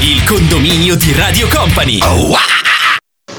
Il 0.00 0.24
condominio 0.24 0.96
di 0.96 1.12
Radio 1.12 1.46
Company. 1.46 1.98
Oh, 2.02 2.32
ah! 2.34 2.69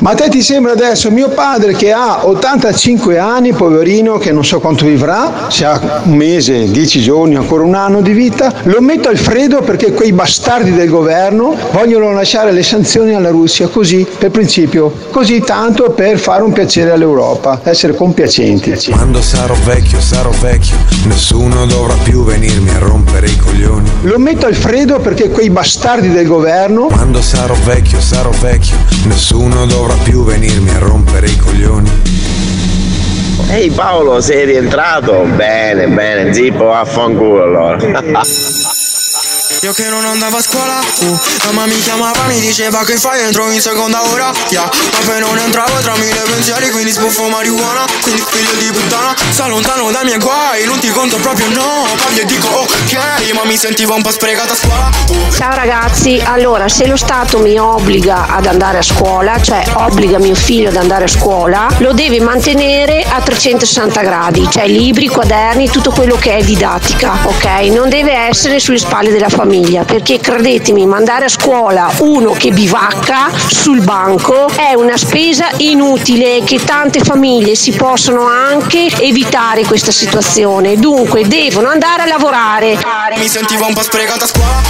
Ma 0.01 0.11
a 0.11 0.15
te 0.15 0.29
ti 0.29 0.41
sembra 0.41 0.71
adesso 0.71 1.11
mio 1.11 1.29
padre 1.29 1.73
che 1.73 1.91
ha 1.91 2.25
85 2.25 3.19
anni, 3.19 3.53
poverino, 3.53 4.17
che 4.17 4.31
non 4.31 4.43
so 4.43 4.59
quanto 4.59 4.87
vivrà, 4.87 5.45
se 5.49 5.63
ha 5.63 6.01
un 6.05 6.15
mese, 6.15 6.71
10 6.71 7.01
giorni, 7.03 7.35
ancora 7.35 7.63
un 7.63 7.75
anno 7.75 8.01
di 8.01 8.11
vita, 8.11 8.51
lo 8.63 8.81
metto 8.81 9.09
al 9.09 9.17
freddo 9.19 9.61
perché 9.61 9.93
quei 9.93 10.11
bastardi 10.11 10.73
del 10.73 10.89
governo 10.89 11.55
vogliono 11.71 12.11
lasciare 12.13 12.51
le 12.51 12.63
sanzioni 12.63 13.13
alla 13.13 13.29
Russia 13.29 13.67
così, 13.67 14.07
per 14.17 14.31
principio, 14.31 14.91
così 15.11 15.39
tanto 15.41 15.91
per 15.91 16.17
fare 16.17 16.41
un 16.41 16.51
piacere 16.51 16.89
all'Europa, 16.89 17.61
essere 17.61 17.93
compiacenti. 17.93 18.73
Quando 18.89 19.21
sarò 19.21 19.53
vecchio, 19.63 20.01
sarò 20.01 20.31
vecchio, 20.41 20.77
nessuno 21.05 21.67
dovrà 21.67 21.93
più 22.01 22.23
venirmi 22.23 22.71
a 22.71 22.79
rompere 22.79 23.27
i 23.27 23.37
coglioni. 23.37 23.87
Lo 24.01 24.17
metto 24.17 24.47
al 24.47 24.55
freddo 24.55 24.99
perché 24.99 25.29
quei 25.29 25.51
bastardi 25.51 26.09
del 26.09 26.25
governo 26.25 26.87
Quando 26.87 27.21
sarò 27.21 27.53
vecchio, 27.65 28.01
sarò 28.01 28.31
vecchio, 28.41 28.75
nessuno 29.03 29.67
dovrà 29.67 29.89
più 30.03 30.23
venirmi 30.23 30.69
a 30.69 30.79
rompere 30.79 31.27
i 31.27 31.37
coglioni. 31.37 31.89
Ehi 33.49 33.69
Paolo, 33.71 34.21
sei 34.21 34.45
rientrato? 34.45 35.23
Bene, 35.35 35.87
bene, 35.87 36.33
zippo, 36.33 36.65
vaffanculo 36.65 37.43
allora. 37.43 37.77
Io 39.63 39.73
che 39.73 39.87
non 39.89 40.03
andavo 40.03 40.37
a 40.37 40.41
scuola, 40.41 40.79
uh, 40.79 41.19
mamma 41.45 41.67
mi 41.67 41.79
chiamava, 41.79 42.23
mi 42.25 42.39
diceva 42.39 42.83
che 42.83 42.97
fai, 42.97 43.21
entro 43.21 43.47
in 43.51 43.61
seconda 43.61 44.01
ora, 44.09 44.31
yeah. 44.49 44.63
Ma 44.63 44.99
poi 45.05 45.19
non 45.19 45.37
entravo 45.37 45.77
tra 45.81 45.95
mille 45.97 46.19
pensieri, 46.21 46.71
quindi 46.71 46.89
sbuffo 46.89 47.29
marijuana, 47.29 47.85
quindi 48.01 48.23
figlio 48.27 48.53
di 48.55 48.71
puttana, 48.71 49.13
sta 49.29 49.45
lontano 49.45 49.91
dai 49.91 50.03
miei 50.05 50.17
guai, 50.17 50.65
non 50.65 50.79
ti 50.79 50.89
conto 50.89 51.17
proprio 51.17 51.47
no, 51.49 51.85
parli 51.95 52.21
e 52.21 52.25
dico 52.25 52.47
ok, 52.47 53.33
ma 53.35 53.45
mi 53.45 53.55
sentivo 53.55 53.93
un 53.93 54.01
po' 54.01 54.09
sprecata 54.09 54.53
a 54.53 54.55
scuola, 54.55 54.89
uh. 55.09 55.31
Ciao 55.31 55.53
ragazzi, 55.53 56.19
allora 56.25 56.67
se 56.67 56.87
lo 56.87 56.97
Stato 56.97 57.37
mi 57.37 57.59
obbliga 57.59 58.29
ad 58.29 58.47
andare 58.47 58.79
a 58.79 58.81
scuola, 58.81 59.39
cioè 59.39 59.63
obbliga 59.75 60.17
mio 60.17 60.33
figlio 60.33 60.69
ad 60.69 60.77
andare 60.77 61.03
a 61.03 61.07
scuola, 61.07 61.67
lo 61.77 61.93
deve 61.93 62.19
mantenere 62.19 63.05
a 63.07 63.21
360 63.21 64.01
gradi, 64.01 64.47
cioè 64.49 64.65
libri, 64.67 65.07
quaderni, 65.07 65.69
tutto 65.69 65.91
quello 65.91 66.15
che 66.15 66.37
è 66.37 66.41
didattica, 66.41 67.19
ok? 67.25 67.45
Non 67.69 67.89
deve 67.89 68.13
essere 68.13 68.59
sulle 68.59 68.79
spalle 68.79 69.11
della 69.11 69.29
famiglia, 69.29 69.49
perché 69.51 70.17
credetemi, 70.17 70.85
mandare 70.85 71.25
a 71.25 71.27
scuola 71.27 71.91
uno 71.99 72.31
che 72.31 72.51
bivacca 72.51 73.29
sul 73.49 73.81
banco 73.81 74.47
è 74.47 74.73
una 74.75 74.95
spesa 74.95 75.49
inutile 75.57 76.41
che 76.45 76.63
tante 76.63 77.01
famiglie 77.01 77.55
si 77.55 77.73
possono 77.73 78.25
anche 78.27 78.87
evitare 79.01 79.65
questa 79.65 79.91
situazione. 79.91 80.77
Dunque 80.77 81.27
devono 81.27 81.67
andare 81.67 82.03
a 82.03 82.05
lavorare. 82.05 82.77
Mi 83.17 83.27
sentivo 83.27 83.65
un 83.67 83.73
po' 83.73 83.81
sprecata 83.81 84.23
a 84.23 84.27
scuola, 84.27 84.61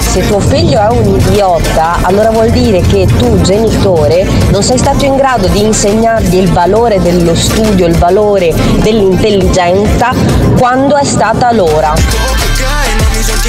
Se 0.00 0.26
tuo 0.26 0.40
figlio 0.40 0.80
è 0.80 0.88
un 0.90 1.20
idiota, 1.20 1.98
allora 2.02 2.30
vuol 2.30 2.50
dire 2.50 2.80
che 2.80 3.06
tu, 3.16 3.40
genitore, 3.42 4.26
non 4.50 4.64
sei 4.64 4.78
stato 4.78 5.04
in 5.04 5.14
grado 5.14 5.46
di 5.46 5.62
insegnargli 5.62 6.38
il 6.38 6.50
valore 6.50 7.00
dello 7.00 7.36
studio, 7.36 7.86
il 7.86 7.96
valore 7.96 8.52
dell'intelligenza 8.80 10.12
quando 10.58 10.96
è 10.96 11.04
stata 11.04 11.52
l'ora. 11.52 12.55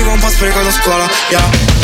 Sentivo 0.07 0.13
un 0.13 0.19
po' 0.19 0.29
sprecata 0.29 0.67
a 0.67 0.71
scuola, 0.71 1.09
yeah. 1.29 1.75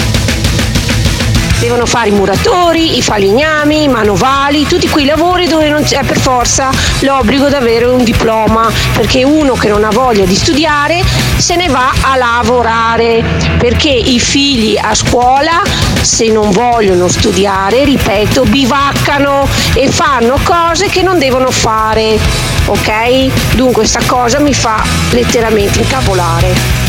Devono 1.59 1.85
fare 1.85 2.09
i 2.09 2.11
muratori, 2.11 2.97
i 2.97 3.01
falegnami, 3.01 3.83
i 3.83 3.87
manovali, 3.87 4.67
tutti 4.67 4.89
quei 4.89 5.05
lavori 5.05 5.47
dove 5.47 5.69
non 5.69 5.83
c'è 5.83 6.03
per 6.03 6.19
forza 6.19 6.69
l'obbligo 6.99 7.47
di 7.47 7.55
avere 7.55 7.85
un 7.85 8.03
diploma, 8.03 8.69
perché 8.93 9.23
uno 9.23 9.53
che 9.53 9.69
non 9.69 9.85
ha 9.85 9.89
voglia 9.89 10.25
di 10.25 10.35
studiare 10.35 11.01
se 11.37 11.55
ne 11.55 11.67
va 11.67 11.93
a 12.01 12.17
lavorare, 12.17 13.23
perché 13.57 13.89
i 13.89 14.19
figli 14.19 14.77
a 14.77 14.93
scuola 14.93 15.61
se 16.01 16.27
non 16.27 16.51
vogliono 16.51 17.07
studiare, 17.07 17.85
ripeto, 17.85 18.43
bivaccano 18.43 19.47
e 19.73 19.89
fanno 19.89 20.37
cose 20.43 20.87
che 20.87 21.01
non 21.01 21.17
devono 21.17 21.49
fare, 21.49 22.19
ok? 22.65 23.55
Dunque 23.55 23.85
sta 23.85 24.01
cosa 24.05 24.39
mi 24.39 24.53
fa 24.53 24.83
letteralmente 25.11 25.79
incavolare. 25.79 26.82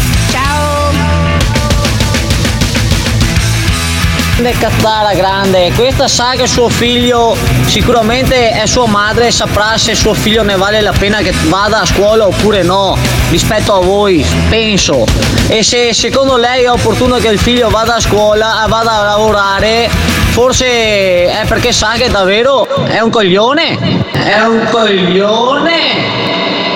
Grande 4.37 4.59
cazzara 4.59 5.15
grande, 5.15 5.73
questa 5.77 6.09
sa 6.09 6.33
che 6.37 6.49
suo 6.49 6.69
figlio 6.69 7.37
sicuramente 7.67 8.51
è 8.51 8.67
sua 8.67 8.89
madre 8.89 9.29
e 9.29 9.31
saprà 9.31 9.79
se 9.79 9.95
suo 9.95 10.13
figlio 10.13 10.43
ne 10.43 10.57
vale 10.57 10.81
la 10.81 10.91
pena 10.91 11.19
che 11.19 11.33
vada 11.47 11.83
a 11.83 11.87
scuola 11.87 12.27
oppure 12.27 12.65
no, 12.65 12.99
rispetto 13.31 13.77
a 13.77 13.81
voi, 13.81 14.27
penso. 14.49 15.05
E 15.47 15.63
se 15.63 15.95
secondo 15.95 16.37
lei 16.37 16.65
è 16.65 16.71
opportuno 16.71 17.19
che 17.19 17.29
il 17.29 17.39
figlio 17.39 17.71
vada 17.71 17.95
a 17.95 18.01
scuola, 18.01 18.67
vada 18.69 19.03
a 19.03 19.05
lavorare, 19.05 19.89
forse 20.31 20.67
è 20.67 21.45
perché 21.47 21.71
sa 21.71 21.93
che 21.97 22.09
davvero 22.09 22.67
è 22.87 22.99
un 22.99 23.11
coglione. 23.11 23.79
È 24.11 24.45
un 24.45 24.67
coglione 24.69 26.74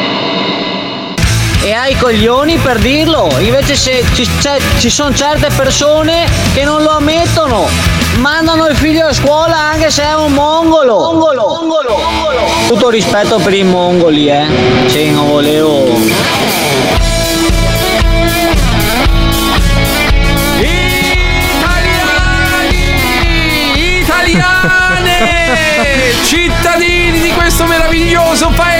e 1.63 1.73
hai 1.73 1.93
i 1.93 1.97
coglioni 1.97 2.57
per 2.57 2.79
dirlo. 2.79 3.29
Invece 3.39 3.75
se 3.75 4.05
ci, 4.15 4.29
c'è- 4.39 4.61
ci 4.79 4.91
sono 4.91 5.15
certe 5.15 5.49
persone 5.55 6.27
che 6.55 6.65
non 6.65 6.83
lo 6.83 6.91
ammettono, 6.91 7.69
mandano 8.17 8.67
il 8.67 8.77
figlio 8.77 9.07
a 9.07 9.13
scuola 9.13 9.57
anche 9.57 9.91
se 9.91 10.03
è 10.05 10.15
un 10.15 10.33
mongolo. 10.33 10.99
Mongolo, 10.99 11.47
mongolo, 11.49 11.97
mongolo. 11.97 12.47
Tutto 12.69 12.89
rispetto 12.91 13.39
per 13.39 13.55
i 13.55 13.65
mongoli, 13.65 14.29
eh. 14.29 14.47
Sì, 14.87 15.11
non 15.11 15.29
volevo. 15.29 15.87
Italiani, 22.69 24.01
italiane, 24.01 25.17
cittadini 26.25 27.21
di 27.21 27.31
questo 27.33 27.65
meraviglioso 27.67 28.51
paese. 28.55 28.78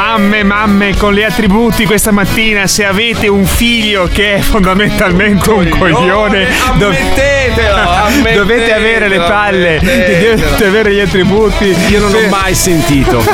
Mamme, 0.00 0.42
mamme, 0.42 0.94
con 0.94 1.14
gli 1.14 1.22
attributi 1.22 1.86
questa 1.86 2.10
mattina, 2.10 2.66
se 2.66 2.84
avete 2.84 3.28
un 3.28 3.46
figlio 3.46 4.06
che 4.12 4.34
è 4.34 4.40
fondamentalmente 4.40 5.48
un 5.48 5.66
coglione, 5.70 6.46
ammettetelo, 6.68 7.74
ammettetelo, 8.04 8.38
dovete 8.44 8.74
avere 8.74 9.08
le 9.08 9.20
palle, 9.20 9.78
dovete 9.80 10.66
avere 10.66 10.92
gli 10.92 11.00
attributi. 11.00 11.74
Io 11.88 12.00
non 12.00 12.14
ho 12.14 12.28
mai 12.28 12.54
sentito. 12.54 13.24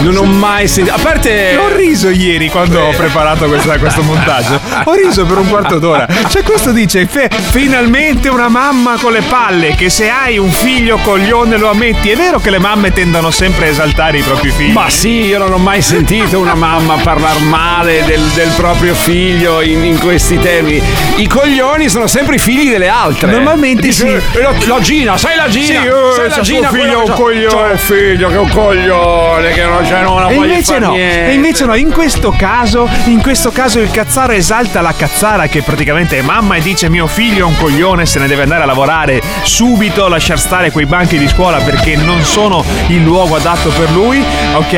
Non 0.00 0.16
ho 0.18 0.24
mai 0.24 0.68
sentito. 0.68 0.94
A 0.94 0.98
parte. 1.00 1.56
Ho 1.56 1.74
riso 1.74 2.10
ieri 2.10 2.50
quando 2.50 2.82
ho 2.82 2.90
preparato 2.90 3.46
questa- 3.46 3.78
questo 3.78 4.02
montaggio. 4.02 4.60
Ho 4.84 4.92
riso 4.92 5.24
per 5.24 5.38
un 5.38 5.48
quarto 5.48 5.78
d'ora. 5.78 6.06
Cioè, 6.28 6.42
questo 6.42 6.72
dice: 6.72 7.06
"Fe- 7.06 7.30
finalmente 7.30 8.28
una 8.28 8.48
mamma 8.48 8.96
con 9.00 9.10
le 9.12 9.22
palle. 9.22 9.74
Che 9.74 9.88
se 9.88 10.10
hai 10.10 10.36
un 10.36 10.50
figlio 10.50 10.98
coglione 10.98 11.56
lo 11.56 11.70
ammetti. 11.70 12.10
È 12.10 12.16
vero 12.16 12.40
che 12.40 12.50
le 12.50 12.58
mamme 12.58 12.92
tendono 12.92 13.30
sempre 13.30 13.68
a 13.68 13.70
esaltare 13.70 14.18
i 14.18 14.22
propri 14.22 14.50
figli. 14.50 14.72
Ma 14.72 14.90
sì, 14.90 15.24
io 15.24 15.38
non 15.38 15.50
ho 15.50 15.56
mai 15.56 15.76
sentito 15.76 15.92
una 15.98 16.54
mamma 16.54 16.96
parlare 16.96 17.38
male 17.40 18.02
del, 18.04 18.20
del 18.34 18.50
proprio 18.56 18.94
figlio 18.94 19.60
in, 19.60 19.84
in 19.84 19.98
questi 20.00 20.38
termini. 20.40 20.82
I 21.16 21.26
coglioni 21.28 21.88
sono 21.88 22.08
sempre 22.08 22.34
i 22.34 22.38
figli 22.40 22.68
delle 22.68 22.88
altre. 22.88 23.30
Normalmente 23.30 23.82
Dice, 23.86 24.20
sì. 24.20 24.38
"Eh, 24.38 24.42
La, 24.42 24.52
la 24.66 24.80
Gina, 24.80 25.16
sai 25.16 25.36
la 25.36 25.48
Gina? 25.48 25.64
Sì, 25.66 25.86
eh, 25.86 25.92
sai 26.16 26.28
la 26.30 26.40
Gina 26.40 26.68
quella 26.68 26.84
figlio 26.84 27.02
che 27.04 27.10
un 27.10 27.16
coglione." 27.16 27.70
un 27.70 27.78
figlio 27.78 28.28
che 28.28 28.34
è 28.34 28.38
un 28.38 28.48
coglione, 28.48 29.52
che 29.52 29.64
non 29.64 29.82
c'è 29.84 30.02
non 30.02 30.30
E 30.30 30.34
invece 30.34 30.78
no, 30.78 30.90
niente. 30.90 31.26
e 31.28 31.32
invece 31.34 31.64
no, 31.64 31.74
in 31.76 31.90
questo 31.92 32.34
caso, 32.36 32.88
in 33.04 33.22
questo 33.22 33.50
caso 33.52 33.78
il 33.78 33.90
cazzara 33.90 34.34
esalta 34.34 34.80
la 34.80 34.94
cazzara 34.96 35.46
che 35.46 35.62
praticamente 35.62 36.18
è 36.18 36.22
mamma 36.22 36.56
e 36.56 36.60
dice 36.60 36.88
mio 36.88 37.06
figlio 37.06 37.44
è 37.46 37.48
un 37.48 37.56
coglione, 37.56 38.04
se 38.04 38.18
ne 38.18 38.26
deve 38.26 38.42
andare 38.42 38.64
a 38.64 38.66
lavorare 38.66 39.20
subito, 39.44 40.08
lasciar 40.08 40.38
stare 40.40 40.70
quei 40.72 40.86
banchi 40.86 41.18
di 41.18 41.28
scuola 41.28 41.58
perché 41.58 41.94
non 41.96 42.22
sono 42.24 42.64
il 42.88 43.02
luogo 43.02 43.36
adatto 43.36 43.68
per 43.70 43.90
lui, 43.92 44.22
ok? 44.54 44.72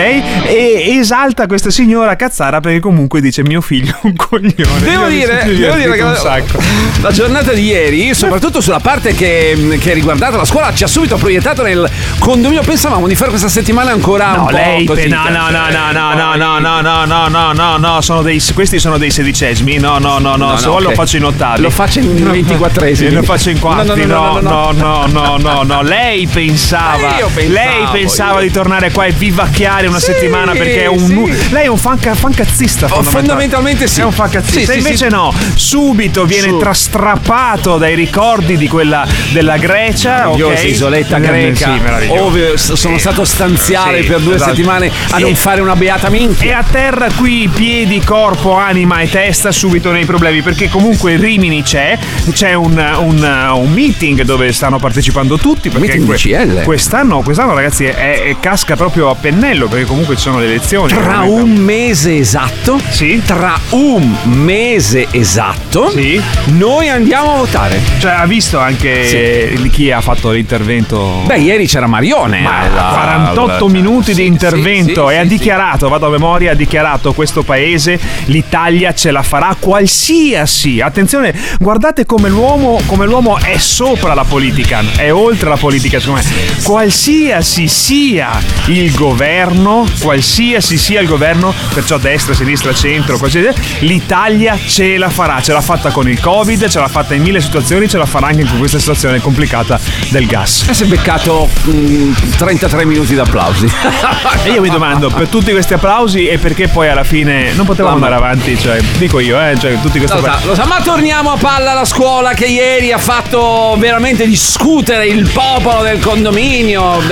E 0.44 0.84
esalta 1.06 1.46
questa 1.46 1.70
signora 1.70 2.16
cazzara 2.16 2.58
perché 2.58 2.80
comunque 2.80 3.20
dice 3.20 3.42
mio 3.44 3.60
figlio 3.60 3.92
è 3.92 3.98
un 4.02 4.16
coglione. 4.16 4.80
Devo 4.80 5.06
dire, 5.06 5.44
devo 5.56 5.76
dire 5.76 5.92
che 5.92 6.02
un 6.02 6.16
sacco. 6.16 6.58
la 7.00 7.12
giornata 7.12 7.52
di 7.52 7.62
ieri, 7.62 8.12
soprattutto 8.12 8.60
sulla 8.60 8.80
parte 8.80 9.14
che, 9.14 9.78
che 9.80 9.92
riguardata 9.94 10.36
la 10.36 10.44
scuola, 10.44 10.74
ci 10.74 10.82
ha 10.82 10.88
subito 10.88 11.16
proiettato 11.16 11.62
nel 11.62 11.88
condominio. 12.18 12.62
Pensavamo 12.62 13.06
di 13.06 13.14
fare 13.14 13.30
questa 13.30 13.48
settimana 13.48 13.92
ancora 13.92 14.32
un 14.32 14.36
No, 14.36 14.44
po' 14.46 14.50
lei 14.56 14.84
così, 14.84 15.06
no, 15.06 15.28
no, 15.28 15.48
no, 15.50 15.70
no, 15.70 15.92
no, 15.92 16.14
no, 16.14 16.34
no, 16.34 16.58
no, 16.58 16.80
no, 16.80 17.04
no, 17.04 17.28
no, 17.28 17.52
no, 17.52 17.76
no, 17.76 18.00
sono 18.00 18.22
dei, 18.22 18.42
questi 18.52 18.80
sono 18.80 18.98
dei 18.98 19.10
sedicesimi, 19.12 19.78
no, 19.78 19.98
no, 19.98 20.18
no, 20.18 20.34
no, 20.34 20.50
No, 20.50 20.56
se 20.56 20.64
no, 20.66 20.72
vuoi 20.72 20.82
lo 20.82 20.90
faccio 20.90 21.16
in 21.18 21.24
ottavi. 21.24 21.60
Lo 21.60 21.70
faccio 21.70 22.00
in 22.00 22.14
24esimi. 22.16 23.12
Lo 23.12 23.22
faccio 23.22 23.50
in 23.50 23.60
quarti, 23.60 24.04
No, 24.04 24.40
no, 24.40 24.40
no, 24.40 24.40
no, 24.40 24.72
no, 24.72 25.06
no, 25.06 25.06
no, 25.06 25.36
no, 25.38 25.62
no, 25.62 25.82
lei 25.82 26.26
pensava, 26.26 27.16
Eh, 27.18 27.48
lei 27.48 27.86
pensava 27.92 28.40
di 28.40 28.50
tornare 28.50 28.90
qua 28.90 29.04
e 29.04 29.12
vivacchiare 29.12 29.86
una 29.86 30.00
settimana 30.00 30.52
perché 30.52 30.82
è 30.82 30.86
un 30.86 30.95
sì, 30.98 31.12
nu- 31.14 31.28
lei 31.50 31.64
è 31.64 31.68
un 31.68 31.76
fan, 31.76 31.98
ca- 31.98 32.14
fancazzista. 32.14 32.86
Oh, 32.90 33.02
fondamentalmente 33.02 33.86
sì. 33.86 34.00
È 34.00 34.04
un 34.04 34.12
fancazzista. 34.12 34.58
Sì, 34.60 34.66
sì, 34.80 34.86
Invece 34.86 35.08
sì. 35.08 35.14
no, 35.14 35.32
subito 35.54 36.24
viene 36.24 36.48
Su. 36.48 36.58
trastrappato 36.58 37.76
dai 37.78 37.94
ricordi 37.94 38.56
di 38.56 38.68
quella 38.68 39.06
della 39.32 39.56
Grecia. 39.56 40.14
Meravigliosa 40.16 40.60
ok? 40.62 40.64
isoletta 40.68 41.18
greca, 41.18 41.72
Sì, 41.74 42.56
s- 42.56 42.72
sono 42.74 42.98
stato 42.98 43.24
stanziale 43.24 44.02
Sì, 44.02 44.08
per 44.08 44.20
due 44.20 44.34
esatto. 44.34 44.54
settimane 44.54 44.90
a 45.10 45.18
non 45.18 45.30
E- 45.30 45.34
fare 45.34 45.60
una 45.60 45.76
beata 45.76 46.08
E 46.08 46.10
minchia. 46.10 46.58
a 46.58 46.64
terra 46.70 47.08
qui 47.16 47.48
piedi, 47.52 48.00
corpo, 48.00 48.54
anima 48.56 49.00
e 49.00 49.08
testa 49.10 49.52
subito 49.52 49.90
nei 49.90 50.04
problemi 50.04 50.42
perché 50.42 50.68
comunque 50.68 51.16
Rimini 51.16 51.62
c'è, 51.62 51.98
c'è 52.32 52.54
un, 52.54 52.72
un- 52.98 53.50
un 53.54 53.72
meeting 53.72 54.22
dove 54.22 54.52
stanno 54.52 54.78
partecipando 54.78 55.38
tutti 55.38 55.68
perché 55.70 55.98
Meeting 55.98 56.06
que- 56.54 56.62
quest'anno, 56.64 57.20
quest'anno 57.22 57.54
ragazzi 57.54 57.84
è, 57.84 57.94
è- 58.22 58.36
casca 58.40 58.76
proprio 58.76 59.10
a 59.10 59.14
pennello 59.14 59.66
perché 59.68 59.84
comunque 59.86 60.16
ci 60.16 60.22
sono 60.22 60.38
le 60.38 60.46
elezioni. 60.46 60.85
Tra 60.86 61.00
veramente. 61.00 61.40
un 61.42 61.50
mese 61.56 62.16
esatto, 62.18 62.80
Sì. 62.90 63.20
tra 63.24 63.58
un 63.70 64.16
mese 64.24 65.06
esatto, 65.10 65.90
Sì. 65.90 66.20
noi 66.46 66.88
andiamo 66.88 67.34
a 67.34 67.36
votare. 67.38 67.80
Cioè 67.98 68.12
ha 68.12 68.26
visto 68.26 68.58
anche 68.58 69.58
chi 69.72 69.90
ha 69.90 70.00
fatto 70.00 70.30
l'intervento 70.30 71.22
Beh, 71.26 71.38
ieri 71.38 71.66
c'era 71.66 71.86
Marione. 71.86 72.40
Ma 72.40 72.66
eh, 72.66 72.70
la- 72.70 72.82
48 72.92 73.66
la- 73.66 73.72
minuti 73.72 74.14
sì, 74.14 74.22
di 74.22 74.26
intervento 74.26 75.06
sì, 75.08 75.12
sì, 75.12 75.14
e 75.14 75.18
ha 75.18 75.22
sì, 75.22 75.28
dichiarato, 75.28 75.88
vado 75.88 76.06
a 76.06 76.10
memoria, 76.10 76.52
ha 76.52 76.54
dichiarato 76.54 77.12
questo 77.12 77.42
paese, 77.42 77.98
l'Italia 78.26 78.94
ce 78.94 79.10
la 79.10 79.22
farà 79.22 79.56
qualsiasi. 79.58 80.80
Attenzione, 80.80 81.34
guardate 81.58 82.06
come 82.06 82.28
l'uomo, 82.28 82.80
come 82.86 83.06
l'uomo 83.06 83.38
è 83.38 83.56
sopra 83.58 84.14
la 84.14 84.24
politica, 84.24 84.82
è 84.96 85.12
oltre 85.12 85.48
la 85.48 85.56
politica, 85.56 85.98
secondo 86.00 86.22
me. 86.22 86.62
Qualsiasi 86.62 87.66
sia 87.68 88.30
il 88.66 88.92
governo, 88.94 89.86
qualsiasi 90.00 90.75
sia 90.76 91.00
il 91.00 91.06
governo, 91.08 91.52
perciò 91.74 91.98
destra, 91.98 92.34
sinistra, 92.34 92.72
centro, 92.74 93.18
qualsiasi, 93.18 93.48
l'Italia 93.80 94.56
ce 94.64 94.96
la 94.98 95.08
farà. 95.10 95.40
Ce 95.40 95.52
l'ha 95.52 95.60
fatta 95.60 95.90
con 95.90 96.08
il 96.08 96.20
Covid, 96.20 96.68
ce 96.68 96.78
l'ha 96.78 96.88
fatta 96.88 97.14
in 97.14 97.22
mille 97.22 97.40
situazioni, 97.40 97.88
ce 97.88 97.98
la 97.98 98.06
farà 98.06 98.28
anche 98.28 98.44
con 98.44 98.58
questa 98.58 98.78
situazione 98.78 99.20
complicata 99.20 99.78
del 100.10 100.26
gas. 100.26 100.66
Eh, 100.68 100.74
Si 100.74 100.82
è 100.84 100.86
beccato 100.86 101.48
mm, 101.68 102.12
33 102.36 102.84
minuti 102.84 103.14
d'applausi. 103.14 103.66
E 104.44 104.50
io 104.50 104.60
mi 104.60 104.68
domando, 104.70 105.08
per 105.10 105.26
tutti 105.28 105.50
questi 105.50 105.74
applausi 105.74 106.26
e 106.28 106.38
perché 106.38 106.68
poi 106.68 106.88
alla 106.88 107.02
fine 107.04 107.52
non 107.54 107.66
potevamo 107.66 107.96
Mamma. 107.98 108.06
andare 108.14 108.30
avanti, 108.32 108.56
cioè, 108.58 108.78
dico 108.98 109.18
io, 109.18 109.40
eh, 109.40 109.58
cioè, 109.58 109.80
tutti 109.80 109.98
questi 109.98 110.16
Lo 110.16 110.22
sa, 110.22 110.26
applausi. 110.28 110.46
lo 110.46 110.54
sa, 110.54 110.66
ma 110.66 110.80
torniamo 110.82 111.32
a 111.32 111.36
palla 111.36 111.72
alla 111.72 111.84
scuola 111.84 112.32
che 112.32 112.44
ieri 112.46 112.92
ha 112.92 112.98
fatto 112.98 113.74
veramente 113.78 114.24
discutere 114.26 115.06
il 115.06 115.28
popolo 115.30 115.82
del 115.82 115.98
condominio. 115.98 116.82
Ho 116.82 117.02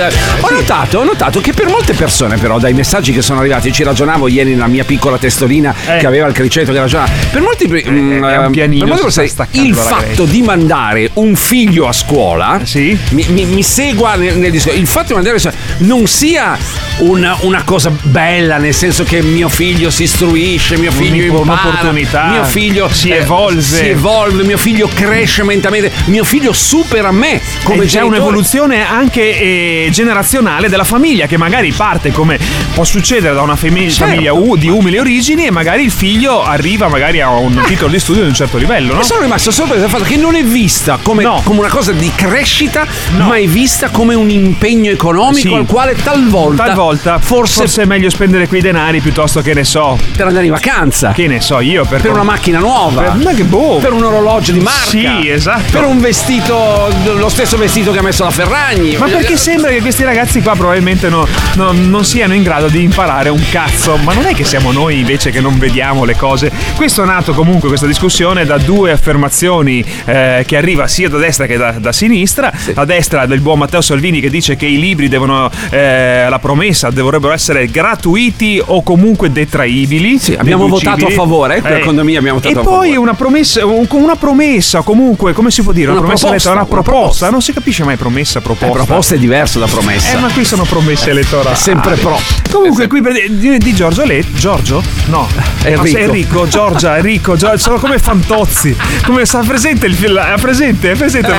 notato, 0.51 0.99
ho 0.99 1.03
notato 1.03 1.41
che 1.41 1.51
per 1.53 1.67
molte 1.67 1.93
persone, 1.93 2.37
però, 2.37 2.57
dai 2.57 2.73
messaggi 2.73 3.11
che 3.11 3.21
sono 3.21 3.41
arrivati, 3.45 3.71
ci 3.71 3.83
ragionavo 3.83 4.27
ieri 4.27 4.51
nella 4.51 4.67
mia 4.67 4.83
piccola 4.83 5.17
testolina 5.17 5.73
Eh. 5.87 5.97
che 5.97 6.05
aveva 6.07 6.27
il 6.27 6.33
criceto 6.33 6.71
che 6.71 6.79
ragionava. 6.79 7.09
Per 7.31 7.41
molti, 7.41 7.67
mm, 7.67 8.23
è 8.23 8.37
un 8.37 8.45
eh, 8.45 8.49
pianino, 8.49 8.85
per 8.95 9.11
staccando 9.11 9.67
il 9.67 9.75
fatto 9.75 10.05
Grecia. 10.05 10.23
di 10.25 10.41
mandare 10.41 11.09
un 11.13 11.35
figlio 11.35 11.87
a 11.87 11.93
scuola 11.93 12.61
Sì. 12.63 12.97
mi, 13.09 13.25
mi- 13.29 13.45
mi 13.45 13.63
segua 13.63 14.15
nel, 14.15 14.37
nel 14.37 14.51
discorso. 14.51 14.77
Il 14.77 14.87
fatto 14.87 15.07
di 15.07 15.13
mandare 15.13 15.53
non 15.79 16.07
sia 16.07 16.57
una, 16.97 17.35
una 17.41 17.63
cosa 17.63 17.91
bella, 18.03 18.57
nel 18.57 18.73
senso 18.73 19.03
che 19.03 19.21
mio 19.21 19.49
figlio 19.49 19.89
si 19.89 20.03
istruisce, 20.03 20.77
mio 20.77 20.91
figlio 20.91 21.25
impara, 21.25 21.41
un'opportunità. 21.61 22.27
mio 22.27 22.43
figlio 22.45 22.87
Si 22.89 23.09
eh, 23.09 23.17
evolve. 23.17 23.61
si 23.61 23.87
evolve, 23.89 24.43
mio 24.43 24.57
figlio 24.57 24.89
cresce 24.93 25.43
mentalmente, 25.43 25.91
mio 26.05 26.23
figlio 26.23 26.53
supera 26.53 27.11
me 27.11 27.41
come 27.63 27.83
e 27.83 27.87
c'è 27.87 28.01
un'evoluzione 28.01 28.85
anche 28.87 29.21
eh, 29.21 29.89
generazionale 29.91 30.69
della 30.69 30.85
famiglia 30.85 31.25
che 31.27 31.37
magari 31.37 31.71
parte 31.73 32.11
come 32.11 32.39
può 32.73 32.83
succedere 32.85 33.33
da 33.35 33.41
una 33.41 33.55
famiglia, 33.57 33.89
Certo. 33.91 34.11
famiglia 34.11 34.33
u- 34.33 34.55
di 34.55 34.69
umili 34.69 34.97
origini 34.97 35.45
e 35.47 35.51
magari 35.51 35.83
il 35.83 35.91
figlio 35.91 36.43
arriva 36.43 36.87
magari 36.87 37.19
a 37.19 37.29
un 37.29 37.61
titolo 37.65 37.91
di 37.91 37.99
studio 37.99 38.21
di 38.21 38.29
un 38.29 38.33
certo 38.35 38.57
livello, 38.57 38.93
no? 38.93 39.01
E 39.01 39.03
sono 39.03 39.21
rimasto 39.21 39.51
sorpreso 39.51 39.81
dal 39.81 39.89
fatto 39.89 40.03
che 40.05 40.15
non 40.15 40.35
è 40.35 40.43
vista 40.43 40.97
come, 41.01 41.23
No. 41.23 41.41
come 41.43 41.59
una 41.59 41.67
cosa 41.69 41.91
di 41.91 42.09
crescita, 42.15 42.87
No. 43.17 43.27
ma 43.27 43.35
è 43.35 43.45
vista 43.47 43.89
come 43.89 44.13
un 44.15 44.29
impegno 44.29 44.91
economico 44.91 45.49
Sì. 45.49 45.53
al 45.53 45.65
quale 45.65 45.95
talvolta, 46.01 46.63
Talvolta 46.65 46.84
forse, 46.93 47.59
forse 47.59 47.81
è 47.83 47.85
meglio 47.85 48.09
spendere 48.09 48.47
quei 48.47 48.61
denari 48.61 48.99
piuttosto 48.99 49.41
che 49.41 49.53
ne 49.53 49.63
so, 49.63 49.97
per 50.15 50.27
andare 50.27 50.45
in 50.45 50.51
vacanza, 50.51 51.11
che 51.11 51.27
ne 51.27 51.41
so 51.41 51.59
io 51.59 51.85
per, 51.85 52.01
per 52.01 52.11
una 52.11 52.23
macchina 52.23 52.59
nuova, 52.59 53.01
per, 53.01 53.15
ma 53.23 53.33
che 53.33 53.43
boh. 53.43 53.77
per 53.77 53.93
un 53.93 54.03
orologio 54.03 54.51
di 54.51 54.59
marca, 54.59 54.81
Sì, 54.89 55.29
esatto. 55.29 55.71
per 55.71 55.83
un 55.85 55.99
vestito, 55.99 56.89
lo 57.15 57.29
stesso 57.29 57.57
vestito 57.57 57.91
che 57.91 57.99
ha 57.99 58.01
messo 58.01 58.23
la 58.23 58.31
Ferragni. 58.31 58.97
Ma 58.97 59.05
perché 59.07 59.37
sembra 59.37 59.69
che 59.71 59.81
questi 59.81 60.03
ragazzi 60.03 60.41
qua 60.41 60.53
probabilmente 60.55 61.09
no- 61.09 61.27
no- 61.55 61.71
non 61.71 62.03
siano 62.05 62.33
in 62.33 62.43
grado 62.43 62.67
di 62.67 62.83
imparare 62.83 63.29
un 63.29 63.41
cazzo, 63.49 63.97
ma 63.97 64.13
non 64.13 64.25
è 64.25 64.33
che 64.33 64.43
siamo 64.43 64.71
noi 64.71 64.99
invece 64.99 65.31
che 65.31 65.39
non 65.39 65.57
vediamo 65.57 66.03
le 66.05 66.15
cose. 66.15 66.51
Questo 66.75 67.03
è 67.03 67.05
nato 67.05 67.33
comunque, 67.33 67.67
questa 67.69 67.87
discussione, 67.87 68.45
da 68.45 68.57
due 68.57 68.91
affermazioni 68.91 69.83
eh, 70.05 70.43
che 70.47 70.57
arriva 70.57 70.87
sia 70.87 71.09
da 71.09 71.17
destra 71.17 71.45
che 71.45 71.57
da, 71.57 71.71
da 71.71 71.91
sinistra. 71.91 72.51
A 72.73 72.85
destra 72.85 73.25
del 73.25 73.39
buon 73.39 73.59
Matteo 73.59 73.81
Salvini 73.81 74.19
che 74.19 74.29
dice 74.29 74.55
che 74.55 74.65
i 74.65 74.79
libri 74.79 75.07
devono, 75.07 75.49
eh, 75.69 76.25
la 76.29 76.39
promessa, 76.39 76.74
dovrebbero 76.91 77.33
essere 77.33 77.67
gratuiti 77.67 78.61
o 78.63 78.83
comunque 78.83 79.31
detraibili. 79.31 80.17
Sì, 80.19 80.33
abbiamo 80.33 80.65
deducibili. 80.65 80.95
votato 80.95 81.11
a 81.11 81.15
favore, 81.15 81.55
eh, 81.57 81.61
qui 81.61 81.71
al 81.73 81.79
condominio 81.81 82.19
abbiamo 82.19 82.39
votato 82.39 82.55
e 82.57 82.59
a 82.59 82.63
poi 82.63 82.73
favore. 82.75 82.97
una 82.97 83.13
promessa, 83.13 83.65
un- 83.65 83.87
una 83.89 84.15
promessa 84.15 84.81
comunque, 84.81 85.33
come 85.33 85.51
si 85.51 85.61
può 85.63 85.71
dire? 85.71 85.87
Una, 85.91 85.99
Una 85.99 86.07
promessa 86.07 86.27
proposta, 86.27 86.49
elettorale, 86.49 86.69
una 86.69 86.79
una 86.79 86.83
proposta. 86.83 87.01
proposta. 87.25 87.29
Non 87.31 87.41
si 87.41 87.53
capisce 87.53 87.83
mai 87.83 87.95
promessa, 87.97 88.41
proposta. 88.41 88.67
Eh, 88.67 88.85
proposta 88.85 89.15
è 89.15 89.17
diverso 89.17 89.59
da 89.59 89.67
promessa. 89.67 90.11
Eh, 90.17 90.19
ma 90.19 90.29
qui 90.31 90.45
sono 90.45 90.63
promesse 90.63 91.09
elettorali. 91.09 91.55
È 91.55 91.57
sempre 91.57 91.95
pro. 91.95 92.19
Comunque, 92.51 92.87
qui 92.87 93.01
per- 93.01 93.29
di, 93.29 93.57
di 93.57 93.73
Giorgio 93.73 94.03
Let. 94.05 94.31
Giorgio? 94.33 94.83
No. 95.07 95.27
Enrico. 95.63 95.97
Enrico, 95.97 96.47
Giorgia, 96.47 96.97
Enrico, 96.97 97.35
Giorgio, 97.35 97.57
sono 97.57 97.77
come 97.79 97.97
Fantozzi. 97.99 98.75
Come 99.03 99.25
sta 99.25 99.39
presente 99.39 99.85
il 99.87 99.93
film? 99.95 100.17
È 100.19 100.35
presente? 100.39 100.91
È 100.91 100.95
presente 100.95 101.31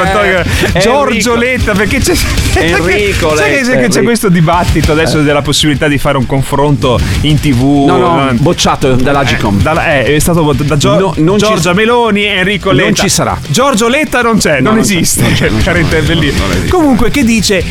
Eh? 0.72 0.78
Giorgio. 0.80 1.34
Letta, 1.36 1.72
perché 1.72 1.98
c'è. 1.98 2.14
Enrico 2.54 3.36
Sai 3.36 3.50
che, 3.50 3.54
Letta, 3.56 3.64
sai 3.64 3.78
che 3.80 3.88
c'è 3.88 4.02
questo 4.02 4.28
dibattito 4.28 4.92
adesso 4.92 5.20
della 5.26 5.42
possibilità 5.42 5.88
di 5.88 5.98
fare 5.98 6.16
un 6.16 6.24
confronto 6.26 6.98
in 7.22 7.38
tv. 7.38 7.84
No, 7.86 7.96
no, 7.98 8.30
eh, 8.30 8.32
bocciato 8.34 8.92
dall'Agicom. 8.94 9.58
eh, 9.58 9.62
dalla- 9.62 9.94
eh, 9.94 10.14
è 10.14 10.18
stato 10.18 10.42
votato 10.42 10.64
da 10.64 10.76
Gio- 10.76 10.98
No, 10.98 11.14
non 11.18 11.38
ci- 11.38 11.44
Giorgia 11.46 11.72
Meloni 11.74 12.24
e 12.24 12.28
Enrico 12.38 12.68
Non 12.72 12.76
Letta. 12.82 13.02
ci 13.02 13.08
sarà. 13.08 13.38
Giorgio 13.48 13.88
Letta 13.88 14.22
non 14.22 14.38
c'è, 14.38 14.60
non, 14.60 14.74
non 14.74 14.82
esiste. 14.82 15.22
non 15.22 15.32
c'è, 15.34 15.48
non 15.50 15.60
c'è, 15.60 15.72
non 15.80 15.88
c'è, 15.90 16.00
non. 16.02 16.66
Comunque, 16.68 17.10
che 17.10 17.24
dice 17.24 17.62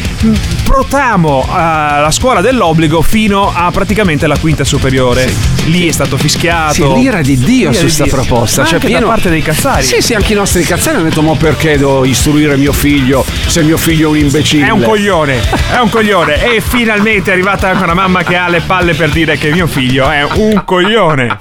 protamo 0.64 1.46
alla 1.50 2.12
scuola 2.12 2.42
dell'obbligo 2.42 3.02
fino 3.02 3.52
a 3.54 3.72
praticamente 3.72 4.28
la 4.28 4.38
quinta 4.38 4.64
superiore. 4.64 5.32
Lì 5.66 5.88
è 5.88 5.92
stato 5.92 6.18
fischiato. 6.18 6.74
Sì, 6.74 6.94
l'ira 6.94 7.22
di 7.22 7.38
Dio 7.38 7.70
L'ira 7.70 7.74
su 7.74 7.86
di 7.86 7.92
sta 7.92 8.04
Dio. 8.04 8.14
proposta. 8.14 8.62
Ma 8.62 8.68
Cioè, 8.68 8.76
anche 8.76 8.88
pieno- 8.88 9.06
da 9.08 9.12
parte 9.14 9.30
dei 9.30 9.42
cazzari. 9.42 9.84
Sì, 9.84 10.02
sì, 10.02 10.14
anche 10.14 10.34
i 10.34 10.36
nostri 10.36 10.64
cazzari 10.64 10.98
hanno 10.98 11.08
detto: 11.10 11.22
Ma 11.22 11.36
perché 11.36 11.78
devo 11.78 12.04
istruire 12.06 12.58
mio 12.58 12.74
figlio 12.74 13.26
se 13.48 13.62
mio 13.64 13.78
figlio 13.78 14.08
è 14.08 14.12
un 14.12 14.18
imbecille? 14.26 14.68
È 14.68 14.72
un 14.72 14.82
coglione, 14.82 15.40
è 15.74 15.78
un 15.80 15.90
coglione. 15.90 16.44
E 16.56 16.62
finalmente 16.62 17.32
è 17.34 17.36
arrivata 17.46 17.70
anche 17.70 17.84
una 17.84 17.94
mamma 17.94 18.24
che 18.24 18.36
ha 18.36 18.50
le 18.50 18.62
palle 18.62 18.96
per 18.96 19.10
dire 19.10 19.38
che 19.38 19.52
mio 19.52 19.68
figlio 19.68 20.10
è 20.10 20.24
un 20.24 20.64
coglione. 20.66 21.38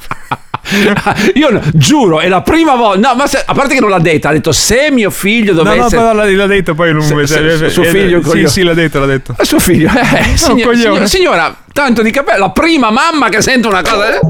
Io 1.34 1.50
no, 1.50 1.60
giuro, 1.72 2.20
è 2.20 2.28
la 2.28 2.40
prima 2.42 2.74
volta. 2.74 3.08
No, 3.08 3.14
ma 3.16 3.26
se- 3.26 3.42
a 3.44 3.52
parte 3.54 3.74
che 3.74 3.80
non 3.80 3.88
l'ha 3.90 3.98
detta, 3.98 4.28
ha 4.28 4.32
detto: 4.32 4.52
Se 4.52 4.88
mio 4.90 5.10
figlio 5.10 5.52
No, 5.54 5.62
dovesse. 5.62 5.96
no, 5.96 6.02
poi 6.02 6.14
l'ha, 6.14 6.36
l'ha 6.36 6.46
detto 6.46 6.74
poi 6.74 6.90
in 6.90 6.96
un 6.96 7.02
Se- 7.02 7.26
se- 7.26 7.56
se- 7.56 7.68
suo 7.70 7.82
eh, 7.84 7.86
figlio 7.88 8.20
Sì, 8.22 8.28
coglione. 8.28 8.48
sì, 8.48 8.62
l'ha 8.62 8.74
detto, 8.74 8.98
l'ha 9.00 9.06
detto. 9.06 9.34
Eh, 9.38 9.44
suo 9.44 9.58
figlio, 9.58 9.88
eh, 9.88 10.24
signor- 10.36 10.66
coglione. 10.68 10.76
signor- 10.76 11.06
signora, 11.08 11.56
tanto 11.72 12.02
di 12.02 12.10
capello, 12.10 12.38
la 12.46 12.50
prima 12.50 12.90
mamma 12.90 13.28
che 13.30 13.40
sente 13.42 13.66
una 13.68 13.82
cosa. 13.82 14.14
eh. 14.18 14.20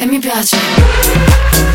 E 0.00 0.06
mi 0.06 0.18
piace. 0.18 0.56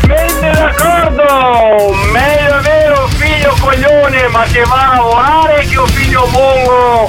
Siete 0.02 0.50
d'accordo? 0.52 1.94
Meglio 2.12 2.54
avere 2.54 2.94
un 2.98 3.08
figlio 3.08 3.56
coglione 3.60 4.28
ma 4.28 4.42
che 4.50 4.62
va 4.64 4.90
a 4.90 4.94
lavorare 4.96 5.64
che 5.68 5.78
un 5.78 5.86
figlio 5.88 6.26
mongo 6.32 7.08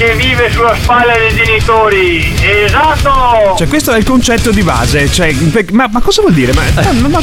che 0.00 0.14
vive 0.14 0.50
sulla 0.50 0.74
spalla 0.80 1.12
dei 1.18 1.34
genitori. 1.34 2.32
Esatto! 2.64 3.54
Cioè, 3.58 3.68
questo 3.68 3.92
è 3.92 3.98
il 3.98 4.04
concetto 4.04 4.50
di 4.50 4.62
base. 4.62 5.10
Cioè, 5.12 5.30
ma, 5.72 5.90
ma 5.92 6.00
cosa 6.00 6.22
vuol 6.22 6.32
dire? 6.32 6.54
Ma, 6.54 6.62
ma-. 7.08 7.22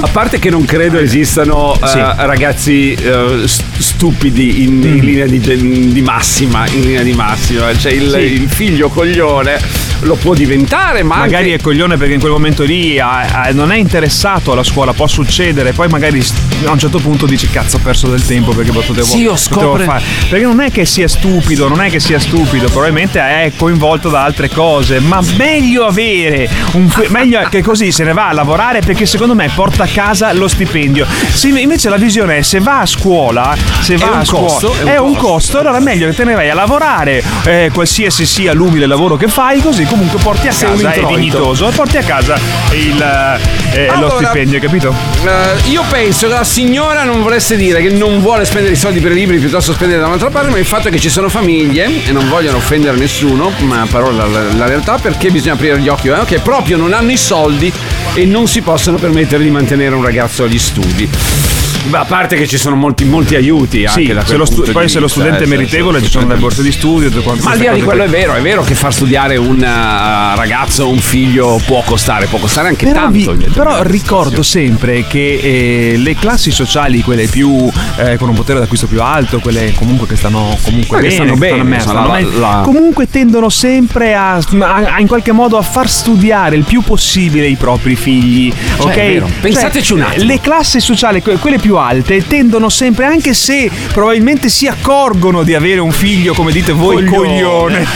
A 0.00 0.08
parte 0.10 0.40
che 0.40 0.50
non 0.50 0.64
credo 0.64 0.98
esistano 0.98 1.74
eh, 1.80 1.86
Sì. 1.86 1.98
ragazzi 1.98 2.92
eh, 2.94 3.42
st- 3.46 3.62
stupidi 3.78 4.62
in, 4.64 4.82
in 4.82 4.98
linea 5.04 5.26
di, 5.26 5.40
gen- 5.40 5.92
di 5.92 6.02
massima, 6.02 6.66
in 6.68 6.80
linea 6.80 7.02
di 7.02 7.12
massima. 7.12 7.76
Cioè 7.76 7.92
il, 7.92 8.10
Sì. 8.10 8.18
il 8.18 8.48
figlio 8.48 8.88
coglione 8.88 9.60
lo 10.02 10.14
può 10.16 10.34
diventare, 10.34 11.02
ma 11.02 11.16
Magari 11.18 11.44
anche- 11.50 11.54
è 11.56 11.60
coglione 11.60 11.96
perché 11.96 12.14
in 12.14 12.20
quel 12.20 12.32
momento 12.32 12.62
lì 12.64 12.98
ha- 12.98 13.20
ha- 13.20 13.50
non 13.52 13.70
è 13.72 13.76
interessato 13.76 14.52
alla 14.52 14.62
scuola, 14.64 14.92
può 14.92 15.06
succedere, 15.06 15.72
poi 15.72 15.88
magari 15.88 16.24
a 16.64 16.70
un 16.70 16.78
certo 16.78 16.98
punto 16.98 17.26
dici 17.26 17.48
cazzo 17.48 17.76
ho 17.76 17.80
perso 17.82 18.08
del 18.08 18.24
tempo 18.24 18.52
perché 18.52 18.70
potevo, 18.72 19.04
Sì, 19.04 19.26
o 19.26 19.32
potevo 19.34 19.36
scopre- 19.36 19.84
fare. 19.84 20.02
Perché 20.28 20.44
non 20.44 20.60
è 20.60 20.70
che 20.70 20.84
sia 20.86 21.08
stupido, 21.08 21.68
non 21.68 21.80
è 21.80 21.90
che 21.90 22.00
sia 22.00 22.18
stupido, 22.18 22.68
probabilmente 22.68 23.18
è 23.20 23.52
coinvolto 23.56 24.08
da 24.08 24.22
altre 24.24 24.48
cose, 24.48 25.00
ma 25.00 25.20
meglio 25.36 25.84
avere 25.86 26.48
un 26.72 26.90
meglio 27.08 27.40
che 27.48 27.62
così 27.62 27.90
se 27.92 28.04
ne 28.04 28.12
va 28.12 28.28
a 28.28 28.32
lavorare 28.32 28.80
perché 28.80 29.06
secondo 29.06 29.34
me 29.34 29.50
porta 29.54 29.84
a 29.84 29.88
casa 29.88 30.32
lo 30.32 30.48
stipendio. 30.48 31.06
Se 31.32 31.48
invece 31.48 31.88
la 31.88 31.96
visione 31.96 32.38
è 32.38 32.42
se 32.42 32.58
va 32.60 32.80
a 32.80 32.86
scuola, 32.86 33.54
se 33.80 33.96
va 33.96 34.18
a 34.18 34.24
scuola 34.24 34.46
costo, 34.46 34.74
è 34.74 34.82
un 34.82 34.88
è 34.88 34.96
un 34.98 35.14
costo. 35.14 35.26
costo, 35.28 35.58
allora 35.60 35.76
è 35.78 35.80
meglio 35.80 36.08
che 36.08 36.14
te 36.14 36.24
ne 36.24 36.34
vai 36.34 36.50
a 36.50 36.54
lavorare, 36.54 37.22
eh, 37.44 37.70
qualsiasi 37.72 38.26
sia 38.26 38.52
l'umile 38.52 38.86
lavoro 38.86 39.16
che 39.16 39.28
fai, 39.28 39.60
così 39.60 39.84
comunque 39.92 40.18
porti 40.20 40.48
a 40.48 40.52
casa, 40.52 40.92
è 40.92 41.04
dignitoso, 41.04 41.68
e 41.68 41.72
porti 41.72 41.98
a 41.98 42.02
casa 42.02 42.38
il, 42.72 43.38
eh, 43.74 43.86
lo 43.86 43.92
Allora, 43.92 44.14
stipendio, 44.16 44.58
capito? 44.58 44.94
Eh, 45.22 45.68
io 45.70 45.82
penso 45.90 46.28
che 46.28 46.32
la 46.32 46.44
signora 46.44 47.04
non 47.04 47.22
volesse 47.22 47.56
dire 47.56 47.82
che 47.82 47.90
non 47.90 48.20
vuole 48.20 48.46
spendere 48.46 48.72
i 48.72 48.76
soldi 48.76 49.00
per 49.00 49.12
i 49.12 49.14
libri 49.14 49.38
piuttosto 49.38 49.72
spendere 49.74 50.00
da 50.00 50.06
un'altra 50.06 50.30
parte, 50.30 50.48
ma 50.50 50.58
il 50.58 50.64
fatto 50.64 50.88
è 50.88 50.90
che 50.90 50.98
ci 50.98 51.10
sono 51.10 51.28
famiglie 51.28 52.06
e 52.06 52.12
non 52.12 52.26
vogliono 52.30 52.56
offendere 52.56 52.96
nessuno, 52.96 53.52
ma 53.60 53.86
però 53.90 54.10
la, 54.10 54.26
la- 54.26 54.52
la 54.54 54.66
realtà 54.66 54.96
perché 54.96 55.30
bisogna 55.30 55.52
aprire 55.52 55.78
gli 55.78 55.88
occhi, 55.88 56.08
eh, 56.08 56.24
che 56.24 56.38
proprio 56.38 56.76
non 56.78 56.92
hanno 56.94 57.10
i 57.12 57.16
soldi 57.18 57.70
e 58.14 58.24
non 58.24 58.48
si 58.48 58.62
possono 58.62 58.96
permettere 58.96 59.42
di 59.42 59.50
mantenere 59.50 59.94
un 59.94 60.02
ragazzo 60.02 60.44
agli 60.44 60.58
studi. 60.58 61.61
Beh, 61.84 61.96
a 61.98 62.04
parte 62.04 62.36
che 62.36 62.46
ci 62.46 62.56
sono 62.58 62.76
molti, 62.76 63.04
molti 63.04 63.34
aiuti 63.34 63.84
anche 63.84 64.00
Sì, 64.06 64.12
da 64.12 64.24
se 64.24 64.38
stu- 64.46 64.70
poi 64.70 64.88
se 64.88 65.00
lo 65.00 65.08
studente 65.08 65.38
è 65.40 65.42
eh, 65.42 65.46
meritevole 65.46 66.00
ci 66.02 66.10
sono 66.10 66.26
le 66.28 66.36
borse 66.36 66.62
di 66.62 66.70
studio, 66.72 67.10
Ma 67.40 67.50
al 67.50 67.58
di 67.58 67.64
là 67.64 67.72
di 67.72 67.82
quello 67.82 68.04
è 68.04 68.08
vero, 68.08 68.34
è 68.34 68.40
vero 68.40 68.62
che 68.62 68.74
far 68.74 68.94
studiare 68.94 69.36
un 69.36 69.60
eh, 69.62 70.36
ragazzo 70.36 70.84
o 70.84 70.90
un 70.90 70.98
figlio 70.98 71.60
può 71.66 71.82
costare, 71.84 72.26
può 72.26 72.38
costare 72.38 72.68
anche 72.68 72.86
Però, 72.86 73.00
tanto. 73.00 73.32
vi- 73.34 73.48
però 73.52 73.82
ricordo 73.82 74.42
sempre 74.42 75.04
che 75.06 75.38
eh, 75.42 75.96
le 75.96 76.14
classi 76.14 76.50
sociali, 76.52 77.02
quelle 77.02 77.26
più 77.26 77.68
eh, 77.96 78.16
con 78.16 78.28
un 78.28 78.34
potere 78.36 78.60
d'acquisto 78.60 78.86
più 78.86 79.02
alto, 79.02 79.40
quelle 79.40 79.72
comunque 79.74 80.06
che 80.06 80.16
stanno 80.16 80.56
comunque 80.62 81.00
che 81.00 81.08
bene, 81.08 81.14
stanno 81.14 81.32
che 81.32 81.38
bene, 81.38 81.60
a 81.60 81.64
me, 81.64 81.74
insomma, 81.76 81.92
stanno 82.00 82.06
la- 82.08 82.14
bene, 82.20 82.36
la- 82.38 82.60
comunque 82.64 83.10
tendono 83.10 83.48
sempre 83.48 84.14
a, 84.14 84.34
a- 84.34 84.74
a 84.94 85.00
in 85.00 85.06
qualche 85.08 85.32
modo 85.32 85.56
a 85.58 85.62
far 85.62 85.88
studiare 85.88 86.54
il 86.56 86.64
più 86.64 86.82
possibile 86.82 87.46
i 87.48 87.56
propri 87.56 87.96
figli. 87.96 88.52
Cioè, 88.78 88.86
ok? 88.86 88.96
è 88.96 89.12
vero. 89.12 89.30
Pensateci 89.40 89.92
un 89.94 90.02
attimo. 90.02 90.24
Le 90.24 90.40
classi 90.40 90.80
sociali, 90.80 91.20
que- 91.22 91.36
quelle 91.38 91.58
più 91.58 91.71
alte, 91.76 92.26
tendono 92.26 92.68
sempre, 92.68 93.04
anche 93.06 93.34
se 93.34 93.70
probabilmente 93.92 94.48
si 94.48 94.66
accorgono 94.66 95.42
di 95.42 95.54
avere 95.54 95.80
un 95.80 95.92
figlio, 95.92 96.34
come 96.34 96.52
dite 96.52 96.72
voi, 96.72 97.04
coglione. 97.04 97.86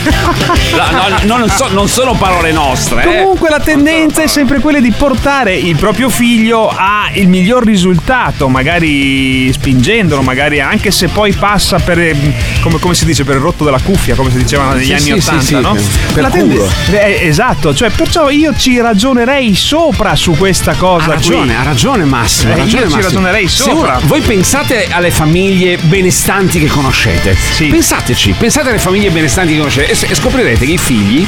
No, 0.77 0.91
no, 0.91 1.19
no, 1.25 1.37
non, 1.39 1.51
so- 1.51 1.69
non 1.73 1.89
sono 1.89 2.15
parole 2.15 2.53
nostre. 2.53 3.03
eh. 3.03 3.23
Comunque 3.23 3.49
la 3.51 3.61
tendenza 3.61 4.23
è 4.23 4.27
sempre 4.27 4.59
quella 4.61 4.81
di 4.81 4.93
portare 4.97 5.55
il 5.55 5.77
proprio 5.77 6.09
figlio 6.09 6.69
a 6.69 7.11
il 7.15 7.29
miglior 7.29 7.65
risultato, 7.65 8.49
magari 8.49 9.53
spingendolo, 9.53 10.23
magari 10.23 10.61
anche 10.61 10.91
se 10.91 11.09
poi 11.09 11.33
passa 11.33 11.79
per 11.79 11.99
eh, 11.99 12.17
come, 12.61 12.79
come 12.79 12.95
si 12.95 13.05
dice 13.05 13.25
per 13.25 13.37
il 13.37 13.41
rotto 13.43 13.65
della 13.65 13.81
cuffia, 13.83 14.15
come 14.15 14.31
si 14.31 14.37
diceva 14.39 14.73
negli 14.75 14.87
Sì, 14.87 14.93
anni 14.93 15.21
sì, 15.21 15.21
sì, 15.21 15.29
80, 15.29 15.43
sì, 15.45 15.55
no? 15.61 15.77
per 16.13 16.23
La 16.23 16.29
culo. 16.31 16.69
eh, 16.93 17.19
esatto, 17.23 17.75
cioè 17.75 17.91
perciò 17.91 18.29
io 18.31 18.53
ci 18.57 18.79
ragionerei 18.81 19.55
sopra 19.55 20.15
su 20.15 20.33
questa 20.37 20.75
cosa 20.75 21.05
Ha 21.07 21.15
ragione, 21.15 21.47
qui. 21.47 21.55
ha 21.55 21.63
ragione 21.63 22.05
Massimo. 22.05 22.53
ha 22.53 22.57
Eh, 22.57 22.59
ragione 22.59 22.83
io 22.85 22.89
ci 22.91 22.95
Massimo. 22.97 23.03
ragionerei 23.03 23.49
Se 23.49 23.63
sopra. 23.75 24.01
voi 24.05 24.21
pensate 24.21 24.87
alle 24.91 25.11
famiglie 25.11 25.77
benestanti 25.79 26.61
che 26.61 26.67
conoscete. 26.67 27.37
Pensateci, 27.59 28.35
pensate 28.39 28.71
alle 28.71 28.79
famiglie 28.79 29.11
benestanti 29.11 29.53
che 29.53 29.59
conoscete 29.59 29.93
e, 29.93 30.11
e 30.11 30.15
scoprirete 30.15 30.65
che 30.65 30.73
i 30.73 30.79
figli, 30.79 31.27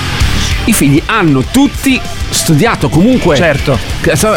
i 0.69 0.73
figli 0.73 1.03
hanno 1.07 1.43
tutti 1.51 1.99
studiato 2.31 2.89
comunque. 2.91 3.37
Certo. 3.37 3.79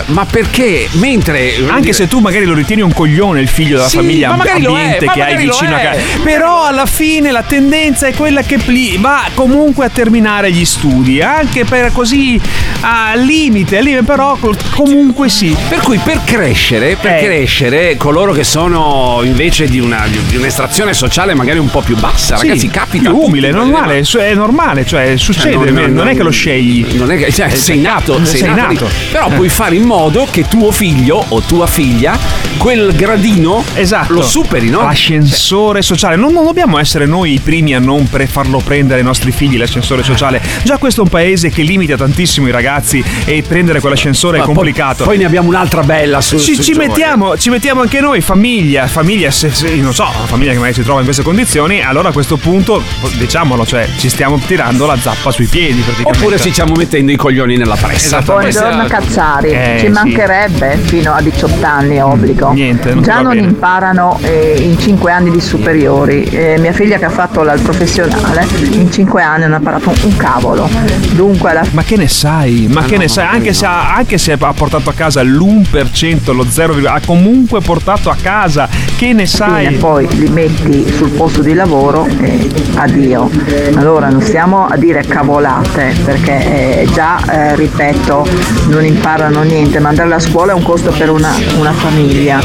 Ma 0.08 0.26
perché? 0.26 0.88
Mentre. 0.94 1.54
Anche 1.68 1.92
se 1.94 2.08
tu 2.08 2.20
magari 2.20 2.46
lo 2.46 2.54
ritieni 2.54 2.82
un 2.82 2.94
coglione 2.94 3.42
il 3.42 3.48
figlio 3.50 3.76
della 3.78 3.88
Sì, 3.90 3.98
famiglia 3.98 4.30
ma 4.30 4.36
magari 4.38 4.64
è, 4.64 4.68
ambiente 4.68 5.06
ma 5.06 5.12
che 5.14 5.22
hai 5.22 5.28
magari 5.34 5.46
lo 5.46 5.52
vicino 5.52 5.76
a 5.76 5.80
è. 5.80 5.84
casa. 5.84 6.00
Però 6.24 6.66
alla 6.66 6.86
fine 6.86 7.32
la 7.32 7.44
tendenza 7.44 8.08
è 8.08 8.14
quella 8.14 8.42
che 8.44 8.58
pli- 8.58 8.98
va 8.98 9.24
comunque 9.34 9.86
a 9.86 9.90
terminare 9.90 10.52
gli 10.52 10.64
studi, 10.66 11.22
anche 11.22 11.66
per 11.66 11.92
così 11.92 12.40
al 12.82 13.20
limite, 13.22 13.78
al 13.78 13.84
limite, 13.84 14.04
però 14.04 14.38
comunque 14.72 15.28
sì. 15.30 15.56
Per 15.70 15.80
cui 15.80 15.98
per 15.98 16.22
crescere, 16.24 16.96
per 16.96 17.16
Eh. 17.18 17.24
crescere, 17.24 17.98
coloro 17.98 18.32
che 18.34 18.44
sono 18.44 19.20
invece 19.24 19.68
di, 19.68 19.80
una, 19.80 20.06
di 20.08 20.36
un'estrazione 20.38 20.94
sociale 20.94 21.34
magari 21.34 21.60
un 21.60 21.70
po' 21.70 21.82
più 21.82 21.98
bassa, 21.98 22.38
Sì, 22.38 22.48
ragazzi, 22.48 22.68
capita. 22.70 23.10
più 23.10 23.20
a 23.20 23.26
umile, 23.26 23.50
è 23.50 23.52
normale, 23.52 24.00
è 24.02 24.34
normale, 24.34 24.86
cioè 24.86 25.18
succede, 25.18 25.54
Cioè, 25.54 25.70
non, 25.72 25.92
non 25.94 26.08
è 26.08 26.16
che 26.16 26.21
lo 26.24 26.30
scegli. 26.32 26.86
Non 26.98 27.12
è 27.12 27.18
che 27.18 27.32
cioè, 27.32 27.48
Eh, 27.48 27.56
sei 27.56 27.80
nato, 27.80 28.24
sei 28.26 28.40
sei 28.40 28.50
nato, 28.54 28.74
nato. 28.74 28.90
Però 29.12 29.28
Eh. 29.28 29.34
puoi 29.36 29.50
fare 29.50 29.76
in 29.76 29.84
modo 29.84 30.28
che 30.30 30.48
tuo 30.48 30.72
figlio 30.72 31.24
o 31.30 31.42
tua 31.42 31.68
figlia 31.68 32.18
quel 32.58 32.94
gradino 32.96 33.64
Esatto. 33.74 34.14
lo 34.14 34.22
superi, 34.22 34.70
no? 34.70 34.82
L'ascensore 34.84 35.82
sociale. 35.82 36.16
Non, 36.16 36.32
non 36.34 36.46
dobbiamo 36.46 36.78
essere 36.78 37.06
noi 37.06 37.34
i 37.34 37.40
primi 37.40 37.74
a 37.76 37.80
non 37.80 38.08
pre- 38.10 38.28
farlo 38.28 38.60
prendere 38.60 39.00
ai 39.00 39.06
nostri 39.06 39.32
figli 39.32 39.58
l'ascensore 39.58 40.04
sociale. 40.04 40.42
Già 40.64 40.78
questo 40.78 41.02
è 41.02 41.04
un 41.04 41.10
paese 41.10 41.50
che 41.50 41.62
limita 41.64 41.96
tantissimo 41.96 42.48
i 42.48 42.52
ragazzi 42.52 43.04
e 43.26 43.42
prendere 43.48 43.80
quell'ascensore 43.80 44.38
Ma 44.38 44.44
è 44.44 44.46
poi- 44.46 44.56
complicato. 44.56 45.04
Poi, 45.04 45.18
ne 45.18 45.26
abbiamo 45.26 45.48
un'altra 45.50 45.82
bella 45.84 46.22
su, 46.22 46.38
ci, 46.40 46.56
sui 46.56 46.64
ci 46.64 46.74
mettiamo, 46.74 47.38
ci 47.38 47.50
mettiamo 47.50 47.82
anche 47.82 48.00
noi, 48.00 48.22
famiglia, 48.22 48.88
famiglia, 48.88 49.32
se, 49.32 49.50
se- 49.52 49.76
non 49.76 49.94
so, 49.94 50.06
famiglia 50.26 50.52
che 50.52 50.58
magari 50.58 50.74
si 50.76 50.84
trova 50.84 51.00
in 51.00 51.06
queste 51.06 51.24
condizioni, 51.24 51.82
allora 51.82 52.10
a 52.10 52.12
questo 52.12 52.38
punto, 52.38 52.82
diciamolo, 53.18 53.66
cioè 53.66 53.88
ci 53.98 54.10
stiamo 54.10 54.40
tirando 54.46 54.86
la 54.86 54.98
zappa 55.00 55.32
sui 55.32 55.46
piedi 55.48 55.82
praticamente. 55.82 56.11
Oppure 56.14 56.38
ci 56.40 56.52
stiamo 56.52 56.74
mettendo 56.76 57.12
i 57.12 57.16
coglioni 57.16 57.56
nella 57.56 57.76
pressa. 57.76 58.22
Buongiorno 58.22 58.86
Cazzari, 58.86 59.50
Eh, 59.52 59.78
ci 59.80 59.86
sì. 59.86 59.92
mancherebbe 59.92 60.78
fino 60.84 61.14
a 61.14 61.22
18 61.22 61.66
anni 61.66 61.96
è 61.96 62.04
obbligo. 62.04 62.52
Niente, 62.52 62.94
non 62.94 63.02
Già 63.02 63.22
non 63.22 63.34
bene. 63.34 63.48
imparano 63.48 64.20
eh, 64.22 64.58
in 64.60 64.78
5 64.78 65.12
anni 65.12 65.32
di 65.32 65.40
superiori. 65.40 66.24
Eh, 66.24 66.58
mia 66.60 66.74
figlia 66.74 66.98
che 66.98 67.06
ha 67.06 67.10
fatto 67.10 67.44
la- 67.44 67.54
il 67.54 67.62
professionale 67.62 68.46
in 68.72 68.92
5 68.92 69.22
anni 69.24 69.44
non 69.44 69.54
ha 69.54 69.58
imparato 69.58 69.90
un, 70.04 70.18
cavolo. 70.18 70.70
Dunque 71.12 71.52
alla 71.52 71.64
Ma 71.72 71.84
che 71.84 71.96
ne 71.96 72.08
sai? 72.10 72.68
Ma 72.70 72.82
Ah, 72.82 72.86
che 72.86 72.96
no, 72.96 73.02
ne 73.02 73.08
sai? 73.08 73.26
Anche, 73.28 73.48
no. 73.50 73.54
se 73.54 73.66
ha, 73.66 73.96
anche 73.96 74.18
se 74.18 74.32
ha 74.34 74.38
portato 74.54 74.90
a 74.90 74.94
casa 74.94 75.24
l'1%, 75.24 76.34
lo 76.34 76.46
0, 76.48 76.76
ha 76.90 77.00
comunque 77.06 77.62
portato 77.62 78.10
a 78.10 78.18
casa. 78.22 78.68
Che 78.98 79.14
ne 79.14 79.26
sai? 79.26 79.66
fine 79.68 79.78
poi 79.78 80.08
li 80.18 80.28
metti 80.30 80.86
sul 80.92 81.10
posto 81.12 81.42
di 81.42 81.54
lavoro 81.54 82.06
e 82.20 82.48
addio. 82.76 83.30
Allora 83.76 84.10
non 84.10 84.22
stiamo 84.22 84.68
a 84.68 84.76
dire 84.76 85.04
cavolate 85.08 85.91
perché 86.04 86.82
eh, 86.82 86.88
già, 86.94 87.20
eh, 87.52 87.56
ripeto, 87.56 88.28
non 88.68 88.86
imparano 88.86 89.42
niente. 89.44 89.80
Mandare 89.80 90.14
a 90.14 90.20
scuola 90.20 90.52
è 90.52 90.56
un 90.56 90.64
costo 90.64 90.92
per 90.92 91.10
una, 91.10 91.34
una 91.58 91.72
famiglia. 91.74 92.40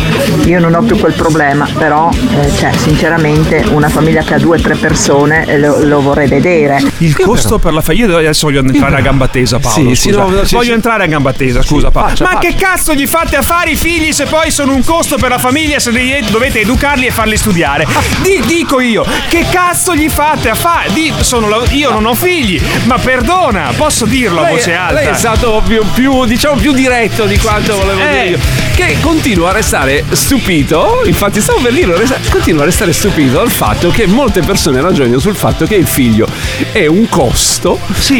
Io 0.44 0.60
non 0.60 0.74
ho 0.74 0.82
più 0.82 0.98
quel 0.98 1.12
problema, 1.14 1.68
però 1.76 2.10
eh, 2.10 2.50
cioè, 2.56 2.72
sinceramente 2.76 3.64
una 3.70 3.88
famiglia 3.88 4.22
che 4.22 4.34
ha 4.34 4.38
due 4.38 4.58
o 4.58 4.60
tre 4.60 4.74
persone 4.76 5.46
eh, 5.46 5.58
lo, 5.58 5.82
lo 5.84 6.00
vorrei 6.00 6.28
vedere. 6.28 6.82
Il 6.98 7.16
costo 7.16 7.58
per 7.58 7.72
la 7.72 7.80
famiglia. 7.80 8.06
Io 8.06 8.16
adesso 8.18 8.46
voglio 8.46 8.60
entrare 8.60 8.96
a 8.96 9.00
gamba 9.00 9.28
tesa, 9.28 9.58
Paolo. 9.58 9.94
Sì, 9.94 9.94
sì, 9.94 10.10
no, 10.10 10.44
sì, 10.44 10.54
voglio 10.54 10.68
sì. 10.68 10.72
entrare 10.72 11.04
a 11.04 11.06
gamba 11.06 11.32
tesa, 11.32 11.62
scusa, 11.62 11.90
Paolo. 11.90 12.08
faccia, 12.08 12.24
Ma 12.24 12.30
faccia. 12.30 12.48
che 12.48 12.54
cazzo 12.54 12.94
gli 12.94 13.06
fate 13.06 13.36
a 13.36 13.42
fare 13.42 13.70
i 13.70 13.76
figli 13.76 14.12
se 14.12 14.26
poi 14.26 14.50
sono 14.50 14.74
un 14.74 14.84
costo 14.84 15.16
per 15.16 15.30
la 15.30 15.38
famiglia? 15.38 15.78
Se 15.78 15.90
dovete 16.30 16.60
educarli 16.60 17.06
e 17.06 17.10
farli 17.10 17.36
studiare? 17.36 17.86
Di- 18.22 18.42
dico 18.46 18.80
io, 18.80 19.04
che 19.28 19.46
cazzo 19.50 19.94
gli 19.94 20.08
fate 20.08 20.50
a 20.50 20.54
fare? 20.54 20.92
Di- 20.92 21.12
sono 21.20 21.48
la- 21.48 21.64
io 21.70 21.90
non 21.90 22.06
ho 22.06 22.14
figli, 22.14 22.60
ma 22.84 22.98
perdona, 23.36 23.72
posso 23.76 24.04
dirlo 24.06 24.40
a 24.40 24.42
Lei- 24.44 24.54
voce 24.54 24.72
alta. 24.74 24.94
Lei 24.94 25.06
è 25.08 25.14
stato 25.14 25.62
più, 25.66 25.82
più, 25.94 26.24
diciamo, 26.24 26.56
più 26.56 26.72
diretto 26.72 27.24
di 27.26 27.38
quanto 27.38 27.76
volevo 27.76 28.00
Eh. 28.00 28.08
dire 28.10 28.26
io. 28.28 28.38
Che 28.74 28.96
continua 29.00 29.50
a 29.50 29.52
restare 29.52 30.04
stupito. 30.12 31.02
Infatti, 31.06 31.40
stavo 31.40 31.60
per 31.60 31.72
dirlo, 31.72 31.96
resta- 31.96 32.18
continua 32.30 32.62
a 32.62 32.66
restare 32.66 32.92
stupito 32.92 33.36
dal 33.36 33.50
fatto 33.50 33.90
che 33.90 34.06
molte 34.06 34.40
persone 34.42 34.80
ragionino 34.80 35.18
sul 35.18 35.34
fatto 35.34 35.66
che 35.66 35.74
il 35.76 35.86
figlio 35.86 36.26
è 36.72 36.86
un 36.86 37.08
costo. 37.08 37.78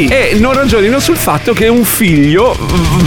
E 0.08 0.36
non 0.38 0.54
ragionino 0.54 0.98
sul 0.98 1.16
fatto 1.16 1.52
che 1.52 1.68
un 1.68 1.84
figlio 1.84 2.56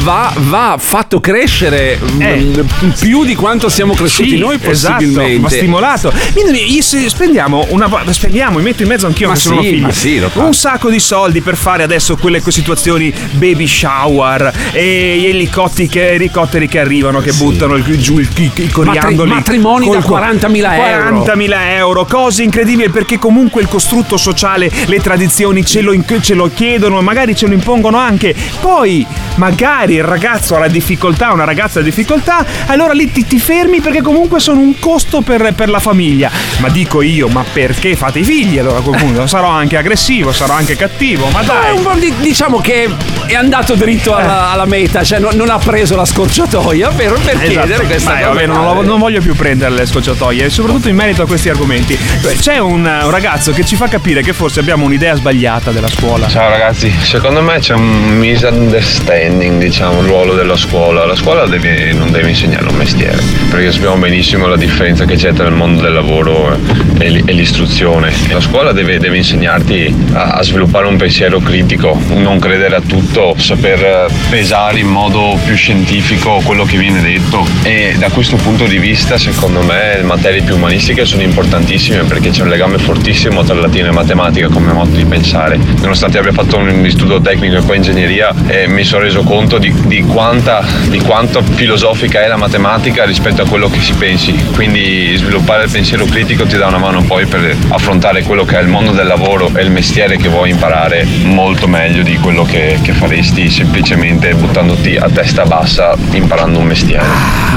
va, 0.04 0.32
va 0.38 0.75
fatto 0.80 1.20
crescere 1.20 2.00
mm, 2.00 2.60
più 3.00 3.25
di 3.25 3.36
quanto 3.36 3.70
siamo 3.70 3.94
cresciuti 3.94 4.30
Eh. 4.30 4.38
Sì, 4.38 4.38
noi 4.39 4.60
esatto, 4.62 4.94
possibilmente. 4.96 5.39
va 5.42 5.50
stimolato. 5.50 6.13
Quindi 6.34 6.82
spendiamo 6.82 7.66
una 7.70 7.88
spendiamo, 8.12 8.58
mi 8.58 8.63
metto 8.63 8.84
in 8.84 8.88
mezzo 8.89 9.08
anch'io 9.08 9.28
Ma 9.28 9.34
che 9.34 9.39
sono 9.39 9.62
sì, 9.62 9.68
figlio. 9.70 9.86
ma 9.88 9.92
sì, 9.94 10.22
un 10.36 10.54
sacco 10.54 10.89
di 10.89 11.00
soldi 11.00 11.42
per 11.42 11.56
fare 11.56 11.84
adesso 11.84 11.99
quelle 12.18 12.41
situazioni 12.48 13.13
baby 13.32 13.68
shower 13.68 14.51
e 14.72 15.18
gli 15.20 15.25
elicotteri 15.27 15.88
che, 15.88 16.12
elicotteri 16.12 16.68
che 16.68 16.79
arrivano 16.79 17.20
che 17.20 17.32
buttano 17.34 17.75
il- 17.75 17.98
giù 18.00 18.18
il, 18.20 18.27
i, 18.38 18.51
i 18.56 18.70
coriandoli 18.70 19.29
matrimoni 19.29 19.89
da 19.89 20.01
col- 20.01 20.20
40.000 20.20 20.74
euro. 20.89 21.24
40.000 21.24 21.53
euro, 21.75 22.06
cose 22.06 22.44
incredibili 22.44 22.89
perché 22.89 23.18
comunque 23.18 23.62
il 23.62 23.68
costrutto 23.68 24.18
sociale, 24.18 24.72
le 24.86 25.00
tradizioni 25.00 25.65
ce 25.65 25.82
lo, 25.82 25.94
ce 26.22 26.34
lo 26.34 26.50
chiedono, 26.53 27.01
magari 27.01 27.36
ce 27.36 27.48
lo 27.48 27.53
impongono 27.53 27.98
anche. 27.98 28.36
Poi 28.60 29.06
magari 29.36 29.96
il 29.96 30.03
ragazzo 30.03 30.56
ha 30.56 30.60
la 30.60 30.68
difficoltà, 30.68 31.32
una 31.34 31.44
ragazza 31.46 31.79
ha 31.79 31.84
difficoltà, 31.84 32.46
allora 32.68 32.94
lì 32.94 33.12
ti, 33.12 33.25
ti 33.25 33.39
fermi 33.39 33.79
perché 33.82 34.01
comunque 34.01 34.39
sono 34.39 34.60
un 34.60 34.77
costo 34.79 35.22
per, 35.22 35.53
per 35.53 35.70
la 35.70 35.79
famiglia. 35.79 36.29
Ma 36.60 36.70
dico 36.70 37.01
io, 37.01 37.27
ma 37.27 37.44
perché 37.51 37.96
fate 37.96 38.20
i 38.20 38.24
figli 38.24 38.58
allora 38.58 38.77
a 38.79 38.82
quel 38.82 38.98
punto? 38.98 39.27
Sarò 39.27 39.50
anche 39.50 39.77
aggressivo, 39.77 40.32
sarò 40.32 40.53
anche 40.53 40.75
cattivo, 40.75 41.27
ma 41.29 41.41
dai. 41.44 41.74
Po' 41.93 42.00
di- 42.00 42.13
diciamo 42.19 42.60
che 42.60 42.88
è 43.25 43.36
andato 43.36 43.75
dritto 43.75 44.15
alla, 44.15 44.50
alla 44.51 44.65
meta, 44.65 45.03
cioè 45.03 45.19
non, 45.19 45.36
non 45.36 45.50
ha 45.50 45.58
preso 45.58 45.96
la 45.96 46.05
scorciatoia 46.05 46.89
per, 46.89 47.13
per 47.24 47.38
chiedere 47.39 47.63
Esatto. 47.74 47.86
questa 47.88 48.12
Beh, 48.13 48.17
cosa. 48.19 48.27
vabbè, 48.34 48.46
non, 48.48 48.63
lo- 48.63 48.81
non 48.81 49.00
voglio 49.00 49.22
più 49.22 49.36
prendere 49.36 49.72
le 49.75 49.86
scocciatoie, 49.86 50.46
e 50.46 50.50
soprattutto 50.50 50.89
in 50.89 50.96
merito 50.96 51.22
a 51.22 51.25
questi 51.27 51.50
argomenti. 51.50 51.98
C'è 52.39 52.58
un, 52.58 52.79
un 52.86 53.10
ragazzo 53.10 53.51
che 53.51 53.63
ci 53.65 53.75
fa 53.75 53.88
capire 53.88 54.22
che 54.22 54.34
forse 54.34 54.60
abbiamo 54.60 54.86
un'idea 54.86 55.15
sbagliata 55.15 55.72
della 55.72 55.89
scuola. 55.89 56.27
Ciao 56.27 56.50
ragazzi, 56.50 56.91
secondo 57.01 57.41
me 57.41 57.60
c'è 57.60 57.74
un 57.74 58.17
misunderstanding, 58.17 59.60
diciamo, 59.60 60.01
il 60.01 60.08
ruolo 60.08 60.34
della 60.34 60.58
scuola. 60.58 61.05
La 61.05 61.15
scuola 61.15 61.46
deve- 61.46 61.93
non 61.93 62.12
deve 62.12 62.29
insegnare 62.29 62.65
un 62.67 62.75
mestiere, 62.75 63.17
perché 63.50 63.72
sappiamo 63.72 63.96
benissimo 63.98 64.48
la 64.48 64.55
differenza 64.58 65.05
che 65.05 65.15
c'è 65.15 65.34
tra 65.34 65.46
il 65.48 65.53
mondo 65.53 65.81
del 65.81 65.93
lavoro 65.93 66.58
e, 66.98 67.10
l- 67.12 67.22
e 67.25 67.31
l'istruzione. 67.34 68.12
La 68.29 68.41
scuola 68.41 68.72
deve, 68.72 68.98
deve 69.00 69.17
insegnarti 69.17 69.93
a, 70.13 70.24
a 70.34 70.43
sviluppare 70.43 70.88
un 70.88 70.98
pensiero 70.98 71.39
critico, 71.39 71.78
non 71.79 72.39
credere 72.39 72.75
a 72.75 72.81
tutto, 72.81 73.36
saper 73.38 73.83
eh, 73.83 74.07
pesare 74.29 74.79
in 74.79 74.88
modo 74.88 75.38
più 75.45 75.55
scientifico 75.55 76.41
quello 76.43 76.65
che 76.65 76.77
viene 76.77 77.01
detto. 77.01 77.48
E 77.63 77.95
da 77.98 78.09
questo 78.09 78.36
punto 78.36 78.65
di 78.65 78.77
vista, 78.77 79.17
secondo 79.17 79.62
me, 79.62 79.95
le 79.98 80.03
materie 80.03 80.41
più 80.41 80.55
umanistiche 80.55 81.05
sono 81.05 81.21
importantissime 81.21 82.03
perché 82.03 82.31
c'è 82.31 82.41
un 82.41 82.50
legame 82.50 82.77
fortissimo 82.77 83.43
tra 83.43 83.55
latino 83.55 83.88
e 83.88 83.91
matematica 83.91 84.50
come 84.50 84.74
modo 84.74 84.95
di 84.95 85.05
pensare. 85.05 85.57
Nonostante 85.57 86.17
abbia 86.17 86.33
fatto 86.33 86.57
un 86.57 86.86
istituto 86.86 87.21
tecnico 87.21 87.55
e 87.55 87.62
poi 87.62 87.77
ingegneria, 87.77 88.33
eh, 88.48 88.67
mi 88.67 88.83
sono 88.83 89.03
reso 89.03 89.24
conto 89.24 89.57
di, 89.57 89.74
di 89.86 90.01
quanta, 90.01 90.63
di 90.89 91.00
quanto 91.00 91.41
filosofica 91.41 92.21
è 92.21 92.27
la 92.27 92.38
matematica 92.38 93.05
rispetto 93.05 93.43
a 93.43 93.48
quello 93.48 93.69
che 93.69 93.79
si 93.79 93.93
pensi. 93.93 94.33
Quindi 94.53 95.15
sviluppare 95.15 95.63
il 95.63 95.71
pensiero 95.71 96.05
critico 96.05 96.45
ti 96.45 96.57
dà 96.57 96.67
una 96.67 96.77
mano 96.77 97.03
poi 97.03 97.25
per 97.25 97.55
affrontare 97.69 98.24
quello 98.24 98.43
che 98.43 98.57
è 98.57 98.62
il 98.62 98.67
mondo 98.67 98.91
del 98.91 99.07
lavoro 99.07 99.50
e 99.55 99.62
il 99.62 99.71
mestiere 99.71 100.17
che 100.17 100.27
vuoi 100.27 100.50
imparare 100.50 101.05
molto 101.24 101.67
meglio 101.70 102.02
di 102.04 102.18
quello 102.18 102.44
che, 102.44 102.80
che 102.82 102.94
faresti 102.94 103.50
semplicemente 103.50 104.34
buttandoti 104.34 104.96
a 104.98 105.08
testa 105.10 105.46
bassa 105.46 105.96
imparando 106.12 106.58
un 106.60 106.66
mestiere. 106.66 107.04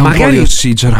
magari, 0.01 0.45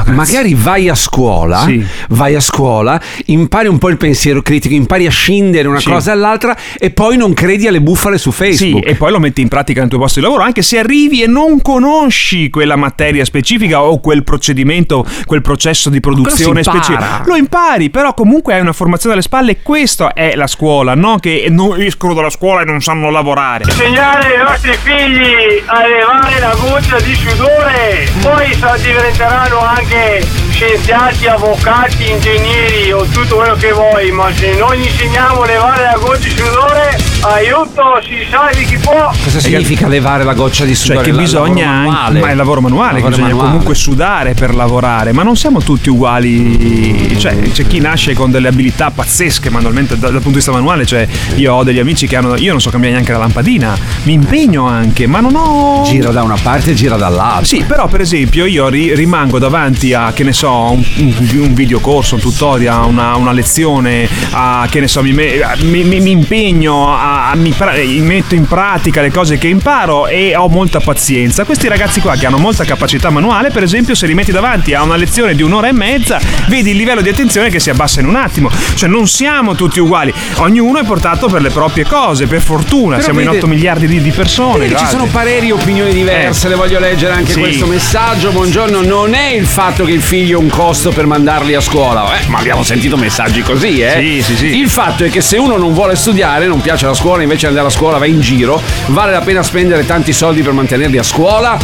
magari 0.07 0.55
vai 0.55 0.89
a 0.89 0.95
scuola, 0.95 1.67
vai 2.09 2.35
a 2.35 2.41
scuola, 2.41 3.01
impari 3.27 3.69
un 3.69 3.79
po' 3.79 3.91
il 3.91 3.99
pensiero 3.99 4.41
critico, 4.41 4.75
impari 4.75 5.07
a 5.07 5.11
scindere 5.11 5.69
una 5.69 5.79
Sì. 5.81 5.91
cosa 5.91 6.13
dall'altra 6.15 6.57
e 6.79 6.91
poi 6.91 7.17
non 7.19 7.35
credi 7.35 7.67
alle 7.67 7.81
bufale 7.83 8.17
su 8.19 8.31
Sì, 8.31 8.37
Facebook. 8.37 8.87
e 8.89 8.95
poi 8.95 9.11
lo 9.13 9.19
metti 9.19 9.41
in 9.43 9.49
pratica 9.49 9.81
nel 9.81 9.91
tuo 9.91 9.99
posto 9.99 10.19
di 10.19 10.25
lavoro, 10.25 10.43
anche 10.43 10.63
se 10.63 10.79
arrivi 10.79 11.23
e 11.23 11.27
non 11.27 11.61
conosci 11.61 12.49
quella 12.51 12.77
materia 12.77 13.25
specifica 13.25 13.83
o 13.83 14.01
quel 14.01 14.25
procedimento, 14.25 15.05
quel 15.27 15.43
processo 15.43 15.91
di 15.91 16.01
produzione 16.01 16.63
specifico. 16.63 17.23
Lo 17.27 17.37
impari, 17.37 17.91
però 17.91 18.15
comunque 18.15 18.55
hai 18.55 18.61
una 18.61 18.73
formazione 18.73 19.15
alle 19.15 19.23
spalle 19.23 19.51
e 19.53 19.59
questa 19.63 20.13
è 20.15 20.35
la 20.35 20.47
scuola, 20.47 20.95
no? 20.95 21.19
Che 21.19 21.47
non 21.51 21.81
escono 21.81 22.15
dalla 22.15 22.31
scuola 22.31 22.63
e 22.63 22.65
non 22.65 22.81
sanno 22.81 23.02
lavorare. 23.11 23.65
Insegnare 23.67 24.37
ai 24.37 24.43
nostri 24.43 24.73
figli 24.75 25.63
a 25.67 25.87
levare 25.87 26.39
la 26.39 26.55
goccia 26.55 27.01
di 27.01 27.15
sudore, 27.15 28.09
poi 28.21 28.57
diventeranno 28.83 29.61
anche 29.61 30.25
scienziati, 30.51 31.27
avvocati, 31.27 32.11
ingegneri 32.11 32.93
o 32.93 33.05
tutto 33.07 33.37
quello 33.37 33.55
che 33.55 33.73
vuoi, 33.73 34.11
ma 34.11 34.33
se 34.33 34.55
non 34.55 34.75
gli 34.75 34.85
insegniamo 34.85 35.43
a 35.43 35.47
levare 35.47 35.83
la 35.83 35.97
goccia 35.99 36.29
di 36.29 36.31
sudore, 36.31 37.12
aiuto, 37.23 37.83
si 38.03 38.27
salvi 38.31 38.65
chi 38.65 38.77
può. 38.79 39.11
Cosa 39.23 39.41
significa 39.41 39.87
levare 39.89 40.25
la 40.25 40.35
goccia 40.35 40.65
di 40.65 40.75
Cioè 40.75 40.87
sudore? 40.87 41.05
che 41.05 41.13
La- 41.13 41.21
bisogna 41.23 41.71
anche, 41.71 42.19
ma 42.21 42.29
è 42.29 42.31
il 42.33 42.37
lavoro 42.37 42.61
manuale, 42.61 42.95
che 42.95 42.97
Lavoro 42.97 43.11
bisogna 43.11 43.29
manuale. 43.29 43.49
comunque 43.51 43.75
sudare 43.75 44.35
per 44.35 44.55
lavorare, 44.55 45.13
ma 45.13 45.23
non 45.23 45.37
siamo 45.37 45.61
tutti 45.61 45.89
uguali, 45.89 47.17
cioè 47.19 47.37
c'è 47.53 47.67
chi 47.67 47.79
nasce 47.81 48.15
con 48.15 48.31
delle 48.31 48.49
abilità 48.49 48.91
pazzesche 48.91 49.51
manualmente 49.51 49.95
dal, 49.99 50.11
dal 50.13 50.21
punto 50.23 50.29
di 50.31 50.35
vista 50.37 50.53
manuale, 50.53 50.85
cioè 50.87 51.07
io 51.37 51.55
ho 51.55 51.63
degli 51.65 51.79
amici 51.79 52.07
che 52.07 52.17
hanno, 52.17 52.37
io 52.37 52.51
non 52.53 52.61
so 52.61 52.71
cambiare 52.71 52.95
neanche 52.95 53.13
la 53.13 53.19
lampadina, 53.19 53.77
mi 54.05 54.13
impegno 54.15 54.67
anche, 54.67 55.07
ma 55.07 55.21
non 55.21 55.35
ho... 55.37 55.83
Gira 55.85 56.11
da 56.11 56.23
una 56.23 56.37
parte 56.43 56.73
e 56.73 56.75
gira 56.75 56.97
dall'altra. 56.97 57.45
Sì, 57.45 57.65
però 57.67 57.87
per 57.87 58.01
esempio 58.01 58.45
io 58.47 58.69
ri- 58.69 58.95
rimango 58.95 59.39
davanti 59.39 59.93
a, 59.95 60.13
che 60.13 60.25
ne 60.25 60.33
so, 60.33 60.71
un, 60.73 60.85
un, 60.99 61.15
un 61.39 61.55
videocorso, 61.55 62.17
un 62.17 62.21
tutorial, 62.21 62.85
una, 62.89 63.15
una 63.17 63.33
lezione, 63.33 64.09
a, 64.33 64.67
che 64.71 64.81
ne 64.81 64.89
so, 64.89 65.03
mi, 65.03 65.13
me- 65.13 65.41
mi- 65.63 65.85
mi- 65.85 66.01
mi 66.01 66.11
impegno, 66.11 66.95
a, 66.95 67.11
mi 67.35 67.51
pra- 67.53 67.73
metto 68.01 68.35
in 68.35 68.47
pratica 68.47 69.01
le 69.01 69.11
cose 69.11 69.39
che 69.39 69.49
imparo 69.49 70.07
e 70.07 70.35
ho 70.37 70.49
molta 70.49 70.81
pazienza. 70.81 71.45
Questi 71.45 71.69
ragazzi 71.69 72.01
qua 72.01 72.15
che 72.17 72.27
hanno 72.27 72.39
molta 72.39 72.65
capacità 72.65 73.11
manuale, 73.11 73.51
per 73.51 73.63
esempio, 73.63 73.95
se 73.95 74.07
li 74.07 74.15
metti 74.15 74.33
davanti 74.33 74.75
a 74.75 74.83
una 74.83 74.97
lezione 74.97 75.35
di 75.35 75.43
un'ora 75.43 75.69
e 75.69 75.73
mezza, 75.73 76.21
vedi 76.49 76.71
il 76.71 76.77
livello 76.77 77.01
di 77.01 77.09
attenzione 77.09 77.51
che 77.51 77.61
si 77.61 77.71
abbassa 77.71 78.01
in 78.01 78.07
un 78.07 78.17
attimo. 78.17 78.51
Cioè 78.75 78.89
non 78.89 79.07
siamo 79.09 79.55
tutti 79.55 79.81
uguali, 79.81 80.13
ognuno 80.37 80.79
è 80.81 80.85
portato 80.85 81.27
per 81.29 81.43
le 81.43 81.51
proprie 81.51 81.85
cose, 81.85 82.27
per 82.27 82.41
fortuna, 82.41 82.97
Però 82.97 83.05
siamo 83.05 83.21
in 83.21 83.27
vede- 83.27 83.39
8 83.39 83.47
miliardi 83.47 83.87
di, 83.87 84.01
di 84.01 84.11
persone. 84.11 84.69
Ci 84.75 84.87
sono 84.87 85.07
pareri 85.07 85.49
e 85.49 85.53
opinioni 85.53 85.93
diverse, 85.93 86.47
Eh. 86.47 86.51
le 86.51 86.55
voglio 86.57 86.79
leggere 86.79 87.15
anche 87.15 87.33
Sì. 87.33 87.41
questo 87.41 87.67
messaggio. 87.67 88.31
Buongiorno, 88.31 88.83
non 88.83 89.15
è 89.15 89.29
il 89.35 89.47
fatto 89.47 89.85
che 89.85 89.93
il 89.93 90.03
figlio 90.03 90.39
è 90.39 90.43
un 90.43 90.49
costo 90.49 90.91
per 90.91 91.07
mandarli 91.07 91.55
a 91.55 91.61
scuola, 91.61 92.19
eh, 92.19 92.27
ma 92.29 92.39
abbiamo 92.39 92.63
sentito 92.63 92.97
messaggi 92.97 93.43
così, 93.43 93.81
eh? 93.81 93.97
Sì, 93.99 94.23
sì, 94.23 94.37
sì. 94.37 94.59
Il 94.59 94.69
fatto 94.69 95.05
è 95.05 95.11
che 95.11 95.21
se 95.21 95.37
uno 95.37 95.57
non 95.57 95.73
vuole 95.75 95.95
studiare, 95.97 96.47
non 96.47 96.61
piace 96.61 96.87
la 96.87 96.95
scuola, 96.95 97.01
invece 97.23 97.41
di 97.43 97.47
andare 97.47 97.67
a 97.67 97.71
scuola 97.71 97.99
va 97.99 98.07
in 98.07 98.21
giro, 98.21 98.61
vale 98.87 99.13
la 99.13 99.21
pena 99.21 99.43
spendere 99.43 99.85
tanti 99.85 100.13
soldi 100.13 100.43
per 100.43 100.53
mantenerli 100.53 100.99
a 100.99 101.03
scuola? 101.03 101.59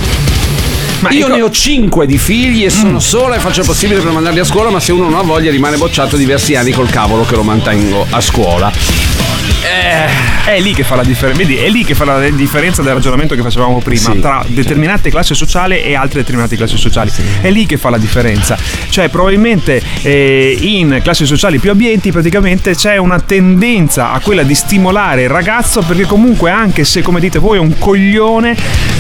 Ma 1.01 1.11
Io 1.11 1.27
ecco- 1.27 1.37
ne 1.37 1.43
ho 1.43 1.51
cinque 1.51 2.07
di 2.07 2.19
figli 2.19 2.65
e 2.65 2.71
sono 2.71 2.99
sola 2.99 3.37
e 3.37 3.39
faccio 3.39 3.61
il 3.61 3.67
possibile 3.67 4.01
per 4.01 4.11
mandarli 4.11 4.41
a 4.41 4.45
scuola, 4.45 4.71
ma 4.71 4.81
se 4.81 4.93
uno 4.93 5.09
non 5.09 5.19
ha 5.19 5.23
voglia 5.23 5.51
rimane 5.51 5.77
bocciato 5.77 6.17
diversi 6.17 6.57
anni 6.57 6.73
col 6.73 6.91
cavolo 6.91 7.25
che 7.25 7.37
lo 7.37 7.43
mantengo 7.43 8.05
a 8.11 8.21
scuola. 8.21 9.18
È 10.49 10.61
lì 10.61 10.73
che 10.73 10.83
fa 10.83 10.97
la 10.97 11.05
differenza. 11.05 11.43
Vedi, 11.43 11.57
è 11.57 11.69
lì 11.69 11.85
che 11.85 11.95
fa 11.95 12.05
la 12.05 12.29
differenza 12.31 12.83
del 12.83 12.95
ragionamento 12.95 13.35
che 13.35 13.43
facevamo 13.43 13.81
prima 13.81 14.13
Sì, 14.13 14.19
tra 14.21 14.45
determinate 14.47 15.11
classi 15.11 15.35
sociali 15.35 15.83
e 15.83 15.95
altre 15.95 16.21
determinate 16.21 16.57
classi 16.57 16.79
sociali. 16.79 17.11
È 17.41 17.51
lì 17.51 17.67
che 17.67 17.77
fa 17.77 17.91
la 17.91 17.99
differenza. 17.99 18.57
Cioè, 18.89 19.09
probabilmente 19.09 19.83
eh, 20.03 20.57
in 20.59 21.01
classi 21.03 21.27
sociali 21.27 21.59
più 21.59 21.71
abbienti, 21.71 22.11
praticamente 22.11 22.75
c'è 22.75 22.97
una 22.97 23.21
tendenza 23.21 24.13
a 24.13 24.21
quella 24.21 24.43
di 24.43 24.55
stimolare 24.55 25.25
il 25.25 25.29
ragazzo, 25.29 25.83
perché 25.83 26.05
comunque, 26.05 26.51
anche 26.51 26.85
se 26.85 27.03
come 27.03 27.21
dite 27.21 27.39
voi 27.39 27.59
è 27.59 27.61
un 27.61 27.77
coglione, 27.79 28.57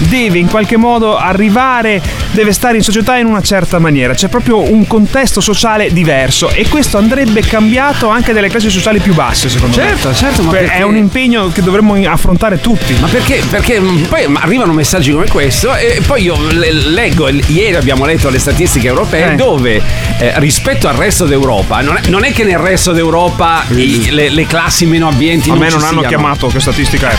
deve 0.08 0.38
in 0.38 0.48
qualche 0.48 0.76
modo 0.76 1.16
arrivare, 1.16 2.00
deve 2.32 2.52
stare 2.52 2.76
in 2.76 2.82
società 2.82 3.16
in 3.16 3.26
una 3.26 3.42
certa 3.42 3.78
maniera. 3.78 4.14
C'è 4.14 4.28
proprio 4.28 4.70
un 4.70 4.86
contesto 4.86 5.40
sociale 5.40 5.92
diverso 5.92 6.50
e 6.50 6.68
questo 6.68 6.98
andrebbe 6.98 7.40
cambiato 7.40 8.08
anche 8.08 8.32
nelle 8.32 8.48
classi 8.48 8.70
sociali 8.70 8.98
più 8.98 9.14
basse, 9.14 9.48
secondo 9.48 9.76
me. 9.76 9.86
Certo, 9.86 10.14
certo, 10.14 10.37
ma 10.42 10.50
Que- 10.50 10.58
perché- 10.60 10.74
è 10.76 10.82
un 10.82 10.96
impegno 10.96 11.48
che 11.48 11.62
dovremmo 11.62 11.94
affrontare 12.08 12.60
tutti. 12.60 12.94
Ma 13.00 13.06
perché? 13.08 13.42
Perché 13.48 13.80
mm, 13.80 14.04
poi 14.04 14.26
arrivano 14.34 14.72
messaggi 14.72 15.12
come 15.12 15.26
questo 15.28 15.74
e 15.74 16.00
poi 16.06 16.22
io 16.22 16.36
le- 16.50 16.72
leggo, 16.72 17.28
ieri 17.28 17.76
abbiamo 17.76 18.04
letto 18.04 18.28
le 18.30 18.38
statistiche 18.38 18.86
europee 18.88 19.32
Eh. 19.32 19.34
dove 19.36 19.82
eh, 20.18 20.32
rispetto 20.40 20.88
al 20.88 20.94
resto 20.94 21.24
d'Europa, 21.26 21.80
non 21.80 21.96
è, 21.96 22.08
non 22.08 22.24
è 22.24 22.32
che 22.32 22.44
nel 22.44 22.58
resto 22.58 22.92
d'Europa 22.92 23.64
i- 23.70 24.10
le, 24.10 24.28
le 24.30 24.46
classi 24.46 24.86
meno 24.86 25.08
ambienti 25.08 25.48
A 25.50 25.52
non 25.54 25.62
me 25.62 25.70
non 25.70 25.82
hanno 25.84 26.02
chiamato, 26.02 26.46
che 26.48 26.60
statistica 26.60 27.10
è? 27.10 27.16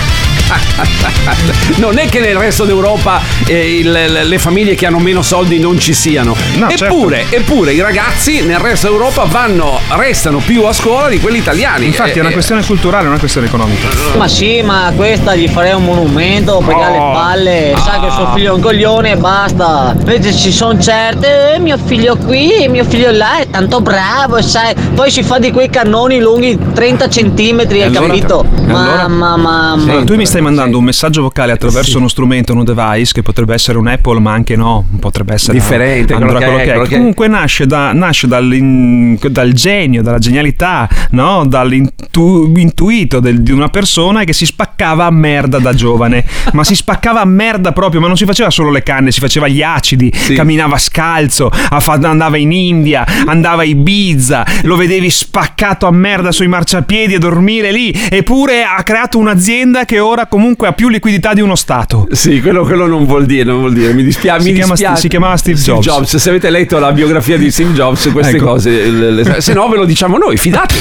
non 1.78 1.98
è 1.98 2.08
che 2.08 2.20
nel 2.20 2.36
resto 2.36 2.66
d'Europa 2.66 3.22
eh, 3.46 3.78
il- 3.80 3.92
le, 3.92 4.24
le 4.24 4.38
famiglie 4.40 4.76
che 4.76 4.86
hanno 4.86 5.00
meno 5.00 5.22
soldi 5.22 5.60
non 5.60 5.78
ci 5.80 5.94
siano. 5.94 6.36
No, 6.56 6.68
certo. 6.70 6.86
eppure, 6.86 7.26
eppure 7.30 7.74
i 7.74 7.82
ragazzi 7.82 8.42
nel 8.42 8.60
resto 8.60 8.88
d'Europa 8.88 9.24
vanno, 9.26 9.80
restano 9.90 10.40
più 10.40 10.64
a 10.66 10.74
scuola 10.74 11.08
di 11.10 11.20
quelli 11.20 11.38
italiani. 11.38 11.86
Infatti 11.86 12.18
è 12.18 12.22
una 12.22 12.30
Eh, 12.30 12.34
questione 12.34 12.64
culturale, 12.66 13.04
non 13.04 13.08
è 13.08 13.10
una 13.12 13.20
questione 13.20 13.48
economica. 13.48 13.88
Ma 14.18 14.28
sì, 14.28 14.62
ma 14.62 14.92
questa 14.96 15.36
gli 15.36 15.48
farei 15.48 15.74
un 15.74 15.84
monumento 15.84 16.58
perché 16.66 16.78
Oh. 16.80 16.84
alle 16.84 17.14
palle 17.14 17.74
sa 17.84 18.00
che 18.00 18.10
suo 18.12 18.32
figlio 18.34 18.52
è 18.52 18.56
un 18.56 18.62
coglione 18.62 19.12
e 19.12 19.18
basta. 19.18 19.94
Invece 19.98 20.34
ci 20.34 20.52
sono 20.52 20.80
certe, 20.80 21.54
eh, 21.56 21.60
mio 21.60 21.78
figlio 21.84 22.16
qui, 22.18 22.68
mio 22.70 22.86
figlio 22.86 23.12
là 23.12 23.38
è 23.40 23.50
tanto 23.50 23.82
bravo, 23.82 24.42
sai. 24.42 24.74
Poi 24.96 25.12
si 25.12 25.24
fa 25.24 25.38
di 25.40 25.52
quei 25.52 25.70
cannoni 25.70 26.20
lunghi 26.20 26.58
30 26.74 27.10
centimetri, 27.10 27.82
hai 27.82 27.88
allora? 27.88 28.08
capito? 28.08 28.46
Allora? 28.68 29.08
Mamma, 29.08 29.38
mamma. 29.38 29.92
Allora, 29.92 30.04
tu 30.06 30.16
mi 30.16 30.26
stai 30.26 30.39
mandando 30.42 30.78
un 30.78 30.84
messaggio 30.84 31.22
vocale 31.22 31.52
attraverso 31.52 31.98
uno 31.98 32.08
strumento, 32.08 32.54
uno 32.54 32.64
device 32.64 33.14
che 33.14 33.22
potrebbe 33.22 33.54
essere 33.54 33.78
un 33.78 33.88
Apple, 33.88 34.20
ma 34.20 34.32
anche 34.32 34.56
no, 34.56 34.86
potrebbe 35.00 35.34
essere 35.34 35.58
Differente, 35.58 36.14
Android, 36.14 36.38
quello 36.38 36.56
che 36.58 36.64
è, 36.64 36.66
quello 36.66 36.84
che 36.84 36.96
è. 36.96 36.98
Comunque 36.98 37.28
nasce, 37.28 37.66
da- 37.66 37.94
nasce 37.94 38.28
dal 38.28 39.52
genio, 39.54 40.02
dalla 40.02 40.20
genialità, 40.20 40.88
no? 41.12 41.46
dall'intuito 41.46 43.20
di 43.20 43.52
una 43.52 43.70
persona 43.70 44.24
che 44.24 44.34
si 44.34 44.46
spaccava 44.46 45.06
a 45.06 45.12
merda 45.12 45.60
da 45.60 45.74
giovane, 45.74 46.26
ma 46.54 46.64
si 46.64 46.76
spaccava 46.76 47.22
a 47.22 47.26
merda 47.26 47.72
proprio, 47.72 48.02
ma 48.02 48.08
non 48.08 48.18
si 48.18 48.26
faceva 48.26 48.50
solo 48.50 48.72
le 48.72 48.84
canne, 48.84 49.12
si 49.12 49.20
faceva 49.20 49.48
gli 49.48 49.62
acidi, 49.62 50.12
camminava 50.36 50.78
scalzo, 50.78 51.52
andava 51.70 52.38
in 52.38 52.52
India, 52.52 53.06
andava 53.26 53.62
a 53.62 53.66
Ibiza, 53.66 54.46
lo 54.64 54.76
vedevi 54.76 55.10
spaccato 55.10 55.86
a 55.86 55.92
merda 55.92 56.32
sui 56.32 56.48
marciapiedi 56.48 57.16
a 57.16 57.20
dormire 57.20 57.72
lì, 57.72 57.94
eppure 58.10 58.64
ha 58.64 58.82
creato 58.84 59.18
un'azienda 59.18 59.86
che 59.86 60.00
ora 60.00 60.28
comunque 60.30 60.68
ha 60.68 60.72
più 60.74 60.88
liquidità 60.88 61.34
di 61.34 61.42
uno 61.42 61.56
Stato. 61.56 62.08
Sì, 62.12 62.40
quello, 62.42 62.64
quello 62.64 62.86
non 62.88 63.06
vuol 63.06 63.26
dire, 63.26 63.44
non 63.44 63.60
vuol 63.60 63.74
dire. 63.74 63.92
Mi 63.94 64.04
dispiace. 64.04 64.42
Si 64.44 64.50
mi 64.50 64.56
chiama- 64.56 64.74
dispiace. 64.74 65.02
si 65.02 65.08
chiamava 65.10 65.36
Steve 65.38 65.60
Jobs. 65.60 66.16
Se 66.16 66.30
avete 66.30 66.50
letto 66.50 66.80
la 66.80 66.92
biografia 66.92 67.38
di 67.38 67.52
Steve 67.52 67.74
Jobs, 67.74 68.10
queste 68.12 68.38
Ecco. 68.38 68.46
cose, 68.46 68.70
le- 68.90 69.12
le- 69.12 69.42
se 69.42 69.54
no 69.54 69.68
ve 69.68 69.76
lo 69.78 69.86
diciamo 69.86 70.18
noi, 70.18 70.38
fidatevi. 70.38 70.80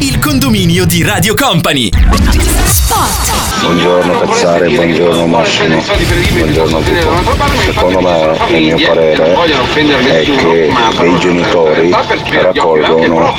Il 0.00 0.18
condominio 0.18 0.84
di 0.84 1.02
Radio 1.04 1.34
Company. 1.34 1.90
Buongiorno 3.62 4.18
Cazzare, 4.18 4.68
buongiorno 4.70 5.26
Massimo, 5.26 5.80
buongiorno 6.32 6.78
a 6.78 6.80
tutti. 6.80 7.00
Secondo 7.72 8.00
me, 8.00 8.36
il 8.48 8.62
mio 8.74 8.86
parere 8.88 9.34
è 9.34 10.22
che 10.24 10.72
dei 10.98 11.18
genitori 11.18 11.94
raccolgono 12.40 13.34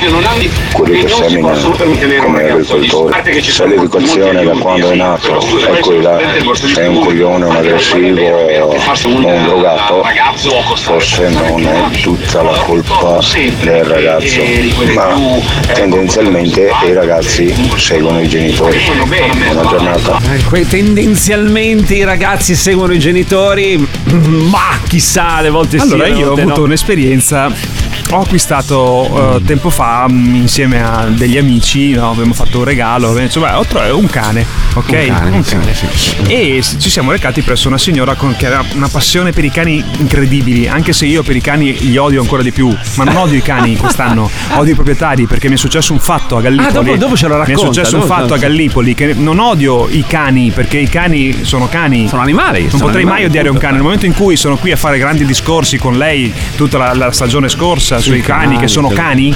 quelli 0.72 1.00
che 1.00 1.08
seminano 1.08 1.76
come 2.22 2.50
agricoltori. 2.50 3.42
Se 3.42 3.66
l'educazione 3.66 4.44
da 4.44 4.52
quando 4.52 4.90
è 4.90 4.94
nato 4.94 5.38
è 5.38 5.78
quella, 5.80 6.18
è 6.18 6.86
un 6.86 7.00
coglione, 7.00 7.44
un 7.44 7.56
aggressivo 7.56 8.22
o 8.26 8.74
un 9.04 9.42
drogato, 9.44 10.02
forse 10.76 11.28
non 11.28 11.66
è 11.66 12.00
tutta 12.00 12.42
la 12.42 12.58
colpa 12.64 13.18
del 13.60 13.84
ragazzo, 13.84 14.42
ma 14.94 15.14
tendenzialmente 15.74 16.70
i 16.86 16.92
ragazzi 16.94 17.54
seguono 17.76 18.22
i 18.22 18.28
genitori. 18.28 18.80
Buona 19.52 19.68
giornata. 19.68 20.13
Que- 20.48 20.66
tendenzialmente 20.66 21.94
i 21.94 22.04
ragazzi 22.04 22.54
seguono 22.54 22.92
i 22.92 22.98
genitori, 22.98 23.76
ma 24.48 24.78
chissà, 24.86 25.36
alle 25.36 25.50
volte 25.50 25.78
sì. 25.78 25.84
Allora, 25.84 26.06
io 26.06 26.30
ho 26.30 26.32
avuto 26.34 26.60
no. 26.60 26.64
un'esperienza. 26.64 27.52
Ho 28.14 28.20
acquistato 28.20 29.38
eh, 29.38 29.42
tempo 29.44 29.70
fa 29.70 30.06
mh, 30.08 30.34
insieme 30.36 30.80
a 30.84 31.06
degli 31.08 31.36
amici, 31.36 31.90
no, 31.94 32.10
abbiamo 32.10 32.32
fatto 32.32 32.58
un 32.58 32.64
regalo, 32.64 33.08
abbiamo 33.08 33.26
detto, 33.26 33.40
"Beh, 33.40 33.50
ho 33.50 33.64
trovato 33.64 33.98
un 33.98 34.06
cane, 34.06 34.46
ok? 34.74 35.06
Un 35.32 35.42
cane, 35.44 35.74
sì, 35.74 35.86
sì. 35.92 36.14
E 36.28 36.62
s- 36.62 36.76
ci 36.78 36.90
siamo 36.90 37.10
recati 37.10 37.42
presso 37.42 37.66
una 37.66 37.76
signora 37.76 38.14
con- 38.14 38.36
che 38.36 38.46
aveva 38.46 38.64
una 38.74 38.86
passione 38.88 39.32
per 39.32 39.44
i 39.44 39.50
cani 39.50 39.82
incredibili, 39.98 40.68
anche 40.68 40.92
se 40.92 41.06
io 41.06 41.24
per 41.24 41.34
i 41.34 41.40
cani 41.40 41.76
li 41.90 41.96
odio 41.96 42.20
ancora 42.20 42.42
di 42.42 42.52
più, 42.52 42.72
ma 42.94 43.02
non 43.02 43.16
odio 43.16 43.36
i 43.36 43.42
cani 43.42 43.74
quest'anno, 43.78 44.30
odio 44.52 44.72
i 44.72 44.76
proprietari 44.76 45.26
perché 45.26 45.48
mi 45.48 45.54
è 45.54 45.58
successo 45.58 45.92
un 45.92 45.98
fatto 45.98 46.36
a 46.36 46.40
Gallipoli. 46.40 46.68
Ah, 46.68 46.72
dopo- 46.82 46.96
dopo 46.96 47.16
ce 47.16 47.26
lo 47.26 47.34
Mi 47.36 47.42
è 47.42 47.46
racconta, 47.46 47.72
successo 47.72 47.94
un 47.96 48.02
dopo- 48.02 48.14
fatto 48.14 48.34
a 48.34 48.38
Gallipoli 48.38 48.94
che 48.94 49.12
non 49.14 49.40
odio 49.40 49.88
i 49.88 50.04
cani 50.06 50.52
perché 50.52 50.78
i 50.78 50.88
cani 50.88 51.44
sono 51.44 51.68
cani. 51.68 52.06
Sono 52.06 52.22
animali, 52.22 52.60
Non 52.60 52.70
sono 52.70 52.82
potrei 52.84 53.02
animali, 53.02 53.20
mai 53.22 53.28
odiare 53.28 53.48
un 53.48 53.54
punto. 53.54 53.66
cane. 53.66 53.72
Nel 53.78 53.82
momento 53.82 54.06
in 54.06 54.14
cui 54.14 54.36
sono 54.36 54.56
qui 54.56 54.70
a 54.70 54.76
fare 54.76 54.98
grandi 54.98 55.24
discorsi 55.26 55.78
con 55.78 55.96
lei 55.98 56.32
tutta 56.56 56.78
la, 56.78 56.94
la 56.94 57.10
stagione 57.10 57.48
scorsa 57.48 58.02
sui 58.10 58.20
cani, 58.20 58.44
cani, 58.44 58.58
che 58.58 58.68
sono 58.68 58.88
sì. 58.88 58.94
cani, 58.94 59.34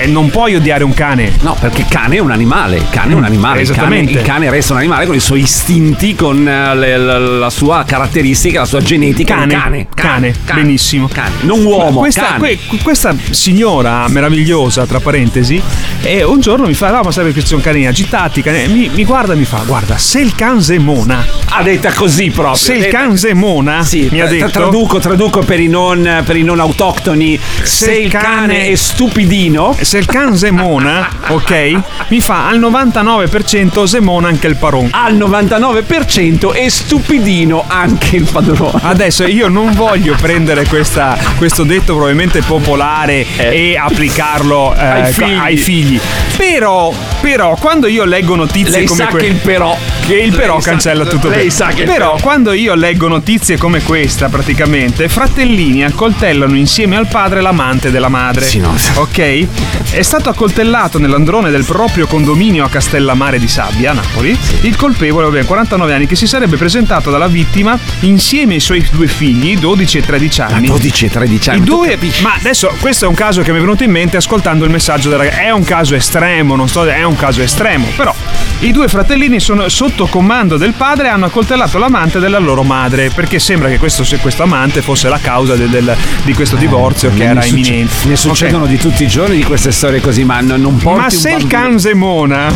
eh, 0.00 0.06
non 0.06 0.30
puoi 0.30 0.54
odiare 0.54 0.84
un 0.84 0.94
cane. 0.94 1.32
No, 1.40 1.56
perché 1.58 1.84
cane 1.88 2.16
è 2.16 2.18
un 2.20 2.30
animale, 2.30 2.82
cane 2.90 3.12
è 3.12 3.16
un 3.16 3.24
animale, 3.24 3.60
il 3.62 3.66
cane, 3.68 3.78
Esattamente. 3.78 4.12
il 4.12 4.22
cane 4.22 4.50
resta 4.50 4.72
un 4.72 4.78
animale 4.78 5.06
con 5.06 5.14
i 5.14 5.20
suoi 5.20 5.40
istinti, 5.40 6.14
con 6.14 6.46
eh, 6.46 6.74
le- 6.74 6.96
la, 6.98 7.18
la 7.18 7.50
sua 7.50 7.84
caratteristica, 7.86 8.60
la 8.60 8.66
sua 8.66 8.80
genetica. 8.80 9.34
Cane, 9.34 9.54
un 9.54 9.86
cane, 9.94 10.34
cane, 10.44 10.60
benissimo. 10.62 11.08
non 11.42 11.64
uomo, 11.64 12.00
questa, 12.00 12.22
cane. 12.38 12.38
que- 12.58 12.78
questa 12.82 13.14
signora 13.30 14.06
meravigliosa, 14.08 14.86
tra 14.86 15.00
parentesi, 15.00 15.60
e 16.02 16.22
un 16.22 16.40
giorno 16.40 16.66
mi 16.66 16.74
fa: 16.74 16.90
No, 16.90 17.00
ma 17.02 17.10
sai 17.10 17.24
perché 17.24 17.40
ci 17.40 17.46
sono 17.48 17.60
cani 17.62 17.86
agitati? 17.86 18.42
cani-" 18.42 18.66
Mi, 18.68 18.90
mi 18.92 19.04
guarda 19.04 19.32
e 19.32 19.36
mi 19.36 19.44
fa: 19.44 19.62
Guarda, 19.66 19.96
se 19.98 20.20
il 20.20 20.34
can 20.34 20.60
semona. 20.62 21.24
Ha 21.50 21.62
detta 21.62 21.92
così 21.92 22.30
proprio. 22.30 22.54
Se 22.56 22.74
il 22.74 22.80
Detta- 22.82 22.98
can 22.98 23.16
semona, 23.16 23.82
Sì, 23.82 24.08
mi 24.10 24.20
ha 24.20 24.26
detto. 24.26 24.50
traduco, 24.50 24.98
traduco 24.98 25.40
per 25.40 25.60
i 25.60 25.66
non, 25.68 26.22
per 26.24 26.36
i 26.36 26.42
non 26.42 26.60
autoctoni. 26.60 27.38
Se, 27.62 27.77
il 27.86 28.10
cane, 28.10 28.66
è 28.68 28.74
stupidino. 28.74 29.76
Se 29.80 29.98
il 29.98 30.06
can 30.06 30.36
semona, 30.36 31.08
ok? 31.28 31.80
Mi 32.08 32.20
fa 32.20 32.48
al 32.48 32.58
99% 32.60 33.84
semona 33.84 34.28
anche 34.28 34.46
il 34.46 34.56
paron. 34.56 34.88
Al 34.92 35.16
99% 35.16 36.52
è 36.52 36.68
stupidino 36.68 37.64
anche 37.66 38.16
il 38.16 38.28
padrone. 38.30 38.80
Adesso 38.82 39.24
io 39.26 39.48
non 39.48 39.72
voglio 39.72 40.14
prendere 40.20 40.66
questa- 40.66 41.16
questo 41.36 41.64
detto 41.64 41.94
probabilmente 41.94 42.42
popolare 42.42 43.26
e 43.36 43.76
applicarlo 43.76 44.74
eh, 44.74 44.84
Ai 44.84 45.12
figli. 45.12 45.36
ai 45.38 45.56
figli. 45.56 46.00
Però, 46.36 46.92
però, 47.28 47.54
quando 47.60 47.86
io 47.88 48.04
leggo 48.04 48.34
notizie 48.36 48.70
Lei 48.78 48.86
come 48.86 48.98
sa 49.00 49.06
questa. 49.08 49.28
che 49.28 49.34
il 49.34 49.40
però. 49.40 49.76
Che 50.00 50.14
il 50.14 50.34
però 50.34 50.54
Lei 50.54 50.62
sa- 50.62 50.70
cancella 50.70 51.04
tutto 51.04 51.28
lei 51.28 51.50
sa 51.50 51.66
che 51.66 51.84
però, 51.84 52.12
però. 52.12 52.22
quando 52.22 52.52
io 52.52 52.74
leggo 52.74 53.06
notizie 53.06 53.58
come 53.58 53.82
questa, 53.82 54.30
praticamente, 54.30 55.10
fratellini 55.10 55.84
accoltellano 55.84 56.56
insieme 56.56 56.96
al 56.96 57.06
padre 57.06 57.42
l'amante 57.42 57.90
della 57.90 58.08
madre. 58.08 58.46
Sì, 58.46 58.58
no. 58.60 58.74
Ok? 58.94 59.46
È 59.90 60.00
stato 60.00 60.30
accoltellato 60.30 60.98
nell'androne 60.98 61.50
del 61.50 61.64
proprio 61.64 62.06
condominio 62.06 62.64
a 62.64 62.70
Castellammare 62.70 63.38
di 63.38 63.46
Sabbia, 63.48 63.90
a 63.90 63.94
Napoli. 63.94 64.36
Il 64.62 64.76
colpevole, 64.76 65.26
vabbè, 65.26 65.44
49 65.44 65.92
anni, 65.92 66.06
che 66.06 66.16
si 66.16 66.26
sarebbe 66.26 66.56
presentato 66.56 67.10
dalla 67.10 67.28
vittima 67.28 67.78
insieme 68.00 68.54
ai 68.54 68.60
suoi 68.60 68.86
due 68.90 69.06
figli, 69.06 69.58
12 69.58 69.98
e 69.98 70.02
13 70.02 70.40
anni. 70.40 70.66
12 70.68 71.04
e 71.04 71.10
13 71.10 71.50
anni. 71.50 71.58
I 71.60 71.64
due, 71.64 71.98
ma 72.22 72.34
adesso 72.34 72.74
questo 72.80 73.04
è 73.04 73.08
un 73.08 73.14
caso 73.14 73.42
che 73.42 73.52
mi 73.52 73.58
è 73.58 73.60
venuto 73.60 73.84
in 73.84 73.90
mente 73.90 74.16
ascoltando 74.16 74.64
il 74.64 74.70
messaggio 74.70 75.10
del 75.10 75.18
ragazzo. 75.18 75.40
È 75.40 75.50
un 75.50 75.64
caso 75.64 75.94
estremo, 75.94 76.56
non 76.56 76.68
sto 76.68 76.86
è 76.86 77.02
un 77.02 77.16
caso 77.18 77.42
estremo, 77.42 77.86
però 77.96 78.14
i 78.60 78.72
due 78.72 78.88
fratellini 78.88 79.38
sono 79.40 79.68
sotto 79.68 80.06
comando 80.06 80.56
del 80.56 80.72
padre 80.72 81.06
e 81.06 81.10
hanno 81.10 81.26
accoltellato 81.26 81.78
l'amante 81.78 82.18
della 82.18 82.38
loro 82.38 82.62
madre, 82.62 83.10
perché 83.10 83.38
sembra 83.38 83.68
che 83.68 83.78
questo, 83.78 84.04
se 84.04 84.18
questo 84.18 84.42
amante 84.44 84.80
fosse 84.82 85.08
la 85.08 85.18
causa 85.20 85.54
del- 85.54 85.68
del- 85.68 85.96
di 86.22 86.32
questo 86.34 86.56
divorzio 86.56 87.12
che 87.14 87.24
era 87.24 87.40
succe- 87.42 87.56
imminente. 87.56 87.94
Ne 88.08 88.16
succedono 88.16 88.66
di 88.66 88.78
tutti 88.78 89.04
i 89.04 89.08
giorni 89.08 89.36
di 89.36 89.44
queste 89.44 89.70
storie 89.72 90.00
così, 90.00 90.24
ma 90.24 90.40
non, 90.40 90.60
non 90.60 90.76
porti 90.76 91.00
Ma 91.00 91.10
se 91.10 91.30
il 91.32 91.46
can 91.46 91.78
semona. 91.78 92.52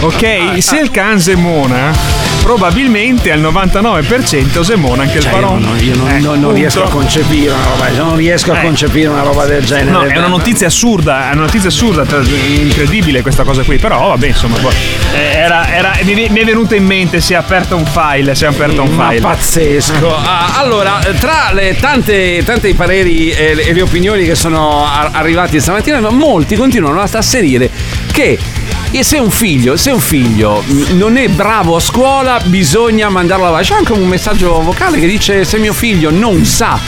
Ok, 0.00 0.60
se 0.60 0.78
il 0.80 0.90
can 0.90 1.20
semona, 1.20 1.92
probabilmente 2.42 3.30
al 3.30 3.40
99% 3.40 4.60
semona 4.62 5.02
anche 5.04 5.18
il 5.18 5.22
Cioè, 5.22 5.32
paron. 5.32 5.60
io 5.60 5.66
non, 5.66 5.78
io 5.82 5.96
non- 5.96 6.08
Eh, 6.10 6.18
non- 6.18 6.40
non 6.40 6.52
riesco 6.52 6.82
a 6.82 6.88
concepire 6.88 7.52
una 7.52 7.62
roba, 7.62 7.88
non 7.90 8.16
riesco 8.16 8.52
a 8.52 8.58
Eh. 8.58 8.62
concepire 8.62 9.08
una 9.08 9.22
roba 9.22 9.46
del 9.46 9.64
genere. 9.64 9.90
No, 9.90 10.02
è 10.02 10.18
una 10.18 10.26
notizia 10.26 10.66
assurda, 10.66 11.30
è 11.30 11.32
una 11.34 11.42
notizia 11.42 11.68
assurda, 11.68 12.04
incredibile 12.58 13.22
questa 13.22 13.44
cosa 13.44 13.62
qui, 13.62 13.78
però 13.78 14.08
vabbè, 14.08 14.26
insomma, 14.26 14.58
boh, 14.58 14.70
eh, 15.14 15.34
era, 15.36 15.72
era- 15.72 15.92
mi, 16.02 16.14
è 16.26 16.44
venuto 16.44 16.74
in 16.74 16.84
mente, 16.84 17.20
si 17.20 17.32
è 17.32 17.36
aperto 17.36 17.76
un 17.76 17.86
file, 17.86 18.34
si 18.34 18.44
è 18.44 18.48
aperto 18.48 18.82
un 18.82 18.90
Ma 18.94 19.08
file. 19.10 19.20
pazzesco. 19.20 20.16
Ah, 20.16 20.58
allora, 20.58 20.98
tra 21.20 21.50
le 21.52 21.76
tante, 21.78 22.42
tante 22.44 22.68
i 22.68 22.74
pareri 22.74 23.30
e 23.30 23.54
le, 23.54 23.62
e 23.68 23.72
le 23.72 23.82
opinioni 23.82 24.24
che 24.24 24.34
sono 24.34 24.84
ar- 24.84 25.10
arrivati 25.12 25.60
stamattina, 25.60 26.00
molti 26.10 26.56
continuano 26.56 27.00
a 27.00 27.08
asserire 27.12 27.70
che 28.10 28.36
e 28.92 29.02
se 29.02 29.18
un 29.18 29.30
figlio, 29.30 29.76
se 29.76 29.90
un 29.90 30.00
figlio 30.00 30.62
non 30.92 31.16
è 31.16 31.26
bravo 31.28 31.76
a 31.76 31.80
scuola, 31.80 32.38
bisogna 32.44 33.08
mandarlo 33.08 33.44
a 33.44 33.46
lavare. 33.46 33.64
C'è 33.64 33.74
anche 33.74 33.92
un 33.92 34.06
messaggio 34.06 34.60
vocale 34.60 35.00
che 35.00 35.06
dice: 35.06 35.44
Se 35.44 35.56
mio 35.58 35.72
figlio 35.72 36.10
non 36.10 36.44
sa 36.44 36.78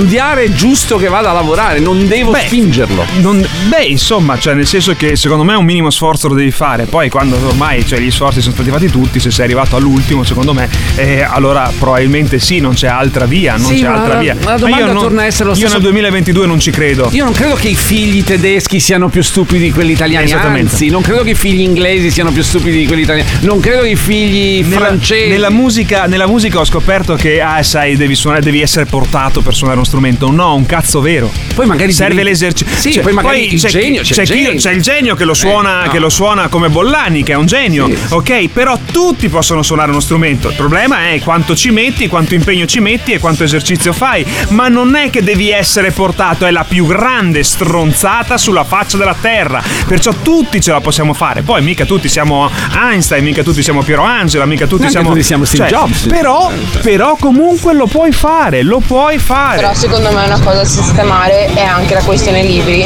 studiare, 0.00 0.44
è 0.44 0.50
giusto 0.50 0.96
che 0.96 1.08
vada 1.08 1.28
a 1.30 1.32
lavorare, 1.34 1.78
non 1.78 2.08
devo 2.08 2.34
spingerlo. 2.34 3.04
Non- 3.20 3.46
beh, 3.68 3.84
insomma, 3.84 4.38
cioè, 4.38 4.54
nel 4.54 4.66
senso 4.66 4.94
che 4.94 5.14
secondo 5.14 5.44
me 5.44 5.54
un 5.54 5.64
minimo 5.64 5.90
sforzo 5.90 6.26
lo 6.28 6.34
devi 6.34 6.50
fare. 6.50 6.86
Poi, 6.86 7.10
quando 7.10 7.36
ormai 7.46 7.86
cioè, 7.86 7.98
gli 7.98 8.10
sforzi 8.10 8.40
sono 8.40 8.54
stati 8.54 8.70
fatti 8.70 8.90
tutti, 8.90 9.20
se 9.20 9.30
sei 9.30 9.44
arrivato 9.44 9.76
all'ultimo, 9.76 10.24
secondo 10.24 10.54
me, 10.54 10.68
eh, 10.96 11.20
allora 11.22 11.70
probabilmente 11.78 12.38
sì, 12.38 12.60
non 12.60 12.72
c'è 12.72 12.86
altra 12.88 13.26
via. 13.26 13.56
Non 13.56 13.66
Sì, 13.74 13.80
c'è 13.80 13.88
ma 13.88 13.94
altra 13.96 14.14
la- 14.14 14.20
via. 14.20 14.36
la 14.42 14.56
domanda 14.56 14.86
io 14.86 14.92
non- 14.92 15.02
torna 15.02 15.22
a 15.22 15.24
essere 15.26 15.44
lo 15.44 15.50
Io 15.50 15.56
stesso- 15.56 15.74
nel 15.74 15.82
2022 15.82 16.46
non 16.46 16.58
ci 16.58 16.70
credo. 16.70 17.08
Io 17.12 17.24
non 17.24 17.34
credo 17.34 17.54
che 17.54 17.68
i 17.68 17.74
figli 17.76 18.24
tedeschi 18.24 18.80
siano 18.80 19.08
più 19.10 19.22
stupidi 19.22 19.64
di 19.64 19.70
quelli 19.70 19.92
italiani, 19.92 20.24
Esattamente. 20.24 20.72
anzi, 20.72 20.88
non 20.88 21.02
credo 21.02 21.22
che 21.24 21.30
i 21.30 21.34
figli 21.34 21.60
inglesi 21.60 22.10
siano 22.10 22.32
più 22.32 22.42
stupidi 22.42 22.78
di 22.78 22.86
quelli 22.86 23.02
italiani, 23.02 23.28
non 23.40 23.60
credo 23.60 23.82
che 23.82 23.90
i 23.90 23.96
figli 23.96 24.62
Nella, 24.66 24.86
francesi. 24.86 25.28
nella 25.28 25.50
musica, 25.50 26.06
nella 26.06 26.26
musica 26.26 26.58
ho 26.58 26.64
scoperto 26.64 27.14
che, 27.16 27.42
ah, 27.42 27.62
sai, 27.62 27.96
devi 27.96 28.14
suonare, 28.14 28.40
devi 28.42 28.62
essere 28.62 28.86
portato 28.86 29.42
per 29.42 29.54
suonare 29.54 29.78
uno 29.78 29.86
strumento. 29.90 30.30
No, 30.30 30.54
un 30.54 30.64
cazzo 30.66 31.00
vero. 31.00 31.30
Poi 31.54 31.66
magari 31.66 31.92
serve 31.92 32.22
l'esercizio. 32.22 32.90
Sì, 32.92 33.00
poi 33.00 33.12
magari 33.12 33.52
il 33.54 33.60
c'è, 33.60 33.68
genio, 33.68 34.02
chi- 34.02 34.12
c'è 34.12 34.14
c'è, 34.14 34.22
il 34.22 34.28
chi- 34.38 34.44
genio. 34.44 34.58
c'è 34.60 34.70
il 34.72 34.82
genio 34.82 35.14
che 35.16 35.24
lo 35.24 35.34
suona, 35.34 35.82
Eh, 35.82 35.86
no. 35.86 35.92
che 35.92 35.98
lo 35.98 36.08
suona 36.08 36.48
come 36.48 36.68
Bollani, 36.68 37.22
che 37.22 37.32
è 37.32 37.36
un 37.36 37.46
genio. 37.46 37.86
Sì. 37.86 37.98
Ok, 38.10 38.48
però 38.48 38.78
tutti 38.90 39.28
possono 39.28 39.62
suonare 39.62 39.90
uno 39.90 40.00
strumento. 40.00 40.48
Il 40.48 40.54
problema 40.54 41.10
è 41.10 41.20
quanto 41.20 41.54
ci 41.56 41.70
metti, 41.70 42.06
quanto 42.08 42.34
impegno 42.34 42.66
ci 42.66 42.80
metti 42.80 43.12
e 43.12 43.18
quanto 43.18 43.44
esercizio 43.44 43.92
fai. 43.92 44.24
Ma 44.50 44.68
non 44.68 44.94
è 44.94 45.10
che 45.10 45.22
devi 45.22 45.50
essere 45.50 45.90
portato, 45.90 46.46
è 46.46 46.50
la 46.50 46.64
più 46.64 46.86
grande 46.86 47.42
stronzata 47.42 48.38
sulla 48.38 48.64
faccia 48.64 48.96
della 48.96 49.16
terra. 49.20 49.62
Perciò 49.86 50.12
tutti 50.22 50.60
ce 50.60 50.70
la 50.72 50.80
possiamo 50.80 51.12
fare. 51.12 51.42
Poi 51.42 51.62
mica 51.62 51.84
tutti 51.84 52.08
siamo 52.08 52.48
Einstein, 52.74 53.24
mica 53.24 53.42
tutti 53.42 53.62
siamo 53.62 53.82
Piero 53.82 54.02
Angela, 54.02 54.46
mica 54.46 54.66
tutti 54.66 54.88
siamo. 54.88 55.08
tutti 55.10 55.22
siamo 55.22 55.44
Steve 55.44 55.68
cioè, 55.68 55.78
Jobs. 55.78 56.06
Però, 56.06 56.50
però 56.82 57.16
comunque 57.18 57.74
lo 57.74 57.86
puoi 57.86 58.12
fare, 58.12 58.62
lo 58.62 58.80
puoi 58.86 59.18
fare. 59.18 59.58
Però 59.70 59.82
secondo 59.82 60.10
me 60.10 60.24
una 60.24 60.40
cosa 60.40 60.56
da 60.56 60.64
sistemare 60.64 61.44
è 61.54 61.62
anche 61.62 61.94
la 61.94 62.02
questione 62.02 62.42
libri 62.42 62.84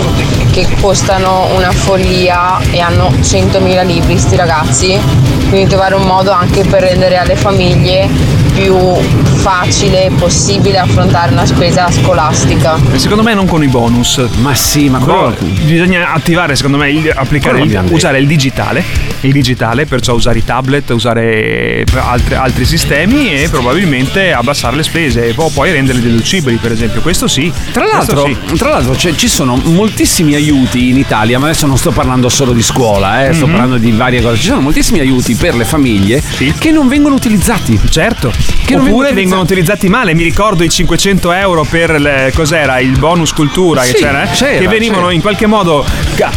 che 0.53 0.69
costano 0.83 1.47
una 1.55 1.71
follia 1.73 2.61
e 2.71 2.79
hanno 2.79 3.09
100.000 3.09 3.87
libri 3.87 4.19
sti 4.19 4.37
ragazzi, 4.37 5.01
quindi 5.49 5.67
trovare 5.67 5.95
un 5.95 6.03
modo 6.03 6.31
anche 6.31 6.63
per 6.63 6.83
rendere 6.83 7.17
alle 7.17 7.37
famiglie 7.37 8.07
più 8.55 8.75
facile 9.41 10.11
possibile 10.17 10.79
affrontare 10.79 11.33
una 11.33 11.45
spesa 11.45 11.91
scolastica. 11.91 12.79
Secondo 12.95 13.23
me 13.23 13.35
non 13.35 13.47
con 13.47 13.63
i 13.63 13.67
bonus. 13.69 14.23
Ma 14.41 14.55
sì, 14.55 14.89
ma 14.89 14.99
Però 14.99 15.33
quello- 15.33 15.53
bisogna 15.65 16.13
attivare, 16.13 16.55
secondo 16.57 16.79
me, 16.79 16.91
il- 16.91 17.13
applicare 17.15 17.61
il- 17.61 17.83
usare 17.91 18.19
il 18.19 18.27
digitale, 18.27 18.83
il 19.21 19.33
digitale, 19.33 19.87
perciò 19.87 20.15
usare 20.15 20.39
i 20.39 20.45
tablet, 20.45 20.89
usare 20.91 21.85
altri, 21.97 22.35
altri 22.35 22.65
sistemi 22.65 23.33
e 23.35 23.49
probabilmente 23.49 24.33
abbassare 24.33 24.77
le 24.77 24.83
spese 24.85 25.29
e 25.29 25.35
poi- 25.35 25.73
renderle 25.73 26.01
deducibili, 26.01 26.57
per 26.57 26.73
esempio. 26.73 27.01
Questo 27.01 27.27
sì. 27.27 27.53
Tra 27.73 27.85
l'altro, 27.87 28.25
sì. 28.27 28.57
tra 28.57 28.69
l'altro 28.71 28.93
c'è- 28.95 29.15
ci 29.17 29.29
sono 29.29 29.57
moltissimi 29.57 30.35
aiuti 30.35 30.91
in 30.91 30.97
Italia, 30.97 31.39
ma 31.39 31.47
adesso 31.47 31.67
non 31.67 31.77
sto 31.77 31.91
parlando 31.91 32.29
solo 32.29 32.53
di 32.53 32.63
scuola, 32.63 33.27
eh, 33.29 33.33
sto 33.35 33.47
Mhm. 33.47 33.51
parlando 33.53 33.79
di 33.79 33.91
varie 33.93 34.23
cose. 34.23 34.37
Ci 34.41 34.47
sono 34.49 34.61
moltissimi 34.61 35.01
aiuti 35.01 35.35
per 35.35 35.55
le 35.57 35.65
famiglie 35.65 36.23
che 36.59 36.71
non 36.71 36.87
vengono 36.89 37.15
utilizzati. 37.17 37.79
Certo. 37.91 38.33
Che 38.65 38.77
Oppure 38.77 39.13
vengono 39.13 39.43
utilizzati 39.43 39.89
male. 39.89 40.15
Mi 40.15 40.23
ricordo 40.23 40.65
i 40.65 40.71
500 40.71 41.33
euro 41.33 41.65
per 41.69 42.01
le- 42.01 42.33
cos'era 42.35 42.79
il 42.81 42.99
bonus 42.99 43.33
cultura 43.35 43.83
che 43.83 43.89
Sì, 43.89 43.95
c'era, 43.97 44.23
eh? 44.25 44.29
c'era, 44.35 44.59
che 44.59 44.69
venivano 44.69 45.03
c'era. 45.03 45.13
in 45.13 45.21
qualche 45.21 45.47
modo 45.47 45.85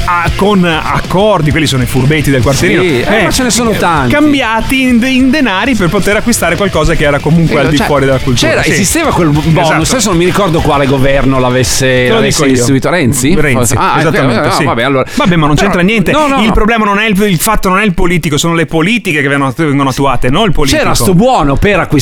a- 0.05 0.29
con 0.35 0.65
accordi, 0.65 1.51
quelli 1.51 1.67
sono 1.67 1.83
i 1.83 1.85
furbetti 1.85 2.29
del 2.29 2.41
quartierino. 2.41 2.81
Sì, 2.81 2.99
eh, 3.01 3.23
ma 3.23 3.29
ce 3.31 3.43
ne 3.43 3.49
sono 3.49 3.71
tanti. 3.71 4.11
Cambiati 4.13 4.81
in, 4.81 5.01
in 5.05 5.29
denari 5.29 5.75
per 5.75 5.87
poter 5.89 6.17
acquistare 6.17 6.55
qualcosa 6.57 6.95
che 6.95 7.05
era 7.05 7.19
comunque 7.19 7.61
al 7.61 7.69
di 7.69 7.77
Cioè, 7.77 7.85
fuori 7.85 8.05
della 8.05 8.17
cultura. 8.19 8.49
C'era, 8.49 8.61
Sì. 8.63 8.71
esisteva 8.71 9.11
quel 9.13 9.29
bonus, 9.29 9.47
Esatto. 9.69 9.73
adesso 9.93 10.09
non 10.09 10.17
mi 10.17 10.25
ricordo 10.25 10.59
quale 10.59 10.85
governo 10.85 11.39
l'avesse, 11.39 12.09
l'avesse 12.09 12.45
istituito. 12.45 12.89
Renzi? 12.89 13.35
Renzi, 13.39 13.73
Ah, 13.77 13.95
esattamente. 13.99 14.47
eh, 14.47 14.51
sì. 14.51 14.63
no, 14.63 14.69
vabbè, 14.69 14.83
allora. 14.83 15.05
Vabbè, 15.15 15.35
ma 15.37 15.45
non 15.47 15.55
Però- 15.55 15.67
c'entra 15.67 15.83
niente. 15.83 16.11
No, 16.11 16.27
no, 16.27 16.39
il 16.41 16.47
no. 16.47 16.51
problema 16.51 16.83
non 16.85 16.99
è 16.99 17.07
il, 17.07 17.19
il 17.21 17.39
fatto, 17.39 17.69
non 17.69 17.79
è 17.79 17.83
il 17.85 17.93
politico, 17.93 18.37
sono 18.37 18.53
le 18.53 18.65
politiche 18.65 19.21
che 19.21 19.27
vengono, 19.29 19.53
vengono 19.55 19.89
attuate, 19.89 20.29
non 20.29 20.45
il 20.47 20.51
politico. 20.51 20.81
C'era 20.81 20.93
sto 20.93 21.13
buono 21.13 21.55
per 21.55 21.73
acquistare 21.79 21.96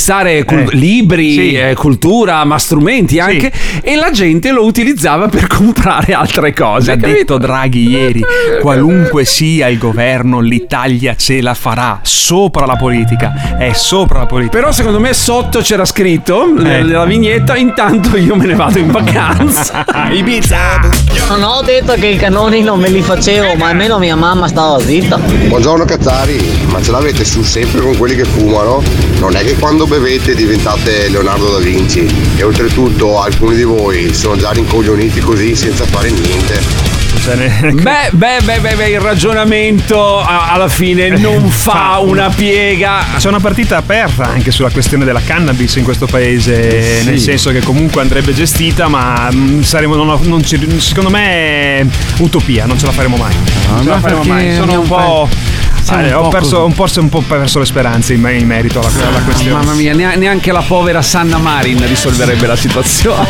cul- 0.45 0.69
Eh, 0.71 0.75
libri, 0.75 1.33
sì. 1.33 1.53
eh, 1.53 1.73
cultura, 1.75 2.43
ma 2.43 2.57
strumenti 2.57 3.19
anche, 3.19 3.51
e 3.81 3.95
la 3.95 4.11
gente 4.11 4.51
lo 4.51 4.63
utilizzava 4.65 5.27
per 5.27 5.47
comprare 5.47 6.13
altre 6.13 6.53
cose. 6.53 6.91
Ha 6.91 6.95
detto 6.95 7.37
Draghi 7.37 7.87
ieri, 7.89 8.21
qualunque 8.61 9.25
sia 9.25 9.67
il 9.67 9.77
governo, 9.77 10.39
l'Italia 10.39 11.15
ce 11.15 11.41
la 11.41 11.53
farà 11.53 11.99
sopra 12.03 12.65
la 12.65 12.75
politica, 12.75 13.57
è 13.57 13.71
sopra 13.73 14.19
la 14.19 14.25
politica. 14.25 14.57
Però 14.57 14.71
secondo 14.71 14.99
me 14.99 15.13
sotto 15.13 15.59
c'era 15.59 15.85
scritto 15.85 16.45
Eh. 16.45 16.61
nella 16.61 17.05
vignetta 17.05 17.55
intanto 17.55 18.17
io 18.17 18.35
me 18.35 18.45
ne 18.45 18.55
vado 18.55 18.77
in 18.79 18.91
vacanza. 18.91 19.85
Ibiza. 20.11 20.57
Non 21.29 21.43
ho 21.43 21.61
detto 21.61 21.93
che 21.93 22.07
i 22.07 22.17
canoni 22.17 22.61
non 22.61 22.79
me 22.79 22.89
li 22.89 23.01
facevo, 23.01 23.55
ma 23.55 23.67
almeno 23.69 23.97
mia 23.99 24.15
mamma 24.15 24.47
stava 24.47 24.79
zitta. 24.79 25.17
Buongiorno 25.17 25.85
Cazzari, 25.85 26.37
ma 26.67 26.81
ce 26.81 26.91
l'avete 26.91 27.23
su 27.25 27.41
sempre 27.43 27.81
con 27.81 27.95
quelli 27.97 28.15
che 28.15 28.25
fumano? 28.25 28.81
Non 29.19 29.35
è 29.35 29.43
che 29.43 29.55
quando 29.55 29.84
bevete 29.85 30.35
diventate 30.35 31.09
Leonardo 31.09 31.51
da 31.51 31.59
Vinci 31.59 32.07
e 32.37 32.43
oltretutto 32.43 33.21
alcuni 33.21 33.55
di 33.55 33.63
voi 33.63 34.13
sono 34.13 34.35
già 34.35 34.51
rincoglioniti 34.51 35.19
così 35.19 35.55
senza 35.55 35.85
fare 35.85 36.09
niente. 36.11 36.94
Beh, 37.81 38.09
beh, 38.11 38.37
beh, 38.43 38.59
beh, 38.59 38.75
beh, 38.75 38.89
il 38.89 38.99
ragionamento 38.99 40.21
alla 40.23 40.67
fine 40.67 41.09
non 41.09 41.49
fa 41.49 41.99
una 42.01 42.29
piega. 42.29 43.03
C'è 43.17 43.27
una 43.27 43.39
partita 43.39 43.77
aperta 43.77 44.25
anche 44.25 44.51
sulla 44.51 44.69
questione 44.69 45.05
della 45.05 45.21
cannabis 45.21 45.75
in 45.75 45.83
questo 45.83 46.05
paese, 46.05 46.99
Sì. 47.01 47.05
nel 47.05 47.19
senso 47.19 47.51
che 47.51 47.61
comunque 47.61 48.01
andrebbe 48.01 48.33
gestita, 48.33 48.87
ma 48.87 49.29
mm, 49.33 49.61
saremo, 49.61 49.95
non- 49.95 50.19
non 50.23 50.43
ci- 50.43 50.79
secondo 50.79 51.09
me 51.09 51.79
è 51.79 51.85
utopia, 52.17 52.65
non 52.65 52.77
ce 52.77 52.85
la 52.85 52.91
faremo 52.91 53.15
mai. 53.17 53.33
Non 53.69 53.83
ce 53.83 53.89
la 53.89 53.99
faremo 53.99 54.23
mai. 54.23 54.53
Sono 54.55 54.79
un 54.81 54.87
po'. 54.87 55.29
Eh, 55.87 56.13
un 56.15 56.25
ho, 56.25 56.29
perso, 56.29 56.65
un 56.65 56.73
po', 56.73 56.87
un 56.95 57.09
po' 57.09 57.21
perso 57.21 57.59
le 57.59 57.65
speranze 57.65 58.13
in, 58.13 58.27
in 58.39 58.47
merito 58.47 58.79
alla, 58.79 59.07
alla 59.07 59.19
questione. 59.19 59.51
Mamma 59.63 59.73
mia, 59.75 59.93
nea- 59.93 60.15
neanche 60.15 60.51
la 60.51 60.61
povera 60.65 61.03
Sanna 61.03 61.37
Marin 61.37 61.85
risolverebbe 61.87 62.47
la 62.47 62.55
situazione. 62.55 63.27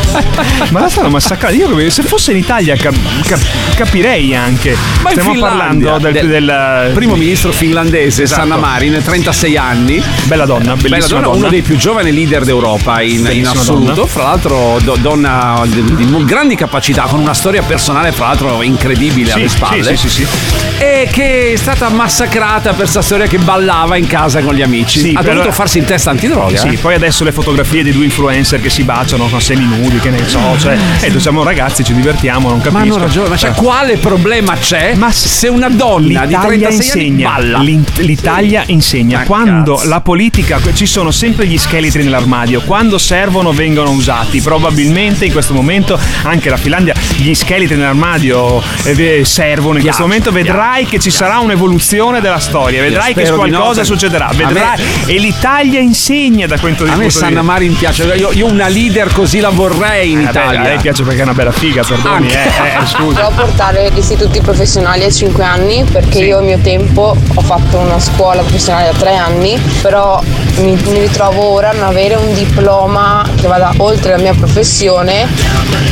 Ma 0.70 0.80
la 0.80 0.88
stanno 0.88 1.10
massacrando. 1.10 1.78
Io 1.78 1.90
se 1.90 2.02
fosse 2.02 2.30
in 2.30 2.38
Italia 2.38 2.74
cap- 2.76 2.94
cap- 3.26 3.44
capirei 3.76 4.34
anche. 4.34 4.76
Ma 5.02 5.10
Stiamo 5.10 5.38
parlando 5.38 5.98
del, 5.98 6.12
del- 6.12 6.28
del- 6.28 6.90
Primo 6.94 7.14
ministro 7.14 7.52
finlandese 7.52 8.22
Esatto. 8.24 8.40
Sanna 8.42 8.56
Marin, 8.56 9.00
36 9.02 9.56
anni. 9.56 10.02
Bella 10.24 10.46
donna, 10.46 10.74
Bella 10.74 10.88
bellissima 10.88 11.06
donna, 11.20 11.26
donna. 11.26 11.36
uno 11.38 11.48
dei 11.48 11.62
più 11.62 11.76
giovani 11.76 12.12
leader 12.12 12.44
d'Europa 12.44 13.00
in, 13.02 13.28
in 13.30 13.46
assoluto. 13.46 13.92
donna. 13.92 14.06
Fra 14.08 14.22
l'altro, 14.24 14.78
do- 14.82 14.96
donna 15.00 15.62
di, 15.66 15.82
di 15.94 16.24
grandi 16.24 16.54
capacità, 16.56 17.02
con 17.02 17.20
una 17.20 17.34
storia 17.34 17.62
personale, 17.62 18.12
fra 18.12 18.28
l'altro, 18.28 18.62
incredibile 18.62 19.30
Sì, 19.30 19.38
alle 19.38 19.48
spalle. 19.48 19.82
sì, 19.84 19.96
sì, 19.96 20.08
sì, 20.08 20.24
sì. 20.24 20.54
E 20.78 21.08
che 21.12 21.52
è 21.52 21.56
stata 21.56 21.88
massacrata 21.88 22.72
per 22.72 22.88
sta 22.88 23.02
storia 23.02 23.26
che 23.26 23.38
ballava 23.38 23.96
in 23.96 24.06
casa 24.06 24.40
con 24.40 24.54
gli 24.54 24.62
amici. 24.62 25.00
Sì, 25.00 25.12
ha 25.14 25.22
dovuto 25.22 25.52
farsi 25.52 25.78
il 25.78 25.84
test 25.84 26.06
antidroga. 26.08 26.56
Sì, 26.56 26.68
eh. 26.68 26.76
poi 26.78 26.94
adesso 26.94 27.24
le 27.24 27.32
fotografie 27.32 27.82
di 27.82 27.92
due 27.92 28.04
influencer 28.04 28.60
che 28.60 28.70
si 28.70 28.82
baciano 28.82 29.26
con 29.28 29.40
seminudi, 29.40 29.98
che 29.98 30.10
ne 30.10 30.26
so, 30.26 30.56
cioè, 30.58 30.76
eh, 31.00 31.18
siamo 31.20 31.42
ragazzi, 31.42 31.84
ci 31.84 31.94
divertiamo, 31.94 32.48
non 32.48 32.58
capisco. 32.60 32.76
Ma 32.78 32.82
hanno 32.82 32.98
ragione, 32.98 33.28
ma 33.28 33.36
cioè, 33.36 33.50
Eh. 33.50 33.54
Quale 33.66 33.96
problema 33.96 34.54
c'è 34.56 34.94
Ma 34.94 35.10
se 35.10 35.48
una 35.48 35.68
donna 35.68 36.24
di 36.24 36.34
L'Italia 36.34 36.68
36 36.68 36.68
anni 36.68 36.76
insegna, 36.76 37.30
balla? 37.32 37.58
l'in- 37.58 37.84
l'Italia 37.96 38.62
insegna 38.66 39.18
Ma 39.18 39.24
quando 39.24 39.74
cazzo. 39.74 39.88
la 39.88 40.00
politica 40.00 40.60
ci 40.72 40.86
sono 40.86 41.10
sempre 41.10 41.46
gli 41.48 41.58
scheletri 41.58 42.04
nell'armadio, 42.04 42.60
quando 42.60 42.96
servono 42.96 43.50
vengono 43.52 43.90
usati. 43.90 44.40
Probabilmente 44.40 45.24
in 45.24 45.32
questo 45.32 45.52
momento 45.52 45.98
anche 46.22 46.48
la 46.48 46.56
Finlandia 46.56 46.94
gli 47.16 47.34
scheletri 47.34 47.74
nell'armadio 47.76 48.62
eh, 48.84 49.24
servono 49.24 49.78
in 49.78 49.82
questo 49.84 50.02
momento. 50.02 50.30
Vedrai 50.30 50.86
che 50.86 51.00
ci 51.00 51.10
sarà 51.10 51.38
un'evoluzione 51.40 52.20
della 52.20 52.38
storia, 52.38 52.80
vedrai 52.82 53.14
che 53.14 53.22
di 53.24 53.30
no, 53.30 53.36
qualcosa 53.36 53.80
perché- 53.80 53.84
succederà. 53.84 54.26
a 54.28 54.32
Vedrai 54.32 54.80
e 55.06 55.18
l'Italia 55.18 55.80
insegna 55.80 56.46
da 56.46 56.56
questo 56.58 56.84
A 56.84 56.86
me 56.86 56.92
punto 56.92 57.04
di 57.08 57.10
Sanna 57.10 57.28
vista. 57.28 57.42
Marin 57.42 57.76
piace, 57.76 58.04
io, 58.16 58.30
io 58.32 58.46
una 58.46 58.68
leader 58.68 59.12
così 59.12 59.40
la 59.40 59.48
vorrei 59.48 60.12
in 60.12 60.20
Eh, 60.20 60.22
beh, 60.24 60.30
Italia. 60.30 60.60
a 60.60 60.62
lei 60.62 60.78
piace 60.78 61.02
perché 61.02 61.20
è 61.20 61.22
una 61.24 61.34
bella 61.34 61.50
figa, 61.52 61.82
perdoni, 61.82 62.14
Anche. 62.32 62.44
eh, 62.44 62.82
eh, 62.82 62.86
scusa. 62.86 63.24
Portare 63.46 63.92
gli 63.92 63.98
istituti 63.98 64.40
professionali 64.40 65.04
a 65.04 65.10
5 65.10 65.44
anni 65.44 65.84
perché 65.84 66.18
io 66.18 66.38
al 66.38 66.44
mio 66.44 66.58
tempo 66.58 67.16
ho 67.34 67.40
fatto 67.42 67.78
una 67.78 68.00
scuola 68.00 68.42
professionale 68.42 68.90
da 68.90 68.98
3 68.98 69.14
anni, 69.14 69.56
però 69.80 70.20
mi, 70.56 70.74
mi 70.74 70.98
ritrovo 70.98 71.44
ora 71.44 71.70
a 71.70 71.72
non 71.72 71.84
avere 71.84 72.16
un 72.16 72.34
diploma 72.34 73.24
che 73.36 73.46
vada 73.46 73.72
oltre 73.76 74.16
la 74.16 74.18
mia 74.18 74.34
professione 74.34 75.28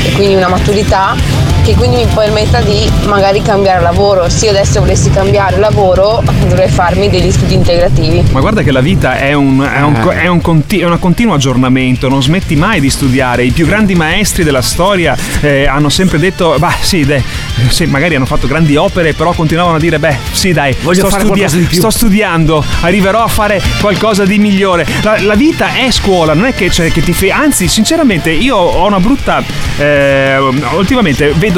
e 0.04 0.10
quindi 0.14 0.34
una 0.34 0.48
maturità 0.48 1.14
che 1.64 1.74
quindi 1.76 1.96
mi 1.96 2.06
permetta 2.14 2.60
di 2.60 2.88
magari 3.06 3.40
cambiare 3.40 3.80
lavoro. 3.80 4.28
Se 4.28 4.44
io 4.46 4.50
adesso 4.50 4.80
volessi 4.80 5.10
cambiare 5.10 5.58
lavoro 5.58 6.22
dovrei 6.46 6.68
farmi 6.68 7.08
degli 7.08 7.30
studi 7.30 7.54
integrativi. 7.54 8.22
Ma 8.32 8.40
guarda 8.40 8.62
che 8.62 8.70
la 8.70 8.80
vita 8.80 9.16
è 9.16 9.32
un, 9.32 9.60
è 9.60 9.80
un, 9.80 9.94
Eh. 9.94 10.22
è 10.22 10.26
un 10.26 10.40
conti- 10.42 10.80
è 10.80 10.84
un 10.86 10.98
continuo 10.98 11.34
aggiornamento, 11.34 12.08
non 12.08 12.22
smetti 12.22 12.54
mai 12.54 12.80
di 12.80 12.90
studiare. 12.90 13.44
I 13.44 13.50
più 13.50 13.66
grandi 13.66 13.94
maestri 13.94 14.44
della 14.44 14.60
storia 14.60 15.16
eh, 15.40 15.66
hanno 15.66 15.88
sempre 15.88 16.18
detto, 16.18 16.54
bah 16.58 16.74
sì, 16.80 17.04
dai, 17.06 17.22
sì, 17.68 17.86
magari 17.86 18.14
hanno 18.16 18.26
fatto 18.26 18.46
grandi 18.46 18.76
opere, 18.76 19.14
però 19.14 19.32
continuavano 19.32 19.76
a 19.76 19.80
dire, 19.80 19.98
beh 19.98 20.16
sì 20.32 20.52
dai, 20.52 20.76
Voglio 20.82 21.00
sto, 21.00 21.08
fare 21.08 21.24
qualcosa 21.24 21.56
di 21.56 21.62
più." 21.64 21.78
sto 21.78 21.90
studiando, 21.90 22.62
arriverò 22.82 23.22
a 23.22 23.28
fare 23.28 23.62
qualcosa 23.80 24.24
di 24.26 24.38
migliore. 24.38 24.86
La, 25.02 25.16
la 25.22 25.34
vita 25.34 25.74
è 25.74 25.90
scuola, 25.90 26.34
non 26.34 26.44
è 26.44 26.54
che, 26.54 26.68
c'è- 26.68 26.90
che 26.92 27.00
ti 27.02 27.12
fai... 27.14 27.30
Anzi, 27.30 27.68
sinceramente, 27.68 28.30
io 28.30 28.56
ho 28.56 28.86
una 28.86 29.00
brutta... 29.00 29.42
eh, 29.78 30.36
ultimamente 30.76 31.32
vedo 31.36 31.53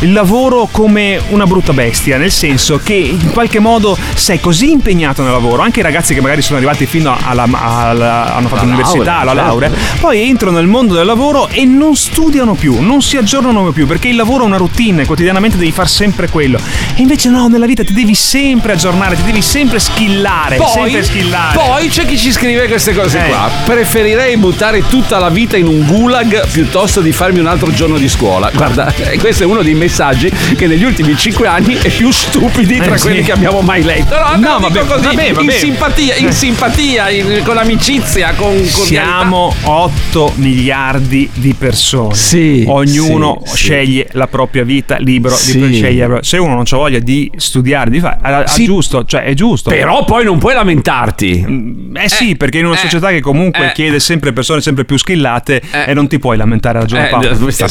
il 0.00 0.12
lavoro 0.12 0.68
come 0.70 1.20
una 1.28 1.46
brutta 1.46 1.72
bestia, 1.72 2.16
nel 2.16 2.30
senso 2.30 2.80
che 2.82 2.94
in 2.94 3.30
qualche 3.32 3.58
modo 3.58 3.96
sei 4.14 4.40
così 4.40 4.70
impegnato 4.70 5.22
nel 5.22 5.32
lavoro, 5.32 5.62
anche 5.62 5.80
i 5.80 5.82
ragazzi 5.82 6.14
che 6.14 6.20
magari 6.20 6.42
sono 6.42 6.56
arrivati 6.56 6.86
fino 6.86 7.16
alla, 7.22 7.42
alla- 7.52 8.34
hanno 8.34 8.48
fatto 8.48 8.62
Alla 8.62 8.70
l'università, 8.72 9.04
laurea, 9.04 9.20
alla 9.20 9.32
certo. 9.32 9.46
laurea, 9.48 9.70
poi 10.00 10.22
entrano 10.28 10.56
nel 10.56 10.66
mondo 10.66 10.94
del 10.94 11.06
lavoro 11.06 11.48
e 11.48 11.64
non 11.64 11.94
studiano 11.96 12.54
più, 12.54 12.80
non 12.80 13.02
si 13.02 13.16
aggiornano 13.16 13.70
più, 13.72 13.86
perché 13.86 14.08
il 14.08 14.16
lavoro 14.16 14.44
è 14.44 14.46
una 14.46 14.56
routine, 14.56 15.04
quotidianamente 15.06 15.56
devi 15.56 15.72
fare 15.72 15.88
sempre 15.88 16.28
quello. 16.28 16.58
E 16.58 17.00
invece 17.02 17.28
no, 17.28 17.48
nella 17.48 17.66
vita 17.66 17.84
ti 17.84 17.92
devi 17.92 18.14
sempre 18.14 18.72
aggiornare, 18.72 19.16
ti 19.16 19.22
devi 19.22 19.42
sempre 19.42 19.78
skillare, 19.78 20.56
Poi, 20.56 20.68
sempre 20.72 21.02
skillare. 21.04 21.58
poi 21.58 21.88
c'è 21.88 22.04
chi 22.06 22.16
ci 22.18 22.32
scrive 22.32 22.66
queste 22.68 22.94
cose 22.94 23.24
Eh. 23.24 23.28
qua. 23.28 23.50
Preferirei 23.64 24.36
buttare 24.36 24.86
tutta 24.88 25.18
la 25.18 25.28
vita 25.28 25.56
in 25.56 25.66
un 25.66 25.86
gulag 25.86 26.48
piuttosto 26.48 27.00
di 27.00 27.12
farmi 27.12 27.38
un 27.40 27.46
altro 27.46 27.70
giorno 27.72 27.98
di 27.98 28.08
scuola. 28.08 28.50
Guarda, 28.54 28.92
eh, 28.94 29.16
questo 29.30 29.44
è 29.44 29.46
uno 29.46 29.62
dei 29.62 29.74
messaggi 29.74 30.28
che 30.56 30.66
negli 30.66 30.82
ultimi 30.82 31.16
cinque 31.16 31.46
anni 31.46 31.74
è 31.80 31.88
più 31.88 32.10
stupidi 32.10 32.78
tra 32.78 32.94
Eh, 32.94 32.98
sì. 32.98 33.04
quelli 33.06 33.22
che 33.22 33.30
abbiamo 33.30 33.60
mai 33.60 33.84
letto. 33.84 34.16
No, 34.16 34.36
No, 34.40 34.48
no 34.54 34.58
vabbè, 34.58 34.86
così, 34.86 35.04
vabbè, 35.04 35.32
vabbè. 35.32 35.44
in 35.44 35.50
simpatia, 35.58 36.16
in 36.16 36.26
Eh. 36.26 36.32
simpatia, 36.32 37.10
in- 37.10 37.42
con 37.44 37.56
amicizia, 37.56 38.32
con 38.34 38.48
cordialità. 38.56 38.84
Siamo 39.20 39.54
8 39.62 40.32
miliardi 40.36 41.30
di 41.32 41.54
persone. 41.54 42.14
Sì, 42.14 42.64
Ognuno 42.66 43.40
sì, 43.44 43.50
sì. 43.50 43.56
sceglie 43.56 44.08
la 44.12 44.26
propria 44.26 44.64
vita 44.64 44.96
libero 44.98 45.36
Sì. 45.36 45.60
di 45.64 45.74
scegliere. 45.74 46.18
Se 46.22 46.36
uno 46.36 46.54
non 46.54 46.64
ha 46.68 46.76
voglia 46.76 46.98
di 46.98 47.30
studiare, 47.36 47.88
di 47.90 48.00
fare, 48.00 48.18
ha- 48.22 48.38
ha 48.38 48.46
Sì. 48.48 48.64
giusto, 48.64 49.04
cioè 49.04 49.22
è 49.22 49.34
giusto. 49.34 49.70
Però 49.70 50.04
poi 50.04 50.24
non 50.24 50.38
puoi 50.38 50.54
lamentarti. 50.54 51.88
Eh 51.94 52.08
sì, 52.08 52.34
perché 52.36 52.58
in 52.58 52.66
una 52.66 52.74
eh, 52.74 52.78
società 52.78 53.10
che 53.10 53.20
comunque 53.20 53.68
eh. 53.68 53.72
chiede 53.74 54.00
sempre 54.00 54.32
persone 54.32 54.60
sempre 54.60 54.84
più 54.84 54.96
skillate 54.96 55.60
Eh. 55.70 55.90
e 55.90 55.94
non 55.94 56.08
ti 56.08 56.18
puoi 56.18 56.36
lamentare, 56.36 56.78
ha 56.78 56.80
ragione 56.80 57.06
Eh, 57.06 57.10
Paolo. 57.10 57.50
sta 57.50 57.68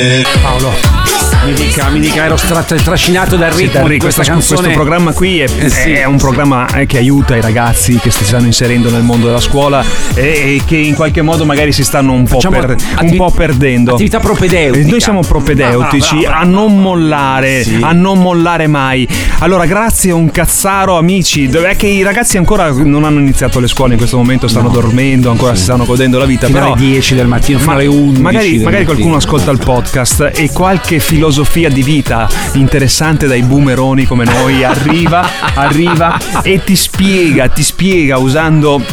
zitto. 0.00 1.31
Mi 1.44 1.54
dica, 1.54 1.88
mi 1.88 1.98
dica, 1.98 2.24
ero 2.24 2.36
stra- 2.36 2.62
trascinato 2.62 3.34
dal 3.36 3.52
Sì, 3.52 3.62
ritmo 3.62 3.80
Terry, 3.80 3.94
di 3.94 3.98
questa 3.98 4.22
questo, 4.22 4.32
canzone. 4.54 4.60
questo 4.60 4.78
programma 4.80 5.12
qui 5.12 5.40
è, 5.40 5.48
Eh, 5.58 5.68
sì. 5.68 5.90
è 5.90 6.04
un 6.04 6.16
programma 6.16 6.68
eh, 6.72 6.86
che 6.86 6.98
aiuta 6.98 7.34
i 7.36 7.40
ragazzi 7.40 7.96
che 7.96 8.12
si 8.12 8.24
stanno 8.24 8.46
inserendo 8.46 8.90
nel 8.90 9.02
mondo 9.02 9.26
della 9.26 9.40
scuola 9.40 9.84
e, 10.14 10.22
e 10.22 10.62
che 10.64 10.76
in 10.76 10.94
qualche 10.94 11.20
modo 11.20 11.44
magari 11.44 11.72
si 11.72 11.82
stanno 11.82 12.12
un 12.12 12.24
po', 12.28 12.38
per- 12.38 12.70
un 12.70 12.76
attivi- 12.94 13.16
po' 13.16 13.30
perdendo. 13.32 13.94
attività 13.94 14.20
propedeutica. 14.20 14.88
Noi 14.88 15.00
siamo 15.00 15.20
propedeutici 15.22 16.18
Brava, 16.20 16.28
brava, 16.28 16.38
a 16.38 16.44
non 16.44 16.80
mollare, 16.80 17.64
Sì. 17.64 17.78
a 17.80 17.92
non 17.92 18.18
mollare 18.20 18.66
mai. 18.68 19.08
Allora, 19.40 19.66
grazie 19.66 20.12
a 20.12 20.14
un 20.14 20.30
cazzaro, 20.30 20.96
amici. 20.96 21.46
È 21.48 21.74
che 21.76 21.88
i 21.88 22.02
ragazzi 22.04 22.36
ancora 22.36 22.70
non 22.70 23.02
hanno 23.02 23.18
iniziato 23.18 23.58
le 23.58 23.66
scuole 23.66 23.92
in 23.94 23.98
questo 23.98 24.16
momento, 24.16 24.46
stanno 24.46 24.68
dormendo, 24.68 25.28
ancora 25.30 25.56
si 25.56 25.64
stanno 25.64 25.84
godendo 25.86 26.18
la 26.18 26.24
vita. 26.26 26.46
Fino 26.46 26.58
però 26.60 26.72
alle 26.74 26.80
10 26.84 27.14
del 27.16 27.26
mattino, 27.26 27.58
fino 27.58 27.72
alle 27.72 27.86
11 27.86 28.20
Magari, 28.22 28.58
magari 28.60 28.84
qualcuno 28.84 29.16
ascolta 29.16 29.50
il 29.50 29.58
podcast 29.58 30.30
e 30.34 30.48
qualche 30.52 31.00
filosofia 31.32 31.70
di 31.70 31.82
vita 31.82 32.28
interessante 32.52 33.26
dai 33.26 33.40
boomeroni 33.42 34.04
come 34.04 34.24
noi 34.24 34.62
arriva, 34.64 35.26
arriva 35.54 36.18
e 36.42 36.62
ti 36.62 36.76
spiega, 36.76 37.48
ti 37.48 37.62
spiega 37.62 38.18
usando 38.18 38.84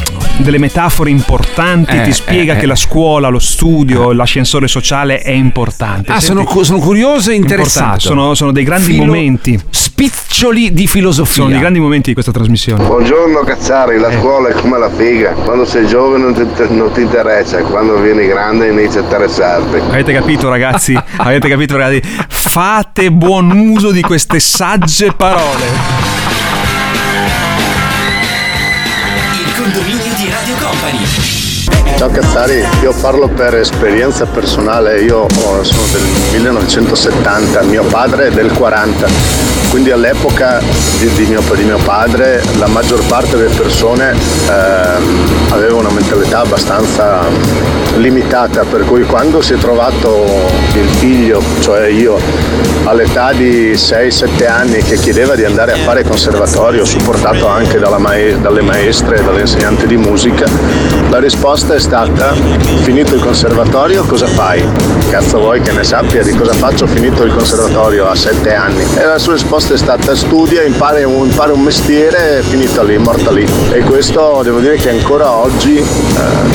delle 0.41 0.57
metafore 0.57 1.09
importanti, 1.09 1.95
Eh, 1.97 2.03
ti 2.03 2.11
spiega 2.13 2.53
eh, 2.53 2.55
eh. 2.57 2.59
che 2.59 2.65
la 2.65 2.75
scuola, 2.75 3.27
lo 3.27 3.39
studio, 3.39 4.11
l'ascensore 4.11 4.67
sociale 4.67 5.19
è 5.19 5.31
importante. 5.31 6.11
Ah, 6.11 6.19
sono, 6.19 6.39
Senti? 6.39 6.53
cu- 6.53 6.63
sono 6.63 6.79
curioso 6.79 7.31
e 7.31 7.35
interessato. 7.35 7.99
Sono, 7.99 8.33
sono 8.35 8.51
dei 8.51 8.63
grandi 8.63 8.91
Filo- 8.93 9.05
momenti. 9.05 9.59
Spiccioli 9.69 10.71
di 10.73 10.87
filosofia. 10.87 11.33
Sono 11.35 11.49
dei 11.49 11.59
grandi 11.59 11.79
momenti 11.79 12.07
di 12.09 12.13
questa 12.13 12.31
trasmissione. 12.31 12.83
Buongiorno 12.85 13.41
Cazzari, 13.41 13.99
la 13.99 14.11
scuola 14.11 14.49
è 14.49 14.53
come 14.53 14.77
la 14.79 14.89
figa, 14.89 15.31
quando 15.33 15.65
sei 15.65 15.85
giovane 15.87 16.23
non 16.23 16.33
ti, 16.33 16.45
non 16.73 16.91
ti 16.93 17.01
interessa, 17.01 17.61
quando 17.63 17.99
vieni 17.99 18.25
grande 18.27 18.69
inizia 18.69 19.01
a 19.01 19.03
interessarti. 19.03 19.77
Avete 19.89 20.13
capito 20.13 20.47
ragazzi? 20.49 20.97
Avete 21.17 21.49
capito 21.49 21.75
ragazzi? 21.75 22.01
Fate 22.29 23.11
buon 23.11 23.51
uso 23.51 23.91
di 23.91 24.01
queste 24.01 24.39
sagge 24.39 25.11
parole. 25.11 25.65
Il 29.33 29.61
condominio. 29.61 29.98
Peace. 30.99 31.28
Ciao 31.99 32.09
Cazzari, 32.09 32.65
io 32.81 32.93
parlo 33.01 33.27
per 33.27 33.55
esperienza 33.55 34.25
personale, 34.25 35.01
io 35.01 35.23
oh, 35.23 35.63
sono 35.65 35.81
del 35.91 36.01
1970, 36.31 37.61
mio 37.63 37.83
padre 37.83 38.27
è 38.27 38.31
del 38.31 38.53
40, 38.53 39.05
quindi 39.69 39.91
all'epoca 39.91 40.61
di, 40.97 41.11
di 41.11 41.25
mio, 41.25 41.41
di 41.55 41.63
mio 41.65 41.77
padre 41.83 42.41
la 42.57 42.67
maggior 42.67 43.05
parte 43.07 43.35
delle 43.35 43.53
persone 43.53 44.11
ehm, 44.11 45.49
aveva 45.49 45.75
una 45.75 45.89
mentalità 45.89 46.39
abbastanza 46.39 47.27
limitata, 47.97 48.63
per 48.63 48.85
cui 48.85 49.03
quando 49.03 49.41
si 49.41 49.55
è 49.55 49.57
trovato 49.57 50.25
il 50.75 50.87
figlio, 50.99 51.43
cioè 51.59 51.87
io, 51.87 52.17
all'età 52.85 53.33
di 53.33 53.73
6-7 53.73 54.49
anni 54.49 54.81
che 54.83 54.95
chiedeva 54.95 55.35
di 55.35 55.43
andare 55.43 55.73
a 55.73 55.75
fare 55.75 56.05
conservatorio, 56.05 56.85
supportato 56.85 57.45
anche 57.45 57.77
dalla 57.77 57.97
mae- 57.97 58.39
dalle 58.39 58.61
maestre 58.61 59.17
e 59.17 59.21
dalle 59.21 59.41
insegnanti 59.41 59.85
di 59.85 59.97
musica, 59.97 60.45
la 61.09 61.19
risposta 61.19 61.73
è 61.73 61.79
stata 61.79 61.88
finito 62.83 63.15
il 63.15 63.21
conservatorio 63.21 64.03
cosa 64.03 64.27
fai? 64.27 64.63
Cazzo 65.09 65.39
vuoi 65.39 65.59
che 65.59 65.71
ne 65.71 65.83
sappia 65.83 66.21
di 66.21 66.33
cosa 66.35 66.53
faccio 66.53 66.85
finito 66.85 67.23
il 67.23 67.33
conservatorio 67.33 68.07
a 68.07 68.15
7 68.15 68.53
anni? 68.53 68.85
E 68.95 69.05
la 69.05 69.17
sua 69.17 69.33
risposta 69.33 69.73
è 69.73 69.77
stata 69.77 70.15
studia, 70.15 70.61
impara 70.63 71.07
un, 71.07 71.25
impara 71.25 71.51
un 71.51 71.61
mestiere, 71.61 72.43
finita 72.43 72.83
lì, 72.83 72.97
morta 72.99 73.31
lì. 73.31 73.43
E 73.71 73.79
questo 73.79 74.41
devo 74.43 74.59
dire 74.59 74.75
che 74.75 74.89
ancora 74.89 75.31
oggi 75.31 75.77
eh, 75.77 75.85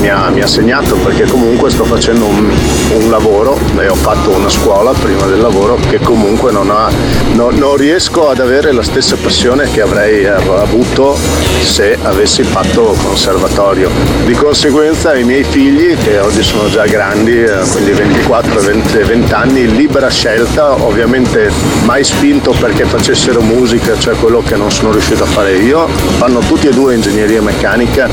mi, 0.00 0.08
ha, 0.08 0.28
mi 0.30 0.40
ha 0.40 0.46
segnato 0.46 0.94
perché 0.96 1.26
comunque 1.26 1.68
sto 1.70 1.84
facendo 1.84 2.26
un, 2.26 2.52
un 2.94 3.10
lavoro 3.10 3.58
e 3.78 3.88
ho 3.88 3.96
fatto 3.96 4.30
una 4.30 4.48
scuola 4.48 4.92
prima 4.92 5.26
del 5.26 5.40
lavoro 5.40 5.76
che 5.88 5.98
comunque 5.98 6.52
non, 6.52 6.70
ha, 6.70 6.88
no- 7.32 7.50
non 7.50 7.76
riesco 7.76 8.28
ad 8.28 8.38
avere 8.38 8.70
la 8.70 8.82
stessa 8.82 9.16
passione 9.16 9.68
che 9.70 9.80
avrei 9.80 10.26
avuto 10.26 11.16
se 11.62 11.98
avessi 12.02 12.44
fatto 12.44 12.94
conservatorio. 13.02 13.90
Di 14.24 14.34
conseguenza 14.34 15.12
i 15.24 15.26
miei 15.26 15.44
figli, 15.44 15.96
che 15.96 16.18
oggi 16.18 16.42
sono 16.42 16.68
già 16.68 16.84
grandi, 16.84 17.42
eh, 17.42 17.58
quindi 17.72 17.92
24 17.92 18.60
20, 18.60 18.98
20 18.98 19.32
anni, 19.32 19.74
libera 19.74 20.10
scelta, 20.10 20.72
ovviamente 20.84 21.50
mai 21.84 22.04
spinto 22.04 22.52
perché 22.52 22.84
facessero 22.84 23.40
musica, 23.40 23.98
cioè 23.98 24.14
quello 24.16 24.42
che 24.42 24.56
non 24.56 24.70
sono 24.70 24.92
riuscito 24.92 25.22
a 25.24 25.26
fare 25.26 25.56
io, 25.56 25.88
fanno 26.18 26.40
tutti 26.40 26.68
e 26.68 26.72
due 26.72 26.94
ingegneria 26.94 27.40
meccanica 27.40 28.08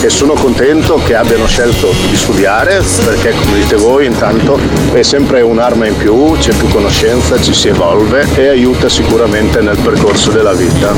e 0.00 0.08
sono 0.08 0.34
contento 0.34 1.00
che 1.04 1.16
abbiano 1.16 1.46
scelto 1.46 1.92
di 2.08 2.16
studiare 2.16 2.82
perché 3.04 3.32
come 3.32 3.58
dite 3.58 3.76
voi 3.76 4.06
intanto 4.06 4.58
è 4.92 5.02
sempre 5.02 5.40
un'arma 5.40 5.86
in 5.86 5.96
più, 5.96 6.36
c'è 6.38 6.54
più 6.54 6.68
conoscenza, 6.68 7.40
ci 7.40 7.54
si 7.54 7.68
evolve 7.68 8.26
e 8.34 8.48
aiuta 8.48 8.88
sicuramente 8.88 9.60
nel 9.60 9.78
percorso 9.78 10.30
della 10.30 10.52
vita. 10.52 10.92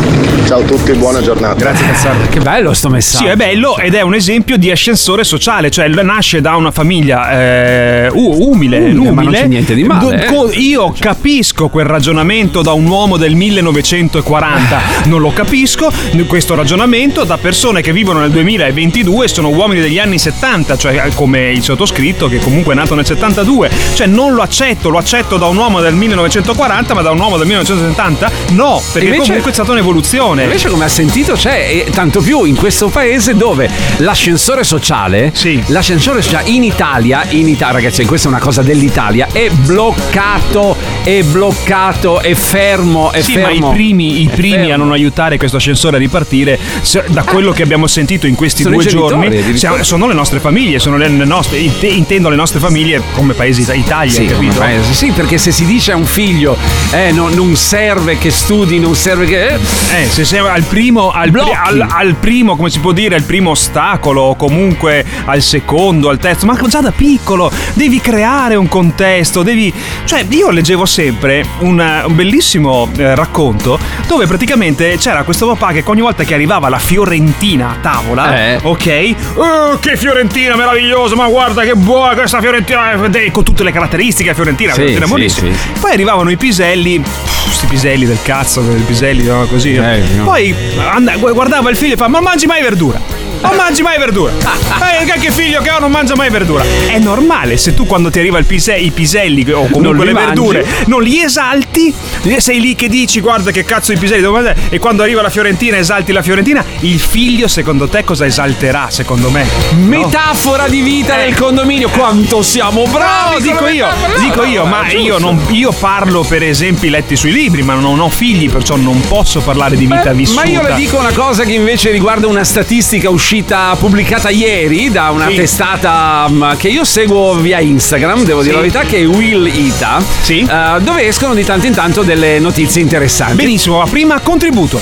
Ciao 0.46 0.61
a 0.61 0.64
tutti, 0.64 0.92
buona 0.92 1.20
giornata. 1.22 1.55
Grazie 1.55 1.87
Cazzaro. 1.87 2.18
Che 2.29 2.40
bello 2.40 2.72
sto 2.74 2.90
messaggio. 2.90 3.24
Sì, 3.24 3.31
è 3.31 3.37
bello 3.37 3.79
ed 3.79 3.94
è 3.94 4.03
un 4.03 4.14
esempio 4.14 4.57
di 4.57 4.70
ascensore 4.70 5.24
sociale, 5.24 5.53
cioè 5.70 5.88
nasce 5.88 6.40
da 6.40 6.56
una 6.56 6.70
famiglia 6.70 7.30
eh, 7.32 8.08
umile, 8.12 8.78
Umile, 8.78 8.90
umile. 8.90 9.10
ma 9.12 9.22
non 9.22 9.32
c'è 9.32 9.46
niente 9.46 9.74
di 9.74 9.84
male, 9.84 10.26
Do- 10.28 10.50
eh. 10.50 10.56
io 10.58 10.94
capisco 10.98 11.68
quel 11.68 11.86
ragionamento 11.86 12.62
da 12.62 12.72
un 12.72 12.86
uomo 12.86 13.16
del 13.16 13.34
1940, 13.34 14.80
non 15.06 15.20
lo 15.20 15.32
capisco 15.32 15.90
questo 16.26 16.54
ragionamento 16.54 17.24
da 17.24 17.36
persone 17.38 17.80
che 17.80 17.92
vivono 17.92 18.20
nel 18.20 18.30
2022 18.30 19.24
e 19.24 19.28
sono 19.28 19.48
uomini 19.50 19.80
degli 19.80 19.98
anni 19.98 20.18
70, 20.18 20.76
cioè 20.76 21.08
come 21.14 21.50
il 21.50 21.62
sottoscritto 21.62 22.28
che 22.28 22.38
comunque 22.38 22.72
è 22.72 22.76
nato 22.76 22.94
nel 22.94 23.06
72, 23.06 23.70
cioè 23.94 24.06
non 24.06 24.34
lo 24.34 24.42
accetto, 24.42 24.88
lo 24.88 24.98
accetto 24.98 25.36
da 25.36 25.46
un 25.46 25.56
uomo 25.56 25.80
del 25.80 25.94
1940, 25.94 26.94
ma 26.94 27.02
da 27.02 27.10
un 27.10 27.18
uomo 27.20 27.36
del 27.36 27.46
1970 27.46 28.30
no, 28.50 28.80
perché 28.92 29.08
Invece- 29.08 29.26
comunque 29.26 29.50
è 29.50 29.54
stata 29.54 29.72
un'evoluzione. 29.72 30.42
Invece, 30.44 30.68
come 30.68 30.84
ha 30.84 30.88
sentito, 30.88 31.34
c'è 31.34 31.84
tanto 31.90 32.20
più 32.20 32.44
in 32.44 32.56
questo 32.56 32.88
paese 32.88 33.34
dove 33.36 33.68
l'ascensore 33.98 34.64
sociale, 34.64 35.32
l'ascensore 35.66 36.22
sociale 36.22 36.48
in 36.50 36.62
Italia, 36.64 37.24
in 37.30 37.48
Italia, 37.48 37.74
ragazzi, 37.74 38.04
questa 38.04 38.28
è 38.28 38.30
una 38.30 38.40
cosa 38.40 38.62
dell'Italia, 38.62 39.28
è 39.30 39.48
bloccato, 39.50 40.76
è 41.02 41.22
bloccato, 41.22 42.20
è 42.20 42.35
fermo, 42.35 43.12
è 43.12 43.20
sì, 43.20 43.33
fermo. 43.35 43.66
ma 43.68 43.72
i 43.72 43.74
primi, 43.74 44.22
i 44.22 44.28
primi 44.28 44.72
a 44.72 44.76
non 44.76 44.90
aiutare 44.92 45.37
questo 45.37 45.57
ascensore 45.59 45.96
a 45.96 45.98
ripartire, 45.98 46.59
se- 46.83 47.04
da 47.09 47.22
quello 47.22 47.52
che 47.52 47.62
abbiamo 47.62 47.87
sentito 47.87 48.26
in 48.26 48.35
questi 48.35 48.62
Sono 48.62 48.74
due 48.76 48.85
genitori, 48.85 49.30
giorni, 49.38 49.59
siamo- 49.59 49.83
sono 49.83 50.07
le 50.07 50.14
nostre 50.14 50.40
famiglie, 50.40 50.78
sono 50.78 50.96
le 50.96 51.09
nostre, 51.09 51.59
int- 51.59 51.83
intendo 51.85 52.28
le 52.28 52.37
nostre 52.37 52.59
famiglie 52.61 53.02
come 53.12 53.35
paese 53.35 53.61
ita- 53.62 53.74
Italia, 53.74 54.11
Sì, 54.12 54.26
capito? 54.26 54.59
paese. 54.59 54.92
Sì, 54.94 55.11
perché 55.11 55.38
se 55.38 55.52
si 55.52 55.64
dice 55.66 55.92
a 55.92 55.96
un 55.96 56.07
figlio, 56.07 56.57
eh, 56.90 57.12
no- 57.12 57.28
non 57.28 57.54
serve 57.57 58.16
che 58.18 58.30
studi, 58.30 58.78
non 58.78 58.94
serve 58.94 59.26
che. 59.26 59.48
Eh, 59.54 60.07
se 60.09 60.24
sei 60.24 60.38
al 60.38 60.62
primo, 60.62 61.11
al, 61.11 61.30
al- 61.64 61.87
al 61.88 62.14
primo, 62.14 62.57
come 62.57 62.70
si 62.70 62.78
può 62.78 62.92
dire, 62.92 63.14
al 63.14 63.22
primo 63.24 63.50
ostacolo, 63.50 64.22
o 64.22 64.37
comunque 64.37 65.04
al 65.26 65.42
secondo, 65.42 66.08
al 66.08 66.18
terzo, 66.18 66.46
ma 66.46 66.58
già 66.66 66.80
da 66.80 66.92
piccolo 66.92 67.50
devi 67.74 68.00
creare 68.00 68.54
un 68.56 68.68
contesto, 68.68 69.42
devi. 69.42 69.72
Cioè, 70.04 70.24
io 70.30 70.50
leggevo 70.50 70.84
sempre 70.87 71.44
un, 71.60 72.02
un 72.06 72.14
bellissimo 72.14 72.88
eh, 72.96 73.14
racconto 73.14 73.78
dove 74.06 74.26
praticamente 74.26 74.96
c'era 74.98 75.22
questo 75.22 75.46
papà 75.46 75.72
che 75.72 75.82
ogni 75.87 76.00
volta 76.00 76.24
che 76.24 76.34
arrivava 76.34 76.68
la 76.68 76.78
Fiorentina 76.78 77.70
a 77.70 77.76
tavola, 77.80 78.37
Eh. 78.38 78.58
ok? 78.62 79.14
"Oh, 79.37 79.78
che 79.78 79.96
Fiorentina 79.96 80.56
meravigliosa, 80.56 81.14
ma 81.14 81.26
guarda 81.28 81.62
che 81.62 81.74
buona 81.74 82.14
questa 82.14 82.40
Fiorentina, 82.40 82.92
eh, 82.92 83.30
con 83.30 83.44
tutte 83.44 83.62
le 83.64 83.72
caratteristiche 83.72 84.34
Fiorentina, 84.34 84.70
Sì, 84.72 84.76
Fiorentina 84.80 85.06
sì, 85.06 85.10
buonissima. 85.12 85.52
sì. 85.52 85.80
Poi 85.80 85.92
arrivavano 85.92 86.30
i 86.30 86.37
piselli, 86.37 87.02
questi 87.44 87.66
piselli 87.66 88.06
del 88.06 88.18
cazzo, 88.22 88.62
quei 88.62 88.80
piselli 88.80 89.24
no, 89.24 89.44
così. 89.46 89.74
Eh, 89.74 90.02
no. 90.16 90.24
Poi 90.24 90.54
and- 90.92 91.18
guardava 91.18 91.70
il 91.70 91.76
figlio 91.76 91.94
e 91.94 91.96
fa: 91.96 92.08
Ma 92.08 92.20
mangi 92.20 92.46
mai 92.46 92.62
verdura? 92.62 93.00
Non 93.44 93.57
mangi 93.57 93.83
mai 93.83 93.98
verdura. 93.98 94.33
Eh, 95.04 95.20
che 95.20 95.30
figlio 95.30 95.61
che 95.62 95.70
ho 95.70 95.78
non 95.78 95.90
mangia 95.90 96.14
mai 96.16 96.28
verdura. 96.30 96.62
È 96.87 96.98
normale 96.98 97.57
se 97.57 97.74
tu 97.74 97.87
quando 97.87 98.11
ti 98.11 98.18
arriva 98.18 98.38
il 98.38 98.44
pise- 98.44 98.76
i 98.76 98.90
piselli 98.90 99.48
o 99.52 99.68
comunque 99.70 100.04
le 100.04 100.12
mangi. 100.12 100.26
verdure 100.26 100.66
non 100.87 101.02
li 101.02 101.20
esalti, 101.22 101.92
sei 102.38 102.61
lì 102.61 102.74
che 102.74 102.88
dici 102.88 103.20
guarda 103.20 103.50
che 103.50 103.64
cazzo 103.64 103.92
i 103.92 103.96
piselli 103.98 104.20
devo 104.20 104.35
mangiare 104.35 104.57
e 104.70 104.78
quando 104.78 105.02
arriva 105.02 105.22
la 105.22 105.30
Fiorentina 105.30 105.76
esalti 105.76 106.12
la 106.12 106.22
Fiorentina, 106.22 106.64
il 106.80 106.98
figlio 107.00 107.48
secondo 107.48 107.88
te 107.88 108.02
cosa 108.04 108.26
esalterà 108.26 108.88
secondo 108.90 109.30
me? 109.30 109.46
No? 109.72 109.87
Metafora 109.87 110.68
di 110.68 110.80
vita 110.80 111.20
Eh. 111.20 111.24
del 111.26 111.35
condominio, 111.37 111.88
quanto 111.90 112.42
siamo 112.42 112.85
bravi! 112.87 113.35
No, 113.35 113.40
dico 113.40 113.66
io, 113.68 113.87
metafore. 113.87 114.12
No, 114.12 114.18
dico 114.28 114.42
no, 114.42 114.48
io, 114.48 114.64
ma 114.64 114.83
è 114.87 114.94
io, 114.94 115.18
non, 115.18 115.40
io 115.50 115.72
parlo 115.72 116.22
per 116.22 116.42
esempi 116.42 116.88
letti 116.88 117.16
sui 117.16 117.33
libri, 117.33 117.62
ma 117.62 117.74
non 117.74 117.98
ho 118.00 118.09
figli, 118.09 118.50
perciò 118.50 118.76
non 118.76 119.00
posso 119.09 119.40
parlare 119.40 119.76
di 119.76 119.87
vita 119.87 120.11
Eh, 120.11 120.14
vissuta. 120.14 120.42
Ma 120.42 120.48
io 120.48 120.62
le 120.62 120.74
dico 120.74 120.98
una 120.98 121.12
cosa 121.12 121.44
che 121.44 121.52
invece 121.52 121.90
riguarda 121.90 122.26
una 122.26 122.44
statistica 122.44 123.11
uscita 123.11 123.33
pubblicata 123.42 124.28
ieri 124.30 124.90
da 124.92 125.10
una 125.10 125.26
Sì. 125.28 125.34
testata 125.34 126.26
mm, 126.28 126.52
che 126.56 126.68
io 126.68 126.84
seguo 126.84 127.34
via 127.34 127.58
Instagram, 127.58 128.22
devo 128.24 128.42
dire 128.42 128.50
Sì. 128.52 128.56
la 128.56 128.60
verità, 128.60 128.80
che 128.82 128.98
è 128.98 129.04
Will 129.06 129.44
Ita, 129.46 130.00
Sì. 130.22 130.40
eh, 130.48 130.80
dove 130.80 131.06
escono 131.08 131.34
di 131.34 131.44
tanto 131.44 131.66
in 131.66 131.74
tanto 131.74 132.02
delle 132.02 132.38
notizie 132.38 132.80
interessanti. 132.80 133.34
Benissimo, 133.36 133.78
ma 133.78 133.86
prima 133.86 134.20
contributo. 134.20 134.80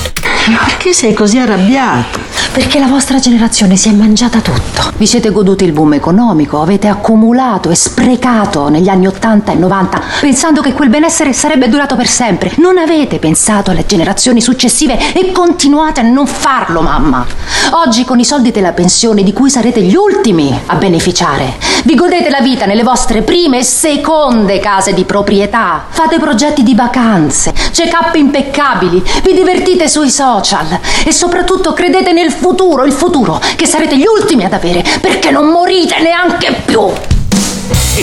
Perché 0.67 0.91
sei 0.93 1.13
così 1.13 1.39
arrabbiato? 1.39 2.19
Perché 2.51 2.77
la 2.77 2.87
vostra 2.87 3.17
generazione 3.17 3.77
si 3.77 3.87
è 3.87 3.93
mangiata 3.93 4.39
tutto. 4.41 4.91
Vi 4.97 5.07
siete 5.07 5.31
goduti 5.31 5.63
il 5.63 5.71
boom 5.71 5.93
economico, 5.93 6.61
avete 6.61 6.87
accumulato 6.87 7.69
e 7.71 7.75
sprecato 7.75 8.67
negli 8.67 8.89
anni 8.89 9.07
80 9.07 9.53
e 9.53 9.55
90 9.55 10.01
pensando 10.19 10.61
che 10.61 10.73
quel 10.73 10.89
benessere 10.89 11.31
sarebbe 11.33 11.69
durato 11.69 11.95
per 11.95 12.07
sempre. 12.07 12.51
Non 12.57 12.77
avete 12.77 13.17
pensato 13.19 13.71
alle 13.71 13.85
generazioni 13.87 14.41
successive 14.41 14.99
e 15.13 15.31
continuate 15.31 16.01
a 16.01 16.03
non 16.03 16.27
farlo, 16.27 16.81
mamma. 16.81 17.25
Oggi 17.71 18.03
con 18.03 18.19
i 18.19 18.25
soldi 18.25 18.32
della 18.41 18.71
pensione 18.71 19.21
di 19.23 19.31
cui 19.31 19.49
sarete 19.49 19.81
gli 19.81 19.95
ultimi 19.95 20.57
a 20.67 20.75
beneficiare, 20.75 21.53
vi 21.83 21.95
godete 21.95 22.29
la 22.29 22.41
vita 22.41 22.65
nelle 22.65 22.83
vostre 22.83 23.21
prime 23.21 23.59
e 23.59 23.63
seconde 23.63 24.59
case 24.59 24.93
di 24.93 25.03
proprietà. 25.03 25.85
Fate 25.89 26.19
progetti 26.19 26.63
di 26.63 26.73
vacanze, 26.73 27.53
check-up 27.71 28.15
impeccabili, 28.15 29.03
vi 29.23 29.33
divertite 29.33 29.87
sui 29.87 30.09
social 30.09 30.79
e 31.05 31.11
soprattutto 31.11 31.73
credete 31.73 32.11
nel 32.11 32.31
futuro, 32.31 32.85
il 32.85 32.93
futuro 32.93 33.39
che 33.55 33.65
sarete 33.65 33.97
gli 33.97 34.05
ultimi 34.05 34.45
ad 34.45 34.53
avere 34.53 34.83
perché 34.99 35.29
non 35.29 35.47
morite 35.47 36.01
neanche 36.01 36.61
più. 36.65 37.12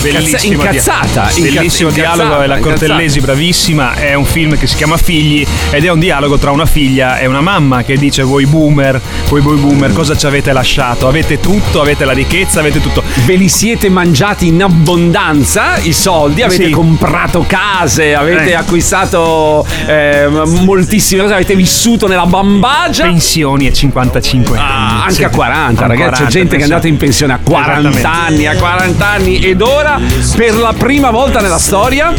Bellissimo 0.01 0.61
dia- 0.61 0.69
incazzata, 0.71 1.29
Bellissimo 1.35 1.89
incazz- 1.89 1.93
dialogo, 1.93 2.21
incazzata, 2.23 2.43
è 2.43 2.47
la 2.47 2.59
Cortellesi, 2.59 3.19
bravissima. 3.19 3.93
È 3.95 4.13
un 4.13 4.23
film 4.25 4.57
che 4.57 4.65
si 4.67 4.75
chiama 4.77 4.95
Figli 4.97 5.45
ed 5.69 5.83
è 5.83 5.89
un 5.89 5.99
dialogo 5.99 6.37
tra 6.37 6.51
una 6.51 6.65
figlia 6.65 7.19
e 7.19 7.25
una 7.25 7.41
mamma 7.41 7.83
che 7.83 7.97
dice: 7.97 8.23
Voi 8.23 8.45
boomer, 8.45 8.99
voi 9.27 9.41
voi 9.41 9.57
boomer, 9.57 9.91
cosa 9.91 10.15
ci 10.15 10.25
avete 10.25 10.53
lasciato? 10.53 11.07
Avete 11.09 11.39
tutto, 11.41 11.81
avete 11.81 12.05
la 12.05 12.13
ricchezza, 12.13 12.59
avete 12.61 12.79
tutto. 12.81 13.03
Ve 13.25 13.35
li 13.35 13.49
siete 13.49 13.89
mangiati 13.89 14.47
in 14.47 14.63
abbondanza 14.63 15.77
i 15.77 15.91
soldi, 15.93 16.41
avete 16.41 16.65
Sì. 16.65 16.71
comprato 16.71 17.43
case, 17.47 18.15
avete 18.15 18.51
Eh. 18.51 18.55
acquistato 18.55 19.65
eh, 19.87 20.27
moltissime 20.61 21.21
cose, 21.23 21.33
avete 21.33 21.55
vissuto 21.55 22.07
nella 22.07 22.25
bambagia. 22.25 23.03
Pensioni 23.03 23.67
a 23.67 23.73
55 23.73 24.57
anni. 24.57 24.67
Ah, 24.67 25.01
anche 25.03 25.13
Sì. 25.15 25.23
a 25.25 25.29
40, 25.29 25.83
A 25.83 25.87
ragazzi, 25.87 26.09
40, 26.09 26.25
c'è 26.25 26.31
gente 26.31 26.55
che 26.55 26.61
è 26.61 26.63
andata 26.63 26.87
in 26.87 26.95
pensione 26.97 27.33
a 27.33 27.39
40 27.43 27.89
Esattamente. 27.89 28.07
anni, 28.33 28.47
a 28.47 28.55
40 28.55 29.07
anni 29.07 29.39
ed 29.39 29.61
ora 29.61 29.70
per 30.35 30.55
la 30.55 30.73
prima 30.77 31.11
volta 31.11 31.39
nella 31.39 31.59
storia 31.59 32.13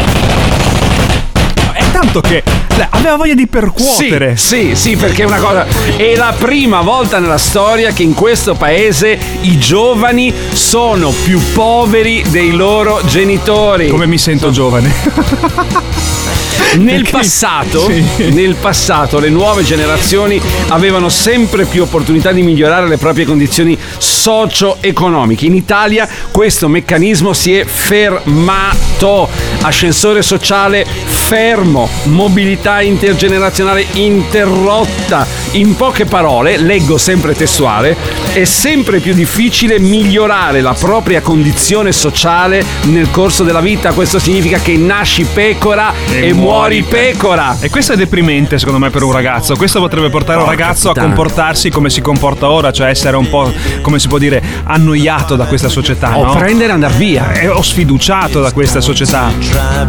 È 1.73 1.85
tanto 1.93 2.21
che 2.21 2.43
aveva 2.91 3.17
voglia 3.17 3.35
di 3.35 3.47
percuotere. 3.47 4.37
Sì, 4.37 4.75
sì, 4.75 4.77
sì, 4.77 4.97
perché 4.97 5.23
è 5.23 5.27
una 5.27 5.39
cosa. 5.39 5.67
È 5.97 6.15
la 6.17 6.35
prima 6.37 6.81
volta 6.81 7.19
nella 7.19 7.39
storia 7.39 7.93
che 7.93 8.03
in 8.03 8.15
questo 8.15 8.55
paese 8.55 9.19
i 9.43 9.59
giovani 9.59 10.33
sono 10.53 11.11
più 11.11 11.41
poveri 11.53 12.25
dei 12.29 12.53
loro 12.53 13.01
genitori. 13.05 13.89
Come 13.89 14.07
mi 14.07 14.19
sento 14.19 14.51
giovane. 14.51 16.31
Nel 16.77 17.07
passato, 17.11 17.87
Sì. 17.87 18.31
nel 18.31 18.55
passato 18.55 19.19
le 19.19 19.29
nuove 19.29 19.63
generazioni 19.63 20.41
avevano 20.69 21.09
sempre 21.11 21.67
più 21.67 21.83
opportunità 21.83 22.33
di 22.33 22.43
migliorare 22.43 22.89
le 22.89 22.97
proprie 22.97 23.27
condizioni 23.27 23.77
socio-economiche. 23.99 25.45
In 25.47 25.55
Italia 25.55 26.09
questo 26.31 26.69
meccanismo 26.69 27.33
si 27.33 27.55
è 27.55 27.65
fermato. 27.65 29.29
Ascensore 29.63 30.23
sociale 30.23 30.87
fermo, 31.05 31.89
mobilità 32.05 32.81
intergenerazionale 32.81 33.85
interrotta. 33.93 35.27
In 35.53 35.77
poche 35.77 36.07
parole, 36.07 36.57
leggo 36.57 36.97
sempre 36.97 37.35
testuale, 37.35 37.97
è 38.33 38.45
sempre 38.45 39.01
più 39.01 39.13
difficile 39.13 39.79
migliorare 39.79 40.61
la 40.63 40.73
propria 40.75 41.21
condizione 41.21 41.93
sociale 41.93 42.65
nel 42.85 43.11
corso 43.11 43.43
della 43.45 43.61
vita. 43.61 43.93
Questo 43.93 44.19
significa 44.19 44.59
che 44.59 44.77
nasci 44.77 45.25
pecora 45.25 45.93
e, 46.11 46.33
muori 46.33 46.61
pecora. 46.71 47.57
E 47.61 47.71
questo 47.71 47.93
è 47.93 47.97
deprimente 47.97 48.59
secondo 48.59 48.79
me 48.79 48.91
per 48.91 49.03
un 49.03 49.13
ragazzo. 49.13 49.57
Questo 49.57 49.81
potrebbe 49.81 50.11
portare 50.11 50.39
un 50.41 50.47
ragazzo 50.47 50.91
a 50.91 50.95
comportarsi 50.95 51.71
come 51.71 51.91
si 51.91 52.01
comporta 52.01 52.49
ora, 52.51 52.71
cioè 52.71 52.89
essere 52.89 53.17
un 53.17 53.29
po', 53.29 53.53
come 53.81 53.99
si 53.99 54.09
può 54.09 54.19
dire, 54.19 54.43
annoiato 54.65 55.35
da 55.37 55.47
questa 55.47 55.69
società. 55.69 56.17
O 56.19 56.25
no? 56.25 56.35
prendere 56.37 56.71
e 56.71 56.73
andare 56.73 56.95
via. 56.95 57.33
Eh, 57.33 57.49
O 57.49 57.63
sfiduciato 57.63 58.41
da 58.41 58.53
questa 58.53 58.81
società. 58.81 59.31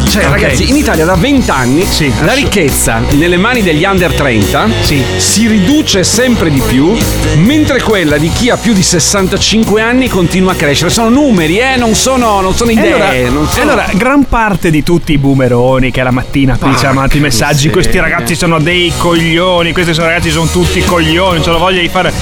Cioè, 0.07 0.25
Ok. 0.25 0.29
ragazzi, 0.31 0.69
in 0.69 0.75
Italia 0.75 1.05
da 1.05 1.15
20 1.15 1.49
anni 1.51 1.85
Sì, 1.85 2.11
la 2.23 2.33
ricchezza 2.33 2.99
nelle 3.11 3.37
mani 3.37 3.61
degli 3.61 3.83
under 3.83 4.11
30 4.13 4.67
Sì. 4.81 5.01
si 5.17 5.47
riduce 5.47 6.03
sempre 6.03 6.49
di 6.49 6.61
più, 6.67 6.95
mentre 7.37 7.81
quella 7.81 8.17
di 8.17 8.29
chi 8.29 8.49
ha 8.49 8.57
più 8.57 8.73
di 8.73 8.81
65 8.83 9.81
anni 9.81 10.07
continua 10.07 10.53
a 10.53 10.55
crescere. 10.55 10.89
Sono 10.89 11.09
numeri, 11.09 11.59
eh, 11.59 11.75
non 11.77 11.93
sono, 11.95 12.41
non 12.41 12.53
sono 12.55 12.71
E 12.71 12.73
idee. 12.73 12.93
allora, 12.93 13.29
non 13.29 13.43
e 13.45 13.47
sono... 13.51 13.61
allora, 13.71 13.85
gran 13.93 14.25
parte 14.27 14.69
di 14.71 14.83
tutti 14.83 15.13
i 15.13 15.17
boomeroni 15.17 15.91
che 15.91 16.01
la 16.03 16.11
mattina 16.11 16.57
qui 16.63 16.77
ci 16.77 16.85
mandati 16.85 17.17
i 17.17 17.19
messaggi, 17.19 17.69
questi 17.69 17.99
ragazzi 17.99 18.35
sono 18.35 18.57
dei 18.57 18.93
coglioni, 18.97 19.73
questi 19.73 19.93
sono 19.93 20.07
ragazzi 20.07 20.31
sono 20.31 20.45
tutti 20.45 20.81
coglioni, 20.81 21.35
non 21.35 21.43
ce 21.43 21.51
la 21.51 21.57
voglia 21.57 21.81
di 21.81 21.89
fare. 21.89 22.13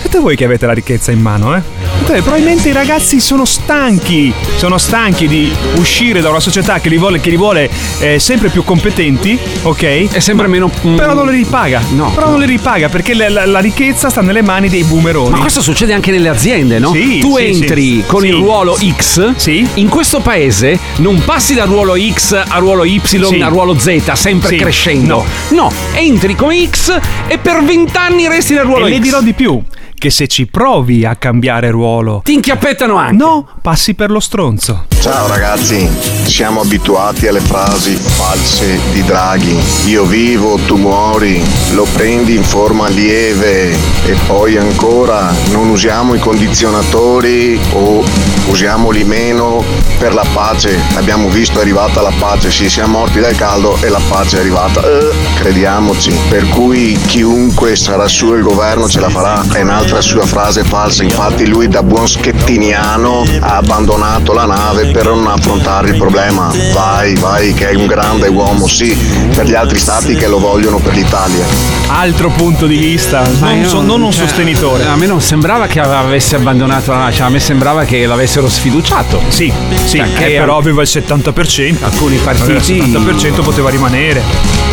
Siete 0.00 0.18
voi 0.18 0.34
che 0.34 0.44
avete 0.44 0.66
la 0.66 0.72
ricchezza 0.72 1.12
in 1.12 1.20
mano, 1.20 1.54
eh? 1.54 1.62
Probabilmente 2.04 2.68
i 2.68 2.72
ragazzi 2.72 3.20
sono 3.20 3.44
stanchi, 3.44 4.32
sono 4.56 4.78
stanchi 4.78 5.28
di 5.28 5.52
uscire 5.76 6.20
da 6.20 6.30
una 6.30 6.40
società 6.40 6.80
che 6.80 6.88
li 6.88 6.98
vuole, 6.98 7.20
che 7.20 7.30
li 7.30 7.36
vuole 7.36 7.70
eh, 8.00 8.18
sempre 8.18 8.48
più 8.48 8.64
competenti, 8.64 9.38
ok? 9.62 10.10
È 10.12 10.18
sempre 10.18 10.48
meno. 10.48 10.68
mm, 10.86 10.96
Però 10.96 11.14
non 11.14 11.28
li 11.28 11.36
ripaga. 11.36 11.80
No. 11.90 12.10
Però 12.12 12.30
non 12.30 12.40
li 12.40 12.46
ripaga 12.46 12.88
perché 12.88 13.14
la, 13.14 13.28
la- 13.28 13.46
la 13.46 13.58
ricchezza 13.60 14.10
sta 14.10 14.22
nelle 14.22 14.42
mani 14.42 14.68
dei 14.68 14.82
boomeroni. 14.82 15.30
Ma 15.30 15.38
questo 15.38 15.60
succede 15.62 15.92
anche 15.92 16.10
nelle 16.10 16.28
aziende, 16.28 16.78
no? 16.80 16.90
Sì, 16.92 17.20
tu 17.20 17.36
sì, 17.36 17.44
entri 17.44 17.82
sì. 18.00 18.04
con 18.06 18.26
il 18.26 18.34
ruolo 18.34 18.76
X, 18.76 19.34
Sì. 19.36 19.66
in 19.74 19.88
questo 19.88 20.18
paese 20.20 20.78
non 20.96 21.22
passi 21.24 21.54
dal 21.54 21.68
ruolo 21.68 21.94
X 21.96 22.32
a 22.32 22.58
ruolo 22.58 22.84
Y 22.84 23.00
a 23.40 23.46
ruolo 23.48 23.78
Z, 23.78 24.12
sempre 24.14 24.56
crescendo. 24.56 25.24
No. 25.50 25.70
entri 25.94 26.34
come 26.34 26.66
X 26.68 26.98
e 27.28 27.38
per 27.38 27.62
vent'anni 27.62 28.26
resti 28.26 28.54
nel 28.54 28.64
ruolo 28.64 28.86
E 28.86 28.90
X. 28.90 28.92
le 28.94 28.98
dirò 29.00 29.20
di 29.20 29.32
più. 29.32 29.60
Che 30.00 30.08
se 30.08 30.28
ci 30.28 30.46
provi 30.46 31.04
a 31.04 31.14
cambiare 31.16 31.70
ruolo, 31.70 32.22
Ti 32.24 32.32
inchiappettano 32.32 32.96
anche. 32.96 33.16
no, 33.22 33.46
passi 33.60 33.92
per 33.92 34.10
lo 34.10 34.18
stronzo. 34.18 34.86
Ciao 34.98 35.26
ragazzi, 35.26 35.86
siamo 36.24 36.62
abituati 36.62 37.26
alle 37.26 37.40
frasi 37.40 37.96
false 37.96 38.80
di 38.92 39.02
Draghi. 39.04 39.58
Io 39.88 40.04
vivo, 40.06 40.56
tu 40.66 40.76
muori, 40.76 41.38
lo 41.74 41.86
prendi 41.92 42.34
in 42.34 42.42
forma 42.44 42.88
lieve 42.88 43.76
e 44.04 44.16
poi 44.26 44.56
ancora 44.56 45.32
non 45.50 45.68
usiamo 45.68 46.14
i 46.14 46.18
condizionatori 46.18 47.60
o 47.72 48.02
usiamoli 48.48 49.04
meno 49.04 49.62
per 49.98 50.14
la 50.14 50.24
pace. 50.32 50.78
Abbiamo 50.94 51.28
visto 51.28 51.58
è 51.58 51.62
arrivata 51.62 52.00
la 52.00 52.12
pace, 52.18 52.50
sì, 52.50 52.68
siamo 52.68 52.98
morti 52.98 53.20
dal 53.20 53.36
caldo 53.36 53.76
e 53.80 53.88
la 53.88 54.00
pace 54.08 54.38
è 54.38 54.40
arrivata. 54.40 54.80
Eh, 54.80 55.10
crediamoci. 55.34 56.12
Per 56.28 56.48
cui 56.48 56.98
chiunque 57.06 57.76
sarà 57.76 58.08
su 58.08 58.34
il 58.34 58.42
governo 58.42 58.88
ce 58.88 59.00
la 59.00 59.08
farà. 59.08 59.44
È 59.52 59.60
un'altra 59.60 60.00
sua 60.00 60.24
frase 60.26 60.64
falsa. 60.64 61.02
Infatti 61.02 61.46
lui 61.46 61.68
da 61.68 61.82
buon 61.82 62.08
schettiniano 62.08 63.24
ha 63.40 63.56
abbandonato 63.56 64.32
la 64.32 64.46
nave 64.46 64.86
per 64.90 65.06
non 65.06 65.26
affrontare 65.28 65.90
il 65.90 65.96
problema. 65.96 66.50
Vai, 66.72 67.14
vai, 67.16 67.52
che 67.54 67.70
è 67.70 67.74
un 67.74 67.86
grande 67.86 68.28
uomo, 68.28 68.66
sì, 68.66 68.94
per 69.34 69.46
gli 69.46 69.54
altri 69.54 69.78
stati 69.78 70.14
che 70.14 70.26
lo 70.26 70.38
vogliono 70.38 70.78
per 70.78 70.94
l'Italia. 70.94 71.44
Altro 71.88 72.30
punto 72.30 72.66
di 72.66 72.76
vista, 72.76 73.22
Ma 73.40 73.48
non, 73.48 73.58
io- 73.58 73.68
so- 73.68 73.80
non 73.96 74.02
un 74.06 74.12
cioè, 74.12 74.26
sostenitore. 74.26 74.84
A 74.86 74.96
me 74.96 75.06
non 75.06 75.20
sembrava 75.20 75.66
che 75.66 75.80
avesse 75.80 76.36
abbandonato 76.36 76.90
la 76.92 76.98
nave, 76.98 77.12
cioè 77.12 77.26
a 77.26 77.30
me 77.30 77.40
sembrava 77.40 77.84
che 77.84 78.06
l'avessero 78.06 78.48
sfiduciato. 78.48 79.20
Sì, 79.28 79.52
sì, 79.84 79.96
Cioè, 79.98 80.06
eh, 80.06 80.12
che 80.12 80.24
però 80.38 80.56
aveva 80.58 80.82
il 80.82 80.88
70%. 80.90 81.76
alcuni 81.84 82.16
partiti. 82.16 82.76
Il 82.76 82.84
70% 82.84 83.42
poteva 83.42 83.68
rimanere. 83.70 84.22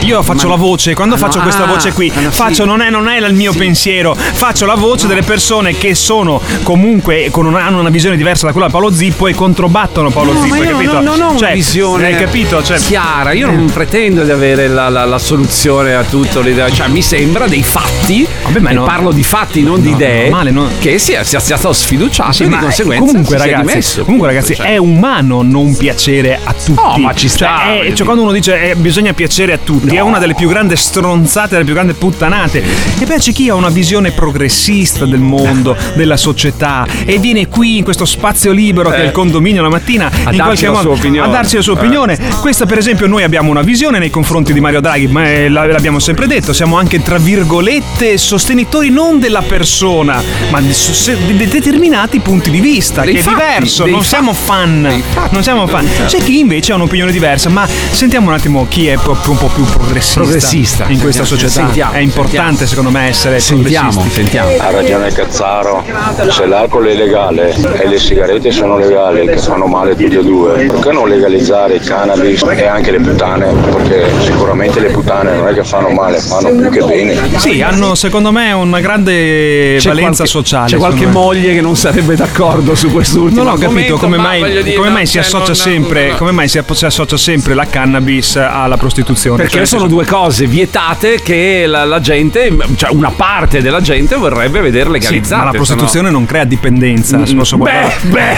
Io 0.02 0.22
faccio 0.22 0.48
Ma- 0.48 0.54
la 0.54 0.60
voce, 0.60 0.94
quando 0.94 1.16
Ah, 1.16 1.18
faccio 1.18 1.38
no, 1.38 1.44
questa 1.44 1.64
ah, 1.64 1.68
voce 1.68 1.92
qui, 1.92 2.12
ah, 2.16 2.20
no, 2.22 2.30
sì. 2.32 2.36
faccio, 2.38 2.66
non, 2.66 2.82
è, 2.82 2.90
non 2.90 3.08
è 3.08 3.18
il 3.20 3.34
mio 3.34 3.52
pensiero, 3.52 4.14
faccio 4.16 4.66
la 4.66 4.76
voce 4.76 5.08
delle 5.08 5.24
persone 5.24 5.76
che 5.76 5.96
sono 5.96 6.40
comunque 6.64 7.30
con 7.32 7.46
una, 7.46 7.66
hanno 7.66 7.80
una 7.80 7.90
visione 7.90 8.16
diversa 8.16 8.46
da 8.46 8.52
quella 8.52 8.68
di 8.68 8.74
Paolo 8.74 8.92
Zippo 8.94 9.28
e 9.28 9.34
controbattono 9.34 10.12
Paolo 10.12 10.34
No, 10.34 10.42
Zippo, 10.44 10.54
hai 10.56 10.68
capito? 10.68 11.02
non 11.02 11.20
ho 11.20 11.30
una 11.32 11.38
Cioè, 11.40 11.54
visione 11.54 12.06
Hai 12.06 12.16
capito? 12.16 12.62
Cioè, 12.64 12.78
chiara, 12.78 13.32
io 13.34 13.48
non 13.48 13.66
pretendo 13.72 14.24
di 14.24 14.32
avere 14.32 14.68
la, 14.68 14.88
la- 14.90 15.06
la 15.06 15.18
soluzione 15.20 15.96
a 15.96 16.04
tutto, 16.04 16.42
l'idea. 16.42 16.70
cioè 16.70 16.88
mi 16.88 17.02
sembra 17.02 17.48
dei 17.48 17.64
fatti, 17.64 18.26
Vabbè, 18.44 18.60
ma 18.60 18.72
no- 18.72 18.84
parlo 18.84 19.07
di 19.12 19.24
fatti, 19.24 19.62
non 19.64 19.82
di 19.82 19.90
No, 19.90 19.96
idee, 19.96 20.22
normale, 20.24 20.52
no. 20.52 20.68
che 20.80 20.98
sia, 21.00 21.24
sia, 21.24 21.40
sia 21.40 21.58
stato 21.58 21.74
sfiduciato 21.74 22.32
Sì, 22.34 22.44
e 22.44 22.48
di 22.48 22.58
conseguenza 22.58 23.06
comunque 23.06 23.38
ragazzi, 23.38 24.02
comunque 24.02 24.28
ragazzi 24.28 24.56
Cioè, 24.56 24.68
è 24.74 24.78
umano 24.78 25.42
non 25.42 25.76
piacere 25.76 26.40
a 26.44 26.54
tutti. 26.54 26.74
No, 26.82 26.98
ma 26.98 27.14
ci 27.14 27.28
sta, 27.28 27.60
Cioè, 27.64 27.80
è- 27.82 27.94
cioè, 27.94 28.06
quando 28.06 28.24
uno 28.24 28.32
dice 28.32 28.72
eh, 28.72 28.76
bisogna 28.76 29.14
piacere 29.14 29.54
a 29.54 29.58
tutti, 29.64 29.96
è 29.96 30.00
una 30.00 30.20
delle 30.20 30.34
più 30.36 30.48
grandi 30.50 30.76
stronzate, 30.76 31.50
delle 31.54 31.64
più 31.64 31.74
grandi 31.74 31.94
puttanate. 31.94 32.64
E 33.00 33.06
c'è 33.18 33.32
chi 33.32 33.50
ha 33.50 33.56
una 33.56 33.70
visione 33.70 34.12
progressista 34.12 35.06
del 35.06 35.20
mondo, 35.20 35.76
della 35.96 36.18
società 36.18 36.86
e 37.06 37.18
viene 37.20 37.48
qui 37.48 37.78
in 37.78 37.84
questo 37.84 38.06
spazio 38.06 38.52
libero 38.52 38.90
che 38.90 38.98
è 38.98 39.06
il 39.06 39.12
condominio 39.12 39.62
la 39.62 39.70
mattina 39.70 40.10
in 40.14 40.24
darci 40.38 40.66
qualche 40.66 40.70
modo 40.70 41.22
a 41.24 41.28
darci 41.28 41.56
la 41.56 41.62
sua 41.62 41.74
Eh. 41.74 41.78
opinione. 41.78 42.18
Questa 42.42 42.66
per 42.66 42.78
esempio 42.78 43.08
noi 43.08 43.24
abbiamo 43.24 43.50
una 43.50 43.62
visione 43.62 43.98
nei 44.00 44.10
confronti 44.10 44.54
di 44.54 44.60
Mario 44.60 44.82
Draghi, 44.82 45.08
ma 45.08 45.30
eh, 45.30 45.50
la- 45.50 45.66
l'abbiamo 45.66 46.00
sempre 46.00 46.28
detto, 46.28 46.54
siamo 46.54 46.78
anche 46.78 47.02
tra 47.02 47.18
virgolette 47.18 48.18
sostenitori 48.18 48.90
non 48.98 49.20
della 49.20 49.44
persona, 49.44 50.24
ma 50.50 50.60
di, 50.60 50.74
di 51.36 51.48
determinati 51.48 52.20
punti 52.20 52.50
di 52.50 52.60
vista, 52.60 53.04
Dei 53.04 53.14
che 53.14 53.22
fatti, 53.22 53.36
è 53.36 53.38
diverso. 53.60 53.86
Non 53.86 53.94
fatti. 53.98 54.08
siamo 54.08 54.34
fan. 54.34 55.04
Non 55.30 55.44
siamo 55.44 55.68
fan. 55.68 55.88
C'è 56.08 56.18
chi 56.18 56.40
invece 56.40 56.72
ha 56.72 56.76
un'opinione 56.76 57.12
diversa, 57.12 57.50
ma 57.50 57.68
sentiamo 57.68 58.30
un 58.30 58.34
attimo 58.34 58.66
chi 58.68 58.88
è 58.88 58.98
proprio 58.98 59.34
un 59.34 59.38
po' 59.38 59.52
più 59.54 59.66
progressista, 59.66 60.22
Progressista. 60.22 60.86
in 60.88 61.00
questa 61.00 61.26
Sentiamo, 61.26 61.48
società. 61.50 61.66
sentiamo, 61.68 61.92
è 61.94 62.00
importante 62.00 62.66
sentiamo. 62.66 62.70
secondo 62.70 62.90
me 62.90 63.08
essere 63.08 63.40
Sentiamo, 63.40 63.90
progressisti. 63.92 64.22
sentiamo. 64.22 64.50
Ha 64.58 64.72
ragione 64.72 65.12
Cazzaro, 65.12 65.84
se 66.30 66.46
l'alcol 66.48 66.88
è 66.88 66.96
legale 66.96 67.54
e 67.54 67.88
le 67.88 68.00
sigarette 68.00 68.52
sono 68.52 68.80
legali, 68.80 69.28
che 69.28 69.38
fanno 69.38 69.68
male 69.68 69.96
tutte 69.96 70.18
e 70.20 70.24
due, 70.24 70.66
perché 70.66 70.92
non 70.92 71.08
legalizzare 71.08 71.76
il 71.76 71.82
cannabis 71.86 72.42
e 72.50 72.66
anche 72.66 72.90
le 72.90 73.00
puttane? 73.00 73.46
Perché 73.46 74.10
sicuramente 74.24 74.80
le 74.80 74.90
puttane 74.90 75.36
non 75.36 75.48
è 75.50 75.54
che 75.54 75.64
fanno 75.64 75.90
male, 75.90 76.18
fanno 76.20 76.50
più 76.50 76.70
che 76.72 76.80
bene. 76.84 77.16
Sì, 77.38 77.62
hanno 77.62 77.94
secondo 77.94 78.32
me 78.32 78.52
una 78.54 78.80
grande 78.88 79.76
C'è 79.80 79.88
valenza 79.90 80.24
qualche- 80.24 80.26
sociale. 80.28 80.70
C'è 80.70 80.78
qualche 80.78 80.98
secondo 81.00 81.20
me. 81.20 81.26
moglie 81.26 81.54
che 81.54 81.62
non 81.62 81.76
sarebbe 81.76 82.16
d'accordo 82.16 82.74
su 82.76 82.92
quest'ultimo 82.92 83.44
Non 83.44 83.54
ho 83.54 83.58
capito 83.58 83.98
come 83.98 84.18
ma 84.18 84.24
mai, 84.24 84.40
voglio 84.40 84.62
dire, 84.62 84.76
come 84.78 84.90
mai 84.90 85.04
no, 85.04 85.08
si 85.10 85.20
associa 85.20 85.46
non- 85.48 85.56
sempre, 85.56 86.16
come 86.18 86.32
mai 86.32 86.48
si, 86.48 86.58
associa 86.58 87.18
sempre 87.18 87.54
la 87.54 87.66
cannabis 87.66 88.36
alla 88.38 88.78
prostituzione. 88.78 89.38
Perché 89.38 89.58
Cioè, 89.58 89.66
sono 89.66 89.88
due 89.88 90.06
cose 90.06 90.46
vietate 90.46 91.22
che 91.22 91.66
la, 91.68 91.84
la 91.86 92.00
gente, 92.00 92.56
cioè 92.76 92.90
una 92.92 93.12
parte 93.12 93.62
della 93.62 93.82
gente 93.82 94.16
vorrebbe 94.16 94.62
vedere 94.62 94.86
Sì, 94.86 94.92
legalizzate. 94.92 95.44
ma 95.44 95.52
la 95.52 95.56
prostituzione 95.56 96.10
non 96.10 96.26
crea 96.26 96.44
dipendenza. 96.46 97.26
se 97.26 97.36
posso 97.36 97.58
Beh, 97.58 97.94
beh, 98.04 98.36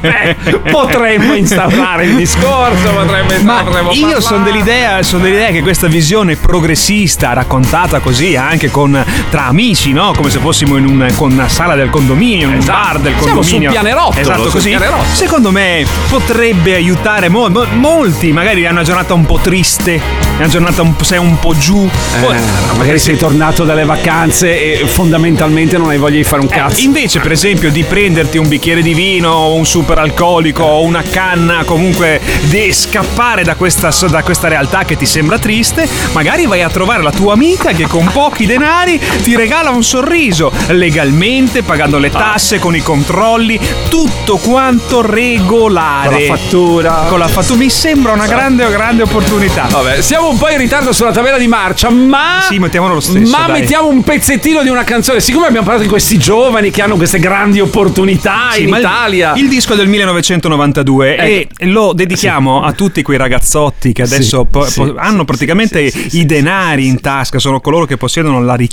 beh, 0.00 0.36
potremmo 0.70 1.34
instaurare 1.34 2.04
il 2.06 2.16
discorso, 2.16 2.90
potremmo 2.92 3.30
Ma 3.42 3.62
potremmo 3.64 3.92
io 3.92 4.20
sono 4.20 4.44
dell'idea, 4.44 5.02
sono 5.02 5.22
dell'idea 5.24 5.50
che 5.50 5.60
questa 5.62 5.86
visione 5.86 6.36
progressista, 6.36 7.32
raccontata 7.32 7.98
così 8.00 8.36
anche 8.36 8.70
con, 8.70 9.01
tra 9.30 9.46
amici, 9.46 9.92
no? 9.92 10.12
come 10.16 10.30
se 10.30 10.38
fossimo 10.38 10.76
in 10.76 10.86
un- 10.86 11.12
con 11.16 11.32
una 11.32 11.48
sala 11.48 11.74
del 11.74 11.90
condominio, 11.90 12.48
in 12.48 12.54
un 12.58 12.64
bar 12.64 12.98
del 12.98 13.12
Esatto. 13.12 13.24
Siamo 13.24 13.40
condominio. 13.40 13.70
sul 13.70 13.80
pianerottolo, 13.80 14.20
Esatto, 14.20 14.48
così. 14.50 14.68
pianerottolo. 14.70 15.04
Secondo 15.12 15.50
me 15.50 15.84
potrebbe 16.08 16.74
aiutare 16.74 17.28
mo- 17.28 17.48
mo- 17.48 17.66
molti. 17.74 18.32
Magari 18.32 18.64
hanno 18.66 18.70
una 18.78 18.82
giornata 18.84 19.14
un 19.14 19.24
po' 19.26 19.38
triste, 19.42 20.00
una 20.38 20.48
giornata 20.48 20.82
un 20.82 20.94
po', 20.96 21.04
sei 21.04 21.18
un 21.18 21.38
po' 21.38 21.54
giù. 21.56 21.88
Poi- 22.20 22.36
Eh, 22.36 22.76
magari 22.76 22.98
sei 22.98 23.16
tornato 23.16 23.64
dalle 23.64 23.84
vacanze 23.84 24.80
e 24.80 24.86
fondamentalmente 24.86 25.76
non 25.78 25.88
hai 25.90 25.98
voglia 25.98 26.16
di 26.16 26.24
fare 26.24 26.42
un 26.42 26.48
Eh, 26.50 26.56
cazzo. 26.56 26.80
invece, 26.84 27.20
per 27.20 27.32
esempio, 27.32 27.70
di 27.70 27.82
prenderti 27.84 28.38
un 28.38 28.48
bicchiere 28.48 28.82
di 28.82 28.94
vino, 28.94 29.30
o 29.30 29.54
un 29.54 29.64
super 29.66 29.98
alcolico, 29.98 30.62
o 30.62 30.82
una 30.82 31.02
canna, 31.02 31.62
comunque 31.64 32.20
di 32.42 32.72
scappare 32.72 33.42
da 33.44 33.54
questa, 33.54 33.90
da 34.08 34.22
questa 34.22 34.48
realtà 34.48 34.84
che 34.84 34.96
ti 34.96 35.06
sembra 35.06 35.38
triste, 35.38 35.88
magari 36.12 36.46
vai 36.46 36.62
a 36.62 36.68
trovare 36.68 37.02
la 37.02 37.10
tua 37.12 37.32
amica 37.34 37.72
che 37.72 37.86
con 37.86 38.08
pochi 38.12 38.46
denari 38.46 38.91
ti 39.22 39.36
regala 39.36 39.70
un 39.70 39.82
sorriso, 39.84 40.52
legalmente, 40.68 41.62
pagando 41.62 41.98
le 41.98 42.10
tasse, 42.10 42.58
con 42.58 42.74
i 42.76 42.80
controlli, 42.80 43.58
tutto 43.88 44.36
quanto 44.38 45.00
regolare. 45.02 46.08
Con 46.08 46.20
la 46.28 46.36
fattura. 46.36 46.92
Con 47.08 47.18
la 47.18 47.28
fattura. 47.28 47.58
Mi 47.58 47.70
sembra 47.70 48.12
una 48.12 48.26
grande, 48.26 48.68
grande 48.70 49.02
opportunità. 49.02 49.66
Vabbè, 49.70 50.00
siamo 50.00 50.28
un 50.30 50.38
po' 50.38 50.48
in 50.48 50.58
ritardo 50.58 50.92
sulla 50.92 51.12
tabella 51.12 51.38
di 51.38 51.46
marcia, 51.48 51.90
ma. 51.90 52.40
Sì, 52.48 52.58
mettiamolo 52.58 52.94
lo 52.94 53.00
stesso. 53.00 53.30
Ma 53.30 53.46
dai. 53.46 53.60
mettiamo 53.60 53.88
un 53.88 54.02
pezzettino 54.02 54.62
di 54.62 54.68
una 54.68 54.84
canzone. 54.84 55.20
Siccome 55.20 55.46
abbiamo 55.46 55.64
parlato 55.64 55.84
di 55.84 55.90
questi 55.90 56.18
giovani 56.18 56.70
che 56.70 56.82
hanno 56.82 56.96
queste 56.96 57.18
grandi 57.18 57.60
opportunità 57.60 58.50
Sì, 58.52 58.62
in 58.64 58.68
ma 58.70 58.76
il- 58.78 58.82
Italia. 58.82 59.32
Il 59.36 59.48
disco 59.48 59.72
è 59.74 59.76
del 59.76 59.88
1992 59.88 61.16
e 61.16 61.48
lo 61.66 61.92
dedichiamo 61.92 62.62
a 62.62 62.72
tutti 62.72 63.02
quei 63.02 63.18
ragazzotti 63.18 63.92
che 63.92 64.02
adesso 64.02 64.40
Sì, 64.40 64.46
po- 64.50 64.64
sì, 64.66 64.80
po- 64.80 64.94
hanno 64.96 65.24
praticamente 65.24 65.80
i 66.10 66.26
denari 66.26 66.86
in 66.86 67.00
tasca, 67.00 67.38
sono 67.38 67.60
coloro 67.60 67.84
che 67.86 67.96
possiedono 67.96 68.42
la 68.42 68.54
ricchezza, 68.54 68.71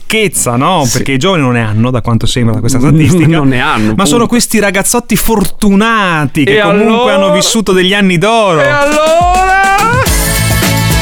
no? 0.56 0.88
Perché 0.91 1.14
i 1.14 1.18
giovani 1.18 1.41
non 1.43 1.54
ne 1.54 1.64
hanno, 1.64 1.91
da 1.91 2.02
quanto 2.02 2.26
sembra 2.26 2.54
da 2.56 2.60
questa 2.60 2.80
statistica. 2.82 3.28
Non 3.28 3.47
ne 3.50 3.60
hanno, 3.60 3.88
Ma 3.89 3.93
punto. 3.95 4.06
sono 4.06 4.28
questi 4.28 4.60
ragazzotti 4.60 5.16
fortunati 5.16 6.43
che 6.45 6.58
E 6.58 6.62
comunque 6.62 7.12
allora? 7.12 7.14
hanno 7.16 7.32
vissuto 7.34 7.72
degli 7.72 7.93
anni 7.93 8.18
d'oro. 8.18 8.62
E 8.62 8.68
allora? 8.68 9.58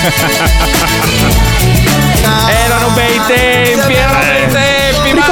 Erano 2.49 2.89
bei 2.95 3.19
tempi, 3.27 3.93
erano 3.93 4.16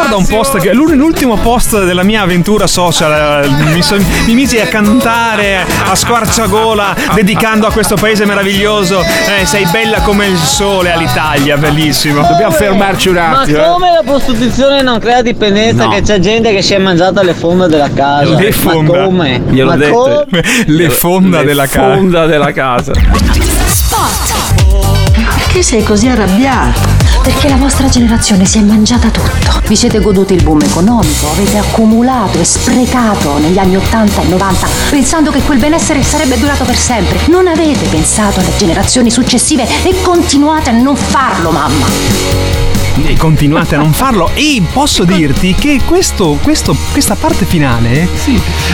Ricorda 0.05 0.17
un 0.17 0.27
post 0.27 0.57
che 0.59 0.71
l'un- 0.71 0.95
l'ultimo 0.95 1.35
post 1.37 1.83
della 1.83 2.03
mia 2.03 2.21
avventura 2.21 2.67
social 2.67 3.43
eh, 3.43 3.47
mi, 3.73 3.81
son- 3.81 4.05
mi 4.27 4.35
misi 4.35 4.59
a 4.59 4.67
cantare 4.67 5.57
a 5.89 5.95
squarciagola 5.95 6.95
dedicando 7.15 7.65
a 7.65 7.71
questo 7.71 7.95
paese 7.95 8.23
meraviglioso 8.25 9.01
eh, 9.01 9.45
sei 9.47 9.65
bella 9.71 10.01
come 10.01 10.27
il 10.27 10.37
sole 10.37 10.91
all'Italia 10.93 11.57
bellissimo 11.57 12.21
Dobbiamo 12.21 12.51
fermarci 12.51 13.09
un 13.09 13.15
Ma 13.15 13.39
attimo. 13.41 13.57
eh. 13.57 13.67
come 13.67 13.91
la 13.91 14.01
prostituzione 14.05 14.83
non 14.83 14.99
crea 14.99 15.23
dipendenza? 15.23 15.85
No. 15.85 15.89
Che 15.89 16.01
c'è 16.03 16.19
gente 16.19 16.53
che 16.53 16.61
si 16.61 16.73
è 16.75 16.77
mangiata 16.77 17.23
le 17.23 17.33
fonda 17.33 17.65
della 17.67 17.89
casa. 17.91 18.35
Le 18.37 18.51
fonda. 18.51 18.97
Ma 18.99 19.03
come? 19.05 19.41
Gliel'ho 19.49 19.69
Ma 19.69 19.75
detto. 19.75 20.25
come? 20.29 20.43
le 20.67 20.89
fonda 20.89 21.39
Le 21.39 21.45
della 21.45 21.65
casa 21.67 21.95
fonda 21.95 22.25
della 22.27 22.51
casa. 22.51 22.91
Perché 25.55 25.69
sei 25.69 25.83
così 25.85 26.09
arrabbiato? 26.09 26.81
Perché 27.23 27.47
la 27.47 27.55
vostra 27.55 27.87
generazione 27.87 28.43
si 28.43 28.57
è 28.57 28.61
mangiata 28.61 29.09
tutto. 29.09 29.61
Vi 29.65 29.75
siete 29.77 30.01
goduti 30.01 30.33
il 30.33 30.43
boom 30.43 30.59
economico, 30.59 31.31
avete 31.31 31.57
accumulato 31.57 32.37
e 32.37 32.43
sprecato 32.43 33.37
negli 33.37 33.57
anni 33.57 33.77
80 33.77 34.21
e 34.21 34.25
90 34.25 34.67
pensando 34.89 35.31
che 35.31 35.41
quel 35.43 35.57
benessere 35.57 36.03
sarebbe 36.03 36.37
durato 36.37 36.65
per 36.65 36.75
sempre. 36.75 37.19
Non 37.27 37.47
avete 37.47 37.87
pensato 37.87 38.41
alle 38.41 38.51
generazioni 38.57 39.09
successive 39.09 39.65
e 39.83 40.01
continuate 40.01 40.71
a 40.71 40.73
non 40.73 40.97
farlo, 40.97 41.51
mamma. 41.51 42.74
E 43.03 43.15
continuate 43.17 43.75
a 43.75 43.77
non 43.77 43.93
farlo 43.93 44.31
e 44.33 44.61
posso 44.71 45.03
dirti 45.03 45.53
che 45.55 45.81
questo, 45.85 46.37
questo- 46.41 46.75
questa 46.91 47.15
parte 47.15 47.45
finale 47.45 48.07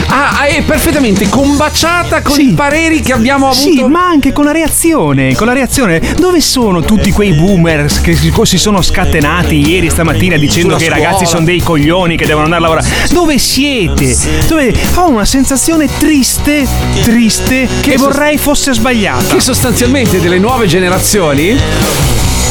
Ah, 0.06 0.40
ah, 0.40 0.44
è 0.44 0.62
perfettamente 0.62 1.28
combaciata 1.28 2.22
con 2.22 2.38
i 2.40 2.52
pareri 2.52 3.00
che 3.00 3.12
abbiamo 3.12 3.48
avuto. 3.48 3.60
Sì, 3.70 3.82
ma 3.84 4.06
anche 4.06 4.32
con 4.32 4.44
la 4.44 4.52
reazione, 4.52 5.34
con 5.34 5.46
la 5.46 5.52
reazione. 5.52 6.00
Dove 6.18 6.40
sono 6.40 6.82
tutti 6.82 7.10
quei 7.12 7.32
boomers 7.34 8.00
che 8.00 8.16
si 8.16 8.58
sono 8.58 8.82
scatenati 8.82 9.68
ieri 9.68 9.90
stamattina 9.90 10.36
dicendo 10.36 10.76
Sulla 10.76 10.78
che 10.78 10.84
i 10.84 10.88
ragazzi 10.88 11.26
sono 11.26 11.44
dei 11.44 11.60
coglioni 11.60 12.16
che 12.16 12.26
devono 12.26 12.44
andare 12.44 12.64
a 12.64 12.68
lavorare? 12.68 12.88
Dove 13.10 13.38
siete? 13.38 14.16
Dove 14.46 14.74
ho 14.96 15.08
una 15.08 15.24
sensazione 15.24 15.88
triste, 15.98 16.66
triste 17.02 17.68
che, 17.80 17.90
Che 17.92 17.96
vorrei 17.96 18.38
fosse 18.38 18.72
sbagliata. 18.74 19.34
Che 19.34 19.40
sostanzialmente 19.40 20.20
delle 20.20 20.38
nuove 20.38 20.66
generazioni 20.66 21.58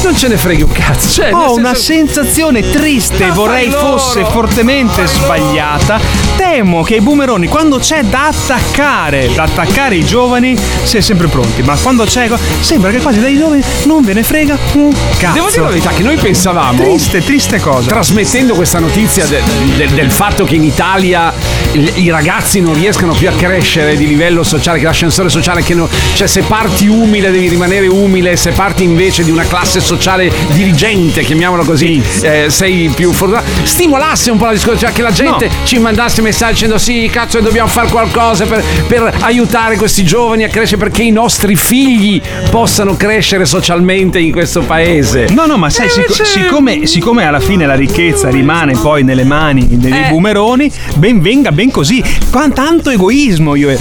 non 0.03 0.15
ce 0.15 0.27
ne 0.27 0.37
freghi 0.37 0.61
un 0.63 0.71
cazzo. 0.71 1.09
Cioè, 1.09 1.33
Ho 1.33 1.39
senso- 1.39 1.53
una 1.59 1.73
sensazione 1.75 2.69
triste, 2.69 3.27
Ma 3.27 3.33
vorrei 3.33 3.69
fosse 3.69 4.23
fortemente 4.25 5.05
sbagliata. 5.07 5.99
Temo 6.37 6.83
che 6.83 6.95
i 6.95 7.01
boomeroni, 7.01 7.47
quando 7.47 7.77
c'è 7.77 8.03
da 8.03 8.27
attaccare, 8.27 9.29
da 9.33 9.43
attaccare 9.43 9.95
i 9.95 10.05
giovani, 10.05 10.57
si 10.83 10.97
è 10.97 11.01
sempre 11.01 11.27
pronti. 11.27 11.61
Ma 11.63 11.75
quando 11.77 12.03
c'è. 12.05 12.29
sembra 12.59 12.91
che 12.91 12.99
quasi 12.99 13.19
dai 13.19 13.37
giovani 13.37 13.61
non 13.85 14.03
ve 14.03 14.13
ne 14.13 14.23
frega 14.23 14.57
un 14.73 14.93
cazzo. 15.17 15.33
Devo 15.33 15.49
dire 15.49 15.61
la 15.61 15.67
verità 15.69 15.89
che 15.91 16.03
noi 16.03 16.15
pensavamo 16.17 16.81
Triste, 16.83 17.23
triste 17.23 17.59
cosa. 17.59 17.89
Trasmettendo 17.89 18.53
questa 18.53 18.79
notizia 18.79 19.25
de- 19.25 19.41
de- 19.77 19.87
del 19.93 20.11
fatto 20.11 20.43
che 20.43 20.55
in 20.55 20.63
Italia 20.63 21.33
i 21.73 22.09
ragazzi 22.09 22.59
non 22.59 22.73
riescano 22.73 23.13
più 23.13 23.27
a 23.29 23.31
crescere 23.33 23.95
di 23.95 24.07
livello 24.07 24.43
sociale, 24.43 24.79
che 24.79 24.85
l'ascensore 24.85 25.29
sociale, 25.29 25.63
che 25.63 25.73
no- 25.73 25.89
cioè 26.13 26.27
se 26.27 26.41
parti 26.41 26.87
umile 26.87 27.31
devi 27.31 27.47
rimanere 27.47 27.87
umile, 27.87 28.35
se 28.35 28.51
parti 28.51 28.83
invece 28.83 29.23
di 29.23 29.31
una 29.31 29.43
classe 29.43 29.79
sociale 29.95 30.31
dirigente, 30.53 31.21
chiamiamolo 31.23 31.63
così, 31.63 32.01
eh, 32.21 32.45
sei 32.49 32.89
più 32.95 33.11
fortunato. 33.11 33.45
Stimolasse 33.63 34.31
un 34.31 34.37
po' 34.37 34.45
la 34.45 34.51
discussione, 34.53 34.79
cioè 34.79 34.91
che 34.93 35.01
la 35.01 35.11
gente 35.11 35.49
ci 35.65 35.79
mandasse 35.79 36.21
messaggi 36.21 36.53
dicendo 36.53 36.77
sì, 36.77 37.09
cazzo, 37.11 37.39
dobbiamo 37.39 37.67
fare 37.67 37.89
qualcosa 37.89 38.45
per, 38.45 38.63
per 38.87 39.13
aiutare 39.21 39.75
questi 39.75 40.03
giovani 40.03 40.43
a 40.43 40.47
crescere 40.49 40.77
perché 40.81 41.03
i 41.03 41.11
nostri 41.11 41.55
figli 41.55 42.21
possano 42.49 42.95
crescere 42.95 43.45
socialmente 43.45 44.19
in 44.19 44.31
questo 44.31 44.61
paese. 44.61 45.27
No, 45.31 45.45
no, 45.45 45.57
ma 45.57 45.69
sai, 45.69 45.89
sic- 45.89 46.09
invece- 46.09 46.25
siccome, 46.25 46.85
siccome 46.85 47.25
alla 47.25 47.39
fine 47.39 47.65
la 47.65 47.75
ricchezza 47.75 48.29
rimane 48.29 48.73
poi 48.73 49.03
nelle 49.03 49.23
mani 49.25 49.67
dei 49.71 49.91
Eh. 49.91 50.09
boomeroni, 50.09 50.71
ben 50.95 51.19
venga, 51.21 51.51
ben 51.51 51.69
così. 51.71 52.01
Qua 52.29 52.47
tanto 52.53 52.89
egoismo 52.89 53.55
io, 53.55 53.75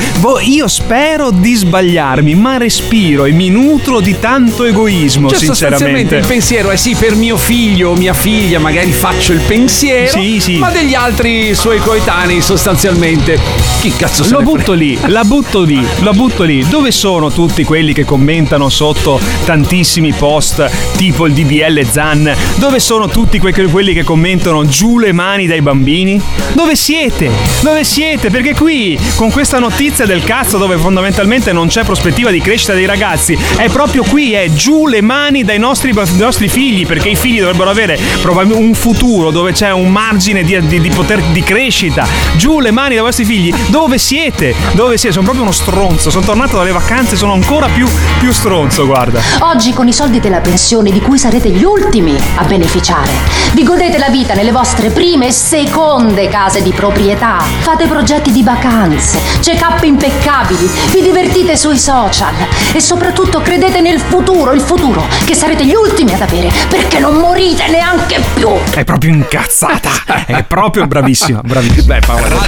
io 0.45 0.69
spero 0.69 1.31
di 1.31 1.55
sbagliarmi, 1.55 2.35
ma 2.35 2.57
respiro 2.57 3.25
e 3.27 3.31
mi 3.33 3.49
nutro 3.51 4.01
di 4.01 4.19
tanto 4.19 4.65
egoismo, 4.65 5.29
Cioè, 5.29 5.39
sostanzialmente 5.39 6.00
sinceramente. 6.01 6.15
il 6.17 6.27
pensiero 6.27 6.71
è 6.71 6.77
sì, 6.77 6.95
per 6.95 7.15
mio 7.15 7.37
figlio 7.37 7.91
o 7.91 7.95
mia 7.95 8.15
figlia 8.15 8.59
magari 8.59 8.93
faccio 8.93 9.33
il 9.33 9.41
pensiero, 9.41 10.09
Sì, 10.11 10.39
sì. 10.41 10.57
ma 10.57 10.71
degli 10.71 10.95
altri 10.95 11.55
suoi 11.55 11.79
coetanei 11.79 12.41
sostanzialmente 12.41 13.39
chi 13.81 13.93
cazzo 13.95 14.25
se 14.25 14.31
Lo 14.33 14.43
butto 14.43 14.73
lì, 14.73 14.99
la 15.07 15.25
butto 15.25 15.63
lì, 15.63 15.85
la 16.01 16.13
butto 16.13 16.43
lì. 16.45 16.67
Dove 16.69 16.91
sono 16.91 17.31
tutti 17.31 17.65
quelli 17.65 17.93
che 17.93 18.05
commentano 18.05 18.69
sotto 18.69 19.19
tantissimi 19.45 20.13
post 20.13 20.69
tipo 20.97 21.27
il 21.27 21.33
DBL 21.33 21.87
Zan? 21.91 22.33
Dove 22.57 22.79
sono 22.81 23.09
tutti 23.09 23.39
que- 23.39 23.53
quelli 23.71 23.93
che 23.93 24.05
commentano 24.05 24.65
giù 24.67 24.99
le 24.99 25.13
mani 25.13 25.47
dai 25.47 25.61
bambini? 25.63 26.21
Dove 26.53 26.77
siete? 26.77 27.31
Dove 27.61 27.85
siete? 27.85 28.31
Perché 28.31 28.55
qui, 28.55 28.99
con 29.17 29.31
questa 29.31 29.59
notizia 29.59 30.05
del 30.07 30.23
cazzo 30.25 30.59
dove 30.59 30.77
fondamentalmente 30.77 31.53
non 31.53 31.69
c'è 31.69 31.85
prospettiva 31.85 32.31
di 32.31 32.41
crescita 32.41 32.75
dei 32.75 32.87
ragazzi, 32.87 33.37
è 33.57 33.69
proprio 33.69 34.03
qui, 34.05 34.33
è 34.33 34.51
giù 34.53 34.87
le 34.87 35.01
mani 35.01 35.45
dai 35.45 35.59
nostri 35.59 35.90
nostri, 35.93 36.17
dei 36.17 36.25
nostri 36.25 36.49
figli, 36.49 36.87
perché 36.87 37.11
i 37.11 37.17
figli 37.17 37.41
dovrebbero 37.41 37.71
avere 37.71 37.99
probabilmente 38.21 38.65
un 38.65 38.75
futuro 38.75 39.31
dove 39.31 39.53
c'è 39.53 39.73
un 39.73 39.91
margine 39.91 40.43
di, 40.43 40.59
di- 40.67 40.81
di 40.81 40.91
poter 40.91 41.21
di 41.33 41.43
crescita. 41.43 42.07
Giù 42.37 42.61
le 42.61 42.71
mani 42.71 42.95
dai 42.95 43.05
vostri 43.05 43.25
figli. 43.25 43.53
Dove 43.69 43.99
siete? 43.99 44.55
Dove 44.73 44.97
siete? 44.97 45.13
Sono 45.15 45.25
proprio 45.25 45.45
uno 45.45 45.53
stronzo. 45.53 46.11
Sono 46.11 46.25
tornato 46.25 46.57
dalle 46.57 46.73
vacanze, 46.73 47.17
sono 47.17 47.33
ancora 47.33 47.67
più, 47.69 47.87
più 48.19 48.33
stronzo, 48.33 48.87
guarda. 48.87 49.21
Oggi 49.41 49.73
con 49.73 49.89
i 49.89 49.93
soldi 49.93 50.21
della 50.21 50.41
pensione 50.41 50.91
di 50.91 51.01
cui 51.01 51.19
sarete 51.19 51.51
gli 51.51 51.65
ultimi 51.65 52.17
a 52.37 52.45
beneficiare, 52.45 53.11
vi 53.53 53.63
godete 53.63 53.99
la 53.99 54.09
vita 54.09 54.35
nelle 54.35 54.53
vostre 54.53 54.91
prime 54.91 55.29
e 55.29 55.33
seconde 55.33 56.29
case 56.29 56.63
di 56.63 56.73
proprietà, 56.73 57.39
fate 57.61 57.87
progetti 57.87 58.31
di 58.33 58.43
vacanze, 58.43 59.21
check-up 59.41 59.83
impeccabili, 59.83 60.69
vi 60.93 61.03
divertite 61.03 61.57
sui 61.57 61.79
social 61.79 62.35
e 62.73 62.81
soprattutto 62.81 63.41
credete 63.41 63.81
nel 63.81 63.99
futuro, 64.01 64.53
il 64.53 64.61
futuro 64.61 65.05
che 65.25 65.35
sarete 65.35 65.65
gli 65.65 65.75
ultimi 65.75 65.80
ad 65.85 66.21
avere 66.21 66.51
perché 66.69 66.99
non 66.99 67.15
morite 67.15 67.67
neanche 67.69 68.21
più. 68.35 68.49
È 68.75 68.85
proprio 68.85 69.13
incazzata. 69.13 70.25
È 70.27 70.43
proprio 70.45 70.87
bravissima, 70.87 71.41
bravissima. 71.43 71.95
Beh, 71.95 72.07
Paola, 72.07 72.47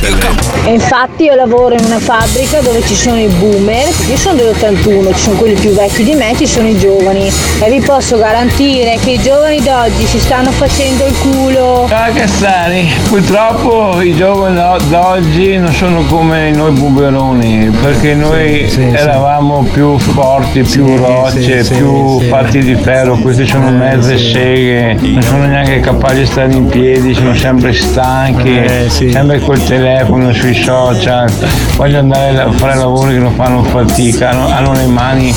E 0.64 0.72
infatti 0.72 1.24
io 1.24 1.35
lavoro 1.35 1.74
in 1.74 1.85
una 1.85 1.99
fabbrica 1.99 2.61
dove 2.61 2.83
ci 2.87 2.95
sono 2.95 3.18
i 3.18 3.26
boomer, 3.28 3.89
io 4.09 4.16
sono 4.16 4.37
dell'81, 4.37 5.14
ci 5.14 5.20
sono 5.20 5.37
quelli 5.37 5.55
più 5.55 5.70
vecchi 5.70 6.05
di 6.05 6.14
me, 6.14 6.35
ci 6.37 6.47
sono 6.47 6.68
i 6.68 6.78
giovani 6.78 7.33
e 7.61 7.70
vi 7.70 7.80
posso 7.80 8.18
garantire 8.18 8.99
che 9.03 9.12
i 9.12 9.18
giovani 9.22 9.61
d'oggi 9.62 10.07
si 10.07 10.18
stanno 10.20 10.51
facendo 10.51 11.07
il 11.07 11.18
culo. 11.18 11.89
Ah, 11.91 12.11
Cassani, 12.11 12.93
purtroppo 13.09 14.01
i 14.03 14.14
giovani 14.14 14.57
d'o- 14.57 14.78
d'oggi 14.89 15.57
non 15.57 15.72
sono 15.72 16.05
come 16.05 16.51
noi 16.51 16.72
buberoni, 16.72 17.70
perché 17.80 18.14
noi 18.14 18.70
eravamo 18.93 19.66
più 19.72 19.99
forti, 19.99 20.62
più 20.62 20.97
rocce, 20.97 21.64
più 21.64 22.20
fatti 22.28 22.59
di 22.61 22.74
ferro, 22.76 23.16
questi 23.23 23.47
sono 23.47 23.70
mezze 23.70 24.18
seghe, 24.18 24.97
non 25.01 25.23
sono 25.23 25.47
neanche 25.47 25.81
capaci 25.81 26.18
di 26.20 26.27
stare 26.27 26.53
in 26.53 26.66
piedi, 26.66 27.14
sono 27.14 27.35
sempre 27.35 27.73
stanchi, 27.73 28.61
sempre 28.89 29.39
col 29.41 29.62
telefono, 29.64 30.33
sui 30.33 30.55
social, 30.55 31.31
vogliono 31.77 31.99
andare 32.01 32.41
a 32.41 32.51
fare 32.51 32.75
lavori 32.77 33.14
che 33.14 33.18
non 33.20 33.35
fanno 33.35 33.62
fatica, 33.62 34.31
hanno, 34.31 34.73
le 34.73 34.87
mani 34.87 35.33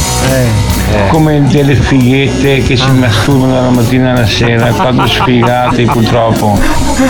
come 1.10 1.44
delle 1.48 1.76
fighette 1.76 2.62
che 2.64 2.76
si 2.76 2.90
masturbano 2.92 3.54
dalla 3.54 3.70
mattina 3.70 4.12
alla 4.12 4.26
sera, 4.26 4.68
quando 4.68 5.06
sfigati 5.08 5.84
purtroppo. 5.84 6.58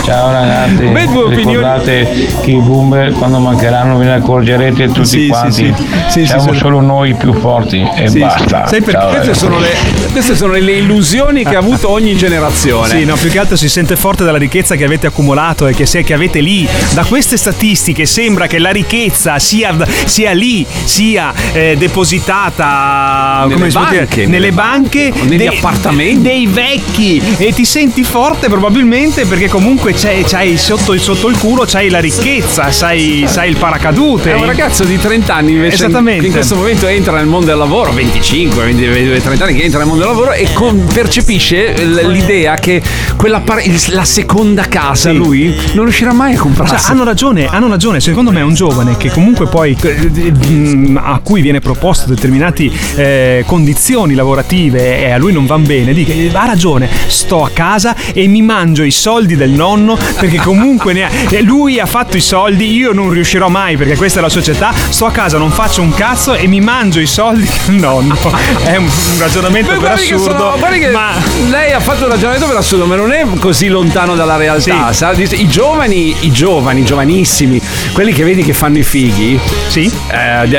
Ciao 0.02 0.32
ragazzi, 0.32 0.84
Beh, 0.86 1.04
due 1.06 1.22
opinioni. 1.24 1.34
ricordate 1.36 2.28
che 2.42 2.50
i 2.50 2.60
boomer 2.60 3.12
quando 3.12 3.38
mancheranno 3.38 3.96
ve 3.96 4.04
ne 4.06 4.14
accorgerete 4.14 4.86
tutti 4.88 5.06
Sì, 5.06 5.20
sì, 5.20 5.28
quanti. 5.28 5.52
sì. 5.52 5.74
Sì, 6.08 6.20
sì, 6.20 6.26
Siamo 6.26 6.52
sì. 6.52 6.58
solo 6.58 6.80
noi 6.80 7.14
più 7.14 7.32
forti 7.32 7.86
e 7.94 8.08
Sì, 8.08 8.18
basta. 8.18 8.66
Sai 8.66 8.80
perché 8.82 8.98
Ciao, 9.00 9.08
queste 9.10 9.18
ragazzi. 9.26 9.38
sono, 9.38 9.58
le, 9.60 9.68
queste 10.16 10.34
sono 10.34 10.54
le 10.54 10.72
illusioni 10.72 11.44
che 11.44 11.56
ha 11.56 11.58
avuto 11.58 11.90
ogni 11.90 12.16
generazione. 12.16 12.88
Sì, 12.88 13.04
no, 13.04 13.16
più 13.16 13.28
che 13.28 13.38
altro 13.38 13.54
si 13.54 13.68
sente 13.68 13.96
forte 13.96 14.24
dalla 14.24 14.38
ricchezza 14.38 14.74
che 14.74 14.84
avete 14.84 15.06
accumulato 15.06 15.66
e 15.66 15.74
che, 15.74 15.84
se- 15.84 16.02
che 16.04 16.14
avete 16.14 16.40
lì. 16.40 16.66
Da 16.94 17.04
queste 17.04 17.36
statistiche 17.36 18.06
sembra 18.06 18.46
che 18.46 18.58
la 18.58 18.70
ricchezza 18.70 19.38
sia, 19.38 19.76
sia 20.06 20.32
lì, 20.32 20.64
sia 20.84 21.34
eh, 21.52 21.76
depositata 21.76 23.44
Nelle 23.46 23.66
può 23.68 23.84
dire, 23.84 24.00
banche, 24.04 24.20
nelle 24.20 24.30
nelle 24.38 24.52
banche, 24.52 25.12
negli 25.24 25.36
dei- 25.36 25.46
appartamenti. 25.48 26.22
dei 26.22 26.46
vecchi. 26.46 27.22
E 27.36 27.52
ti 27.52 27.66
senti 27.66 28.02
forte 28.02 28.48
probabilmente 28.48 29.26
perché 29.26 29.48
comunque 29.48 29.92
c'hai, 29.92 30.24
c'hai 30.24 30.56
sotto, 30.56 30.96
sotto 30.98 31.28
il 31.28 31.36
culo 31.36 31.64
c'hai 31.66 31.90
la 31.90 32.00
ricchezza, 32.00 32.70
sai, 32.72 33.26
sai 33.28 33.50
il 33.50 33.56
paracadute. 33.58 34.32
È 34.32 34.34
un 34.34 34.46
ragazzo 34.46 34.84
di 34.84 34.98
30 34.98 35.34
anni 35.34 35.52
invece 35.52 35.74
Esattamente. 35.74 36.20
che 36.22 36.26
in 36.28 36.32
questo 36.32 36.54
momento 36.54 36.86
entra 36.86 37.16
nel 37.16 37.26
mondo 37.26 37.46
del 37.46 37.58
lavoro, 37.58 37.92
25, 37.92 38.64
20, 38.64 38.84
22, 38.86 39.20
30 39.20 39.44
anni 39.44 39.54
che 39.54 39.62
entra 39.62 39.78
nel 39.80 39.88
mondo 39.88 40.04
del 40.04 40.04
lavoro 40.05 40.05
e 40.34 40.52
con- 40.52 40.86
percepisce 40.92 41.84
l- 41.84 42.06
l'idea 42.12 42.54
che 42.54 42.80
quella 43.16 43.40
par- 43.40 43.66
il- 43.66 43.80
la 43.88 44.04
seconda 44.04 44.66
casa 44.68 45.10
lui 45.10 45.52
non 45.72 45.84
riuscirà 45.84 46.12
mai 46.12 46.34
a 46.34 46.38
comprarsi. 46.38 46.76
Cioè, 46.76 46.90
hanno 46.92 47.02
ragione, 47.04 47.46
hanno 47.46 47.68
ragione. 47.68 48.00
Secondo 48.00 48.30
me 48.30 48.40
è 48.40 48.42
un 48.44 48.54
giovane 48.54 48.96
che 48.96 49.10
comunque 49.10 49.48
poi 49.48 49.76
eh, 49.82 50.32
mm, 50.48 50.96
a 51.00 51.20
cui 51.24 51.40
viene 51.40 51.58
proposto 51.60 52.06
determinate 52.08 52.70
eh, 52.94 53.44
condizioni 53.46 54.14
lavorative 54.14 54.98
e 55.06 55.10
a 55.10 55.16
lui 55.18 55.32
non 55.32 55.44
vanno 55.46 55.66
bene, 55.66 55.92
dica, 55.92 56.12
eh, 56.12 56.30
ha 56.32 56.46
ragione, 56.46 56.88
sto 57.08 57.42
a 57.42 57.50
casa 57.52 57.94
e 58.12 58.26
mi 58.28 58.42
mangio 58.42 58.84
i 58.84 58.90
soldi 58.92 59.34
del 59.34 59.50
nonno 59.50 59.98
perché 60.20 60.36
comunque 60.38 60.92
ne 60.92 61.04
ha- 61.04 61.10
eh, 61.30 61.42
lui 61.42 61.80
ha 61.80 61.86
fatto 61.86 62.16
i 62.16 62.20
soldi, 62.20 62.72
io 62.76 62.92
non 62.92 63.10
riuscirò 63.10 63.48
mai 63.48 63.76
perché 63.76 63.96
questa 63.96 64.20
è 64.20 64.22
la 64.22 64.28
società, 64.28 64.72
sto 64.88 65.06
a 65.06 65.10
casa, 65.10 65.36
non 65.38 65.50
faccio 65.50 65.82
un 65.82 65.92
cazzo 65.94 66.34
e 66.34 66.46
mi 66.46 66.60
mangio 66.60 67.00
i 67.00 67.06
soldi 67.06 67.48
del 67.66 67.74
nonno. 67.76 68.14
È 68.66 68.76
un, 68.76 68.84
un 68.84 69.18
ragionamento 69.18 69.68
Beh, 69.68 69.72
per 69.74 69.80
guardi 69.80 69.95
che 69.95 69.95
assurdo. 69.96 70.56
che 70.78 70.90
ma 70.90 71.12
lei 71.50 71.72
ha 71.72 71.80
fatto 71.80 72.04
un 72.04 72.10
ragionamento 72.10 72.46
per 72.46 72.56
assurdo, 72.56 72.86
ma 72.86 72.96
non 72.96 73.12
è 73.12 73.24
così 73.38 73.68
lontano 73.68 74.14
dalla 74.14 74.36
realtà. 74.36 74.92
Dice- 75.14 75.36
I 75.36 75.48
giovani, 75.48 76.14
i 76.20 76.30
giovani, 76.30 76.84
giovanissimi, 76.84 77.60
quelli 77.92 78.12
che 78.12 78.24
vedi 78.24 78.42
che 78.42 78.52
fanno 78.52 78.78
i 78.78 78.82
fighi, 78.82 79.38
sì. 79.68 79.90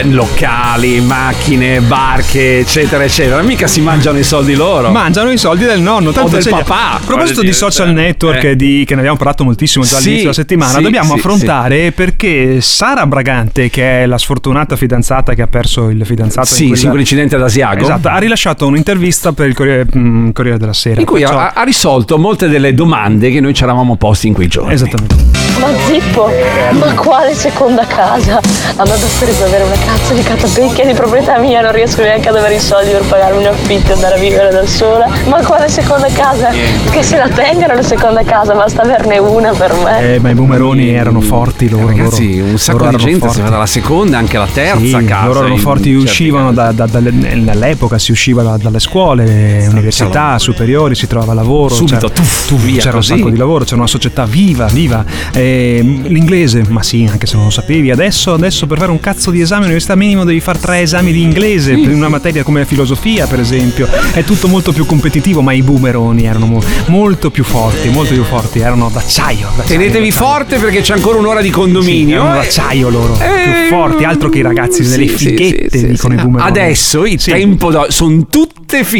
locali, 0.04 1.00
macchine, 1.02 1.82
barche, 1.82 2.60
eccetera, 2.60 3.04
eccetera, 3.04 3.42
mica 3.42 3.68
si 3.68 3.82
mangiano 3.82 4.18
i 4.18 4.24
soldi 4.24 4.56
loro. 4.56 4.90
Mangiano 4.90 5.32
i 5.32 5.38
soldi 5.38 5.66
del 5.66 5.82
nonno, 5.82 6.12
tanto 6.12 6.36
o 6.36 6.40
del 6.40 6.50
papà. 6.50 6.94
A 6.94 7.00
proposito 7.06 7.42
di 7.42 7.54
social 7.54 7.88
cioè, 7.88 7.96
network 7.96 8.44
eh. 8.44 8.56
di- 8.56 8.84
che 8.86 8.94
ne 8.94 9.00
abbiamo 9.00 9.18
parlato 9.18 9.44
moltissimo 9.44 9.84
già 9.84 9.92
Sì, 9.92 9.96
all'inizio 9.98 10.22
della 10.22 10.34
settimana, 10.34 10.78
sì, 10.78 10.82
dobbiamo 10.82 11.14
sì, 11.14 11.20
affrontare 11.20 11.92
perché 11.92 12.62
Sara 12.62 13.06
Bragante, 13.06 13.70
che 13.70 14.04
è 14.04 14.06
la 14.06 14.18
sfortunata 14.18 14.76
fidanzata 14.76 15.34
che 15.34 15.42
ha 15.42 15.48
perso 15.48 15.90
il 15.90 16.06
fidanzato 16.06 16.48
Sì, 16.48 16.68
in 16.68 16.90
quell'incidente 16.90 17.36
ad 17.36 17.44
Asiago. 17.44 17.84
Esatto, 17.84 18.08
ha 18.08 18.18
rilasciato 18.18 18.66
un'intervista 18.68 19.17
per 19.34 19.48
il 19.48 19.54
Corriere, 19.56 19.86
mm, 19.96 20.30
Corriere 20.32 20.58
della 20.58 20.74
Sera. 20.74 21.00
in 21.00 21.06
cui 21.06 21.20
perciò- 21.22 21.38
ha, 21.38 21.52
ha 21.56 21.64
risolto 21.64 22.18
molte 22.18 22.48
delle 22.48 22.74
domande 22.74 23.30
che 23.32 23.40
noi 23.40 23.54
ci 23.54 23.64
eravamo 23.64 23.96
posti 23.96 24.28
in 24.28 24.34
quei 24.34 24.48
giorni. 24.48 24.74
Esattamente. 24.74 25.16
Ma 25.60 25.68
Zippo, 25.88 26.30
ma 26.74 26.94
quale 26.94 27.34
seconda 27.34 27.84
casa? 27.88 28.36
A 28.38 28.84
me 28.84 28.90
basterebbe 28.90 29.44
avere 29.44 29.64
una 29.64 29.76
cazzo 29.76 30.14
di 30.14 30.22
catapecchia 30.22 30.86
di 30.86 30.94
proprietà 30.94 31.40
mia, 31.40 31.62
non 31.62 31.72
riesco 31.72 32.02
neanche 32.04 32.30
ad 32.30 32.36
avere 32.36 32.56
i 32.56 32.60
soldi 32.60 32.92
per 32.92 33.02
pagarmi 33.08 33.40
un 33.40 33.48
affitto 33.48 33.90
e 33.92 33.94
andare 33.96 34.16
a 34.16 34.18
vivere 34.20 34.52
da 34.52 34.66
sola. 34.68 35.08
Ma 35.28 35.38
quale 35.44 35.68
seconda 35.68 36.08
casa? 36.14 36.50
Che 36.92 37.02
se 37.02 37.18
la 37.18 37.28
tengano 37.30 37.74
la 37.74 37.82
seconda 37.82 38.22
casa, 38.24 38.54
basta 38.54 38.84
averne 38.84 39.18
una 39.18 39.50
per 39.52 39.74
me. 39.84 40.14
Eh, 40.14 40.20
ma 40.20 40.30
i 40.30 40.36
boomeroni 40.36 40.90
erano 40.90 41.22
forti 41.22 41.68
loro. 41.70 41.88
Ragazzi, 41.88 42.38
loro- 42.38 42.52
un 42.52 42.58
sacco 42.60 42.78
loro 42.78 42.98
di 42.98 43.04
gente 43.04 43.20
forti. 43.22 43.36
si 43.36 43.42
va 43.42 43.50
dalla 43.50 43.66
seconda, 43.66 44.18
anche 44.20 44.38
la 44.38 44.48
terza 44.54 45.00
Sì, 45.00 45.06
casa. 45.06 45.26
loro 45.26 45.40
erano 45.40 45.58
forti, 45.58 45.92
uscivano 45.96 46.54
da, 46.54 46.72
da- 46.72 46.86
dalle- 46.86 47.10
nell'epoca, 47.12 47.98
si 47.98 48.12
usciva 48.12 48.44
da- 48.44 48.58
dalle 48.62 48.80
scuole, 48.80 49.07
università, 49.14 50.38
superiori, 50.40 50.96
si 50.96 51.08
trovava 51.08 51.34
lavoro. 51.34 51.74
Subito, 51.74 51.96
c'era, 51.98 52.10
tuff, 52.10 52.54
via 52.64 52.80
c'era 52.82 52.92
così. 52.98 53.12
un 53.14 53.18
sacco 53.20 53.30
di 53.30 53.38
lavoro, 53.38 53.64
c'era 53.64 53.78
una 53.78 53.88
società 53.88 54.26
viva, 54.26 54.66
viva. 54.68 55.04
Eh, 55.34 55.82
l'inglese, 56.08 56.64
ma 56.70 56.84
sì, 56.84 57.08
anche 57.10 57.26
se 57.28 57.36
non 57.36 57.46
lo 57.46 57.52
sapevi, 57.52 57.92
adesso, 57.92 58.34
adesso 58.34 58.66
per 58.68 58.78
fare 58.80 58.92
un 58.92 59.00
cazzo 59.00 59.32
di 59.32 59.42
esame 59.42 59.62
all'università 59.62 59.96
minimo 59.96 60.24
devi 60.24 60.40
fare 60.40 60.60
tre 60.60 60.82
esami 60.82 61.12
di 61.12 61.22
inglese, 61.22 61.78
per 61.78 61.94
una 61.94 62.10
materia 62.10 62.44
come 62.44 62.60
la 62.60 62.66
filosofia 62.66 63.26
per 63.28 63.40
esempio, 63.40 63.88
è 64.14 64.24
tutto 64.24 64.48
molto 64.48 64.72
più 64.72 64.86
competitivo, 64.86 65.42
ma 65.42 65.52
i 65.54 65.62
boomeroni 65.62 66.24
erano 66.26 66.46
mo- 66.46 66.62
molto 66.88 67.30
più 67.32 67.44
forti, 67.44 67.90
molto 67.90 68.14
più 68.14 68.24
forti, 68.24 68.60
erano 68.60 68.90
d'acciaio. 68.92 69.48
d'acciaio, 69.56 69.66
Tenetevi 69.80 70.10
d'acciaio. 70.10 70.28
forte 70.28 70.58
perché 70.58 70.82
c'è 70.82 70.94
ancora 70.94 71.18
un'ora 71.18 71.42
di 71.42 71.48
Sì, 71.48 71.54
condominio. 71.54 72.16
erano 72.22 72.34
Eh, 72.34 72.38
d'acciaio 72.44 72.90
loro, 72.90 73.14
più 73.14 73.26
Eh, 73.26 73.68
forti, 73.70 74.04
altro 74.04 74.30
che 74.30 74.40
i 74.40 74.42
ragazzi 74.42 74.84
sì, 74.84 74.90
delle 74.92 75.08
sì, 75.08 75.16
fighette, 75.18 75.70
sì, 75.70 75.80
sì, 75.80 75.88
dicono 75.88 76.14
sì. 76.14 76.20
i 76.20 76.24
boomeroni. 76.24 76.50
Adesso 76.50 77.06
il 77.06 77.20
Sì. 77.20 77.32
tempo 77.32 77.86
sono 77.90 78.26
tutte 78.30 78.84
fighette 78.84 78.97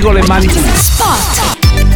con 0.00 0.14
le 0.14 0.22
mani. 0.22 0.46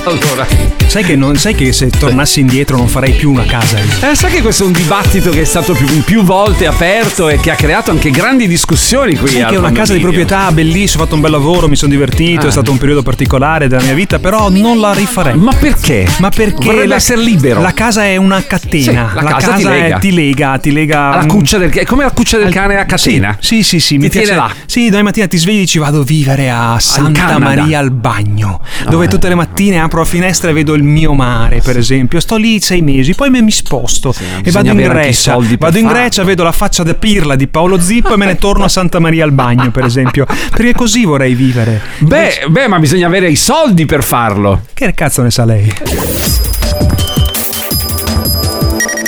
Allora, 0.07 0.47
Sai 0.87 1.03
che, 1.03 1.17
non, 1.17 1.35
sai 1.37 1.55
che 1.55 1.73
se 1.73 1.89
tornassi 1.89 2.39
indietro 2.41 2.77
non 2.77 2.87
farei 2.89 3.13
più 3.13 3.31
una 3.31 3.45
casa 3.47 3.79
io. 3.79 4.11
eh, 4.11 4.15
sai 4.15 4.31
che 4.31 4.43
questo 4.43 4.63
è 4.63 4.67
un 4.67 4.73
dibattito 4.73 5.31
che 5.31 5.41
è 5.41 5.45
stato 5.45 5.73
più, 5.73 5.87
più 6.05 6.23
volte 6.23 6.67
aperto 6.67 7.29
e 7.29 7.41
che 7.41 7.51
ha 7.51 7.55
creato 7.57 7.91
anche 7.91 8.11
grandi 8.11 8.47
discussioni 8.47 9.17
qui. 9.17 9.41
Al 9.41 9.49
che 9.49 9.55
è 9.57 9.59
una 9.59 9.73
casa 9.73 9.93
di 9.95 9.99
proprietà 10.01 10.53
bellissima, 10.53 11.03
ho 11.03 11.05
fatto 11.07 11.17
un 11.17 11.23
bel 11.23 11.31
lavoro, 11.33 11.69
mi 11.69 11.75
sono 11.77 11.91
divertito, 11.91 12.45
Ah. 12.45 12.49
è 12.49 12.53
stato 12.53 12.71
un 12.71 12.79
periodo 12.79 13.03
particolare 13.03 13.67
della 13.67 13.83
mia 13.83 13.95
vita, 13.95 14.19
però 14.21 14.51
non 14.51 14.79
la 14.79 14.93
rifarei. 14.93 15.37
Ma 15.37 15.53
perché? 15.59 16.07
Ma 16.19 16.29
perché 16.29 16.65
Vorrebbe 16.65 16.87
la, 16.87 16.95
essere 16.97 17.21
libero. 17.23 17.61
La 17.61 17.73
casa 17.73 18.05
è 18.05 18.17
una 18.17 18.45
catena. 18.47 19.09
Sì, 19.17 19.23
la 19.25 19.35
casa 19.37 19.53
ti 19.55 19.63
è- 19.63 19.69
lega. 19.69 19.99
ti 19.99 20.13
lega, 20.13 20.59
ti 20.59 20.71
lega. 20.71 21.11
Alla 21.13 21.25
mm, 21.25 21.29
cuccia 21.29 21.59
del, 21.59 21.71
è 21.71 21.85
come 21.85 22.05
la 22.05 22.11
cuccia 22.13 22.37
del 22.39 22.53
cane 22.53 22.79
a 22.79 22.85
catena. 22.85 23.37
Sì, 23.41 23.63
sì, 23.65 23.81
sì, 23.81 23.97
mi 23.97 24.05
Ti 24.05 24.11
tiene 24.11 24.27
piace. 24.27 24.41
là. 24.41 24.55
Sì, 24.67 24.85
domani 24.87 25.05
mattina 25.05 25.27
ti 25.27 25.39
svegli 25.39 25.57
e 25.57 25.61
dici 25.61 25.79
vado 25.79 26.03
a 26.03 26.05
vivere 26.05 26.51
a 26.51 26.77
Santa. 26.79 27.39
Maria 27.39 27.79
al 27.81 27.91
Bagno, 27.91 28.61
Ah, 28.85 28.91
dove 28.91 29.07
eh. 29.07 29.09
tutte 29.09 29.29
le 29.29 29.35
mattine 29.35 29.81
apro 29.81 29.94
la 29.99 30.05
finestra 30.05 30.51
e 30.51 30.53
vedo 30.53 30.75
il 30.75 30.83
mio 30.83 31.13
mare, 31.15 31.61
per 31.61 31.77
esempio. 31.77 32.21
Sto 32.21 32.37
lì 32.37 32.61
sei 32.61 32.83
mesi, 32.83 33.15
poi 33.15 33.31
me 33.31 33.43
mi 33.43 33.51
sposto 33.51 34.15
e 34.39 34.43
bisogna 34.43 34.73
vado 34.73 34.83
in 34.83 34.89
Grecia. 34.89 35.37
Vado 35.37 35.79
in 35.79 35.85
farlo. 35.87 35.99
Grecia, 35.99 36.25
vedo 36.25 36.43
la 36.43 36.53
faccia 36.53 36.83
da 36.83 36.95
pirla 36.95 37.37
di 37.37 37.47
Paolo 37.47 37.81
Zippo 37.81 38.15
e 38.15 38.17
me 38.17 38.27
ne 38.27 38.37
torno 38.37 38.65
a 38.65 38.69
Santa 38.69 38.99
Maria 38.99 39.25
al 39.25 39.33
Bagno, 39.33 39.71
per 39.71 39.85
esempio. 39.85 40.27
Perché 40.27 40.73
così 40.73 41.05
vorrei 41.05 41.35
vivere. 41.35 41.81
Beh, 41.99 42.47
beh, 42.49 42.69
ma 42.69 42.79
bisogna 42.79 43.07
avere 43.07 43.31
i 43.31 43.37
soldi 43.37 43.87
per 43.87 44.03
farlo. 44.03 44.63
Che 44.73 44.93
cazzo 44.95 45.23
ne 45.23 45.31
sa 45.31 45.45
lei? 45.45 45.73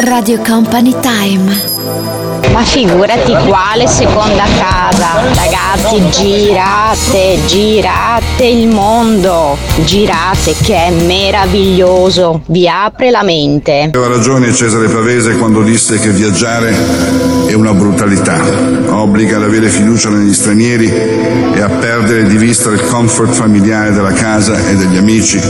Radio 0.04 0.38
Company 0.40 0.94
Time. 1.00 1.75
Ma 2.52 2.62
figurati 2.64 3.32
quale 3.46 3.86
seconda 3.86 4.44
casa. 4.58 5.20
Ragazzi, 5.34 6.02
girate, 6.10 7.38
girate 7.46 8.44
il 8.44 8.68
mondo. 8.68 9.58
Girate 9.84 10.54
che 10.62 10.74
è 10.74 10.90
meraviglioso. 10.90 12.40
Vi 12.46 12.66
apre 12.66 13.10
la 13.10 13.22
mente. 13.22 13.90
Aveva 13.92 14.08
ragione 14.08 14.52
Cesare 14.54 14.88
Pavese 14.88 15.36
quando 15.36 15.62
disse 15.62 15.98
che 15.98 16.10
viaggiare 16.10 16.74
è 17.46 17.52
una 17.52 17.74
brutalità, 17.74 18.40
obbliga 18.88 19.36
ad 19.36 19.42
avere 19.42 19.68
fiducia 19.68 20.08
negli 20.08 20.32
stranieri 20.32 20.90
e 20.90 21.60
a 21.60 21.68
perdere 21.68 22.24
di 22.26 22.36
vista 22.36 22.70
il 22.70 22.80
comfort 22.80 23.32
familiare 23.32 23.92
della 23.92 24.12
casa 24.12 24.56
e 24.66 24.74
degli 24.74 24.96
amici. 24.96 25.40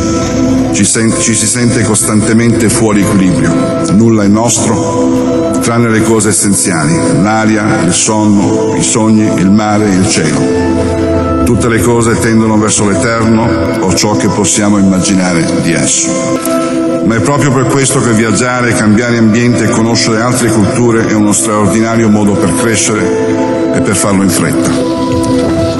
Ci, 0.72 0.84
sen- 0.84 1.14
ci 1.20 1.34
si 1.34 1.46
sente 1.46 1.82
costantemente 1.82 2.68
fuori 2.68 3.00
equilibrio, 3.00 3.84
nulla 3.92 4.24
è 4.24 4.28
nostro 4.28 5.36
tranne 5.66 5.90
le 5.90 6.02
cose 6.02 6.25
essenziali, 6.28 6.94
l'aria, 7.20 7.80
il 7.82 7.92
sonno, 7.92 8.74
i 8.76 8.82
sogni, 8.82 9.30
il 9.40 9.50
mare, 9.50 9.88
il 9.88 10.08
cielo. 10.08 11.44
Tutte 11.44 11.68
le 11.68 11.80
cose 11.80 12.18
tendono 12.18 12.58
verso 12.58 12.88
l'eterno 12.88 13.48
o 13.80 13.94
ciò 13.94 14.16
che 14.16 14.28
possiamo 14.28 14.78
immaginare 14.78 15.44
di 15.62 15.72
esso. 15.72 16.10
Ma 17.04 17.14
è 17.14 17.20
proprio 17.20 17.52
per 17.52 17.66
questo 17.66 18.00
che 18.00 18.12
viaggiare, 18.12 18.72
cambiare 18.72 19.18
ambiente 19.18 19.64
e 19.64 19.68
conoscere 19.68 20.20
altre 20.20 20.50
culture 20.50 21.06
è 21.06 21.12
uno 21.12 21.32
straordinario 21.32 22.08
modo 22.08 22.32
per 22.32 22.52
crescere 22.54 23.74
e 23.74 23.80
per 23.80 23.94
farlo 23.94 24.22
in 24.22 24.30
fretta. 24.30 24.70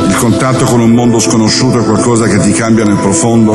Il 0.07 0.17
contatto 0.17 0.65
con 0.67 0.81
un 0.81 0.93
mondo 0.93 1.19
sconosciuto 1.19 1.81
è 1.81 1.85
qualcosa 1.85 2.27
che 2.27 2.39
ti 2.39 2.53
cambia 2.53 2.85
nel 2.85 2.97
profondo 2.97 3.55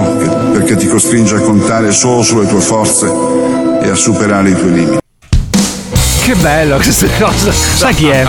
perché 0.52 0.76
ti 0.76 0.88
costringe 0.88 1.38
a 1.38 1.40
contare 1.40 1.92
solo 1.92 2.22
sulle 2.22 2.48
tue 2.48 2.60
forze 2.60 3.10
e 3.82 3.90
a 3.90 3.96
superare 3.96 4.50
i 4.50 4.56
tuoi 4.56 4.74
limiti. 4.74 5.01
Che 6.24 6.36
bello 6.36 6.76
questa 6.76 7.08
cosa. 7.18 7.52
Sai 7.52 7.96
chi 7.96 8.08
è? 8.08 8.24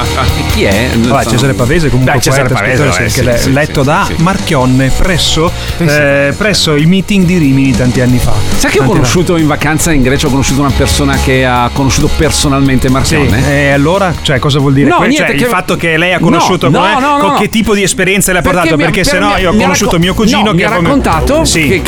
chi 0.55 0.65
è? 0.65 0.89
Vabbè. 0.97 1.27
Cesare 1.27 1.53
Pavese 1.53 1.91
comunque 1.91 2.13
Dai, 2.15 2.23
Cesare 2.23 2.49
poeta, 2.49 2.85
Pavese, 2.85 3.09
sì, 3.11 3.31
sì, 3.37 3.53
letto 3.53 3.81
sì, 3.83 3.87
da. 3.87 4.09
Marchionne 4.17 4.91
presso, 4.97 5.53
eh, 5.77 6.33
presso 6.37 6.75
il 6.75 6.87
meeting 6.89 7.27
di 7.27 7.37
Rimini 7.37 7.73
tanti 7.73 8.01
anni 8.01 8.19
fa. 8.19 8.33
Sai 8.57 8.71
che 8.71 8.81
ho 8.81 8.85
conosciuto 8.85 9.37
in 9.37 9.47
vacanza 9.47 9.93
in 9.93 10.01
Grecia, 10.01 10.29
ho 10.29 10.31
conosciuto 10.31 10.63
una 10.63 10.73
persona 10.75 11.17
che 11.23 11.45
ha 11.45 11.69
conosciuto 11.73 12.09
personalmente 12.17 12.89
Marchionne. 12.89 13.67
e 13.67 13.71
allora, 13.73 14.15
cioè, 14.23 14.39
cosa 14.39 14.59
vuol 14.59 14.73
dire? 14.73 14.89
No, 14.89 14.97
Que- 14.97 15.09
niente, 15.09 15.27
cioè, 15.27 15.37
che- 15.37 15.45
il 15.45 15.51
fatto 15.51 15.77
che 15.77 15.97
lei 15.99 16.15
ha 16.15 16.19
conosciuto 16.19 16.71
No, 16.71 16.79
com'è? 16.79 16.93
no, 16.99 16.99
no, 16.99 17.19
con 17.19 17.35
che 17.37 17.51
tipo 17.51 17.75
di 17.75 17.83
esperienza 17.83 18.33
le 18.33 18.39
ha 18.39 18.43
portato? 18.43 18.75
Perché 18.75 19.03
per- 19.03 19.07
se 19.07 19.19
no 19.19 19.35
mi- 19.35 19.43
io 19.43 19.51
ho 19.51 19.55
conosciuto 19.55 19.99
mio 19.99 20.15
cugino 20.15 20.39
no, 20.39 20.51
che 20.51 20.55
mi 20.55 20.63
ha 20.63 20.71
raccontato 20.71 21.43
che, 21.43 21.83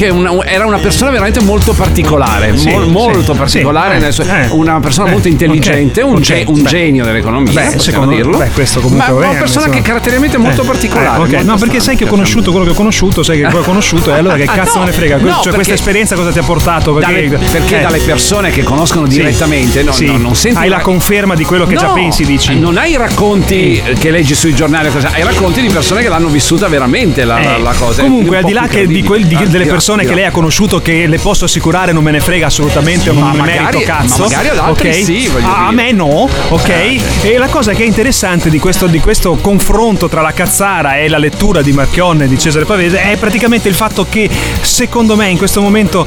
era 0.44 0.66
una 0.66 0.78
persona 0.78 1.10
veramente 1.10 1.40
molto 1.40 1.72
particolare, 1.72 2.52
molto 2.88 3.32
particolare, 3.32 4.06
eh, 4.06 4.48
una 4.50 4.78
persona 4.80 5.08
eh, 5.08 5.12
molto 5.12 5.28
intelligente, 5.28 5.93
ok, 6.02 6.14
un, 6.14 6.20
ge- 6.22 6.44
un 6.46 6.64
genio 6.64 7.04
dell'economia, 7.04 7.52
Beh, 7.52 7.60
possiamo 7.62 7.80
secondo- 7.82 8.14
dirlo. 8.14 8.38
beh, 8.38 8.50
questo 8.50 8.80
comunque 8.80 9.06
Ma 9.12 9.12
è, 9.12 9.16
una 9.30 9.38
persona 9.38 9.66
insomma. 9.66 9.74
che 9.74 9.82
caratterialmente 9.82 10.36
è 10.36 10.40
molto 10.40 10.62
Eh, 10.62 10.66
particolare. 10.66 11.06
eh, 11.06 11.22
ok, 11.22 11.32
molto 11.32 11.44
no, 11.50 11.56
perché 11.58 11.80
sai 11.80 11.96
che 11.96 12.04
ho 12.04 12.08
conosciuto 12.08 12.50
quello 12.50 12.66
che 12.66 12.72
ho 12.72 12.74
conosciuto, 12.74 13.22
sai 13.22 13.38
che 13.38 13.46
ho 13.46 13.60
conosciuto, 13.62 14.10
e 14.14 14.18
allora 14.18 14.36
che 14.36 14.44
cazzo 14.52 14.74
No, 14.74 14.80
me 14.80 14.86
ne 14.86 14.92
frega? 14.92 15.16
no, 15.18 15.40
cioè, 15.42 15.52
questa 15.52 15.74
esperienza 15.74 16.14
cosa 16.16 16.30
ti 16.32 16.38
ha 16.38 16.42
portato? 16.42 16.92
Perché, 16.94 17.28
Dalle- 17.28 17.44
perché 17.50 17.78
eh, 17.78 17.82
dalle 17.82 17.98
persone 18.00 18.50
che 18.50 18.62
conoscono 18.62 19.08
sì, 19.08 19.16
direttamente 19.18 19.82
no, 19.82 19.92
sì. 19.92 20.06
no, 20.06 20.16
non 20.18 20.34
senti 20.34 20.58
hai 20.58 20.68
la 20.68 20.80
conferma 20.80 21.34
di 21.34 21.44
quello 21.44 21.66
che 21.66 21.76
già 21.76 21.88
pensi, 21.88 22.24
dici. 22.24 22.58
Non 22.58 22.76
hai 22.76 22.92
i 22.92 22.96
racconti 22.96 23.82
che 23.98 24.10
leggi 24.10 24.34
sui 24.34 24.54
giornali, 24.54 24.90
cosa- 24.90 25.10
hai 25.12 25.22
racconti 25.22 25.60
di 25.60 25.68
persone 25.68 26.02
che 26.02 26.08
l'hanno 26.08 26.28
vissuta 26.28 26.68
veramente 26.68 27.24
la, 27.24 27.34
la- 27.38 27.56
Eh, 27.56 27.60
la 27.60 27.72
cosa. 27.78 28.02
Comunque, 28.02 28.30
Un 28.38 28.42
al 28.42 28.44
di 28.44 28.52
là 28.52 28.60
che 28.62 28.68
di 28.68 29.02
credibile. 29.02 29.06
quel- 29.06 29.24
di- 29.26 29.34
Ah, 29.34 29.46
delle 29.46 29.66
persone 29.66 30.04
che 30.04 30.14
lei 30.14 30.24
ha 30.24 30.30
conosciuto, 30.30 30.80
che 30.80 31.06
le 31.06 31.18
posso 31.18 31.44
assicurare 31.44 31.92
non 31.92 32.02
me 32.02 32.10
ne 32.10 32.20
frega 32.20 32.46
assolutamente, 32.46 33.10
non 33.12 33.22
me 33.24 33.32
ne 33.32 33.38
magari- 33.38 33.58
merito 33.64 33.80
cazzo. 33.84 34.22
ma 34.22 34.28
magari 34.28 34.48
ad 34.48 34.58
altri 34.58 34.92
sì, 35.04 35.28
voglio 35.28 35.46
a, 35.46 35.66
a 35.66 35.70
dire. 35.70 35.82
Me 35.84 35.92
no, 35.92 36.28
ok? 36.48 37.22
E 37.22 37.36
la 37.36 37.48
cosa 37.48 37.72
che 37.72 37.82
è 37.82 37.86
interessante 37.86 38.48
di 38.48 38.58
questo, 38.58 38.86
di 38.86 39.00
questo 39.00 39.36
confronto 39.36 40.08
tra 40.08 40.22
la 40.22 40.32
cazzara 40.32 40.96
e 40.96 41.08
la 41.08 41.18
lettura 41.18 41.60
di 41.60 41.72
Marchionne 41.72 42.26
di 42.26 42.38
Cesare 42.38 42.64
Pavese 42.64 43.02
è 43.02 43.16
praticamente 43.18 43.68
il 43.68 43.74
fatto 43.74 44.06
che, 44.08 44.30
secondo 44.62 45.14
me, 45.14 45.28
in 45.28 45.36
questo 45.36 45.60
momento 45.60 46.06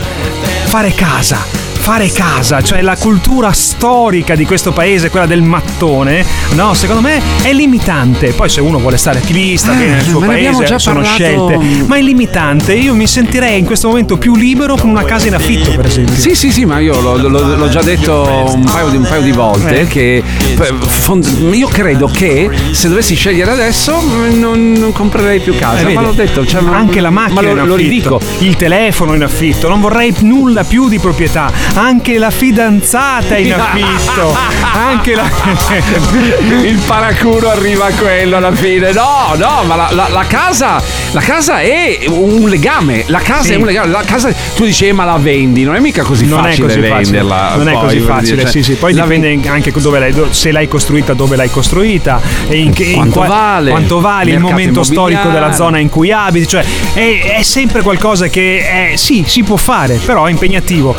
fare 0.66 0.94
casa. 0.94 1.67
Fare 1.88 2.12
casa, 2.12 2.62
cioè 2.62 2.82
la 2.82 2.98
cultura 2.98 3.54
storica 3.54 4.36
di 4.36 4.44
questo 4.46 4.74
paese, 4.74 5.10
quella 5.10 5.26
del 5.26 5.42
mattone, 5.42 6.26
no, 6.56 6.74
secondo 6.74 7.02
me 7.02 7.22
è 7.42 7.54
limitante. 7.54 8.34
Poi 8.34 8.50
se 8.50 8.60
uno 8.60 8.78
vuole 8.78 8.98
stare 8.98 9.20
attivista, 9.20 9.72
Eh, 9.72 9.86
nel 9.86 10.02
suo 10.04 10.20
paese, 10.20 10.66
già 10.66 10.80
sono 10.80 11.00
parlato- 11.00 11.16
scelte, 11.24 11.86
ma 11.86 11.96
è 11.96 12.02
limitante. 12.02 12.74
Io 12.74 12.94
mi 12.94 13.08
sentirei 13.08 13.58
in 13.60 13.64
questo 13.64 13.88
momento 13.88 14.18
più 14.18 14.36
libero 14.36 14.76
con 14.76 14.90
una 14.90 15.04
casa 15.06 15.28
in 15.28 15.36
affitto, 15.36 15.72
per 15.78 15.86
esempio. 15.86 16.14
Sì, 16.16 16.36
sì, 16.36 16.52
sì, 16.52 16.66
ma 16.66 16.80
io 16.80 17.00
l'ho, 17.00 17.16
l'ho- 17.16 17.56
l'ho 17.56 17.70
già 17.70 17.82
detto 17.82 18.52
un 18.54 18.66
paio 18.66 18.90
di, 18.90 18.98
un 18.98 19.04
paio 19.08 19.22
di 19.22 19.32
volte 19.32 19.80
Eh. 19.82 19.88
che 19.88 20.16
eh, 20.18 20.74
fond- 20.88 21.54
io 21.54 21.70
credo 21.70 22.08
che 22.12 22.50
se 22.72 22.90
dovessi 22.90 23.16
scegliere 23.16 23.52
adesso 23.52 23.98
mm, 23.98 24.38
non, 24.38 24.74
non 24.74 24.92
comprerei 24.92 25.40
più 25.40 25.56
casa. 25.58 25.88
Eh, 25.88 25.94
ma 25.94 26.02
l'ho 26.02 26.12
detto, 26.12 26.46
cioè, 26.46 26.62
anche 26.70 27.00
la 27.00 27.12
macchina 27.12 27.42
ma 27.42 27.48
lo, 27.54 27.62
in 27.62 27.66
lo 27.66 27.76
ridico. 27.76 28.20
il 28.40 28.58
telefono 28.58 29.14
in 29.14 29.24
affitto, 29.24 29.70
non 29.70 29.80
vorrei 29.80 30.14
nulla 30.20 30.66
più 30.66 30.90
di 30.90 31.00
proprietà, 31.00 31.50
anche 31.78 32.18
la 32.18 32.32
fidanzata 32.32 33.38
in 33.38 33.54
affitto, 33.58 34.36
anche 34.74 35.14
la 35.14 35.30
il 36.64 36.80
paraculo 36.86 37.50
arriva 37.50 37.86
a 37.86 37.92
quello 37.92 38.38
alla 38.38 38.52
fine. 38.52 38.92
No, 38.92 39.34
no, 39.38 39.64
ma 39.66 39.76
la, 39.76 39.90
la- 39.92 40.08
la 40.10 40.26
casa, 40.26 40.82
la 41.12 41.22
casa 41.22 41.60
è 41.60 42.00
un 42.08 42.48
legame. 42.50 43.04
La 43.08 43.20
casa 43.20 43.44
Sì. 43.44 43.54
è 43.54 43.56
un 43.56 43.66
legame. 43.66 43.92
La 43.92 44.02
casa, 44.04 44.34
tu 44.56 44.66
dici, 44.66 44.88
"Eh, 44.88 44.94
ma 44.94 45.06
la 45.06 45.18
vendi, 45.18 45.64
non 45.64 45.76
è 45.76 45.80
mica 45.80 46.02
così 46.04 46.26
non 46.26 46.40
è 46.40 46.50
facile 46.50 46.68
così 46.68 46.80
facile, 46.80 46.96
venderla. 47.20 47.56
non 47.56 47.68
è 47.68 47.72
poi, 47.74 47.82
così 47.84 47.98
voglio 48.00 48.14
facile, 48.14 48.36
dire, 48.38 48.48
sì, 48.50 48.64
cioè, 48.64 48.74
sì. 48.74 48.80
Poi 48.80 48.94
la 48.94 49.04
dipende 49.04 49.48
anche 49.50 49.72
dove 49.78 50.00
l'hai, 50.00 50.14
se 50.32 50.52
l'hai 50.52 50.68
costruita, 50.68 51.14
dove 51.14 51.36
l'hai 51.36 51.50
costruita, 51.52 52.20
e 52.48 52.58
in 52.58 52.74
che, 52.74 52.84
in 52.86 52.94
Quanto 52.96 53.20
qua- 53.20 53.28
vale, 53.28 53.70
quanto 53.70 54.00
vale 54.00 54.32
il 54.32 54.40
momento 54.40 54.84
storico 54.84 55.30
della 55.30 55.52
zona 55.54 55.78
in 55.78 55.90
cui 55.90 56.12
abiti, 56.12 56.48
cioè 56.48 56.66
è, 56.94 57.36
è 57.38 57.44
sempre 57.44 57.82
qualcosa 57.84 58.28
che 58.28 58.92
è, 58.92 58.96
sì, 58.96 59.24
si 59.28 59.44
può 59.44 59.58
fare, 59.58 60.00
però 60.04 60.26
è 60.26 60.32
impegnativo. 60.32 60.96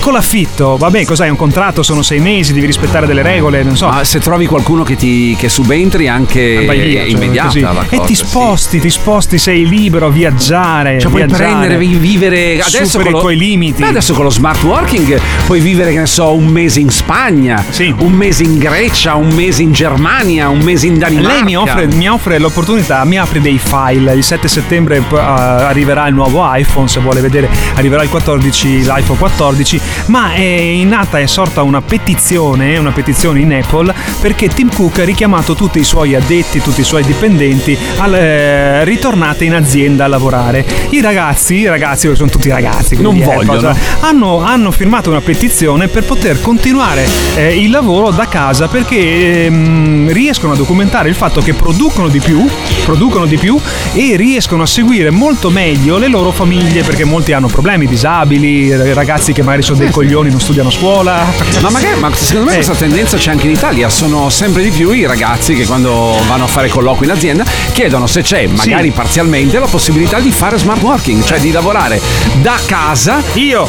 Con 0.00 0.12
l'affitto, 0.14 0.76
vabbè, 0.76 1.04
cos'hai? 1.04 1.28
Un 1.30 1.36
contratto, 1.36 1.82
sono 1.82 2.02
sei 2.02 2.18
mesi, 2.20 2.52
devi 2.52 2.66
rispettare 2.66 3.06
delle 3.06 3.22
regole, 3.22 3.62
non 3.62 3.76
so. 3.76 3.86
Ma 3.88 4.04
se 4.04 4.18
trovi 4.18 4.46
qualcuno 4.46 4.82
che 4.82 4.96
ti 4.96 5.34
che 5.38 5.48
subentri 5.48 6.08
anche 6.08 6.64
Vai 6.66 6.80
via, 6.80 7.00
cioè, 7.02 7.10
immediata 7.10 7.86
e 7.88 8.00
ti 8.02 8.14
sì. 8.14 8.24
sposti, 8.24 8.80
ti 8.80 8.90
sposti, 8.90 9.38
sei 9.38 9.66
libero 9.66 10.06
a 10.06 10.10
viaggiare. 10.10 10.98
Cioè 11.00 11.10
puoi 11.10 11.24
viaggiare, 11.24 11.44
prendere, 11.50 11.76
vi- 11.78 11.96
vivere 11.96 12.60
adesso 12.60 12.98
con 12.98 13.10
lo- 13.12 13.18
i 13.18 13.20
tuoi 13.20 13.36
limiti. 13.36 13.82
Adesso 13.82 14.12
con 14.14 14.24
lo 14.24 14.30
smart 14.30 14.62
working 14.62 15.18
puoi 15.46 15.60
vivere, 15.60 15.92
che 15.92 15.98
ne 16.00 16.06
so, 16.06 16.32
un 16.34 16.46
mese 16.46 16.80
in 16.80 16.90
Spagna, 16.90 17.64
un 17.98 18.12
mese 18.12 18.42
in 18.42 18.58
Grecia, 18.58 19.14
un 19.14 19.28
mese 19.28 19.62
in 19.62 19.72
Germania, 19.72 20.48
un 20.48 20.58
mese 20.60 20.86
in 20.86 20.98
Danimarca. 20.98 21.32
Lei 21.34 21.42
mi 21.44 21.56
offre, 21.56 21.86
mi 21.86 22.08
offre 22.08 22.38
l'opportunità, 22.38 23.04
mi 23.04 23.18
apre 23.18 23.40
dei 23.40 23.58
file. 23.62 24.14
Il 24.14 24.24
7 24.24 24.48
settembre 24.48 24.96
eh, 24.98 25.16
arriverà 25.16 26.06
il 26.08 26.14
nuovo 26.14 26.42
iPhone, 26.54 26.88
se 26.88 27.00
vuole 27.00 27.20
vedere, 27.20 27.48
arriverà 27.74 28.02
il 28.02 28.08
14, 28.08 28.82
l'iPhone 28.82 29.18
14. 29.18 29.73
Ma 30.06 30.34
è 30.34 30.82
nata, 30.84 31.18
è 31.18 31.26
sorta 31.26 31.62
una 31.62 31.80
petizione, 31.82 32.76
una 32.78 32.90
petizione 32.90 33.40
in 33.40 33.52
Apple 33.52 33.92
perché 34.20 34.48
Tim 34.48 34.72
Cook 34.74 35.00
ha 35.00 35.04
richiamato 35.04 35.54
tutti 35.54 35.78
i 35.78 35.84
suoi 35.84 36.14
addetti, 36.14 36.60
tutti 36.60 36.80
i 36.80 36.84
suoi 36.84 37.02
dipendenti 37.04 37.76
al, 37.98 38.14
eh, 38.14 38.84
ritornate 38.84 39.44
in 39.44 39.54
azienda 39.54 40.04
a 40.04 40.08
lavorare. 40.08 40.64
I 40.90 41.00
ragazzi, 41.00 41.56
i 41.56 41.66
ragazzi, 41.66 42.10
sono 42.14 42.30
tutti 42.30 42.48
ragazzi, 42.48 42.96
quindi 42.96 43.20
Non 43.20 43.34
vogliono. 43.34 43.52
cosa- 43.54 43.76
hanno, 44.00 44.42
hanno 44.42 44.70
firmato 44.70 45.10
una 45.10 45.20
petizione 45.20 45.88
per 45.88 46.04
poter 46.04 46.40
continuare 46.40 47.06
eh, 47.36 47.56
il 47.58 47.70
lavoro 47.70 48.10
da 48.10 48.26
casa 48.28 48.68
perché 48.68 49.44
ehm, 49.46 50.12
riescono 50.12 50.52
a 50.52 50.56
documentare 50.56 51.08
il 51.08 51.14
fatto 51.14 51.40
che 51.40 51.54
producono 51.54 52.08
di 52.08 52.20
più, 52.20 52.46
producono 52.84 53.26
di 53.26 53.36
più 53.36 53.58
e 53.92 54.16
riescono 54.16 54.62
a 54.62 54.66
seguire 54.66 55.10
molto 55.10 55.50
meglio 55.50 55.98
le 55.98 56.08
loro 56.08 56.30
famiglie 56.32 56.82
perché 56.82 57.04
molti 57.04 57.32
hanno 57.32 57.48
problemi, 57.48 57.86
disabili, 57.86 58.70
eh, 58.70 58.94
ragazzi 58.94 59.32
che 59.32 59.42
magari 59.42 59.62
sono 59.64 59.78
dei 59.78 59.90
coglioni, 59.90 60.30
non 60.30 60.40
studiano 60.40 60.68
a 60.68 60.72
scuola. 60.72 61.24
Ma 61.60 61.70
magari, 61.70 61.98
ma 61.98 62.10
secondo 62.14 62.46
me 62.46 62.52
Eh. 62.52 62.54
questa 62.62 62.74
tendenza 62.74 63.16
c'è 63.16 63.30
anche 63.30 63.46
in 63.46 63.52
Italia. 63.52 63.88
Sono 63.88 64.28
sempre 64.30 64.62
di 64.62 64.70
più 64.70 64.90
i 64.92 65.06
ragazzi 65.06 65.54
che 65.54 65.64
quando 65.66 66.16
vanno 66.28 66.44
a 66.44 66.46
fare 66.46 66.68
colloqui 66.68 67.06
in 67.06 67.12
azienda 67.12 67.44
chiedono 67.72 68.06
se 68.06 68.22
c'è, 68.22 68.46
magari 68.46 68.90
parzialmente, 68.90 69.58
la 69.58 69.66
possibilità 69.66 70.20
di 70.20 70.30
fare 70.30 70.58
smart 70.58 70.82
working, 70.82 71.24
cioè 71.24 71.38
di 71.38 71.50
lavorare 71.50 72.00
da 72.40 72.58
casa. 72.66 73.22
Io 73.34 73.68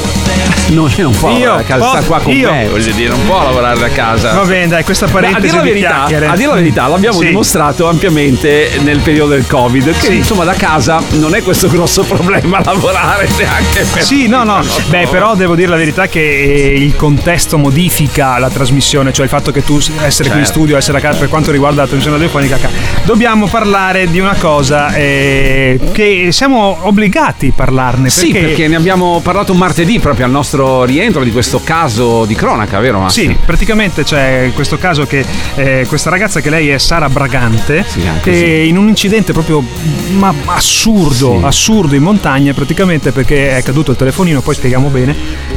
non, 0.70 0.92
non 0.98 1.12
può 1.18 1.30
Io, 1.30 1.38
lavorare 1.46 1.64
da 1.64 1.64
casa, 1.64 1.90
sta 1.90 2.02
qua 2.04 2.20
con 2.20 2.34
io. 2.34 2.52
me, 2.52 2.68
voglio 2.68 2.92
dire, 2.92 3.10
non 3.10 3.26
può 3.26 3.42
lavorare 3.44 3.80
da 3.80 3.90
casa. 3.90 4.34
Va 4.34 4.44
bene, 4.46 4.68
dai, 4.68 4.84
questa 4.84 5.06
Ma 5.06 5.12
a 5.12 5.14
parentesi 5.22 5.42
dire 5.48 5.58
la 5.58 5.64
verità, 5.64 6.04
a 6.04 6.36
dire 6.36 6.48
la 6.48 6.54
verità, 6.56 6.88
l'abbiamo 6.88 7.20
Sì. 7.20 7.26
dimostrato 7.28 7.88
ampiamente 7.88 8.72
nel 8.84 9.00
periodo 9.00 9.32
del 9.34 9.48
Covid. 9.48 9.92
Che 9.98 10.06
Sì. 10.06 10.16
insomma 10.18 10.44
da 10.44 10.54
casa 10.54 11.02
non 11.12 11.34
è 11.36 11.42
questo 11.44 11.68
grosso 11.70 12.04
problema 12.04 12.62
lavorare 12.66 13.28
neanche 13.38 13.86
per 13.92 14.04
Sì, 14.04 14.28
no, 14.28 14.44
no. 14.44 14.62
Beh, 14.88 15.08
però 15.10 15.36
devo 15.36 15.56
dire 15.56 15.70
la 15.76 15.82
verità 15.82 16.08
che 16.08 16.20
eh, 16.22 16.74
il 16.74 16.96
contesto 16.96 17.58
modifica 17.58 18.38
la 18.40 18.50
trasmissione, 18.50 19.12
cioè 19.12 19.26
il 19.26 19.30
fatto 19.32 19.52
che 19.52 19.64
tu 19.64 19.78
essere 19.78 20.30
qui 20.30 20.40
in 20.40 20.46
Certo. 20.46 20.60
studio, 20.60 20.78
essere 20.78 20.98
a 20.98 21.02
casa 21.02 21.20
per 21.20 21.28
quanto 21.30 21.52
riguarda 21.52 21.82
la 21.82 21.88
trasmissione 21.88 22.18
radiofonica. 22.18 22.58
ca- 22.58 22.70
Dobbiamo 23.04 23.48
parlare 23.48 24.10
di 24.10 24.20
una 24.20 24.36
cosa 24.36 24.94
eh, 24.94 25.80
che 25.92 26.30
siamo 26.32 26.78
obbligati 26.82 27.48
a 27.48 27.52
parlarne. 27.56 28.10
Sì, 28.10 28.32
perché 28.32 28.68
ne 28.68 28.76
abbiamo 28.76 29.20
parlato 29.22 29.54
martedì 29.54 30.00
proprio 30.00 30.26
al 30.26 30.32
nostro 30.32 30.84
rientro 30.86 31.24
di 31.24 31.32
questo 31.32 31.62
caso 31.64 32.26
di 32.26 32.36
cronaca, 32.36 32.80
vero 32.80 33.00
Massimo? 33.00 33.32
Sì, 33.34 33.38
praticamente 33.46 34.04
c'è 34.04 34.52
questo 34.54 34.78
caso 34.78 35.06
che 35.06 35.26
eh, 35.56 35.86
questa 35.88 36.10
ragazza 36.10 36.40
che 36.40 36.50
lei 36.50 36.70
è 36.70 36.78
Sara 36.78 37.10
Bragante 37.10 37.86
anche 38.08 38.32
e 38.32 38.66
in 38.66 38.78
un 38.78 38.88
incidente 38.88 39.34
proprio 39.34 39.64
ma, 40.12 40.34
assurdo, 40.46 41.46
assurdo 41.46 41.96
in 41.96 42.04
montagna 42.04 42.54
praticamente 42.54 43.12
perché 43.12 43.58
è 43.58 43.64
caduto 43.64 43.92
il 43.92 43.98
telefonino, 43.98 44.42
poi 44.42 44.56
spieghiamo 44.56 44.90
bene, 44.90 45.16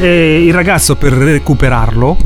il 0.08 0.52
ragazzo 0.52 0.96
per 0.96 1.12
recuperarlo, 1.12 2.16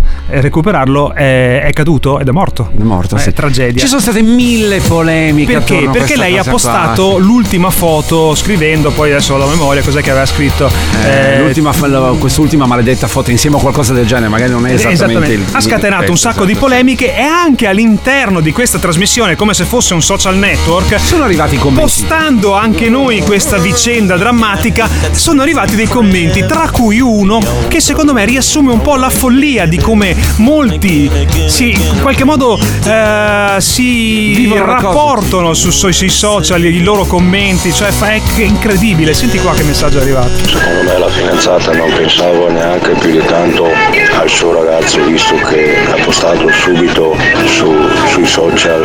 recuperarlo 0.41 1.15
è, 1.15 1.63
è 1.63 1.73
caduto 1.73 2.19
ed 2.21 2.29
è 2.29 2.31
morto. 2.31 2.71
È 2.77 2.83
morto, 2.83 3.17
Eh, 3.17 3.21
sì. 3.21 3.33
tragedia. 3.33 3.81
Ci 3.81 3.87
sono 3.89 4.01
state 4.01 4.23
mille 4.23 4.81
polemiche. 4.81 5.53
Perché? 5.53 5.89
Perché 5.93 6.17
lei 6.17 6.39
ha 6.39 6.43
qua, 6.43 6.53
postato 6.53 7.17
sì. 7.17 7.23
l'ultima 7.23 7.71
foto 7.71 8.35
scrivendo, 8.35 8.91
poi 8.91 9.11
adesso 9.11 9.37
la 9.37 9.47
memoria, 9.47 9.83
cos'è 9.83 10.01
che 10.03 10.11
aveva 10.11 10.27
scritto? 10.27 10.71
Eh, 11.05 11.35
Eh, 11.35 11.39
l'ultima, 11.41 11.73
quest'ultima 12.19 12.67
maledetta 12.67 13.07
foto 13.07 13.31
insieme 13.31 13.57
a 13.57 13.61
qualcosa 13.61 13.93
del 13.93 14.07
genere, 14.07 14.29
magari 14.29 14.51
non 14.53 14.67
è 14.67 14.73
esattamente 14.73 15.33
il 15.33 15.45
ha 15.53 15.61
scatenato 15.61 16.11
un 16.11 16.17
sacco 16.19 16.45
di 16.45 16.55
polemiche 16.55 17.15
e 17.15 17.23
anche 17.23 17.67
all'interno 17.67 18.41
di 18.41 18.53
questa 18.53 18.79
trasmissione, 18.79 19.37
come 19.37 19.55
se 19.55 19.65
fosse 19.65 19.95
un 19.95 20.03
social 20.03 20.37
network, 20.37 20.99
sono 20.99 21.25
arrivati 21.25 21.57
i 21.57 21.59
commenti. 21.59 21.83
Postando 21.83 22.55
anche 22.55 22.89
noi 22.89 23.21
questa 23.23 23.59
vicenda 23.59 24.17
drammatica, 24.17 24.89
sono 25.13 25.43
arrivati 25.43 25.77
dei 25.77 25.87
commenti, 25.87 26.45
tra 26.47 26.69
cui 26.71 27.01
uno 27.01 27.41
che 27.69 27.81
secondo 27.81 28.13
me 28.13 28.25
riassume 28.25 28.73
un 28.73 28.81
po' 28.81 28.97
la 28.97 29.11
follia 29.11 29.67
di 29.67 29.79
come 29.79 30.15
molti 30.37 31.11
si, 31.47 31.71
in 31.71 32.01
qualche 32.01 32.25
modo 32.25 32.59
eh, 32.85 33.57
si 33.59 34.51
rapportano 34.55 35.55
su- 35.55 35.71
sui, 35.71 35.93
sui 35.93 36.09
social, 36.09 36.65
i 36.65 36.83
loro 36.83 37.05
commenti, 37.05 37.73
cioè 37.73 37.91
fa- 37.91 38.11
è 38.11 38.21
incredibile. 38.39 39.15
Senti 39.15 39.39
qua 39.39 39.53
che 39.55 39.63
messaggio 39.63 39.99
è 39.99 40.03
arrivato. 40.03 40.31
Secondo 40.47 40.83
me 40.85 40.99
la 40.99 41.09
fidanzata 41.09 41.73
non 41.73 41.93
pensavo 41.93 42.51
neanche 42.51 42.91
più 43.01 43.11
di 43.13 43.25
tanto 43.27 43.67
al 43.67 44.29
suo 44.29 44.53
ragazzo 44.53 45.03
visto 45.05 45.35
che 45.49 45.77
ha 45.91 46.03
postato 46.05 46.49
subito 46.53 47.17
su- 47.47 47.75
sui 48.09 48.27
social 48.27 48.81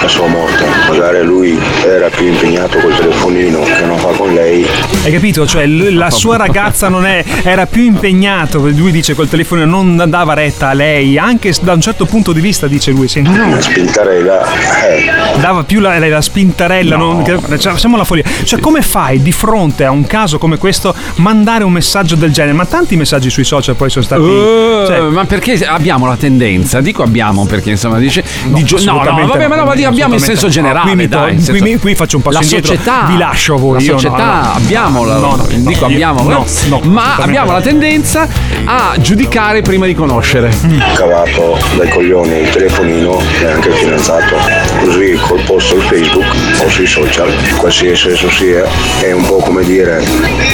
la 0.00 0.08
sua 0.08 0.26
morte. 0.26 0.64
Magari 0.88 1.22
lui 1.22 1.58
era 1.84 2.08
più 2.08 2.26
impegnato 2.26 2.78
col 2.78 2.96
telefonino 2.96 3.60
che 3.62 3.84
non 3.84 3.98
fa 3.98 4.08
con 4.08 4.32
lei. 4.32 4.66
Hai 5.04 5.12
capito? 5.12 5.46
Cioè, 5.46 5.66
l- 5.66 5.94
la 5.96 6.10
sua 6.10 6.38
ragazza 6.38 6.88
non 6.88 7.04
è, 7.04 7.22
era 7.42 7.66
più 7.66 7.82
impegnato. 7.82 8.58
Lui 8.58 8.90
dice 8.90 9.14
col 9.14 9.28
telefono 9.28 9.66
non 9.66 10.02
dava 10.08 10.32
retta 10.32 10.68
a 10.70 10.72
lei, 10.72 11.18
anche 11.18 11.52
da 11.60 11.74
un 11.74 11.80
certo 11.82 12.06
punto 12.06 12.32
di 12.32 12.40
vista, 12.40 12.66
dice 12.66 12.90
lui. 12.90 13.06
Senti. 13.06 13.28
Una 13.28 13.60
spintarella. 13.60 14.42
Eh. 14.88 15.40
Dava 15.40 15.62
più 15.64 15.80
la, 15.80 15.98
la- 15.98 16.08
la 16.08 16.20
spintarella, 16.22 16.96
non- 16.96 17.22
che- 17.22 17.58
cioè, 17.58 17.76
siamo 17.78 17.96
alla 17.96 18.04
follia. 18.04 18.24
Cioè, 18.44 18.58
come 18.60 18.80
fai 18.80 19.20
di 19.20 19.30
fronte 19.30 19.84
a 19.84 19.90
un 19.90 20.06
caso 20.06 20.38
come 20.38 20.56
questo 20.56 20.94
mandare 21.16 21.64
un 21.64 21.72
messaggio 21.72 22.14
del 22.14 22.32
genere? 22.32 22.54
Ma 22.54 22.64
tanti 22.64 22.96
messaggi 22.96 23.28
sui 23.28 23.44
social 23.44 23.74
poi 23.76 23.90
sono 23.90 24.04
stati. 24.06 24.22
Uh, 24.22 24.86
cioè, 24.86 25.00
ma 25.00 25.26
perché 25.26 25.62
abbiamo 25.66 26.06
la 26.06 26.16
tendenza, 26.16 26.80
dico 26.80 27.02
abbiamo 27.02 27.44
perché 27.44 27.68
insomma 27.70 27.98
dice 27.98 28.24
di 28.46 28.64
gio- 28.64 28.82
no, 28.84 29.02
no, 29.02 29.26
vabbè, 29.26 29.48
ma 29.48 29.56
no, 29.56 29.64
ma 29.64 29.72
abbiamo 29.72 30.14
in 30.14 30.20
senso 30.20 30.46
no. 30.46 30.52
generale, 30.52 30.86
Qui 30.92 30.96
mi 30.96 31.08
to- 31.08 31.18
dai, 31.18 31.28
in 31.32 31.36
qui 31.36 31.44
senso- 31.44 31.62
mi- 31.64 31.76
qui 31.76 31.94
faccio 31.94 32.16
un 32.16 32.22
passo 32.22 32.38
la 32.38 32.42
indietro, 32.44 32.72
società, 32.74 33.04
vi 33.06 33.18
lascio 33.18 33.56
voi, 33.58 33.74
La 33.74 33.80
io 33.82 33.92
no, 33.92 33.98
società 33.98 34.40
no. 34.40 34.52
abbiamo 34.54 34.92
la, 35.02 35.16
No, 35.16 35.36
no, 35.36 35.46
dico 35.48 35.80
no, 35.80 35.86
abbiamo, 35.86 36.22
no, 36.22 36.28
no, 36.28 36.46
no, 36.68 36.80
ma 36.90 37.16
abbiamo 37.16 37.52
la 37.52 37.60
tendenza 37.60 38.28
a 38.64 38.94
giudicare 38.98 39.62
prima 39.62 39.86
di 39.86 39.94
conoscere. 39.94 40.54
Cavato 40.94 41.58
dai 41.76 41.88
coglioni 41.88 42.40
il 42.40 42.50
telefonino 42.50 43.20
e 43.40 43.46
anche 43.46 43.68
il 43.68 43.74
fidanzato. 43.74 44.36
Così 44.80 45.18
col 45.20 45.40
post 45.42 45.68
su 45.68 45.80
Facebook 45.80 46.26
o 46.62 46.68
sui 46.68 46.86
social, 46.86 47.32
qualsiasi 47.58 48.10
esso 48.10 48.30
sia, 48.30 48.64
è 49.00 49.10
un 49.12 49.24
po' 49.24 49.36
come 49.36 49.64
dire 49.64 50.02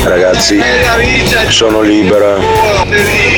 ragazzi 0.04 0.58
sono 1.48 1.82
libera, 1.82 2.36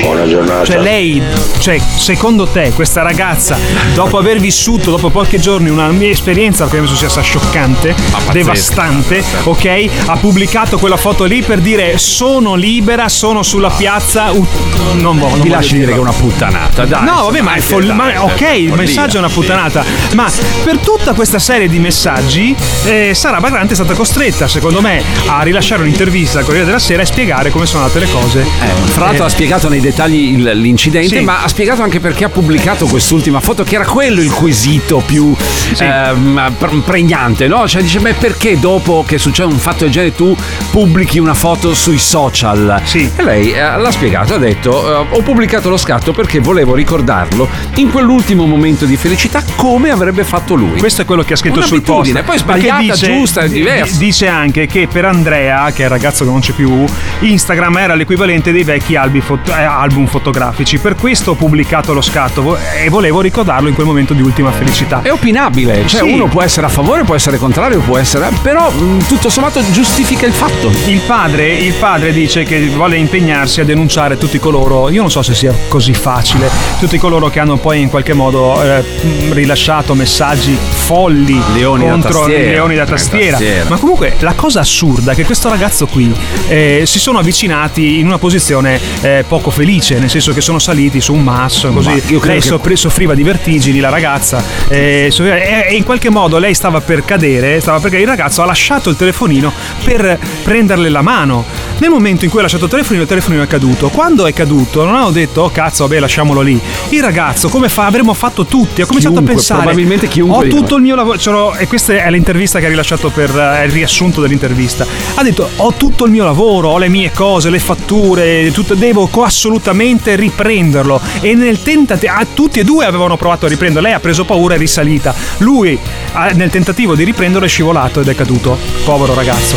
buona 0.03 0.27
giornata. 0.27 0.65
Cioè 0.65 0.79
lei, 0.79 1.23
cioè 1.59 1.81
secondo 1.97 2.47
te 2.47 2.73
questa 2.75 3.03
ragazza, 3.03 3.57
dopo 3.95 4.19
aver 4.19 4.39
vissuto 4.39 4.91
dopo 4.91 5.11
pochi 5.11 5.41
giorni 5.41 5.71
una 5.71 5.89
mia 5.89 6.11
esperienza 6.11 6.67
che 6.67 6.77
penso 6.77 6.95
sia 6.95 7.09
stata 7.09 7.27
scioccante, 7.27 7.95
devastante, 8.33 9.23
ok? 9.45 9.89
Ha 10.07 10.17
pubblicato 10.17 10.79
quella 10.79 10.92
foto 10.97 11.25
lì 11.25 11.43
per 11.43 11.61
dire 11.61 11.99
sono 11.99 12.55
libera, 12.55 13.09
sono 13.09 13.43
sulla 13.43 13.71
piazza, 13.71 14.31
u- 14.33 14.47
non 14.95 15.19
voglio. 15.19 15.43
Ti 15.43 15.49
lasci 15.49 15.75
dire 15.75 15.93
che 15.93 15.97
è 15.99 16.01
una 16.01 16.13
puttanata, 16.13 16.85
dai. 16.85 17.05
No, 17.05 17.25
vabbè, 17.25 17.41
ma, 17.41 17.53
è 17.55 17.57
insomma, 17.57 17.73
foll- 17.81 17.87
dai, 17.87 17.97
ma 17.97 18.05
dai, 18.07 18.17
ok, 18.17 18.41
il 18.41 18.69
follia, 18.69 18.75
messaggio 18.77 19.17
è 19.17 19.19
una 19.19 19.29
sì. 19.29 19.35
puttanata. 19.35 19.85
Ma 20.15 20.31
per 20.65 20.79
tutta 20.79 21.13
questa 21.15 21.39
serie 21.39 21.69
di 21.69 21.79
messaggi, 21.79 22.55
eh, 22.85 23.13
Sara 23.15 23.39
Bagrante 23.41 23.73
è 23.73 23.77
stata 23.77 23.95
costretta, 23.95 24.49
secondo 24.49 24.81
me, 24.81 25.03
a 25.27 25.43
rilasciare 25.43 25.83
un'intervista 25.83 26.39
al 26.39 26.45
Corriere 26.45 26.67
della 26.67 26.79
Sera 26.79 27.03
e 27.03 27.07
spiegare 27.07 27.51
come 27.51 27.67
sono 27.67 27.83
andate 27.85 27.99
le 28.05 28.11
cose. 28.11 28.41
Eh, 28.43 28.91
Fra 28.91 29.07
l'altro 29.07 29.25
Eh, 29.25 29.27
ha 29.27 29.31
spiegato 29.31 29.69
nei 29.69 29.81
dettagli 29.81 30.33
il- 30.39 30.51
l'incidente, 30.61 31.19
Sì. 31.19 31.21
ma 31.25 31.43
ha 31.43 31.49
spiegato 31.49 31.83
anche 31.83 32.01
perché 32.01 32.25
ha 32.25 32.29
pubblicato 32.29 32.87
quest'ultima 32.87 33.41
foto, 33.41 33.65
che 33.65 33.75
era 33.77 33.85
quello 33.87 34.21
il 34.21 34.31
quesito 34.31 35.03
più 35.05 35.35
ehm, 35.79 36.55
pre- 36.59 36.83
pregnante, 36.85 37.47
no? 37.47 37.67
Cioè 37.69 37.83
dice, 37.83 37.99
beh, 38.01 38.15
perché 38.15 38.59
dopo 38.59 39.05
che 39.07 39.19
succede 39.19 39.51
un 39.53 39.59
fatto 39.59 39.85
del 39.85 39.93
genere 39.93 40.15
tu 40.15 40.37
pubblichi 40.71 40.81
una 40.87 41.35
foto 41.35 41.75
sui 41.75 41.99
social? 41.99 42.81
Sì. 42.85 43.09
E 43.15 43.23
lei 43.23 43.53
eh, 43.53 43.61
l'ha 43.61 43.91
spiegato, 43.93 44.35
ha 44.35 44.39
detto, 44.39 44.89
eh, 44.89 45.07
ho 45.17 45.23
pubblicato 45.23 45.69
lo 45.69 45.77
scatto 45.77 46.13
perché 46.13 46.41
volevo 46.41 46.75
ricordarlo 46.75 47.49
in 47.77 47.91
quell'ultimo 47.91 48.47
momento 48.47 48.85
di 48.85 48.97
felicità 48.97 49.45
come 49.55 49.91
avrebbe 49.91 50.25
fatto 50.25 50.55
lui. 50.55 50.79
Questo 50.79 51.03
è 51.03 51.05
quello 51.05 51.23
che 51.23 51.35
ha 51.35 51.37
scritto 51.37 51.61
sul 51.63 51.83
post. 51.83 52.21
Poi 52.23 52.39
sbagliata, 52.39 52.81
dice- 52.83 53.07
giusta, 53.07 53.47
diversa. 53.47 53.97
Dice 53.99 54.27
anche 54.27 54.67
che 54.67 54.89
per 54.91 55.05
Andrea, 55.05 55.71
che 55.71 55.83
è 55.83 55.85
il 55.85 55.91
ragazzo 55.91 56.25
che 56.25 56.31
non 56.31 56.41
c'è 56.41 56.53
più, 56.53 56.85
Instagram 57.21 57.77
era 57.79 57.95
l'equivalente 57.95 58.51
dei 58.51 58.65
vecchi 58.65 58.97
albi 58.97 59.21
fot- 59.21 59.49
eh, 59.49 59.53
album 59.63 60.07
fotografici. 60.07 60.79
Per 60.79 60.97
questo 60.97 61.33
ho 61.33 61.35
pubblicato 61.35 61.93
lo 61.93 62.01
scatto 62.01 62.57
e 62.59 62.89
volevo 62.89 63.21
ricordarlo 63.21 63.69
in 63.69 63.75
quel 63.75 63.87
momento 63.87 64.15
di 64.15 64.23
ultima 64.23 64.51
felicità. 64.51 65.01
È 65.03 65.13
opinabile, 65.13 65.87
cioè 65.87 66.03
Sì. 66.03 66.11
uno 66.11 66.27
può 66.27 66.43
essere 66.43 66.67
a 66.67 66.71
favore, 66.71 67.05
può 67.05 67.15
essere 67.15 67.39
contrario, 67.39 67.79
può 67.81 67.99
essere. 67.99 68.31
però 68.43 68.69
mh, 68.71 69.07
tutto 69.07 69.29
sommato 69.31 69.63
giustifica 69.71 70.27
il 70.27 70.33
fatto. 70.33 70.71
Il 70.87 71.01
padre, 71.07 71.49
il 71.49 71.75
padre 71.75 72.13
dice 72.13 72.43
che 72.43 72.59
vuole 72.67 72.97
impegnarsi 72.97 73.61
a 73.61 73.65
denunciare 73.65 74.19
tutti 74.19 74.39
coloro, 74.41 74.91
io 74.91 75.01
non 75.01 75.11
so 75.11 75.23
se 75.23 75.33
sia 75.35 75.55
così 75.69 75.95
facile, 75.95 76.51
tutti 76.81 76.99
coloro 76.99 77.31
che 77.31 77.39
hanno 77.39 77.57
poi 77.57 77.81
in 77.81 77.89
qualche 77.89 78.15
modo 78.15 78.61
eh, 78.63 78.83
rilasciato 79.31 79.95
messaggi 79.95 80.57
folli 80.57 81.41
Leoni 81.55 81.85
da 81.85 81.91
contro 81.93 82.27
i 82.29 82.49
leoni 82.49 82.75
da 82.75 82.85
tastiera. 82.85 83.37
tastiera. 83.37 83.69
Ma 83.69 83.77
comunque 83.79 84.17
la 84.19 84.33
cosa 84.35 84.61
assurda 84.61 85.13
è 85.13 85.15
che 85.15 85.25
questo 85.25 85.49
ragazzo 85.49 85.87
qui 85.87 86.13
eh, 86.49 86.83
si 86.85 86.99
sono 86.99 87.19
avvicinati 87.19 88.01
in 88.01 88.07
una 88.07 88.19
posizione 88.19 88.81
eh, 89.03 89.25
poco 89.27 89.51
felice, 89.51 89.99
nel 89.99 90.11
senso 90.11 90.33
che 90.33 90.41
sono 90.41 90.59
saliti 90.59 91.01
su 91.01 91.15
un 91.15 91.23
masso, 91.23 91.69
Ma 91.69 91.75
così 91.75 91.91
io 91.91 92.19
credo 92.19 92.27
lei 92.27 92.41
che- 92.41 92.47
soffri- 92.49 92.77
soffriva 92.77 93.15
di 93.15 93.23
vertigini, 93.23 93.79
la 93.79 93.89
ragazza, 93.89 94.43
eh, 94.69 95.13
e, 95.17 95.75
in 95.77 95.85
qualche 95.85 96.11
modo 96.11 96.39
lei 96.39 96.55
stava 96.55 96.81
per 96.81 97.05
cadere, 97.05 97.61
stava 97.61 97.79
per 97.79 97.91
cadere, 97.91 98.03
il 98.03 98.09
ragazzo 98.09 98.43
ha 98.43 98.47
lasciato 98.47 98.91
il 98.91 98.97
telefonino 98.97 99.53
per 99.85 100.19
prenderle 100.53 100.91
la 100.91 101.01
mano. 101.01 101.62
Nel 101.79 101.91
momento 101.91 102.25
in 102.25 102.31
cui 102.31 102.39
ha 102.39 102.43
lasciato 102.43 102.65
il 102.67 102.71
telefonino, 102.71 103.03
il 103.03 103.09
telefonino 103.09 103.43
è 103.43 103.47
caduto. 103.47 103.89
Quando 103.89 104.27
è 104.27 104.33
caduto, 104.33 104.85
non 104.85 104.95
hanno 104.95 105.11
detto, 105.11 105.43
oh 105.43 105.51
cazzo, 105.51 105.87
vabbè, 105.87 105.99
lasciamolo 106.01 106.41
lì. 106.41 106.61
Il 106.91 107.03
ragazzo, 107.03 107.49
come 107.49 107.69
fa? 107.69 107.87
Avremmo 107.87 108.15
fatto 108.15 108.45
tutti. 108.47 108.83
Ho 108.83 108.87
cominciato 108.87 109.15
Chiunque, 109.15 109.33
a 109.33 109.37
pensare. 109.37 109.61
probabilmente 109.63 110.07
chiunque 110.09 110.47
Ho 110.47 110.49
tutto 110.49 110.71
noi." 110.71 110.77
il 110.79 110.83
mio 110.85 110.95
lavoro. 110.95 111.19
c'ero- 111.19 111.55
e 111.57 111.67
questa 111.67 111.95
è 111.95 112.11
l'intervista 112.11 112.61
che 112.61 112.67
ha 112.67 112.69
rilasciato 112.69 113.11
per 113.11 113.37
eh, 113.37 113.65
il 113.67 113.73
riassunto 113.73 114.21
dell'intervista. 114.21 114.87
Ha 115.15 115.23
detto: 115.25 115.49
Ho 115.57 115.73
tutto 115.77 116.05
il 116.05 116.13
mio 116.13 116.25
lavoro, 116.25 116.69
ho 116.69 116.79
le 116.79 116.89
mie 116.89 117.11
cose, 117.13 117.51
le 117.51 117.59
fatture, 117.59 118.51
tutto, 118.53 118.75
devo 118.75 119.09
assolutamente 119.25 120.15
riprenderlo. 120.15 121.01
E 121.21 121.35
nel 121.35 121.63
tentativo, 121.63 122.13
tutti 122.35 122.61
e 122.61 122.65
due 122.65 122.85
avevano 122.85 123.17
provato 123.17 123.47
a 123.47 123.49
riprenderlo. 123.49 123.89
Lei 123.89 123.97
ha 123.97 124.01
preso 124.01 124.25
paura 124.25 124.55
e 124.55 124.57
è 124.57 124.61
risalita. 124.61 125.13
Lui, 125.39 125.77
ah, 126.13 126.29
nel 126.31 126.51
tentativo 126.51 126.95
di 126.95 127.03
riprenderlo, 127.03 127.47
è 127.47 127.51
scivolato 127.51 128.01
ed 128.01 128.09
è 128.09 128.15
caduto. 128.15 128.57
Povero 128.85 129.15
ragazzo. 129.15 129.57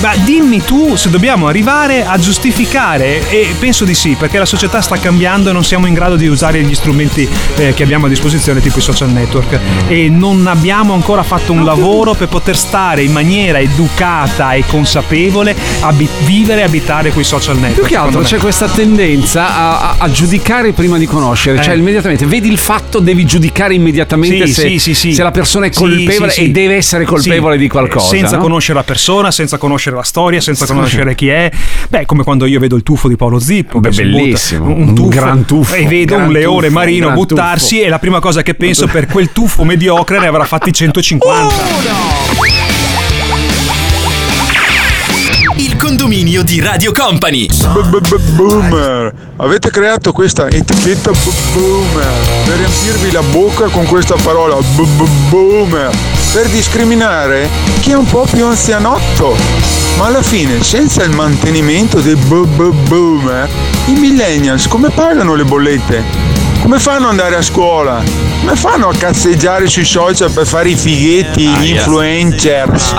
Ma 0.00 0.14
dimmi 0.16 0.62
tu 0.64 0.96
se 0.96 1.10
dobbiamo 1.10 1.39
arrivare 1.46 2.04
a 2.04 2.18
giustificare, 2.18 3.28
e 3.30 3.54
penso 3.58 3.84
di 3.84 3.94
sì, 3.94 4.16
perché 4.18 4.38
la 4.38 4.44
società 4.46 4.80
sta 4.80 4.96
cambiando 4.98 5.50
e 5.50 5.52
non 5.52 5.64
siamo 5.64 5.86
in 5.86 5.94
grado 5.94 6.16
di 6.16 6.26
usare 6.26 6.62
gli 6.62 6.74
strumenti 6.74 7.28
eh, 7.56 7.74
che 7.74 7.82
abbiamo 7.82 8.06
a 8.06 8.08
disposizione, 8.08 8.60
tipo 8.60 8.78
i 8.78 8.82
social 8.82 9.10
network. 9.10 9.58
E 9.88 10.08
non 10.08 10.46
abbiamo 10.46 10.94
ancora 10.94 11.22
fatto 11.22 11.52
un 11.52 11.64
lavoro 11.64 12.14
per 12.14 12.28
poter 12.28 12.56
stare 12.56 13.02
in 13.02 13.12
maniera 13.12 13.58
educata 13.60 14.52
e 14.52 14.64
consapevole 14.66 15.54
a 15.80 15.92
bi- 15.92 16.08
vivere 16.24 16.60
e 16.60 16.64
abitare 16.64 17.10
quei 17.10 17.24
social 17.24 17.56
network. 17.56 17.80
Più 17.80 17.96
che 17.96 17.96
altro 17.96 18.20
c'è 18.22 18.38
questa 18.38 18.68
tendenza 18.68 19.48
a, 19.54 19.78
a- 19.80 19.94
a 19.98 20.10
giudicare 20.10 20.72
prima 20.72 20.98
di 20.98 21.06
conoscere, 21.06 21.58
Eh. 21.58 21.62
cioè 21.62 21.74
immediatamente 21.74 22.26
vedi 22.26 22.48
il 22.50 22.58
fatto, 22.58 22.98
devi 23.00 23.24
giudicare 23.24 23.74
immediatamente 23.74 24.46
Sì, 24.46 24.52
se, 24.52 24.78
sì, 24.78 24.94
sì, 24.94 25.12
se 25.14 25.22
la 25.22 25.30
persona 25.30 25.66
è 25.66 25.70
colpevole 25.70 26.34
e 26.34 26.50
deve 26.50 26.76
essere 26.76 27.04
colpevole 27.04 27.56
di 27.56 27.68
qualcosa. 27.68 28.08
Senza 28.08 28.36
no? 28.36 28.42
conoscere 28.42 28.78
la 28.78 28.84
persona, 28.84 29.30
senza 29.30 29.58
conoscere 29.58 29.96
la 29.96 30.02
storia, 30.02 30.40
senza 30.40 30.66
conoscere 30.66 31.14
chi 31.14 31.28
è. 31.30 31.50
Beh, 31.88 32.06
come 32.06 32.22
quando 32.24 32.46
io 32.46 32.60
vedo 32.60 32.76
il 32.76 32.82
tuffo 32.82 33.08
di 33.08 33.16
Paolo 33.16 33.38
Zippo. 33.38 33.80
Beh, 33.80 33.88
butta- 33.90 34.02
bellissimo. 34.02 34.66
Un, 34.66 34.88
Un 34.88 34.94
tuffo, 34.94 35.08
gran 35.08 35.44
tuffo, 35.44 35.74
E 35.74 35.86
vedo 35.86 36.16
un 36.16 36.30
leone 36.32 36.66
tuffo, 36.68 36.78
marino 36.78 37.08
un 37.08 37.14
buttarsi 37.14 37.74
tuffo. 37.76 37.86
e 37.86 37.88
la 37.88 37.98
prima 37.98 38.20
cosa 38.20 38.42
che 38.42 38.54
penso 38.54 38.86
per 38.86 39.06
quel 39.06 39.32
tuffo 39.32 39.64
mediocre 39.64 40.18
ne 40.18 40.26
avrà 40.26 40.44
fatti 40.44 40.72
150. 40.72 41.54
Il 45.56 45.76
condominio 45.76 46.42
di 46.42 46.60
Radio 46.60 46.92
Company. 46.92 47.46
Boomer, 48.34 49.12
avete 49.36 49.70
creato 49.70 50.12
questa 50.12 50.48
etichetta 50.48 51.10
boomer 51.52 52.12
per 52.46 52.56
riempirvi 52.56 53.10
la 53.12 53.22
bocca 53.22 53.66
con 53.68 53.84
questa 53.86 54.14
parola 54.22 54.56
boomer 55.28 55.90
per 56.32 56.48
discriminare 56.48 57.48
chi 57.80 57.90
è 57.90 57.94
un 57.94 58.04
po' 58.04 58.26
più 58.30 58.46
anzianotto. 58.46 59.34
Ma 59.98 60.06
alla 60.06 60.22
fine, 60.22 60.62
senza 60.62 61.02
il 61.02 61.10
mantenimento 61.10 62.00
dei 62.00 62.14
b- 62.14 62.46
b- 62.46 62.88
boomer, 62.88 63.48
i 63.86 63.94
millennials 63.94 64.68
come 64.68 64.90
pagano 64.90 65.34
le 65.34 65.44
bollette? 65.44 66.49
Come 66.62 66.78
fanno 66.78 67.06
ad 67.06 67.10
andare 67.12 67.36
a 67.36 67.42
scuola? 67.42 68.02
Come 68.40 68.54
fanno 68.54 68.88
a 68.88 68.94
cazzeggiare 68.94 69.66
sui 69.68 69.84
social 69.84 70.30
per 70.30 70.46
fare 70.46 70.70
i 70.70 70.76
fighetti, 70.76 71.46
gli 71.46 71.70
influencers? 71.70 72.92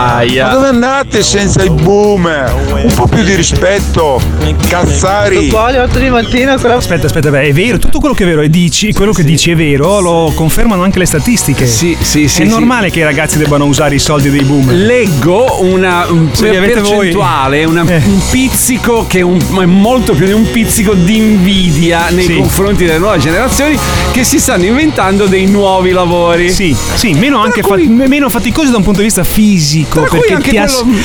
Ma 0.48 0.54
dove 0.54 0.68
andate 0.68 1.24
senza 1.24 1.64
i 1.64 1.70
boomer? 1.70 2.54
Un 2.84 2.94
po' 2.94 3.08
più 3.08 3.24
di 3.24 3.34
rispetto, 3.36 4.22
cazzari. 4.68 5.50
alle 5.56 5.80
8 5.80 6.00
di 6.00 6.10
mattina 6.10 6.54
Aspetta, 6.54 7.06
aspetta, 7.08 7.30
beh, 7.30 7.42
è 7.44 7.54
vero, 7.54 7.78
tutto 7.80 8.00
quello 8.00 8.14
che 8.14 8.24
è 8.24 8.28
vero 8.28 8.42
e 8.42 8.50
dici, 8.50 8.92
quello 8.94 9.14
che 9.14 9.24
dici 9.24 9.52
è 9.52 9.56
vero, 9.56 10.00
lo 10.00 10.32
confermano 10.36 10.84
anche 10.84 11.00
le 11.00 11.06
statistiche. 11.06 11.66
Sì, 11.66 11.98
sì, 12.00 12.28
sì. 12.28 12.42
È 12.42 12.46
sì. 12.46 12.50
normale 12.52 12.90
che 12.92 13.00
i 13.00 13.04
ragazzi 13.04 13.38
debbano 13.38 13.66
usare 13.66 13.96
i 13.96 14.00
soldi 14.00 14.30
dei 14.30 14.44
boomer. 14.44 14.76
Leggo 14.76 15.62
una 15.62 16.06
percentuale, 16.10 17.64
una- 17.66 17.82
un 17.84 18.22
pizzico 18.30 19.06
che 19.08 19.20
è, 19.20 19.22
un- 19.22 19.40
è 19.60 19.66
molto 19.66 20.14
più 20.14 20.26
di 20.26 20.34
un 20.34 20.50
pizzico 20.52 20.94
di 20.94 21.18
invidia 21.18 22.10
nei 22.10 22.26
Sì. 22.26 22.36
confronti 22.36 22.86
delle 22.86 23.00
nuove 23.00 23.20
generazioni 23.52 23.78
che 24.12 24.24
si 24.24 24.40
stanno 24.40 24.66
inventando 24.66 25.26
dei 25.26 25.46
nuovi 25.46 25.92
lavori. 25.92 26.50
Sì, 26.52 26.76
sì, 26.96 27.14
meno, 27.14 27.42
anche 27.42 27.62
fa- 27.62 27.76
meno 27.78 28.30
faticosi 28.30 28.72
da 28.72 28.78
un 28.78 28.84
punto 28.84 29.00
di 29.00 29.06
vista 29.06 29.24
fisico. 29.24 30.00
Per 30.02 30.10
cui 30.10 30.20
Perché 30.28 30.50
ti, 30.52 30.58
ass- 30.58 30.82
quello- 30.82 30.98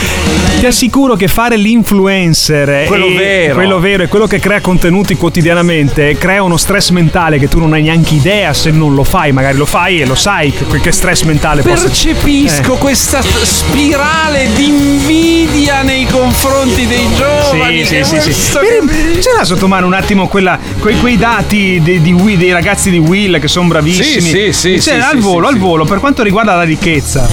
ti 0.61 0.67
assicuro 0.67 1.17
che 1.17 1.29
fare 1.29 1.57
l'influencer 1.57 2.87
Quello 2.87 3.09
vero. 3.15 3.55
quello 3.55 3.79
vero 3.81 4.03
e 4.05 4.09
quello 4.09 4.27
che 4.27 4.39
crea 4.39 4.61
contenuti 4.61 5.17
quotidianamente 5.17 6.17
crea 6.19 6.43
uno 6.43 6.57
stress 6.57 6.91
mentale 6.91 7.39
che 7.39 7.49
tu 7.49 7.59
non 7.59 7.73
hai 7.73 7.83
neanche 7.83 8.15
idea 8.15 8.53
se 8.55 8.71
non 8.71 8.95
lo 8.95 9.05
fai. 9.05 9.33
Magari 9.33 9.57
lo 9.57 9.67
fai 9.67 10.01
e 10.01 10.07
lo 10.07 10.15
sai 10.15 10.53
che, 10.53 10.81
che 10.81 10.93
stress 10.93 11.23
mentale 11.23 11.63
possa- 11.63 11.85
Percepisco 11.87 12.75
Eh. 12.75 12.79
questa 12.79 13.21
spirale 13.23 14.49
di 14.55 14.67
invidia 14.69 15.83
nei 15.83 16.07
confronti 16.07 16.87
dei 16.87 17.07
giovani. 17.15 17.85
Sì, 17.85 18.03
sì, 18.05 18.05
sì, 18.05 18.21
sì. 18.21 18.23
questo 18.23 18.59
Per- 18.61 19.19
Ce 19.21 19.31
l'ha 19.37 19.45
sotto 19.45 19.67
mano 19.69 19.87
un 19.87 19.95
attimo 19.95 20.29
quella- 20.29 20.59
quei, 20.79 20.99
quei 20.99 21.17
dati 21.17 21.81
di, 21.83 22.01
di 22.03 22.13
Will- 22.13 22.35
dei 22.37 22.53
ragazzi 22.53 22.91
di 22.91 22.99
Will 22.99 23.39
che 23.41 23.49
sono 23.49 23.69
bravissimi. 23.69 24.21
Sì, 24.21 24.53
sì, 24.53 24.53
sì, 24.53 24.81
Cioè, 24.81 24.95
sì, 24.95 25.01
al 25.01 25.11
sì, 25.13 25.19
volo, 25.19 25.47
sì, 25.47 25.53
al 25.55 25.59
sì. 25.59 25.65
volo, 25.67 25.85
per 25.85 25.99
quanto 25.99 26.23
riguarda 26.23 26.55
la 26.55 26.63
ricchezza, 26.63 27.29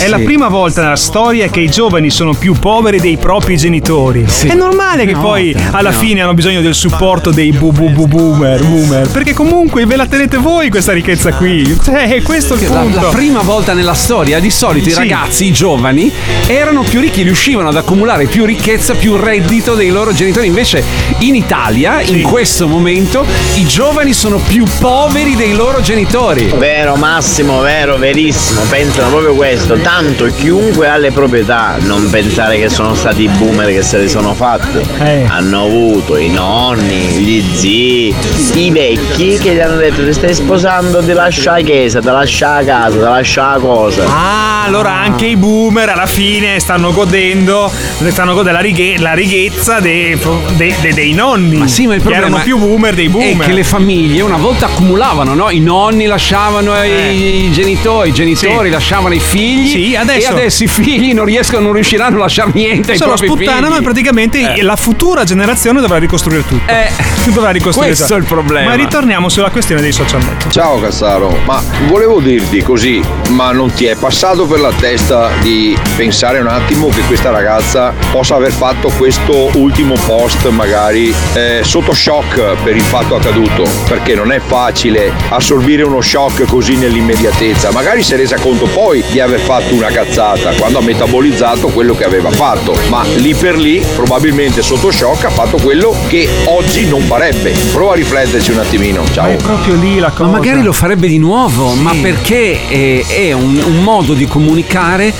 è 0.00 0.08
la 0.08 0.16
Sì. 0.18 0.22
prima 0.24 0.48
volta 0.48 0.82
nella 0.82 0.96
storia 0.96 1.48
che 1.48 1.60
i 1.60 1.68
giovani 1.70 2.10
sono 2.10 2.34
più 2.34 2.54
poveri 2.58 3.00
dei 3.00 3.16
propri 3.16 3.56
genitori. 3.56 4.24
È 4.46 4.54
normale 4.54 5.04
che 5.06 5.12
No, 5.12 5.20
poi 5.20 5.54
no. 5.56 5.76
alla 5.76 5.92
fine 5.92 6.20
hanno 6.22 6.34
bisogno 6.34 6.60
del 6.60 6.74
supporto 6.74 7.30
dei 7.30 7.52
bu 7.52 7.72
bu 7.72 7.90
bu 7.90 8.06
boomer, 8.06 8.64
boomer, 8.64 9.08
perché 9.08 9.32
comunque 9.34 9.84
ve 9.86 9.96
la 9.96 10.06
tenete 10.06 10.36
voi 10.38 10.68
questa 10.70 10.92
ricchezza 10.92 11.32
qui. 11.34 11.76
Cioè, 11.82 12.08
è 12.08 12.22
questo 12.22 12.54
il 12.54 12.68
La, 12.68 12.80
punto. 12.80 13.00
la 13.00 13.08
prima 13.08 13.40
volta 13.40 13.72
nella 13.72 13.94
storia, 13.94 14.38
di 14.40 14.50
solito 14.50 14.88
i 14.88 14.92
Sì. 14.92 14.98
ragazzi, 14.98 15.44
i 15.46 15.52
giovani, 15.52 16.10
erano 16.46 16.82
più 16.82 17.00
ricchi, 17.00 17.22
riuscivano 17.22 17.68
ad 17.68 17.76
accumulare 17.76 18.26
più 18.26 18.44
ricchezza, 18.44 18.94
più 18.94 19.16
reddito 19.16 19.74
dei 19.74 19.90
loro 19.90 20.12
genitori. 20.12 20.46
Invece 20.46 20.82
in 21.20 21.34
Italia, 21.34 22.00
in 22.02 22.22
questo 22.22 22.66
momento, 22.68 23.24
i 23.54 23.66
giovani 23.66 24.12
sono 24.12 24.37
più 24.46 24.64
poveri 24.80 25.34
dei 25.36 25.54
loro 25.54 25.80
genitori. 25.80 26.52
Vero 26.56 26.96
Massimo, 26.96 27.60
vero, 27.60 27.96
verissimo, 27.96 28.62
pensano 28.68 29.08
proprio 29.10 29.34
questo, 29.34 29.76
tanto 29.76 30.26
chiunque 30.26 30.88
ha 30.88 30.96
le 30.96 31.10
proprietà, 31.10 31.76
non 31.80 32.08
pensare 32.10 32.58
che 32.58 32.68
sono 32.68 32.94
stati 32.94 33.22
i 33.24 33.28
boomer 33.28 33.68
che 33.68 33.82
se 33.82 33.98
le 33.98 34.08
sono 34.08 34.34
fatte, 34.34 34.82
Eh. 34.98 35.24
hanno 35.28 35.64
avuto 35.64 36.16
i 36.16 36.28
nonni, 36.30 36.94
gli 36.94 37.42
zii, 37.54 38.14
i 38.54 38.70
vecchi 38.70 39.38
che 39.38 39.54
gli 39.54 39.60
hanno 39.60 39.76
detto 39.76 40.04
ti 40.04 40.12
stai 40.12 40.34
sposando, 40.34 41.02
ti 41.02 41.12
lascia 41.12 41.52
la 41.52 41.60
chiesa, 41.60 42.00
ti 42.00 42.06
lascia 42.06 42.54
la 42.54 42.64
casa, 42.64 42.90
ti 42.96 42.98
lascia 43.02 43.52
la 43.52 43.58
cosa. 43.58 44.04
Ah, 44.06 44.64
allora 44.64 44.92
anche 44.92 45.26
i 45.26 45.36
boomer 45.36 45.88
alla 45.90 46.06
fine 46.06 46.58
stanno 46.60 46.92
godendo, 46.92 47.70
stanno 48.08 48.34
godendo 48.34 48.52
la, 48.58 48.60
righe- 48.64 48.98
la 48.98 49.12
righezza 49.14 49.80
dei, 49.80 50.18
dei- 50.56 50.74
dei- 50.80 50.94
dei 50.94 51.12
nonni. 51.12 51.56
Ma 51.58 51.66
sì, 51.66 51.86
ma 51.86 51.94
il 51.94 52.00
problema 52.00 52.26
erano 52.26 52.42
più 52.42 52.58
boomer 52.58 52.94
dei 52.94 53.08
boomer. 53.08 53.44
È 53.44 53.48
che 53.48 53.52
le 53.52 53.64
famiglie 53.64 54.22
una 54.28 54.36
volta 54.36 54.66
accumulavano, 54.66 55.34
no? 55.34 55.50
I 55.50 55.60
nonni 55.60 56.06
lasciavano 56.06 56.72
ai 56.72 57.46
i 57.46 57.52
genitori, 57.52 58.10
i 58.10 58.12
genitori 58.12 58.66
Sì. 58.66 58.70
lasciavano 58.72 59.14
i 59.14 59.20
figli. 59.20 59.68
Sì, 59.68 59.96
adesso- 59.96 60.30
E 60.30 60.32
adesso 60.32 60.64
i 60.64 60.66
figli 60.66 61.12
non 61.14 61.24
riescono, 61.24 61.60
non 61.62 61.72
riusciranno 61.72 62.16
a 62.16 62.20
lasciare 62.20 62.50
niente 62.54 62.94
propri 62.96 63.26
sputtanano 63.26 63.76
e 63.76 63.82
praticamente 63.82 64.54
Eh. 64.56 64.62
la 64.62 64.76
futura 64.76 65.24
generazione 65.24 65.80
dovrà 65.80 65.98
ricostruire 65.98 66.44
tutto. 66.46 66.70
Eh, 66.70 66.90
dovrà 67.32 67.50
ricostruire 67.50 67.94
questo 67.94 68.14
è 68.14 68.18
il 68.18 68.24
problema. 68.24 68.70
Ma 68.70 68.74
ritorniamo 68.74 69.28
sulla 69.28 69.50
questione 69.50 69.80
dei 69.80 69.92
social 69.92 70.20
network. 70.20 70.50
Ciao 70.50 70.80
Cassaro, 70.80 71.38
ma 71.44 71.62
volevo 71.86 72.20
dirti 72.20 72.62
così, 72.62 73.02
ma 73.30 73.52
non 73.52 73.72
ti 73.72 73.86
è 73.86 73.96
passato 73.96 74.46
per 74.46 74.60
la 74.60 74.72
testa 74.72 75.30
di 75.40 75.76
pensare 75.96 76.40
un 76.40 76.48
attimo 76.48 76.88
che 76.88 77.00
questa 77.02 77.30
ragazza 77.30 77.92
possa 78.10 78.36
aver 78.36 78.52
fatto 78.52 78.90
questo 78.96 79.50
ultimo 79.54 79.94
post 80.06 80.46
magari 80.48 81.14
eh, 81.34 81.60
sotto 81.62 81.92
shock 81.92 82.62
per 82.62 82.76
il 82.76 82.82
fatto 82.82 83.16
accaduto? 83.16 83.64
Perché 83.86 84.14
non 84.14 84.32
è 84.32 84.40
facile 84.40 85.12
assorbire 85.28 85.82
uno 85.82 86.00
shock 86.00 86.44
così 86.46 86.76
nell'immediatezza, 86.76 87.70
magari 87.72 88.02
si 88.02 88.14
è 88.14 88.16
resa 88.16 88.36
conto 88.38 88.66
poi 88.66 89.02
di 89.10 89.20
aver 89.20 89.40
fatto 89.40 89.74
una 89.74 89.88
cazzata 89.88 90.52
quando 90.52 90.78
ha 90.78 90.82
metabolizzato 90.82 91.68
quello 91.68 91.94
che 91.94 92.04
aveva 92.04 92.30
fatto, 92.30 92.74
ma 92.88 93.02
lì 93.16 93.34
per 93.34 93.56
lì 93.56 93.84
probabilmente 93.94 94.62
sotto 94.62 94.90
shock 94.90 95.24
ha 95.24 95.30
fatto 95.30 95.58
quello 95.58 95.94
che 96.08 96.28
oggi 96.46 96.86
non 96.86 97.06
farebbe. 97.18 97.52
Prova 97.72 97.92
a 97.92 97.94
rifletterci 97.96 98.52
un 98.52 98.58
attimino, 98.58 99.04
ciao. 99.10 99.26
Ma 99.26 99.32
è 99.32 99.36
proprio 99.36 99.74
lì 99.74 99.98
la 99.98 100.10
cosa. 100.10 100.30
Ma 100.30 100.38
magari 100.38 100.62
lo 100.62 100.72
farebbe 100.72 101.08
di 101.08 101.18
nuovo, 101.18 101.74
ma 101.74 101.92
perché 102.00 102.68
è, 102.68 103.04
è 103.06 103.32
un, 103.32 103.60
un 103.64 103.82
modo 103.82 104.14
di 104.14 104.24
comunicare 104.26 105.12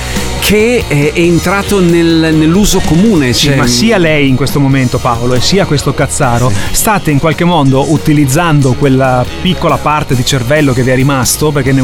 che 0.48 0.82
è, 0.88 1.12
è 1.12 1.20
entrato 1.20 1.78
nel- 1.78 2.30
nell'uso 2.34 2.80
comune. 2.80 3.34
Sì, 3.34 3.48
cioè- 3.48 3.56
ma 3.56 3.66
sia 3.66 3.98
lei 3.98 4.28
in 4.30 4.34
questo 4.34 4.58
momento 4.60 4.96
Paolo 4.96 5.34
e 5.34 5.42
sia 5.42 5.66
questo 5.66 5.92
cazzaro 5.92 6.50
state 6.70 7.10
in 7.10 7.18
qualche 7.18 7.44
modo 7.44 7.92
utilizzando 7.92 8.72
quella 8.72 9.26
piccola 9.42 9.76
parte 9.76 10.14
di 10.14 10.24
cervello 10.24 10.72
che 10.72 10.82
vi 10.82 10.90
è 10.90 10.94
rimasto 10.94 11.50
perché 11.50 11.72
ne, 11.72 11.82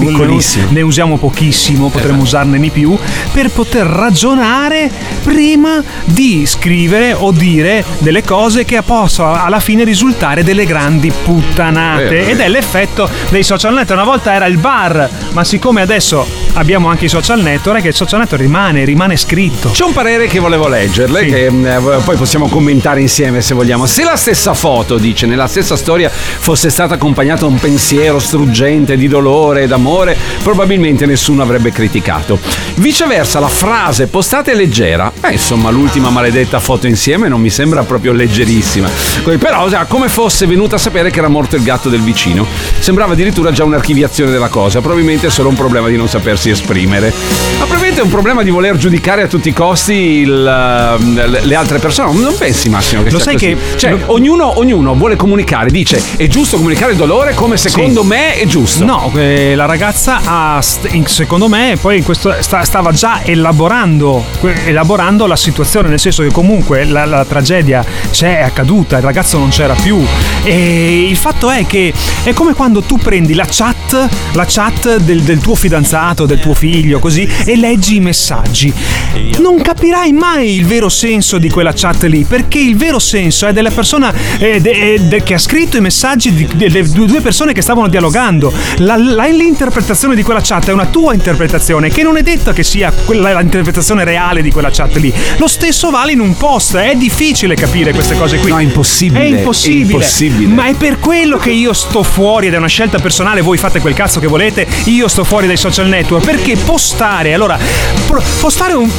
ne 0.71 0.81
usiamo 0.81 1.19
pochissimo, 1.19 1.91
potremmo 1.91 2.23
usarne 2.23 2.59
di 2.59 2.71
più 2.71 2.97
per 3.33 3.51
poter 3.51 3.85
ragionare 3.85 4.91
prima 5.23 5.83
di 6.07 6.47
scrivere 6.47 7.13
o 7.13 7.33
dire 7.33 7.85
delle 7.99 8.25
cose 8.25 8.65
che 8.65 8.81
possono 8.81 9.35
alla 9.45 9.61
fine 9.61 9.85
risultare 9.85 10.43
delle 10.43 10.65
grandi 10.65 11.13
puttanate 11.23 12.09
Vero, 12.09 12.31
ed 12.31 12.41
è 12.41 12.49
l'effetto 12.49 13.11
dei 13.29 13.43
social 13.43 13.75
network. 13.75 14.01
Una 14.01 14.11
volta 14.11 14.33
era 14.33 14.47
il 14.47 14.57
bar, 14.57 15.07
ma 15.33 15.45
siccome 15.45 15.83
adesso 15.83 16.27
abbiamo 16.55 16.89
anche 16.89 17.07
i 17.07 17.09
social 17.09 17.41
network, 17.41 17.83
che 17.83 17.89
il 17.89 17.95
social 17.95 18.21
network 18.21 18.43
rimane, 18.43 18.85
rimane 18.85 19.17
scritto. 19.17 19.71
C'è 19.71 19.85
un 19.85 19.93
parere 19.93 20.27
che 20.27 20.39
volevo 20.39 20.69
leggerle, 20.69 21.25
che 21.27 21.47
eh, 21.47 22.01
poi 22.05 22.17
possiamo 22.17 22.49
commentare 22.49 23.01
insieme 23.01 23.41
se 23.41 23.55
vogliamo. 23.55 23.87
Se 23.87 24.05
la 24.05 24.17
stessa 24.17 24.55
foto, 24.55 24.97
dice, 24.99 25.27
nella 25.27 25.47
stessa 25.47 25.77
storia 25.77 26.11
fosse 26.11 26.71
stata 26.71 26.95
accompagnata 26.95 27.41
da 27.41 27.47
un 27.47 27.59
pensiero 27.59 28.19
struggente 28.19 28.97
di 28.97 29.09
dolore 29.09 29.63
ed 29.63 29.73
amore, 29.73 30.17
probabilmente 30.43 31.07
nessuno 31.07 31.43
avrebbe 31.43 31.73
criticato. 31.73 32.39
Viceversa, 32.77 33.41
la 33.41 33.49
frase 33.49 34.07
postata 34.07 34.51
è 34.51 34.55
leggera. 34.55 35.13
Beh, 35.19 35.33
insomma, 35.33 35.71
l'ultima 35.71 36.11
maledetta 36.11 36.61
foto 36.61 36.87
insieme 36.87 37.29
non 37.29 37.41
mi 37.41 37.51
sembra 37.51 37.83
proprio 37.83 38.13
leggerissima. 38.13 38.89
Però, 39.39 39.69
come 39.89 40.09
fosse 40.09 40.47
venuta 40.47 40.77
a 40.77 40.79
sapere 40.79 41.11
che 41.11 41.19
era 41.19 41.29
morto 41.29 41.57
il 41.57 41.63
gatto 41.63 41.89
del 41.89 42.01
vicino. 42.01 42.47
Sembrava 42.79 43.13
addirittura 43.13 43.51
già 43.53 43.65
un'archiviazione 43.65 44.31
della 44.31 44.49
cosa. 44.49 44.81
Probabilmente 44.81 45.27
è 45.27 45.31
solo 45.31 45.49
un 45.49 45.57
problema 45.57 45.89
di 45.89 45.97
non 45.97 46.09
sapersi 46.09 46.44
esprimere. 46.51 47.13
Ma 47.59 47.65
probabilmente 47.65 48.01
è 48.01 48.05
un 48.05 48.11
problema 48.11 48.43
di 48.43 48.51
voler 48.51 48.77
giudicare 48.77 49.23
a 49.23 49.27
tutti 49.27 49.49
i 49.49 49.53
costi 49.53 49.93
il, 49.93 50.47
eh, 50.47 51.45
le 51.47 51.55
altre 51.55 51.79
persone. 51.79 52.19
Non 52.21 52.35
pensi, 52.37 52.69
Massimo? 52.69 53.03
Che 53.03 53.11
Lo 53.11 53.19
sai 53.19 53.35
così? 53.35 53.47
che- 53.47 53.57
Cioè, 53.77 53.97
ognuno, 54.07 54.59
ognuno 54.59 54.95
vuole 54.95 55.17
comunicare, 55.17 55.71
dice 55.71 56.01
è 56.17 56.27
giusto 56.27 56.57
comunicare 56.57 56.93
il 56.93 56.99
dolore 56.99 57.35
come 57.35 57.57
secondo 57.57 58.03
Sì. 58.03 58.07
me 58.09 58.35
è 58.35 58.47
giusto. 58.47 58.85
No, 58.85 59.11
eh, 59.17 59.55
la 59.55 59.67
ragazza 59.67 60.21
ha, 60.25 60.61
secondo 61.05 61.49
me, 61.49 61.77
poi 61.81 61.99
in 61.99 62.05
questo, 62.05 62.35
sta- 62.41 62.65
stava 62.65 62.93
già 62.93 63.23
elaborando, 63.25 64.25
elaborando 64.65 65.27
la 65.27 65.37
situazione, 65.37 65.89
nel 65.89 66.01
senso 66.01 66.23
che 66.23 66.31
comunque 66.31 66.85
la, 66.85 67.05
la 67.05 67.25
tragedia 67.25 67.85
c'è, 68.11 68.39
è 68.39 68.43
accaduta, 68.43 68.97
il 68.97 69.03
ragazzo 69.03 69.39
non 69.39 69.49
c'era 69.51 69.75
più. 69.75 70.03
E 70.43 71.07
il 71.09 71.17
fatto 71.17 71.51
è 71.51 71.67
che 71.67 71.93
è 72.23 72.33
come 72.33 72.55
quando 72.55 72.83
tu 72.83 72.99
prendi 72.99 73.35
la 73.35 73.47
chat, 73.49 74.09
la 74.33 74.45
chat 74.47 74.97
del, 74.99 75.23
del 75.23 75.39
tuo 75.39 75.55
fidanzato, 75.55 76.27
del 76.35 76.41
tuo 76.41 76.55
figlio, 76.55 76.99
così, 76.99 77.29
e 77.45 77.57
leggi 77.57 77.97
i 77.97 78.01
messaggi. 78.01 78.73
Non 79.39 79.61
capirai 79.61 80.13
mai 80.13 80.55
il 80.57 80.67
vero 80.67 80.89
senso 80.89 81.39
di 81.39 81.49
quella 81.49 81.73
chat 81.75 82.03
lì, 82.05 82.25
perché 82.25 82.59
il 82.59 82.77
vero 82.77 82.99
senso 82.99 83.47
è 83.47 83.53
della 83.53 83.71
persona 83.71 84.13
eh, 84.39 84.61
de- 84.61 85.01
de- 85.09 85.23
che 85.23 85.35
ha 85.35 85.39
scritto 85.39 85.77
i 85.77 85.81
messaggi 85.81 86.33
di- 86.35 86.49
delle 86.55 86.83
due 86.89 87.07
due 87.07 87.21
persone 87.21 87.53
che 87.53 87.63
stavano 87.63 87.89
dialogando. 87.89 88.53
La- 88.79 88.97
la- 88.97 89.27
l'interpretazione 89.27 90.15
di 90.15 90.23
quella 90.23 90.41
chat 90.43 90.69
è 90.69 90.73
una 90.73 90.87
tua 90.87 91.15
interpretazione, 91.15 91.89
che 91.91 92.03
non 92.03 92.17
è 92.17 92.23
detto 92.23 92.53
che 92.53 92.65
sia 92.65 92.93
quella, 93.05 93.39
l'interpretazione 93.39 94.05
reale 94.05 94.43
di 94.43 94.51
quella 94.51 94.71
chat 94.71 94.97
lì. 94.97 95.13
Lo 95.37 95.47
stesso 95.47 95.91
vale 95.91 96.13
in 96.13 96.21
un 96.21 96.37
post, 96.37 96.77
è 96.77 96.95
difficile 96.97 97.55
capire 97.55 97.93
queste 97.93 98.17
cose 98.17 98.39
qui. 98.39 98.51
No, 98.51 98.59
è 98.59 98.63
impossibile, 98.63 99.21
È 99.21 99.27
impossibile. 99.27 99.83
è 99.83 99.93
impossibile. 99.93 100.53
Ma 100.55 100.67
è 100.67 100.75
per 100.75 100.99
quello 100.99 101.37
che 101.37 101.51
io 101.51 101.73
sto 101.73 102.03
fuori 102.03 102.49
ed 102.49 102.55
è 102.55 102.57
una 102.57 102.67
scelta 102.67 102.99
personale, 102.99 103.41
voi 103.41 103.57
fate 103.59 103.81
quel 103.81 103.95
cazzo 103.95 104.19
che 104.21 104.27
volete, 104.27 104.67
io 104.85 105.07
sto 105.09 105.23
fuori 105.25 105.47
dai 105.47 105.57
social 105.57 105.89
network 105.89 106.24
perché 106.25 106.57
postare, 106.57 107.35
allora 107.35 107.59
postare 108.41 108.73
un 108.75 108.91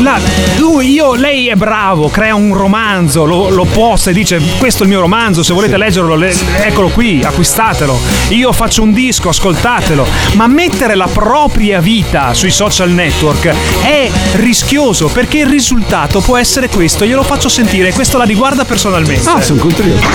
la- 0.00 0.18
lui, 0.56 0.92
io, 0.92 1.14
lei 1.14 1.48
è 1.48 1.54
bravo, 1.54 2.08
crea 2.08 2.34
un 2.34 2.54
romanzo, 2.54 3.24
lo, 3.24 3.50
lo 3.50 3.64
posta 3.64 4.10
e 4.10 4.12
dice 4.12 4.40
questo 4.58 4.82
è 4.82 4.86
il 4.86 4.90
mio 4.92 5.00
romanzo, 5.00 5.42
se 5.42 5.52
volete 5.52 5.76
leggerlo, 5.76 6.14
le- 6.16 6.34
eccolo 6.62 6.88
qui, 6.88 7.22
acquistatelo. 7.22 7.98
Io 8.28 8.52
faccio 8.52 8.82
un 8.82 8.92
disco, 8.92 9.28
ascoltatelo. 9.28 10.06
Ma 10.34 10.46
mettere 10.46 10.94
la 10.94 11.08
propria 11.12 11.80
vita 11.80 12.34
sui 12.34 12.50
social 12.50 12.90
network 12.90 13.54
è 13.82 14.10
rischioso 14.36 15.08
perché 15.08 15.38
il 15.38 15.46
risultato 15.46 16.20
può 16.20 16.36
essere 16.36 16.68
questo, 16.68 17.04
glielo 17.04 17.22
faccio 17.22 17.48
sentire, 17.48 17.92
questo 17.92 18.18
la 18.18 18.24
riguarda 18.24 18.64
personalmente. 18.64 19.28
Ah, 19.28 19.40
sono 19.40 19.60
contento. 19.60 20.06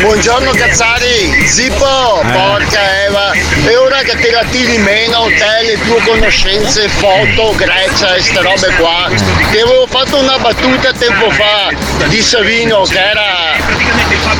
Buongiorno 0.00 0.50
cazzari, 0.52 1.32
Zippo, 1.46 2.20
Eh. 2.22 2.30
porca 2.32 3.04
Eva, 3.06 3.32
e 3.32 3.76
ora 3.76 3.98
che 3.98 4.16
te 4.20 4.30
la 4.30 4.44
tiri 4.50 4.78
meno 4.78 5.24
te 5.24 5.66
le 5.66 5.78
tue 5.86 6.00
conoscenze, 6.14 6.88
foto, 6.88 7.54
Grecia 7.56 8.14
e 8.14 8.22
ste 8.22 8.40
robe 8.40 8.72
qua, 8.78 9.08
ti 9.50 9.58
avevo 9.58 9.86
fatto 9.88 10.18
una 10.18 10.38
battuta 10.38 10.92
tempo 10.92 11.28
fa 11.30 11.70
di 12.08 12.22
Savino 12.22 12.82
che 12.82 12.98
era 12.98 13.56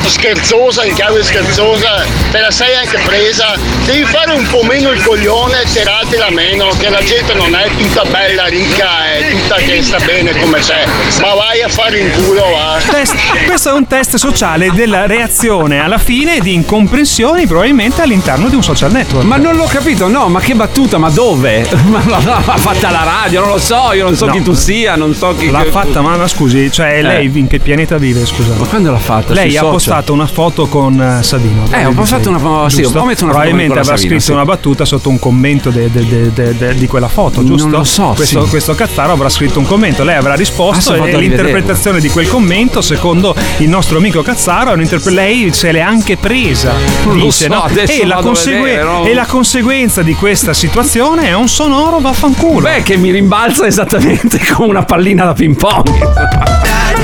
scherzosa, 0.05 0.85
in 0.85 0.93
chiave 0.93 1.23
scherzosa, 1.23 2.05
te 2.31 2.39
la 2.39 2.51
sei 2.51 2.75
anche 2.75 2.97
presa, 2.99 3.57
devi 3.85 4.05
fare 4.05 4.31
un 4.31 4.45
po' 4.47 4.63
meno 4.63 4.91
il 4.91 5.01
coglione 5.03 5.61
e 5.61 5.65
tiratela 5.65 6.29
meno, 6.29 6.69
che 6.77 6.89
la 6.89 7.03
gente 7.03 7.33
non 7.33 7.53
è 7.53 7.67
tutta 7.77 8.03
bella, 8.05 8.45
ricca 8.45 9.13
e 9.13 9.31
tutta 9.31 9.55
che 9.55 9.81
sta 9.83 9.97
bene 9.99 10.37
come 10.39 10.59
c'è, 10.59 10.85
ma 11.19 11.33
vai 11.33 11.61
a 11.61 11.67
fare 11.67 11.99
in 11.99 12.11
culo 12.11 12.49
va. 12.51 12.77
Test- 12.89 13.15
questo 13.45 13.69
è 13.69 13.73
un 13.73 13.87
test 13.87 14.15
sociale 14.15 14.71
della 14.71 15.05
reazione 15.07 15.79
alla 15.79 15.97
fine 15.97 16.39
di 16.39 16.53
incomprensioni 16.53 17.45
probabilmente 17.47 18.01
all'interno 18.01 18.47
di 18.47 18.55
un 18.55 18.63
social 18.63 18.91
network. 18.91 19.25
Ma 19.25 19.37
non 19.37 19.55
l'ho 19.55 19.67
capito, 19.67 20.07
no, 20.07 20.27
ma 20.29 20.39
che 20.39 20.55
battuta, 20.55 20.97
ma 20.97 21.09
dove? 21.09 21.64
Ma 21.89 22.01
no, 22.03 22.19
no, 22.19 22.41
l'ha 22.45 22.57
fatta 22.57 22.89
la 22.91 23.03
radio, 23.03 23.41
non 23.41 23.49
lo 23.49 23.57
so, 23.57 23.91
io 23.93 24.03
non 24.05 24.15
so 24.15 24.25
No. 24.25 24.31
chi 24.33 24.41
tu 24.41 24.53
sia, 24.53 24.95
non 24.95 25.13
so 25.13 25.35
chi. 25.37 25.49
L'ha 25.49 25.63
che- 25.63 25.71
fatta, 25.71 26.01
ma, 26.01 26.15
ma 26.15 26.27
scusi, 26.27 26.71
cioè 26.71 26.97
Eh. 26.97 27.01
lei 27.01 27.31
in 27.33 27.47
che 27.47 27.59
pianeta 27.59 27.97
vive, 27.97 28.25
scusa? 28.25 28.53
Ma 28.57 28.65
quando 28.65 28.91
l'ha 28.91 28.97
fatta? 28.99 29.33
Lei 29.33 29.49
ha 29.49 29.59
social? 29.59 29.71
postato 29.71 30.13
una 30.13 30.27
foto 30.27 30.67
con 30.67 30.99
eh, 31.01 31.23
Savino. 31.23 31.67
Eh, 31.71 31.85
ho 31.85 31.91
postato 31.91 32.29
una 32.29 32.39
fo- 32.39 32.69
sì, 32.69 32.83
ho 32.83 32.89
una 32.91 33.01
foto 33.01 33.25
Probabilmente 33.25 33.71
avrà 33.79 33.83
Savino, 33.83 34.07
scritto 34.07 34.23
sì. 34.23 34.31
una 34.31 34.45
battuta 34.45 34.85
sotto 34.85 35.09
un 35.09 35.19
commento 35.19 35.69
de- 35.69 35.89
de- 35.91 36.31
de- 36.57 36.75
di 36.75 36.87
quella 36.87 37.07
foto, 37.07 37.41
Non 37.41 37.45
giusto? 37.57 37.67
lo 37.69 37.83
so, 37.83 38.13
Questo, 38.15 38.43
sì. 38.43 38.49
questo 38.49 38.75
cazzaro 38.75 39.11
avrà 39.13 39.29
scritto 39.29 39.59
un 39.59 39.65
commento, 39.65 40.03
lei 40.03 40.15
avrà 40.15 40.33
Ah, 40.33 40.37
risposto 40.37 40.91
vado 40.91 41.05
e 41.05 41.17
l'interpretazione 41.17 41.99
di 41.99 42.09
quel 42.09 42.27
commento, 42.27 42.81
secondo 42.81 43.35
il 43.57 43.69
nostro 43.69 43.97
amico 43.97 44.21
Cazzaro, 44.21 44.75
lei 45.05 45.51
se 45.53 45.71
l'è 45.71 45.79
anche 45.79 46.17
presa. 46.17 46.73
Non 47.05 47.17
dice, 47.19 47.45
so, 47.45 47.53
no? 47.53 47.67
e, 47.67 48.05
la 48.05 48.15
vado 48.15 48.19
a 48.19 48.23
consegue- 48.31 48.61
vedere, 48.61 48.83
no? 48.83 49.05
e 49.05 49.13
la 49.13 49.25
conseguenza 49.25 50.01
di 50.01 50.13
questa 50.15 50.53
situazione 50.53 51.27
è 51.27 51.33
un 51.33 51.44
sonoro 51.47 51.99
vaffanculo. 51.99 52.61
Beh, 52.67 52.83
che 52.83 52.97
mi 52.97 53.11
rimbalza 53.11 53.65
esattamente 53.65 54.39
come 54.53 54.69
una 54.69 54.83
pallina 54.83 55.25
da 55.25 55.33
ping 55.33 55.55
pong. 55.55 55.89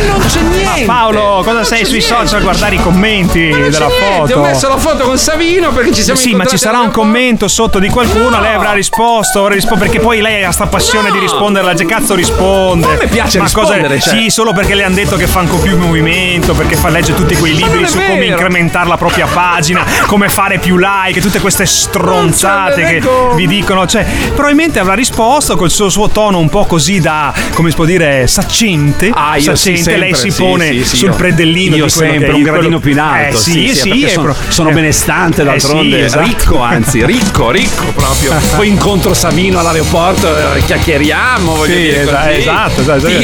non 0.08 0.20
c'è 0.28 0.42
niente. 0.42 0.86
Ma 0.86 0.94
Paolo, 0.94 1.42
cosa 1.44 1.64
sei 1.64 1.86
sui 1.86 2.02
social 2.02 2.40
a 2.40 2.44
guardare 2.44 2.76
i 2.76 2.82
commenti 2.82 3.50
della 3.50 3.88
Niente, 3.88 4.06
foto? 4.34 4.40
Ho 4.40 4.42
messo 4.44 4.68
la 4.70 4.78
foto 4.78 5.04
con 5.04 5.18
Savino 5.18 5.72
perché 5.72 5.94
ci 5.94 6.02
siamo 6.02 6.20
Sì, 6.20 6.34
ma 6.34 6.46
ci 6.46 6.58
sarà 6.58 6.80
un 6.80 6.92
commento 6.92 7.48
sotto 7.48 7.78
di 7.80 7.90
qualcuno, 7.90 8.40
lei 8.40 8.54
avrà 8.54 8.72
risposto, 8.74 9.40
avrà 9.42 9.54
rispo- 9.54 9.78
perché 9.78 10.00
poi 10.00 10.22
lei 10.22 10.44
ha 10.44 10.52
sta 10.52 10.68
passione 10.68 11.12
di 11.12 11.20
rispondere, 11.20 11.66
la 11.66 11.74
cazzo 11.86 12.16
risponde. 12.16 12.88
Ma 12.88 12.94
a 12.94 12.98
me 12.98 13.08
piace 13.08 13.38
ma 13.38 13.44
rispondere, 13.46 13.82
cosa- 13.82 14.00
cioè. 14.00 14.20
Sì, 14.20 14.30
solo 14.30 14.54
perché 14.54 14.76
le 14.76 14.84
hanno 14.84 14.96
detto 14.96 15.16
che 15.18 15.28
fa 15.28 15.40
ancora 15.40 15.62
più 15.62 15.78
movimento, 15.78 16.54
perché 16.54 16.76
fa 16.76 16.90
legge 16.90 17.14
tutti 17.14 17.36
quei 17.36 17.56
libri 17.56 17.88
su 17.88 17.98
come 17.98 18.26
incrementare 18.26 18.88
la 18.88 18.98
propria 18.98 19.28
pagina, 19.28 19.84
come 20.08 20.30
fare 20.30 20.58
più 20.60 20.78
like, 20.78 21.20
tutte 21.22 21.40
queste 21.40 21.66
stronzate 21.66 22.84
che 22.84 23.02
vi 23.36 23.48
dicono, 23.48 23.86
cioè, 23.86 24.06
probabilmente 24.34 24.80
avrà 24.80 24.94
risposto 24.94 25.56
col 25.56 25.70
suo, 25.70 25.90
suo 25.90 26.10
tono 26.10 26.40
un 26.40 26.50
po' 26.50 26.66
così 26.66 27.00
da, 27.00 27.34
come 27.54 27.70
si 27.70 27.76
può 27.76 27.86
dire, 27.86 28.28
saccente. 28.28 29.12
Ah, 29.14 29.36
io 29.36 29.42
sì, 29.42 29.74
saccente, 29.74 29.82
sempre, 29.84 29.98
lei 30.00 30.16
si 30.16 30.30
sì, 30.32 30.42
pone 30.42 30.68
sì, 30.72 30.84
sì, 30.86 30.96
sul 30.98 31.10
io- 31.10 31.16
predellino 31.16 31.76
io 31.76 31.84
di 31.86 31.90
sempre 31.90 32.18
che 32.18 32.26
un 32.34 32.42
quello- 32.42 32.52
gradino 32.52 32.80
più 32.80 32.92
in 32.92 33.00
alto, 33.00 33.38
Eh, 33.38 33.40
sì, 33.40 33.52
sì, 33.52 33.68
sì, 33.76 33.92
sì, 33.92 34.04
è 34.04 34.10
sono- 34.10 34.24
pro- 34.24 34.36
sono 34.50 34.70
eh, 34.70 34.74
benestante 34.74 35.42
eh, 35.42 35.46
d'altronde, 35.46 35.98
sì, 36.00 36.04
esatto. 36.06 36.26
ricco 36.28 36.62
anzi, 36.62 37.06
ricco, 37.06 37.52
ricco 37.52 37.86
proprio. 37.96 38.34
Poi 38.56 38.68
incontro 38.68 39.14
Savino 39.14 39.60
all'aeroporto, 39.60 40.28
eh, 40.56 40.64
chiacchieriamo, 40.66 41.56
voglio 41.56 41.74
Sì, 41.74 41.82
dire 41.82 42.02
esatto, 42.02 42.30
esatto, 42.30 42.82
esatto. 42.82 43.06
Ti- 43.08 43.14
è 43.14 43.18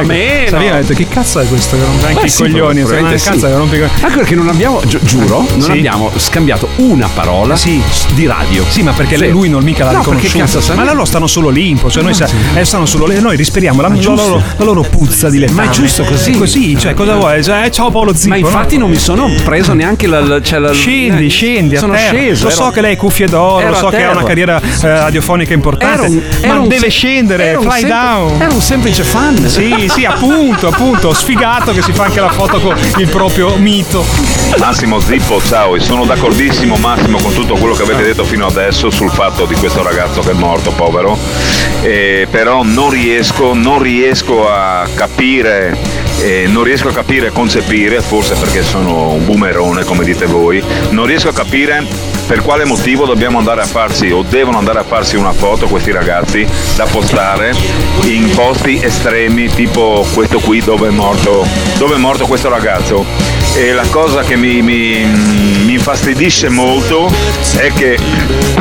che- 0.00 0.06
meno. 0.06 0.48
Savino 0.50 0.74
ha 0.74 0.80
detto 0.80 0.94
che 0.94 1.08
cazzo 1.08 1.40
è 1.40 1.46
questo 1.48 1.76
che 1.76 1.84
rompe 1.84 2.06
anche 2.06 2.26
i 2.26 2.28
sì, 2.28 2.42
coglioni, 2.42 2.84
sì. 3.18 3.30
cazzo 3.30 3.46
che 3.46 3.54
rompe 3.56 3.76
i 3.76 3.78
coglioni. 3.80 4.00
Anche 4.02 4.16
perché 4.18 4.34
non 4.34 4.48
abbiamo, 4.48 4.80
gi- 4.84 4.98
giuro, 5.02 5.46
non 5.50 5.60
Sì. 5.60 5.70
abbiamo 5.72 6.10
scambiato 6.16 6.68
una 6.76 7.08
parola 7.12 7.56
di 8.14 8.26
radio. 8.26 8.64
Sì, 8.68 8.82
ma 8.82 8.92
perché 8.92 9.16
Sì. 9.16 9.28
lui 9.28 9.48
non 9.48 9.62
mica 9.62 9.84
l'ha 9.84 9.92
No, 9.92 10.02
riconosciuto. 10.44 10.58
cazzo, 10.66 10.74
ma 10.74 10.84
loro 10.92 11.04
stanno 11.04 11.26
solo 11.26 11.48
limpo, 11.48 11.90
cioè 11.90 12.02
noi, 12.02 12.14
sa- 12.14 12.28
eh, 12.54 12.64
stanno 12.64 12.86
solo 12.86 13.06
lì, 13.06 13.20
noi 13.20 13.36
respiriamo 13.36 13.80
la, 13.80 13.88
la 13.88 13.94
loro, 14.02 14.42
la 14.56 14.64
loro 14.64 14.82
puzza 14.82 15.28
di 15.30 15.38
letame. 15.38 15.64
Ma 15.64 15.70
è 15.70 15.74
giusto 15.74 16.04
così. 16.04 16.32
È 16.32 16.36
così, 16.36 16.78
cioè 16.78 16.94
cosa 16.94 17.14
vuoi? 17.14 17.42
Cioè, 17.42 17.70
ciao 17.70 17.90
Paolo 17.90 18.14
Zippo. 18.14 18.28
Ma 18.30 18.36
infatti 18.36 18.74
no? 18.74 18.82
non 18.82 18.90
mi 18.90 18.98
sono 18.98 19.28
preso 19.44 19.72
neanche 19.74 20.06
la. 20.06 20.20
la- 20.20 20.40
cioè 20.42 20.58
la- 20.58 20.72
Scendi, 20.72 21.26
eh, 21.26 21.28
scendi, 21.28 21.76
a 21.76 21.80
sono 21.80 21.92
terra. 21.94 22.16
sceso. 22.16 22.44
Lo 22.44 22.50
ero- 22.50 22.62
so 22.64 22.70
che 22.70 22.80
lei 22.80 22.92
è 22.94 22.96
cuffie 22.96 23.26
d'oro, 23.26 23.68
lo 23.68 23.74
so 23.74 23.88
che 23.88 24.02
ha 24.04 24.10
una 24.10 24.24
carriera 24.24 24.60
eh, 24.60 24.86
radiofonica 24.88 25.52
importante, 25.52 26.06
un- 26.06 26.22
ma 26.46 26.58
un 26.60 26.68
deve 26.68 26.88
scendere, 26.88 27.56
fly 27.60 27.80
sem- 27.80 27.88
down. 27.88 28.40
Era 28.40 28.52
un 28.52 28.60
semplice 28.60 29.02
fan. 29.02 29.48
Sì, 29.48 29.88
sì, 29.92 30.04
appunto, 30.04 30.68
appunto, 30.68 31.12
sfigato 31.12 31.72
che 31.72 31.82
si 31.82 31.92
fa 31.92 32.04
anche 32.04 32.20
la 32.20 32.30
foto 32.30 32.58
con 32.60 32.76
il 32.98 33.08
proprio 33.08 33.56
mito. 33.56 34.04
Massimo 34.58 35.00
Zippo, 35.00 35.40
ciao, 35.42 35.76
e 35.76 35.80
sono 35.80 36.04
d'accordissimo 36.04 36.76
Massimo 36.76 37.18
con 37.18 37.32
tutto 37.32 37.54
quello 37.54 37.74
che 37.74 37.82
avete 37.82 38.02
detto 38.02 38.24
fino 38.24 38.46
adesso 38.46 38.90
sul 38.90 39.10
fatto 39.10 39.44
di 39.46 39.54
questo 39.54 39.82
ragazzo 39.82 40.20
che 40.20 40.31
è 40.32 40.34
morto, 40.34 40.72
povero, 40.72 41.18
Eh, 41.82 42.28
però 42.30 42.62
non 42.62 42.90
riesco, 42.90 43.54
non 43.54 43.82
riesco 43.82 44.48
a 44.48 44.86
capire, 44.94 45.76
eh, 46.20 46.46
non 46.48 46.62
riesco 46.62 46.88
a 46.88 46.92
capire 46.92 47.28
e 47.28 47.32
concepire, 47.32 48.00
forse 48.00 48.34
perché 48.36 48.62
sono 48.62 49.10
un 49.10 49.24
boomerone 49.24 49.84
come 49.84 50.04
dite 50.04 50.26
voi, 50.26 50.62
non 50.90 51.06
riesco 51.06 51.28
a 51.28 51.32
capire 51.32 51.84
per 52.26 52.40
quale 52.42 52.64
motivo 52.64 53.04
dobbiamo 53.04 53.38
andare 53.38 53.62
a 53.62 53.66
farsi 53.66 54.10
o 54.10 54.22
devono 54.22 54.58
andare 54.58 54.78
a 54.78 54.84
farsi 54.84 55.16
una 55.16 55.32
foto 55.32 55.66
questi 55.66 55.90
ragazzi 55.90 56.46
da 56.76 56.86
postare 56.86 57.52
in 58.04 58.30
posti 58.34 58.78
estremi 58.80 59.48
tipo 59.48 60.06
questo 60.14 60.38
qui 60.38 60.60
dove 60.60 60.88
è 60.88 60.90
morto, 60.90 61.44
dove 61.78 61.96
è 61.96 61.98
morto 61.98 62.26
questo 62.26 62.48
ragazzo. 62.48 63.31
E 63.54 63.72
la 63.72 63.86
cosa 63.90 64.22
che 64.22 64.34
mi, 64.36 64.62
mi- 64.62 65.04
mi 65.04 65.72
infastidisce 65.74 66.48
molto 66.48 67.12
è 67.56 67.70
che, 67.72 67.98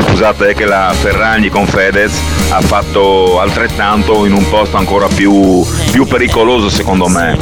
scusate, 0.08 0.50
è 0.50 0.54
che 0.54 0.66
la 0.66 0.94
Ferragni 0.94 1.50
con 1.50 1.66
Fedez 1.66 2.14
ha 2.50 2.60
fatto 2.62 3.39
altrettanto 3.39 4.26
in 4.26 4.34
un 4.34 4.48
posto 4.50 4.78
ancora 4.78 5.08
più, 5.08 5.66
più 5.92 6.06
pericoloso 6.06 6.70
secondo 6.70 7.08
me. 7.08 7.38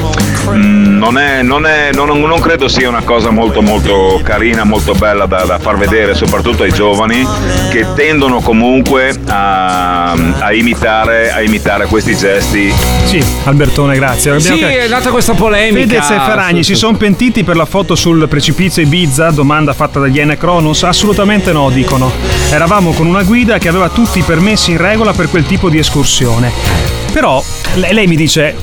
Mm, 0.48 0.98
Non, 1.00 1.18
è- 1.18 1.42
non 1.44 1.66
è- 1.66 1.92
non- 1.94 2.20
non 2.20 2.40
credo 2.40 2.68
sia 2.68 2.90
una 2.90 3.02
cosa 3.04 3.30
molto 3.30 3.62
molto 3.62 4.20
carina, 4.24 4.64
molto 4.64 4.94
bella 4.94 5.26
da, 5.26 5.44
da 5.46 5.58
far 5.60 5.78
vedere, 5.78 6.14
soprattutto 6.14 6.64
ai 6.64 6.72
giovani 6.74 7.26
che 7.72 7.86
tendono 7.96 8.42
comunque 8.42 9.16
a, 9.28 10.12
a 10.12 10.54
imitare, 10.54 11.32
a 11.32 11.42
imitare 11.42 11.86
questi 11.86 12.16
gesti. 12.16 12.74
Sì, 13.06 13.24
Albertone, 13.46 13.96
grazie. 13.96 14.32
Abbiamo 14.32 14.58
Sì, 14.58 14.64
è 14.64 14.88
nata 14.88 15.10
questa 15.12 15.34
polemica. 15.34 15.88
Fedez 15.88 16.10
e 16.10 16.20
Ferragni 16.26 16.64
si 16.64 16.76
sono 16.76 16.98
pentiti 16.98 17.44
per 17.44 17.56
la 17.56 17.66
foto 17.66 17.96
sul 17.96 18.28
precipizio 18.28 18.82
Ibiza? 18.82 19.30
Domanda 19.32 19.74
fatta 19.74 20.00
da 20.00 20.08
Iene 20.08 20.38
Cronus. 20.38 20.84
Assolutamente 20.84 21.52
no, 21.54 21.70
dicono. 21.70 22.12
Eravamo 22.52 22.92
con 22.92 23.08
una 23.08 23.24
guida 23.24 23.58
che 23.58 23.68
aveva 23.70 23.90
tutti 23.90 24.20
i 24.20 24.24
permessi 24.24 24.72
in 24.72 24.78
regola 24.78 25.14
per 25.14 25.30
quel 25.30 25.46
tipo 25.46 25.70
di 25.70 25.78
escursione. 25.78 26.99
Però 27.12 27.44
lei, 27.76 27.94
lei 27.94 28.08
mi 28.08 28.16
dice, 28.16 28.56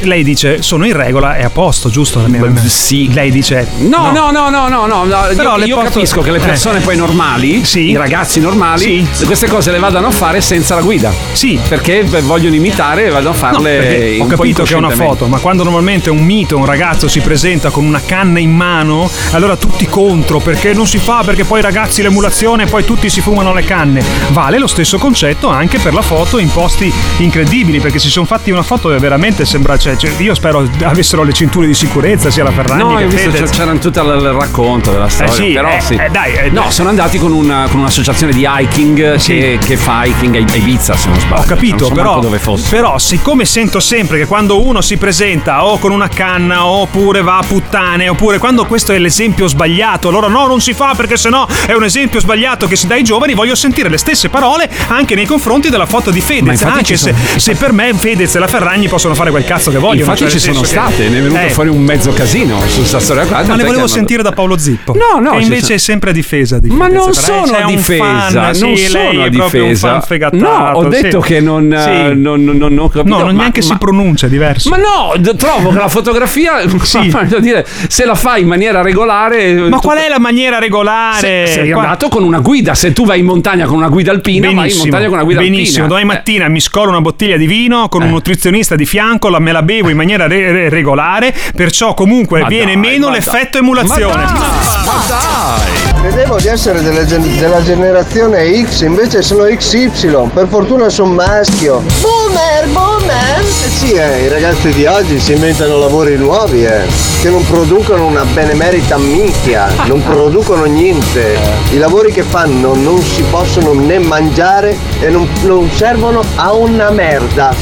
lei 0.00 0.22
dice 0.24 0.62
sono 0.62 0.86
in 0.86 0.92
regola, 0.94 1.36
è 1.36 1.44
a 1.44 1.50
posto, 1.50 1.88
giusto? 1.90 2.20
Mia- 2.26 2.52
sì. 2.66 3.12
Lei 3.12 3.30
dice 3.30 3.66
No, 3.78 4.10
no, 4.12 4.30
no, 4.30 4.48
no, 4.48 4.68
no, 4.68 4.86
no, 4.86 5.04
no. 5.04 5.26
Però 5.36 5.52
io, 5.52 5.56
le 5.56 5.66
io 5.66 5.76
posso- 5.76 5.88
capisco 5.90 6.20
che 6.20 6.30
le 6.30 6.38
eh. 6.38 6.40
persone 6.40 6.80
poi 6.80 6.96
normali, 6.96 7.62
i 7.74 7.96
ragazzi 7.96 8.40
normali, 8.40 9.06
queste 9.24 9.46
cose 9.48 9.70
le 9.70 9.78
vadano 9.78 10.08
a 10.08 10.10
fare 10.10 10.40
senza 10.40 10.74
la 10.74 10.80
guida. 10.82 11.12
Sì. 11.32 11.58
Perché 11.68 12.04
beh, 12.04 12.22
vogliono 12.22 12.54
imitare 12.54 13.06
e 13.06 13.10
vanno 13.10 13.30
a 13.30 13.32
No, 13.32 13.36
farle 13.38 14.16
un 14.18 14.22
ho 14.22 14.26
capito 14.26 14.62
che 14.64 14.74
è 14.74 14.76
una 14.76 14.90
foto, 14.90 15.26
ma 15.26 15.38
quando 15.38 15.62
normalmente 15.64 16.10
un 16.10 16.24
mito, 16.24 16.56
un 16.56 16.64
ragazzo 16.64 17.08
si 17.08 17.20
presenta 17.20 17.70
con 17.70 17.84
una 17.84 18.00
canna 18.04 18.38
in 18.38 18.50
mano, 18.50 19.10
allora 19.32 19.56
tutti 19.56 19.86
contro 19.86 20.38
perché 20.38 20.72
non 20.72 20.86
si 20.86 20.98
fa, 20.98 21.22
perché 21.24 21.44
poi 21.44 21.60
ragazzi 21.60 22.02
l'emulazione 22.02 22.64
e 22.64 22.66
poi 22.66 22.84
tutti 22.84 23.08
si 23.10 23.20
fumano 23.20 23.52
le 23.52 23.64
canne. 23.64 24.02
Vale 24.30 24.58
lo 24.58 24.66
stesso 24.66 24.98
concetto 24.98 25.48
anche 25.48 25.78
per 25.78 25.92
la 25.94 26.02
foto 26.02 26.38
in 26.38 26.50
posti 26.50 26.92
incredibili, 27.18 27.80
perché 27.88 27.98
si 28.04 28.10
sono 28.10 28.26
fatti 28.26 28.50
una 28.50 28.62
foto 28.62 28.90
che 28.90 28.98
veramente 28.98 29.46
sembra, 29.46 29.78
cioè, 29.78 29.96
cioè, 29.96 30.10
io 30.18 30.34
spero 30.34 30.68
avessero 30.84 31.22
le 31.22 31.32
cinture 31.32 31.66
di 31.66 31.72
sicurezza 31.72 32.30
sia 32.30 32.44
la 32.44 32.50
Ferragni 32.50 32.82
No, 32.82 32.96
che 32.96 33.04
io 33.04 33.08
visto 33.08 33.30
Fedez. 33.30 33.50
c'era 33.50 33.72
tutto 33.76 34.00
il 34.02 34.30
racconto 34.32 34.90
della 34.90 35.08
storia. 35.08 35.32
sì, 35.32 35.52
però 35.54 35.70
eh, 35.70 35.80
sì. 35.80 35.94
eh, 35.94 36.10
dai, 36.10 36.34
eh, 36.34 36.50
no, 36.50 36.70
sono 36.70 36.90
andati 36.90 37.16
con, 37.18 37.32
una- 37.32 37.66
con 37.70 37.80
un'associazione 37.80 38.32
di 38.34 38.46
hiking 38.46 39.16
che, 39.18 39.58
che 39.64 39.76
fa 39.78 40.04
hiking 40.04 40.36
a 40.36 40.56
Ibiza, 40.56 40.96
se 40.98 41.08
non 41.08 41.18
sbaglio. 41.18 41.40
Ho 41.40 41.44
capito, 41.46 41.86
so 41.86 41.94
però, 41.94 42.04
manco 42.10 42.20
dove 42.20 42.38
fosse. 42.38 42.68
però 42.68 42.98
siccome 42.98 43.46
sento 43.46 43.80
sempre 43.80 44.18
che 44.18 44.26
quando 44.26 44.62
uno 44.62 44.82
si 44.82 44.98
presenta 44.98 45.64
o 45.64 45.78
con 45.78 45.90
una 45.90 46.08
canna 46.08 46.66
oppure 46.66 47.22
va 47.22 47.38
a 47.38 47.42
puttane 47.42 48.06
oppure 48.10 48.36
quando 48.36 48.66
questo 48.66 48.92
è 48.92 48.98
l'esempio 48.98 49.46
sbagliato, 49.46 50.08
allora 50.08 50.28
no, 50.28 50.46
non 50.46 50.60
si 50.60 50.74
fa 50.74 50.92
perché 50.94 51.16
sennò 51.16 51.46
è 51.64 51.72
un 51.72 51.84
esempio 51.84 52.20
sbagliato 52.20 52.66
che 52.66 52.76
si 52.76 52.86
dà 52.86 52.96
ai 52.96 53.02
giovani, 53.02 53.32
voglio 53.32 53.54
sentire 53.54 53.88
le 53.88 53.96
stesse 53.96 54.28
parole 54.28 54.68
anche 54.88 55.14
nei 55.14 55.24
confronti 55.24 55.70
della 55.70 55.86
foto 55.86 56.10
di 56.10 56.20
Fedez, 56.20 56.60
anche 56.64 56.98
se, 56.98 57.14
sono- 57.14 57.38
se 57.38 57.54
per 57.54 57.72
me 57.72 57.77
Fedez 57.94 58.34
e 58.34 58.38
la 58.38 58.46
Ferragni 58.46 58.88
possono 58.88 59.14
fare 59.14 59.30
quel 59.30 59.44
cazzo 59.44 59.70
che 59.70 59.78
vogliono. 59.78 60.00
Infatti 60.00 60.20
cioè, 60.20 60.30
ci 60.30 60.38
sono 60.38 60.62
senso 60.64 60.74
che- 60.74 60.80
state, 60.90 61.08
ne 61.08 61.18
è 61.18 61.22
venuto 61.22 61.40
Eh, 61.40 61.50
fuori 61.50 61.68
un 61.68 61.82
mezzo 61.82 62.10
casino 62.12 62.60
su 62.66 62.82
sta 62.84 62.98
storia 63.00 63.24
qua. 63.26 63.38
ma 63.38 63.54
ne 63.54 63.62
volevo 63.62 63.78
hanno- 63.78 63.86
sentire 63.86 64.22
da 64.22 64.32
Paolo 64.32 64.56
Zippo. 64.58 64.94
No, 64.94 65.20
no, 65.20 65.36
Che 65.36 65.42
invece 65.42 65.60
sono- 65.62 65.74
è 65.74 65.78
sempre 65.78 66.10
a 66.10 66.12
difesa 66.12 66.58
di 66.58 66.68
Ma 66.70 66.86
Fedez, 66.86 66.98
non 67.04 67.10
però, 67.14 67.42
eh, 67.42 67.46
sono 67.46 67.56
a 67.58 67.66
difesa, 67.70 68.40
non 68.40 68.54
sono 68.54 69.20
a 69.22 69.24
è 69.26 69.30
proprio 69.30 69.62
un 69.64 69.68
difesa. 69.70 70.02
No, 70.32 70.70
ho 70.74 70.84
detto 70.88 71.20
che 71.20 71.40
non, 71.40 71.72
eh, 71.72 72.14
non, 72.14 72.42
non, 72.44 72.56
non 72.56 72.78
ho 72.78 72.88
capito. 72.88 73.16
No, 73.16 73.22
non 73.24 73.34
ma- 73.34 73.40
neanche 73.42 73.62
si 73.62 73.70
ma- 73.72 73.78
pronuncia, 73.78 74.26
è 74.26 74.30
diverso. 74.30 74.68
Ma 74.70 74.76
no, 74.76 75.14
trovo 75.36 75.70
che 75.70 75.78
la 75.78 75.88
fotografia, 75.88 76.60
dire, 77.40 77.66
se 77.88 78.04
la 78.04 78.14
fai 78.14 78.42
in 78.42 78.48
maniera 78.48 78.82
regolare. 78.82 79.54
Ma 79.54 79.78
qual 79.78 79.98
è 79.98 80.08
la 80.08 80.18
maniera 80.18 80.58
regolare? 80.58 81.46
Se, 81.46 81.52
sei 81.52 81.72
andato 81.72 82.08
con 82.08 82.22
una 82.22 82.40
guida, 82.40 82.74
se 82.74 82.92
tu 82.92 83.04
vai 83.04 83.20
in 83.20 83.26
montagna 83.26 83.66
con 83.66 83.76
una 83.76 83.88
guida 83.88 84.10
alpina, 84.10 84.50
vai 84.52 84.70
in 84.70 84.76
montagna 84.78 85.04
con 85.06 85.14
una 85.14 85.24
guida 85.24 85.40
benissimo. 85.40 85.66
alpina. 85.66 85.84
Eh. 85.84 85.88
Domani 85.88 86.04
mattina 86.06 86.48
mi 86.48 86.60
scolo 86.60 86.90
una 86.90 87.00
bottiglia 87.00 87.36
di 87.36 87.46
vino 87.46 87.67
con 87.88 88.02
un 88.02 88.08
nutrizionista 88.08 88.74
di 88.74 88.86
fianco, 88.86 89.28
la, 89.28 89.38
me 89.38 89.52
la 89.52 89.62
bevo 89.62 89.88
in 89.90 89.96
maniera 89.96 90.26
re- 90.26 90.50
re- 90.50 90.68
regolare, 90.70 91.34
perciò 91.54 91.92
comunque 91.94 92.40
Ma 92.40 92.48
viene 92.48 92.72
dai, 92.72 92.76
meno 92.76 93.08
ma 93.08 93.12
l'effetto 93.14 93.58
dai. 93.58 93.60
emulazione. 93.60 94.22
Ma 94.24 94.32
dai, 94.32 94.84
ma 94.84 95.02
dai. 95.06 96.00
Credevo 96.00 96.36
di 96.38 96.46
essere 96.48 96.80
delle 96.82 97.04
gen- 97.06 97.38
della 97.38 97.62
generazione 97.62 98.64
X, 98.64 98.80
invece 98.82 99.20
sono 99.22 99.44
XY. 99.44 100.30
Per 100.32 100.46
fortuna 100.48 100.88
sono 100.88 101.12
maschio. 101.12 101.82
Boomer, 102.00 102.68
boomer! 102.68 103.40
Eh 103.40 103.68
sì, 103.68 103.92
eh, 103.92 104.24
i 104.24 104.28
ragazzi 104.28 104.70
di 104.72 104.86
oggi 104.86 105.18
si 105.20 105.32
inventano 105.32 105.76
lavori 105.78 106.16
nuovi, 106.16 106.64
eh, 106.64 106.82
che 107.20 107.28
non 107.30 107.44
producono 107.46 108.06
una 108.06 108.24
benemerita 108.24 108.96
minchia, 108.96 109.68
non 109.86 110.02
producono 110.02 110.64
niente. 110.64 111.36
I 111.72 111.76
lavori 111.78 112.12
che 112.12 112.22
fanno 112.22 112.74
non 112.74 113.02
si 113.02 113.22
possono 113.30 113.72
né 113.74 113.98
mangiare 113.98 114.76
e 115.00 115.08
non, 115.10 115.28
non 115.42 115.68
servono 115.70 116.22
a 116.36 116.52
una 116.52 116.90
merda. 116.90 117.52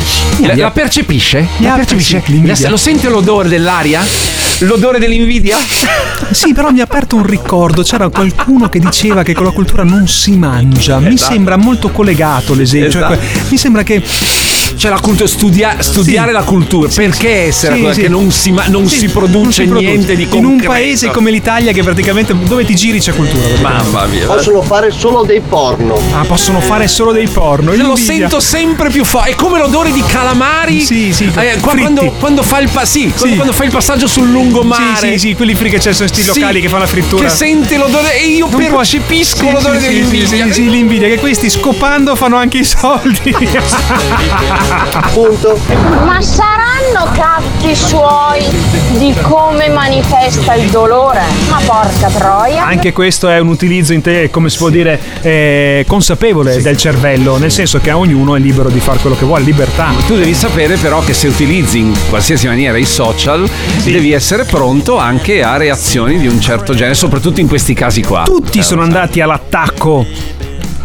La, 0.40 0.54
la 0.54 0.70
percepisce? 0.70 1.46
La 1.58 1.72
percepisce? 1.72 2.22
La- 2.44 2.68
lo 2.68 2.76
sente 2.76 3.08
l'odore 3.08 3.48
dell'aria? 3.48 4.02
L'odore 4.60 4.98
dell'invidia? 4.98 5.56
Sì, 6.30 6.52
però 6.54 6.70
mi 6.70 6.80
ha 6.80 6.84
aperto 6.84 7.14
un 7.16 7.24
ricordo. 7.24 7.82
C'era 7.82 8.08
qualcuno 8.08 8.68
che 8.68 8.78
diceva 8.80 9.22
che 9.22 9.32
con 9.34 9.44
la 9.44 9.50
cultura 9.52 9.84
non 9.84 10.08
si 10.08 10.32
mangia. 10.32 10.98
Mi 10.98 11.14
Esatto. 11.14 11.32
sembra 11.32 11.56
molto 11.56 11.90
collegato 11.90 12.54
l'esempio. 12.54 12.90
Cioè, 12.90 13.02
Esatto. 13.02 13.18
que- 13.18 13.42
mi 13.50 13.56
sembra 13.58 13.82
che. 13.82 14.02
Cioè 14.74 14.90
la 14.90 15.00
cultura, 15.00 15.28
studia- 15.28 15.76
studiare 15.80 16.32
la 16.32 16.42
cultura, 16.42 16.88
perché 16.92 17.44
essere 17.46 17.74
Sì, 17.74 17.80
quella 17.80 17.94
sì. 17.94 18.00
che 18.02 18.08
non 18.08 18.30
si, 18.30 18.50
ma- 18.52 18.66
non 18.66 18.86
Sì, 18.88 18.98
si 18.98 19.08
produce 19.08 19.42
non 19.42 19.52
si 19.52 19.62
produce. 19.64 19.86
niente 19.86 20.16
di 20.16 20.22
In 20.24 20.28
concreto? 20.28 20.50
un 20.50 20.60
paese 20.66 21.10
come 21.10 21.30
l'Italia, 21.30 21.72
che 21.72 21.82
praticamente 21.82 22.34
dove 22.44 22.64
ti 22.64 22.74
giri 22.74 22.98
c'è 23.00 23.12
cultura. 23.14 23.44
Mamma 23.60 24.06
mia. 24.06 24.26
Possono 24.26 24.62
fare 24.62 24.90
solo 24.90 25.22
dei 25.24 25.40
porno. 25.40 25.98
Ah, 26.12 26.24
possono 26.24 26.60
fare 26.60 26.88
solo 26.88 27.12
dei 27.12 27.28
porno. 27.28 27.70
Lo 27.74 27.90
Invidia. 27.90 27.96
sento 28.04 28.40
sempre 28.40 28.90
più 28.90 29.04
forte. 29.04 29.30
È 29.30 29.34
come 29.34 29.58
l'odore 29.58 29.92
di 29.92 30.02
calamari. 30.06 30.80
Sì, 30.80 31.12
sì, 31.12 31.30
eh, 31.36 31.58
quando, 31.60 32.14
quando 32.18 32.42
fa 32.42 32.58
il 32.58 32.68
pa- 32.68 32.84
sì, 32.84 33.08
quando, 33.08 33.26
Sì. 33.28 33.34
quando 33.34 33.52
fa 33.52 33.64
il 33.64 33.70
passaggio 33.70 34.06
sul 34.06 34.30
lungomare. 34.30 34.96
Sì, 34.96 35.12
sì, 35.12 35.18
sì, 35.28 35.34
quelli 35.34 35.54
free 35.54 35.70
che 35.70 35.78
c'è 35.78 35.92
sono 35.92 36.08
sti 36.08 36.22
Sì, 36.22 36.26
locali 36.40 36.60
che 36.60 36.68
fanno 36.68 36.80
la 36.80 36.86
frittura. 36.88 37.22
Che 37.24 37.30
sente 37.30 37.76
l'odore 37.76 38.18
e 38.20 38.26
io 38.26 38.48
Non 38.50 38.56
percepisco 38.60 39.46
Sì, 39.46 39.50
l'odore 39.52 39.78
sì, 39.80 39.84
sì, 39.86 39.92
dell'invidia. 39.92 40.46
Sì, 40.46 40.52
sì, 40.52 40.70
l'invidia, 40.70 41.08
che 41.08 41.18
questi 41.18 41.48
scopando 41.50 42.14
fanno 42.16 42.36
anche 42.36 42.58
i 42.58 42.64
soldi. 42.64 43.34
Punto. 45.12 45.58
Ma 46.04 46.20
saranno 46.20 47.10
catti 47.12 47.74
suoi 47.74 48.44
di 48.98 49.14
come 49.22 49.68
manifesta 49.68 50.54
il 50.54 50.70
dolore? 50.70 51.22
Ma 51.48 51.60
porca 51.64 52.08
troia! 52.08 52.64
Anche 52.64 52.92
questo 52.92 53.28
è 53.28 53.38
un 53.38 53.48
utilizzo, 53.48 53.92
inte- 53.92 54.30
come 54.30 54.48
si 54.50 54.58
può 54.58 54.68
dire, 54.68 55.00
eh, 55.22 55.84
consapevole 55.86 56.60
del 56.62 56.76
cervello, 56.76 57.36
nel 57.38 57.50
senso 57.50 57.78
che 57.80 57.90
a 57.90 57.98
ognuno 57.98 58.36
è 58.36 58.38
libero 58.38 58.68
di 58.68 58.80
fare 58.80 58.98
quello 58.98 59.16
che 59.16 59.24
vuole, 59.24 59.44
libertà. 59.44 59.92
Tu 60.06 60.16
devi 60.16 60.34
sapere 60.34 60.76
però 60.76 61.00
che 61.00 61.14
se 61.14 61.28
utilizzi 61.28 61.78
in 61.78 61.94
qualsiasi 62.08 62.46
maniera 62.46 62.76
i 62.76 62.86
social 62.86 63.48
devi 63.84 64.12
essere 64.12 64.44
pronto 64.44 64.98
anche 64.98 65.42
a 65.42 65.56
reazioni 65.56 66.18
di 66.18 66.26
un 66.26 66.40
certo 66.40 66.74
genere, 66.74 66.94
soprattutto 66.94 67.40
in 67.40 67.48
questi 67.48 67.74
casi 67.74 68.02
qua. 68.02 68.22
Tutti 68.24 68.58
Eh, 68.58 68.62
sono 68.62 68.82
andati 68.82 69.20
all'attacco 69.20 70.04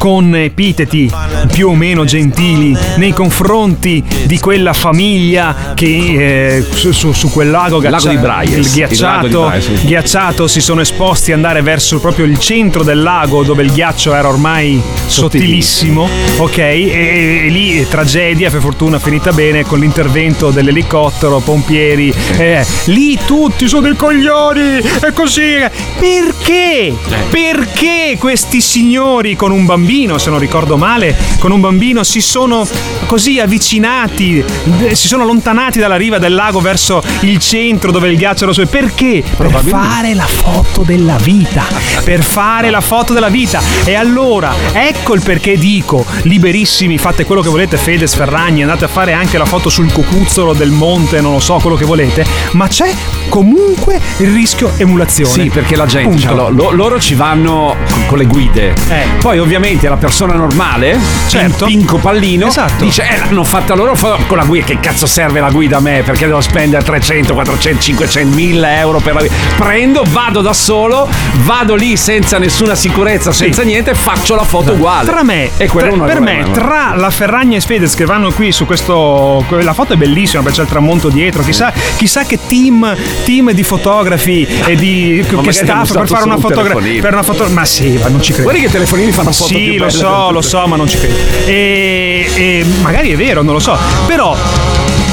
con 0.02 0.36
epiteti 0.36 1.08
più 1.52 1.70
o 1.70 1.76
meno 1.76 2.06
gentili 2.06 2.76
nei 2.96 3.14
confronti 3.14 4.04
di 4.24 4.40
quella 4.40 4.74
famiglia 4.74 5.74
che 5.76 6.56
eh, 6.58 6.66
su, 6.74 6.92
su- 6.92 7.12
su 7.14 7.30
quel 7.30 7.52
lago, 7.52 7.78
Il 7.84 7.90
lago 7.92 8.12
Braies, 8.18 8.74
ghiacciato, 8.74 9.46
Braies, 9.46 9.64
sì. 9.66 9.86
ghiacciato 9.86 10.48
si 10.48 10.60
sono 10.60 10.82
esposti 10.82 11.32
ad 11.32 11.38
andare 11.38 11.62
verso 11.62 12.00
proprio 12.00 12.26
il 12.26 12.40
centro 12.40 12.82
del 12.82 13.00
lago 13.04 13.44
dove 13.44 13.62
il 13.62 13.72
ghiaccio 13.72 14.16
era 14.16 14.28
ormai 14.28 14.82
sottilissimo, 15.06 16.10
ok? 16.38 16.58
E, 16.58 17.42
e 17.46 17.50
lì 17.50 17.80
eh, 17.80 17.88
tragedia, 17.88 18.50
per 18.50 18.62
fortuna 18.62 18.98
finita 18.98 19.32
bene 19.32 19.64
con 19.66 19.80
l'intervento 19.80 20.50
dell'elicottero, 20.50 21.42
pompieri, 21.42 22.12
eh, 22.38 22.66
lì 22.86 23.20
tutti 23.24 23.68
sono 23.68 23.82
dei 23.82 23.96
coglioni 23.96 24.80
e 24.80 25.14
così. 25.14 25.58
Perché? 26.00 26.96
Perché 27.30 28.16
questi 28.18 28.62
signori 28.62 29.36
con 29.36 29.52
un 29.52 29.66
bambino, 29.66 29.90
se 29.92 30.30
non 30.30 30.40
ricordo 30.40 30.78
male, 30.78 31.18
con 31.38 31.52
un 31.52 31.60
bambino 31.60 32.04
si 32.06 32.22
sono 32.22 32.66
così 33.08 33.40
avvicinati, 33.40 34.42
eh, 34.88 34.96
si 34.96 35.08
sono 35.10 35.24
allontanati 35.24 35.80
dalla 35.80 35.98
riva 35.98 36.18
del 36.18 36.34
lago 36.34 36.62
verso 36.62 37.04
il 37.22 37.40
centro 37.40 37.92
dove 37.92 38.08
il 38.10 38.16
ghiaccio 38.18 38.46
era 38.46 38.54
su. 38.54 38.66
Perché? 38.68 39.22
Per 39.36 39.50
fare 39.62 40.14
la 40.14 40.26
foto 40.26 40.84
della 40.84 41.18
vita. 41.18 41.66
Per 42.06 42.24
fare 42.24 42.70
la 42.70 42.80
foto 42.80 43.12
della 43.12 43.28
vita. 43.28 43.62
E 43.84 43.94
allora, 43.96 44.54
ecco 44.72 45.14
il 45.14 45.22
perché 45.22 45.58
dico, 45.58 46.06
liberissimi, 46.22 46.98
fate 46.98 47.26
quello 47.26 47.42
che 47.42 47.50
volete, 47.50 47.76
Fedez, 47.76 48.16
Ferragni, 48.16 48.62
andate 48.62 48.86
a 48.86 48.88
fare 48.88 49.12
anche 49.12 49.38
la 49.38 49.46
foto 49.46 49.68
sul 49.70 49.92
cocuzzolo 49.92 50.54
del 50.54 50.72
monte, 50.72 51.20
non 51.20 51.34
lo 51.34 51.40
so, 51.42 51.56
quello 51.56 51.76
che 51.76 51.86
volete, 51.86 52.26
ma 52.54 52.68
c'è 52.70 52.94
comunque 53.28 54.00
il 54.20 54.32
rischio 54.32 54.72
emulazione. 54.78 55.30
Sì, 55.32 55.50
perché 55.50 55.76
la 55.76 55.86
gente, 55.86 56.18
cioè, 56.18 56.34
lo- 56.34 56.50
lo- 56.50 56.72
loro 56.72 56.98
ci 57.00 57.14
vanno 57.16 57.76
con, 57.90 58.06
con 58.08 58.18
le 58.18 58.26
guide. 58.26 58.74
Poi, 59.20 59.38
ovviamente, 59.40 59.81
la 59.90 59.98
persona 59.98 60.34
normale, 60.34 60.98
Certo. 61.28 61.66
Pin- 61.66 61.80
Pinco 61.82 61.98
Pallino, 61.98 62.48
Esatto. 62.48 62.84
dice: 62.84 63.04
Eh, 63.08 63.18
l'hanno 63.18 63.44
fatta 63.44 63.74
loro 63.74 63.96
con 64.28 64.38
la 64.38 64.44
guida. 64.44 64.66
Che 64.66 64.80
cazzo 64.80 65.06
serve 65.06 65.40
la 65.40 65.50
guida 65.50 65.78
a 65.78 65.80
me? 65.80 66.02
Perché 66.04 66.26
devo 66.28 66.42
spendere 66.42 66.84
300, 66.84 67.34
400, 67.34 67.82
500, 67.82 68.36
1000 68.36 68.78
euro 68.80 69.00
per 69.00 69.14
la 69.14 69.20
guida. 69.22 69.34
Prendo, 69.58 70.04
vado 70.10 70.42
da 70.42 70.54
solo, 70.54 71.08
vado 71.44 71.76
lì 71.76 71.96
senza 71.98 72.38
nessuna 72.38 72.76
sicurezza, 72.76 73.32
senza 73.32 73.64
niente, 73.64 73.94
faccio 73.96 74.36
la 74.36 74.44
foto 74.44 74.74
uguale. 74.74 75.10
Tra 75.10 75.24
me, 75.24 75.50
e 75.58 75.68
quello 75.68 75.96
tra- 75.96 76.06
per 76.06 76.20
me, 76.22 76.46
tra 76.52 76.94
la 76.96 77.10
Ferragni 77.10 77.56
e 77.56 77.62
Fedez 77.62 77.96
che 77.96 78.06
vanno 78.06 78.32
qui 78.32 78.52
su 78.52 78.66
questo. 78.66 79.44
La 79.50 79.74
foto 79.74 79.94
è 79.94 79.96
bellissima 79.96 80.42
perché 80.44 80.58
c'è 80.58 80.64
il 80.64 80.70
tramonto 80.70 81.10
dietro. 81.10 81.42
Chissà, 81.44 81.72
chissà 81.96 82.24
che 82.24 82.38
team, 82.48 82.96
team 83.26 83.52
di 83.52 83.64
fotografi 83.64 84.46
e 84.66 84.76
di. 84.76 85.24
che 85.44 85.52
staff 85.52 85.94
per 85.94 86.08
fare 86.08 86.24
una 86.26 86.38
fotografia. 86.38 87.02
Per 87.02 87.14
una 87.14 87.24
foto. 87.24 87.48
Ma 87.50 87.66
sì, 87.66 87.98
ma 88.02 88.08
non 88.10 88.22
ci 88.22 88.32
credo. 88.34 88.44
Guarda 88.50 88.62
che 88.62 88.68
i 88.68 88.72
telefonini 88.72 89.12
fanno 89.12 89.32
foto 89.32 89.48
Sì, 89.54 89.61
lo 89.78 89.90
so, 89.90 90.32
lo 90.32 90.42
so, 90.42 90.66
ma 90.68 90.76
non 90.76 90.88
ci 90.88 90.98
credo. 90.98 91.16
E, 91.46 92.30
e 92.36 92.66
magari 92.82 93.12
è 93.12 93.16
vero, 93.16 93.42
non 93.42 93.54
lo 93.54 93.60
so. 93.60 93.78
Però 94.08 94.36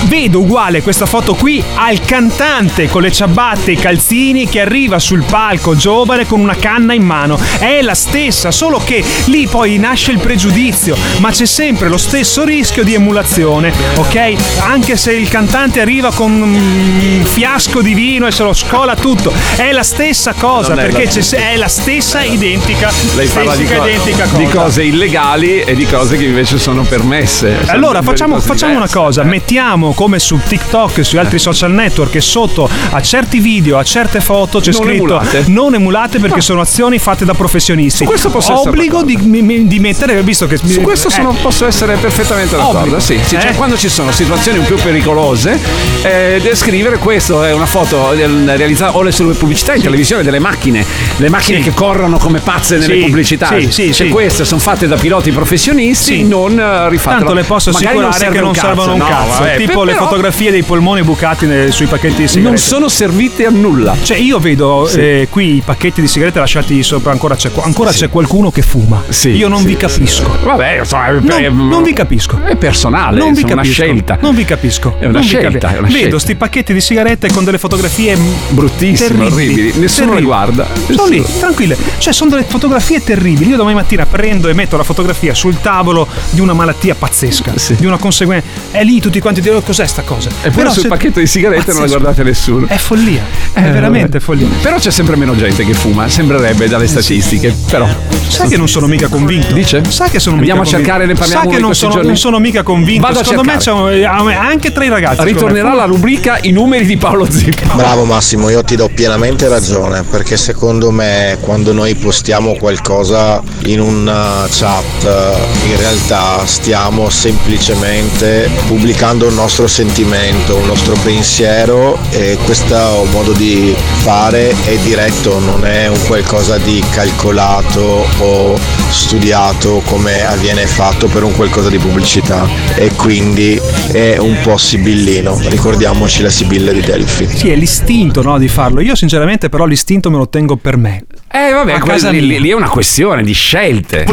vedo 0.06 0.40
uguale 0.40 0.82
questa 0.82 1.06
foto 1.06 1.34
qui 1.34 1.62
al 1.74 2.00
cantante 2.00 2.88
con 2.88 3.02
le 3.02 3.12
ciabatte 3.12 3.70
e 3.70 3.74
i 3.74 3.76
calzini 3.76 4.48
che 4.48 4.60
arriva 4.60 4.98
sul 4.98 5.22
palco 5.24 5.74
giovane 5.76 6.26
con 6.26 6.40
una 6.40 6.54
canna 6.56 6.94
in 6.94 7.02
mano. 7.02 7.38
È 7.58 7.80
la 7.82 7.94
stessa, 7.94 8.50
solo 8.50 8.80
che 8.82 9.04
lì 9.26 9.46
poi 9.46 9.76
nasce 9.78 10.12
il 10.12 10.18
pregiudizio, 10.18 10.96
ma 11.18 11.30
c'è 11.30 11.46
sempre 11.46 11.88
lo 11.88 11.96
stesso 11.98 12.44
rischio 12.44 12.84
di 12.84 12.94
emulazione, 12.94 13.72
ok? 13.96 14.34
Anche 14.60 14.96
se 14.96 15.12
il 15.12 15.28
cantante 15.28 15.80
arriva 15.80 16.12
con 16.12 16.30
un 16.40 17.22
fiasco 17.24 17.82
di 17.82 17.94
vino 17.94 18.26
e 18.26 18.30
se 18.32 18.42
lo 18.42 18.52
scola 18.52 18.94
tutto, 18.94 19.32
è 19.56 19.72
la 19.72 19.82
stessa 19.82 20.32
cosa, 20.32 20.70
Non 20.74 20.78
è 20.84 20.88
perché 20.88 21.04
la 21.04 21.10
c'è- 21.20 21.52
è 21.52 21.56
la 21.56 21.68
stessa 21.68 22.22
identica, 22.22 22.90
Lei 23.14 23.26
parla 23.28 23.56
di, 23.56 23.64
stessa 23.66 23.80
co- 23.80 23.86
identica 23.88 24.24
cosa. 24.24 24.36
di 24.38 24.46
cose 24.46 24.82
illegali 24.84 25.60
e 25.60 25.74
di 25.74 25.86
cose 25.86 26.16
che 26.16 26.24
invece 26.24 26.58
sono 26.58 26.82
permesse. 26.82 27.58
Allora 27.66 28.02
facciamo, 28.02 28.40
facciamo 28.40 28.76
una 28.76 28.88
cosa, 28.88 29.22
mettiamo 29.24 29.87
come 29.92 30.18
su 30.18 30.38
TikTok 30.46 30.98
e 30.98 31.04
sui 31.04 31.18
altri 31.18 31.38
social 31.38 31.70
network 31.72 32.10
che 32.12 32.20
sotto 32.20 32.68
a 32.90 33.00
certi 33.02 33.38
video, 33.40 33.78
a 33.78 33.84
certe 33.84 34.20
foto 34.20 34.60
c'è 34.60 34.72
Non 34.72 34.82
scritto 34.82 35.04
emulate. 35.04 35.44
non 35.48 35.74
emulate 35.74 36.18
perché 36.18 36.40
sono 36.40 36.60
azioni 36.60 36.98
fatte 36.98 37.24
da 37.24 37.34
professionisti. 37.34 37.98
Su 37.98 38.04
questo 38.04 38.30
posso 38.30 38.60
Obbligo 38.60 39.02
di, 39.02 39.16
mi- 39.16 39.66
di 39.66 39.78
mettere, 39.78 40.22
visto 40.22 40.46
che 40.46 40.56
Su 40.56 40.80
questo 40.80 41.10
sono- 41.10 41.32
posso 41.40 41.66
essere 41.66 41.96
perfettamente 41.96 42.56
d'accordo. 42.56 42.78
Obbligo. 42.78 43.00
Sì, 43.00 43.18
sì, 43.24 43.38
cioè 43.38 43.50
Eh? 43.50 43.54
quando 43.54 43.76
ci 43.76 43.88
sono 43.88 44.10
situazioni 44.12 44.58
un 44.58 44.64
più 44.64 44.76
pericolose, 44.76 45.58
eh, 46.02 46.38
descrivere 46.42 46.98
questo 46.98 47.42
è 47.44 47.52
una 47.52 47.66
foto 47.66 48.12
del- 48.14 48.52
realizzata 48.56 48.96
o 48.96 49.02
le 49.02 49.12
sulle 49.12 49.34
pubblicità 49.34 49.74
in 49.74 49.82
televisione 49.82 50.22
delle 50.22 50.38
macchine, 50.38 50.84
le 51.16 51.28
macchine 51.28 51.58
Sì. 51.58 51.64
che 51.64 51.74
corrono 51.74 52.18
come 52.18 52.40
pazze 52.40 52.76
nelle 52.78 52.94
Sì, 52.94 53.00
pubblicità. 53.00 53.48
sì, 53.48 53.62
sì, 53.70 53.86
Se 53.92 54.04
sì. 54.04 54.08
queste 54.08 54.44
sono 54.44 54.60
fatte 54.60 54.86
da 54.86 54.96
piloti 54.96 55.30
professionisti, 55.32 56.16
Sì. 56.16 56.24
non 56.24 56.58
eh, 56.58 56.88
rifatte. 56.88 57.16
Tanto 57.18 57.32
le 57.32 57.42
posso 57.44 57.70
Magari 57.70 57.86
assicurare 57.98 58.18
serve 58.18 58.34
che 58.36 58.40
non 58.42 58.52
cazzo, 58.52 58.66
servono 58.66 58.92
un 58.92 58.98
no, 58.98 59.06
cazzo. 59.06 59.38
vabbè, 59.40 59.56
tipo 59.56 59.77
per- 59.84 59.94
le 59.94 59.98
fotografie 60.00 60.50
dei 60.50 60.62
polmoni 60.62 61.02
bucati 61.02 61.46
nei- 61.46 61.70
sui 61.72 61.86
pacchetti 61.86 62.22
di 62.22 62.28
sigarette. 62.28 62.48
Non 62.48 62.56
sono 62.58 62.88
servite 62.88 63.46
a 63.46 63.50
nulla. 63.50 63.96
Cioè, 64.02 64.16
io 64.18 64.38
vedo 64.38 64.86
Sì. 64.86 65.00
eh, 65.00 65.28
qui 65.30 65.56
i 65.56 65.62
pacchetti 65.64 66.00
di 66.00 66.08
sigarette 66.08 66.38
lasciati 66.38 66.82
sopra, 66.82 67.12
ancora 67.12 67.34
c'è, 67.36 67.50
ancora 67.60 67.90
c'è 67.90 68.08
qualcuno 68.08 68.50
che 68.50 68.62
fuma. 68.62 69.02
Sì, 69.08 69.30
io 69.30 69.48
non 69.48 69.60
sì, 69.60 69.66
vi 69.66 69.76
capisco. 69.76 70.36
Vabbè, 70.44 70.78
insomma, 70.80 71.06
è, 71.08 71.12
No, 71.20 71.34
è- 71.36 71.48
non 71.48 71.82
vi 71.82 71.92
capisco. 71.92 72.40
È 72.44 72.56
personale, 72.56 73.18
Non 73.18 73.32
vi 73.32 73.40
è 73.42 73.44
una 73.44 73.54
capisco. 73.56 73.72
scelta. 73.74 74.18
Non 74.20 74.34
vi 74.34 74.44
capisco. 74.44 74.96
È 74.98 75.04
una 75.04 75.18
Non 75.18 75.22
scelta, 75.22 75.68
è 75.74 75.78
una 75.78 75.86
Vedo 75.88 75.98
scelta. 75.98 76.18
sti 76.18 76.34
pacchetti 76.36 76.72
di 76.72 76.80
sigarette 76.80 77.30
con 77.32 77.44
delle 77.44 77.58
fotografie 77.58 78.16
Bruttissime, 78.50 79.08
terribili, 79.08 79.52
orribili. 79.52 79.72
Nessuno 79.80 80.12
le 80.14 80.20
terribili. 80.20 80.24
guarda. 80.24 80.66
Sono 80.90 81.08
lì, 81.08 81.24
tranquille. 81.38 81.76
Cioè, 81.98 82.12
sono 82.12 82.30
delle 82.30 82.44
fotografie 82.44 83.02
terribili. 83.02 83.50
Io 83.50 83.56
domani 83.56 83.74
mattina 83.76 84.06
prendo 84.06 84.48
e 84.48 84.52
metto 84.54 84.76
la 84.76 84.82
fotografia 84.84 85.34
sul 85.34 85.60
tavolo 85.60 86.06
di 86.30 86.40
una 86.40 86.52
malattia 86.52 86.94
pazzesca, 86.94 87.52
di 87.76 87.86
una 87.86 87.96
conseguenza. 87.98 88.46
È 88.70 88.82
lì 88.84 89.00
tutti 89.00 89.20
quanti 89.20 89.40
dicono 89.40 89.60
cos'è 89.68 89.86
sta 89.86 90.00
cosa. 90.02 90.30
E 90.42 90.50
poi 90.50 90.64
sul 90.72 90.82
se- 90.82 90.88
pacchetto 90.88 91.18
di 91.20 91.26
sigarette 91.26 91.72
non 91.72 91.74
la 91.74 91.80
Pazzesco. 91.82 91.98
guardate 92.00 92.22
nessuno. 92.24 92.66
È 92.68 92.76
follia. 92.78 93.22
È 93.52 93.58
Eh, 93.58 93.70
veramente 93.70 94.12
vabbè. 94.12 94.20
follia. 94.24 94.48
Però 94.62 94.78
c'è 94.78 94.90
sempre 94.90 95.14
meno 95.16 95.36
gente 95.36 95.62
che 95.62 95.74
fuma, 95.74 96.08
sembrerebbe 96.08 96.68
dalle 96.68 96.86
statistiche. 96.86 97.54
Però. 97.70 97.86
Sai 98.28 98.48
che 98.48 98.56
non 98.56 98.66
sono 98.68 98.86
mica 98.86 99.08
convinto. 99.08 99.52
Dice? 99.52 99.82
Sai 99.88 100.08
che 100.08 100.18
sono 100.20 100.36
Andiamo 100.36 100.62
mica 100.62 100.74
a 100.74 100.78
cercare, 100.78 101.04
ne 101.06 101.12
convinto. 101.14 101.20
parliamo 101.20 101.42
Sai 101.44 101.52
che 101.52 101.60
non 101.60 101.74
sono, 101.74 102.02
non 102.02 102.16
sono 102.16 102.38
mica 102.38 102.62
convinto. 102.62 103.06
Vado 103.06 103.18
a 103.20 103.24
Secondo 103.24 103.50
me 103.52 103.60
cercare. 103.60 104.00
c'è 104.00 104.08
un- 104.10 104.30
anche 104.32 104.72
tra 104.72 104.84
i 104.84 104.88
ragazzi. 104.88 105.20
me. 105.20 105.24
Ritornerà 105.26 105.74
la 105.74 105.84
rubrica 105.84 106.38
I 106.40 106.50
numeri 106.52 106.86
di 106.86 106.96
Paolo 106.96 107.30
Zippo. 107.30 107.74
Bravo 107.76 108.04
Massimo, 108.04 108.48
io 108.48 108.64
ti 108.64 108.76
do 108.76 108.88
pienamente 108.92 109.48
ragione 109.48 110.02
perché 110.02 110.36
secondo 110.38 110.90
me 110.90 111.36
quando 111.40 111.72
noi 111.74 111.94
postiamo 111.94 112.54
qualcosa 112.54 113.42
in 113.64 113.80
una 113.80 114.46
chat 114.50 115.04
eh, 115.04 115.68
in 115.70 115.76
realtà 115.76 116.44
stiamo 116.46 117.08
semplicemente 117.10 118.48
pubblicando 118.66 119.26
un 119.26 119.34
nostro 119.34 119.57
sentimento, 119.66 120.56
un 120.56 120.66
nostro 120.66 120.94
pensiero 121.02 121.98
e 122.10 122.38
questo 122.44 123.06
modo 123.10 123.32
di 123.32 123.74
fare 124.02 124.54
è 124.64 124.76
diretto, 124.78 125.38
non 125.40 125.64
è 125.66 125.88
un 125.88 125.98
qualcosa 126.06 126.58
di 126.58 126.82
calcolato 126.90 128.06
o 128.18 128.58
studiato 128.90 129.82
come 129.86 130.24
avviene 130.24 130.66
fatto 130.66 131.06
per 131.08 131.22
un 131.22 131.34
qualcosa 131.34 131.68
di 131.68 131.78
pubblicità 131.78 132.48
e 132.74 132.90
quindi 132.94 133.60
è 133.92 134.16
un 134.18 134.38
po' 134.42 134.56
sibillino, 134.56 135.38
ricordiamoci 135.48 136.22
la 136.22 136.30
sibilla 136.30 136.72
di 136.72 136.80
Delphi. 136.80 137.26
Sì, 137.28 137.50
è 137.50 137.54
l'istinto 137.56 138.22
no, 138.22 138.38
di 138.38 138.48
farlo. 138.48 138.80
Io, 138.80 138.94
sinceramente, 138.94 139.48
però, 139.48 139.64
l'istinto 139.64 140.10
me 140.10 140.18
lo 140.18 140.28
tengo 140.28 140.56
per 140.56 140.76
me. 140.76 141.04
Eh, 141.30 141.52
vabbè, 141.52 141.72
A 141.72 141.78
quella- 141.78 141.94
casa 141.94 142.10
lì, 142.10 142.40
lì 142.40 142.48
è 142.48 142.54
una 142.54 142.68
questione 142.68 143.22
di 143.22 143.32
scelte. 143.32 144.04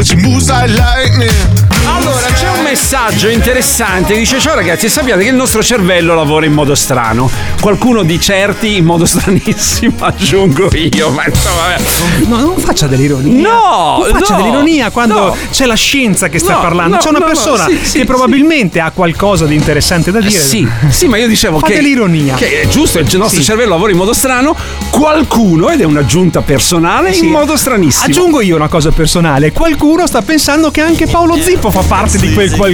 Allora, 1.86 2.26
c'è 2.34 2.48
un 2.50 2.55
messaggio 2.80 3.28
interessante. 3.28 4.14
Dice: 4.14 4.38
Ciao 4.38 4.54
ragazzi, 4.54 4.90
sappiate 4.90 5.22
che 5.22 5.30
il 5.30 5.34
nostro 5.34 5.62
cervello 5.62 6.14
lavora 6.14 6.44
in 6.44 6.52
modo 6.52 6.74
strano. 6.74 7.28
Qualcuno 7.58 8.02
di 8.02 8.20
certi 8.20 8.76
in 8.76 8.84
modo 8.84 9.06
stranissimo, 9.08 9.94
aggiungo 10.00 10.68
io. 10.74 11.08
Ma 11.10 11.24
insomma. 11.26 11.74
No, 12.28 12.44
non 12.44 12.58
faccia 12.58 12.86
dell'ironia. 12.86 13.40
No, 13.48 14.04
non 14.06 14.10
faccia 14.20 14.36
no, 14.36 14.42
dell'ironia 14.42 14.90
quando 14.90 15.14
no. 15.14 15.36
c'è 15.50 15.64
la 15.64 15.74
scienza 15.74 16.28
che 16.28 16.38
sta 16.38 16.52
No, 16.56 16.60
parlando. 16.60 16.96
no, 16.96 17.00
c'è 17.00 17.08
una 17.08 17.22
persona 17.22 17.64
sì, 17.64 17.78
sì, 17.82 17.98
che 18.00 18.04
probabilmente 18.04 18.78
ha 18.80 18.90
qualcosa 18.90 19.46
di 19.46 19.54
interessante 19.54 20.10
da 20.10 20.20
dire. 20.20 20.38
Sì, 20.38 20.68
sì, 20.90 21.06
ma 21.08 21.16
io 21.16 21.28
dicevo 21.28 21.58
Fate 21.58 21.72
che, 21.74 21.80
l'ironia. 21.80 22.34
che 22.34 22.60
è 22.60 22.68
giusto, 22.68 22.98
il 22.98 23.06
nostro 23.16 23.40
Sì. 23.40 23.44
cervello 23.46 23.70
lavora 23.70 23.90
in 23.92 23.96
modo 23.96 24.12
strano. 24.12 24.54
Qualcuno, 24.90 25.70
ed 25.70 25.80
è 25.80 25.84
un'aggiunta 25.84 26.42
personale, 26.42 27.14
Sì. 27.14 27.24
in 27.24 27.30
modo 27.30 27.56
stranissimo. 27.56 28.04
Aggiungo 28.04 28.42
io 28.42 28.54
una 28.56 28.68
cosa 28.68 28.90
personale. 28.90 29.50
Qualcuno 29.52 30.06
sta 30.06 30.20
pensando 30.20 30.70
che 30.70 30.82
anche 30.82 31.06
Paolo 31.06 31.36
Zippo 31.40 31.70
fa 31.70 31.80
parte 31.80 32.18
di 32.18 32.32
quel 32.34 32.48
qualcuno. 32.48 32.64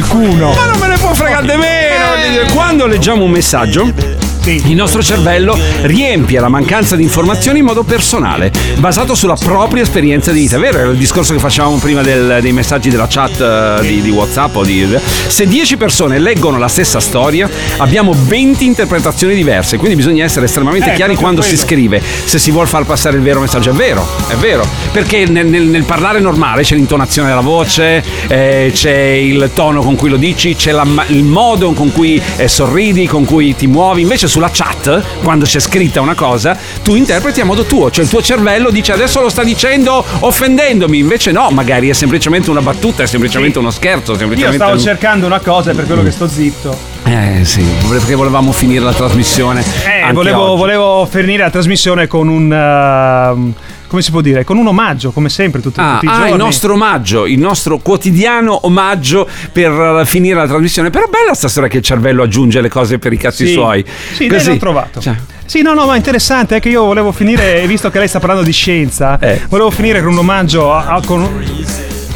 Ma 0.55 0.67
non 0.67 0.79
me 0.79 0.89
ne 0.89 0.97
può 0.97 1.13
fregare 1.13 1.47
di 1.47 1.57
meno. 1.57 2.53
Quando 2.55 2.87
leggiamo 2.87 3.25
un 3.25 3.31
messaggio. 3.31 4.22
Il 4.45 4.75
nostro 4.75 5.01
cervello 5.03 5.57
riempie 5.83 6.41
la 6.41 6.49
mancanza 6.49 6.97
di 6.97 7.05
informazioni 7.05 7.61
in 7.61 7.65
modo 7.65 7.85
personale, 7.85 8.51
basato 8.79 9.15
sulla 9.15 9.37
propria 9.37 9.85
esperienza 9.85 10.33
di 10.33 10.41
vita. 10.41 10.59
Vero, 10.59 10.79
era 10.79 10.91
il 10.91 10.97
discorso 10.97 11.33
che 11.33 11.39
facevamo 11.39 11.77
prima 11.77 12.03
del- 12.03 12.39
dei 12.43 12.51
messaggi 12.53 12.91
della 12.91 13.07
chat 13.09 13.41
eh, 13.41 13.87
di, 13.87 14.03
di 14.03 14.11
WhatsApp 14.11 14.57
o 14.57 14.65
di. 14.65 14.99
Se 15.29 15.47
10 15.47 15.77
persone 15.77 16.19
leggono 16.19 16.59
la 16.59 16.67
stessa 16.67 16.99
storia, 16.99 17.49
abbiamo 17.77 18.13
20 18.19 18.65
interpretazioni 18.65 19.35
diverse. 19.37 19.77
Quindi 19.77 19.95
bisogna 19.95 20.25
essere 20.25 20.47
estremamente 20.47 20.91
Eh, 20.91 20.95
chiari 20.97 21.15
quando 21.15 21.41
si 21.41 21.51
quello. 21.51 21.63
scrive. 21.65 22.03
Se 22.25 22.39
si 22.41 22.51
vuole 22.51 22.67
far 22.67 22.85
passare 22.85 23.17
il 23.19 23.23
vero 23.23 23.39
messaggio, 23.39 23.71
è 23.71 23.75
vero, 23.75 24.05
è 24.27 24.35
vero. 24.35 24.67
Perché 24.91 25.25
nel, 25.27 25.47
nel- 25.47 25.67
nel 25.69 25.85
parlare 25.85 26.19
normale 26.19 26.63
c'è 26.63 26.75
l'intonazione 26.75 27.29
della 27.29 27.41
voce, 27.43 28.03
eh, 28.27 28.73
c'è 28.75 28.93
il 28.93 29.51
tono 29.55 29.83
con 29.83 29.95
cui 29.95 30.09
lo 30.11 30.17
dici, 30.17 30.57
c'è 30.57 30.73
la 30.73 30.85
il 31.09 31.23
modo 31.23 31.73
con 31.75 31.93
cui 31.93 32.21
eh, 32.37 32.49
sorridi, 32.49 33.07
con 33.07 33.25
cui 33.25 33.55
ti 33.55 33.69
muovi. 33.69 34.01
Invece 34.03 34.31
sulla 34.33 34.49
chat, 34.51 35.03
quando 35.23 35.45
c'è 35.45 35.61
scritta 35.61 36.01
una 36.01 36.15
cosa, 36.15 36.57
tu 36.83 36.95
interpreti 36.95 37.43
a 37.43 37.45
modo 37.45 37.65
tuo. 37.65 37.91
Cioè 37.91 38.03
il 38.05 38.09
tuo 38.11 38.23
cervello 38.23 38.71
dice 38.71 38.93
adesso 38.93 39.21
lo 39.21 39.29
sta 39.29 39.45
dicendo 39.45 40.03
offendendomi. 40.21 40.97
Invece 40.99 41.33
no, 41.33 41.51
magari 41.51 41.91
è 41.91 41.93
semplicemente 41.93 42.49
una 42.49 42.63
battuta, 42.63 43.03
è 43.03 43.07
semplicemente 43.07 43.59
uno 43.59 43.71
scherzo, 43.71 44.13
Io 44.13 44.19
semplicemente 44.19 44.57
stavo 44.57 44.73
un- 44.73 44.81
cercando 44.81 45.27
una 45.27 45.41
cosa 45.41 45.73
e 45.73 45.75
per 45.75 45.85
quello 45.85 46.03
che 46.03 46.11
sto 46.11 46.27
zitto. 46.27 46.92
Eh 47.05 47.45
sì, 47.45 47.65
perché 47.89 48.15
volevamo 48.15 48.53
finire 48.53 48.85
la 48.85 48.93
trasmissione. 48.93 49.61
Eh, 49.63 50.13
volevo, 50.13 50.57
volevo 50.57 51.07
finire 51.11 51.43
la 51.43 51.51
trasmissione 51.51 52.07
con 52.07 52.29
un. 52.29 52.53
ehm, 52.53 53.55
come 53.89 54.01
si 54.03 54.11
può 54.11 54.21
dire? 54.23 54.45
Con 54.45 54.57
un 54.57 54.67
omaggio, 54.69 55.11
come 55.11 55.29
sempre, 55.29 55.61
tutti, 55.61 55.79
Ah, 55.81 55.95
tutti 55.95 56.07
i 56.07 56.09
ah, 56.09 56.13
giorni. 56.15 56.31
il 56.31 56.37
nostro 56.37 56.73
omaggio, 56.75 57.27
il 57.27 57.39
nostro 57.39 57.79
quotidiano 57.79 58.61
omaggio 58.67 59.29
per 59.53 59.71
eh, 60.01 60.07
finire 60.07 60.37
la 60.37 60.47
trasmissione. 60.47 60.89
Però 60.91 61.05
bella 61.11 61.35
sta 61.35 61.49
storia 61.49 61.69
che 61.69 61.79
il 61.79 61.83
cervello 61.83 62.23
aggiunge 62.23 62.61
le 62.63 62.71
cose 62.71 62.99
per 62.99 63.13
i 63.13 63.17
cazzi 63.19 63.47
Sì. 63.47 63.53
suoi. 63.53 63.85
Sì, 64.15 64.29
dai, 64.29 64.43
l'ho 64.45 64.57
trovato. 64.57 65.01
Cioè, 65.01 65.15
Sì, 65.45 65.61
no, 65.61 65.75
no, 65.75 65.85
ma 65.85 65.97
interessante 65.97 66.57
è 66.57 66.61
che 66.61 66.71
io 66.71 66.85
volevo 66.85 67.13
finire, 67.13 67.67
visto 67.67 67.91
che 67.91 67.99
lei 67.99 68.09
sta 68.09 68.21
parlando 68.21 68.45
di 68.45 68.53
scienza, 68.53 69.19
Eh. 69.19 69.43
volevo 69.49 69.71
finire 69.71 70.01
con 70.03 70.13
un 70.13 70.19
omaggio 70.19 70.73
a, 70.73 70.87
a- 70.87 71.03
con 71.05 71.29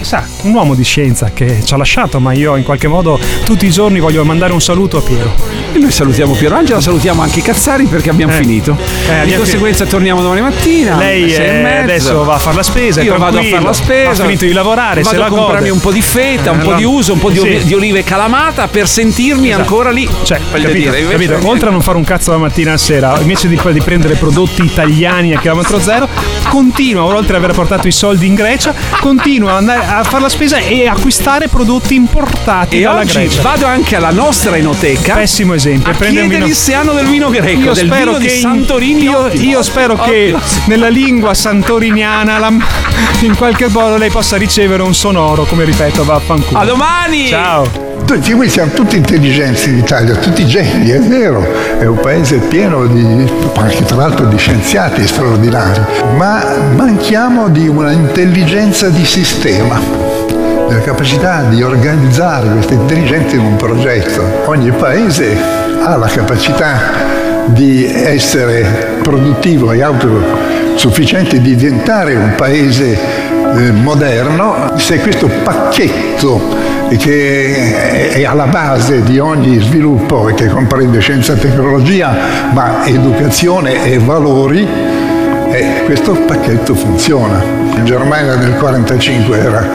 chissà, 0.07 0.25
un 0.43 0.55
uomo 0.55 0.77
di 0.77 0.85
scienza 0.85 1.33
che 1.35 1.63
ci 1.65 1.75
ha 1.75 1.77
lasciato, 1.77 2.21
ma 2.21 2.33
io 2.33 2.55
in 2.55 2.63
qualche 2.63 2.87
modo 2.87 3.19
tutti 3.45 3.67
i 3.67 3.71
giorni 3.71 3.99
voglio 3.99 4.25
mandare 4.25 4.53
un 4.53 4.61
saluto 4.61 4.99
a 4.99 5.01
Piero. 5.03 5.35
e 5.73 5.79
noi 5.79 5.91
salutiamo 5.91 6.33
Piero 6.35 6.55
Angela, 6.55 6.81
salutiamo 6.81 7.23
anche 7.23 7.41
i 7.41 7.43
Cazzari 7.43 7.87
perché 7.87 8.09
abbiamo 8.11 8.33
Eh. 8.33 8.37
finito. 8.37 8.77
Eh, 9.11 9.27
Di 9.27 9.35
conseguenza 9.35 9.85
torniamo 9.85 10.23
domani 10.23 10.41
mattina. 10.43 10.97
Lei 10.97 11.35
eh, 11.35 11.81
adesso 11.83 12.23
va 12.25 12.35
a 12.35 12.39
fare 12.39 12.55
la 12.57 12.63
spesa, 12.63 13.03
Io 13.03 13.19
vado 13.19 13.39
a 13.41 13.43
fare 13.43 13.63
la 13.63 13.73
spesa. 13.73 14.23
Ha 14.23 14.27
finito 14.27 14.45
di 14.45 14.53
lavorare, 14.53 15.03
vado 15.03 15.15
se 15.15 15.21
la 15.21 15.27
a 15.27 15.29
comprarmi 15.29 15.59
gode. 15.59 15.71
un 15.71 15.81
po' 15.81 15.91
di 15.91 16.01
feta, 16.03 16.53
un 16.53 16.61
Eh, 16.61 16.63
po' 16.65 16.71
no. 16.71 16.77
di 16.77 16.85
uso, 16.85 17.13
un 17.13 17.19
po' 17.19 17.31
di, 17.31 17.39
Sì. 17.39 17.43
oli- 17.43 17.65
di 17.65 17.75
olive 17.75 18.05
calamata 18.05 18.69
per 18.69 18.87
sentirmi 18.87 19.49
Esatto. 19.49 19.63
ancora 19.63 19.91
lì. 19.91 20.09
Cioè, 20.23 20.39
Voglio 20.53 20.69
capito, 20.69 20.91
dire, 20.93 21.09
capito? 21.09 21.39
Oltre 21.49 21.69
a 21.69 21.73
non 21.73 21.83
fare 21.83 21.97
un 21.99 22.05
cazzo 22.05 22.31
la 22.31 22.39
mattina 22.39 22.71
alla 22.71 22.79
sera, 22.79 23.19
invece 23.21 23.49
di, 23.49 23.61
di 23.73 23.81
prendere 23.81 24.15
prodotti 24.15 24.65
italiani 24.65 25.35
a 25.35 25.41
chilometro 25.41 25.81
zero, 25.81 26.09
continua, 26.49 27.05
oltre 27.05 27.37
ad 27.37 27.43
aver 27.43 27.55
portato 27.57 27.87
i 27.89 27.93
soldi 27.93 28.27
in 28.27 28.35
Grecia, 28.35 28.73
continua 29.01 29.51
ad 29.51 29.57
andare 29.59 29.85
a 29.85 29.96
fare 30.05 30.23
la 30.23 30.29
spesa 30.29 30.59
e 30.59 30.87
acquistare 30.87 31.49
prodotti 31.49 31.95
importati 31.95 32.79
E 32.79 32.83
dalla 32.83 33.01
oggi 33.01 33.13
Grecia. 33.13 33.43
vado 33.43 33.67
anche 33.67 33.97
alla 33.97 34.11
nostra 34.11 34.57
enoteca. 34.57 35.15
Pessimo 35.15 35.55
esempio. 35.55 35.91
A 35.93 35.95
chiedergli 35.95 36.29
vino- 36.29 36.47
se 36.55 36.75
hanno 36.75 36.93
del 36.93 37.07
vino 37.07 37.29
greco, 37.31 37.61
Io 37.61 37.73
del 37.73 37.87
spero 37.87 38.15
che 38.15 38.29
Santorini. 38.41 39.03
io, 39.03 39.29
io 39.33 39.63
spero 39.63 39.95
che 39.97 40.33
Ottimo. 40.35 40.41
nella 40.67 40.89
lingua 40.89 41.35
santoriniana 41.35 42.39
la- 42.39 42.53
in 43.21 43.37
qualche 43.37 43.69
modo 43.69 43.97
lei 43.97 44.11
possa 44.11 44.37
ricevere 44.37 44.83
un 44.83 44.95
sonoro, 44.95 45.45
come 45.45 45.65
ripeto, 45.65 46.05
vaffanculo. 46.05 46.59
A 46.59 46.65
domani! 46.65 47.29
Ciao! 47.29 47.86
Noi 48.05 48.49
siamo 48.49 48.71
tutti 48.73 48.97
intelligenti 48.97 49.71
in 49.71 49.79
Italia, 49.79 50.15
tutti 50.15 50.47
geni, 50.47 50.91
è 50.91 51.01
vero, 51.01 51.45
è 51.79 51.85
un 51.87 51.99
paese 51.99 52.37
pieno 52.39 52.87
di, 52.87 53.31
anche 53.55 53.85
tra 53.85 53.97
l'altro 53.97 54.27
di 54.27 54.37
scienziati 54.37 55.07
straordinari, 55.07 55.81
ma 56.17 56.45
manchiamo 56.75 57.49
di 57.49 57.67
una 57.67 57.91
intelligenza 57.93 58.89
di 58.89 59.05
sistema, 59.05 59.81
della 60.69 60.81
capacità 60.81 61.43
di 61.49 61.63
organizzare 61.63 62.49
questa 62.49 62.75
intelligenza 62.75 63.35
in 63.37 63.43
un 63.43 63.57
progetto. 63.57 64.23
Ogni 64.47 64.71
paese 64.71 65.37
ha 65.83 65.97
la 65.97 66.09
capacità 66.09 66.79
di 67.47 67.85
essere 67.85 68.99
produttivo 69.03 69.73
e 69.73 69.83
autosufficiente, 69.83 71.41
di 71.41 71.55
diventare 71.57 72.15
un 72.15 72.35
paese 72.37 72.99
eh, 73.55 73.71
moderno, 73.73 74.73
se 74.77 74.99
questo 74.99 75.29
pacchetto 75.43 76.75
che 76.99 78.11
è 78.11 78.25
alla 78.25 78.47
base 78.47 79.03
di 79.03 79.19
ogni 79.19 79.59
sviluppo 79.59 80.29
e 80.29 80.35
che 80.35 80.47
comprende 80.47 81.01
scienza 81.01 81.33
e 81.33 81.39
tecnologia, 81.39 82.15
ma 82.53 82.87
educazione 82.87 83.85
e 83.85 83.99
valori, 83.99 84.67
e 85.51 85.83
questo 85.85 86.13
pacchetto 86.13 86.75
funziona. 86.75 87.43
In 87.77 87.85
Germania 87.85 88.37
nel 88.37 88.51
1945 88.51 89.39
era 89.39 89.69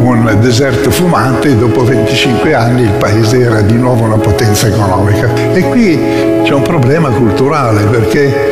un 0.00 0.36
deserto 0.40 0.90
fumante 0.90 1.56
dopo 1.56 1.84
25 1.84 2.54
anni 2.54 2.82
il 2.82 2.92
paese 2.92 3.40
era 3.40 3.60
di 3.60 3.74
nuovo 3.74 4.04
una 4.04 4.16
potenza 4.16 4.66
economica. 4.66 5.28
E 5.52 5.62
qui 5.68 5.98
c'è 6.42 6.54
un 6.54 6.62
problema 6.62 7.10
culturale 7.10 7.84
perché 7.84 8.49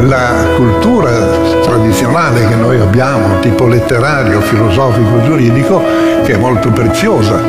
la 0.00 0.46
cultura 0.56 1.10
tradizionale 1.62 2.46
che 2.46 2.54
noi 2.54 2.80
abbiamo, 2.80 3.38
tipo 3.40 3.66
letterario, 3.66 4.40
filosofico, 4.40 5.22
giuridico, 5.22 5.82
che 6.24 6.34
è 6.34 6.36
molto 6.36 6.70
preziosa, 6.70 7.40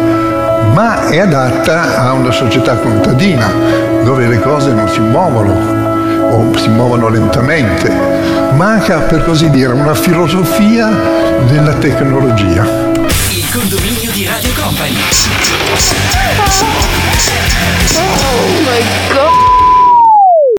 ma 0.74 1.08
è 1.08 1.20
adatta 1.20 2.00
a 2.00 2.14
una 2.14 2.32
società 2.32 2.76
contadina 2.76 3.52
dove 4.04 4.28
le 4.28 4.40
cose 4.40 4.72
non 4.72 4.88
si 4.90 5.00
muovono 5.00 5.54
o 6.32 6.58
si 6.58 6.70
muovono 6.70 7.10
lentamente. 7.10 7.92
Manca, 8.54 9.00
per 9.00 9.24
così 9.24 9.50
dire, 9.50 9.74
una 9.74 9.94
filosofia 9.94 10.90
della 11.48 11.74
tecnologia. 11.74 12.64
Il 13.30 13.50
condominio 13.52 14.12
di 14.12 14.26
Radio 14.26 14.52
Company. 14.62 14.98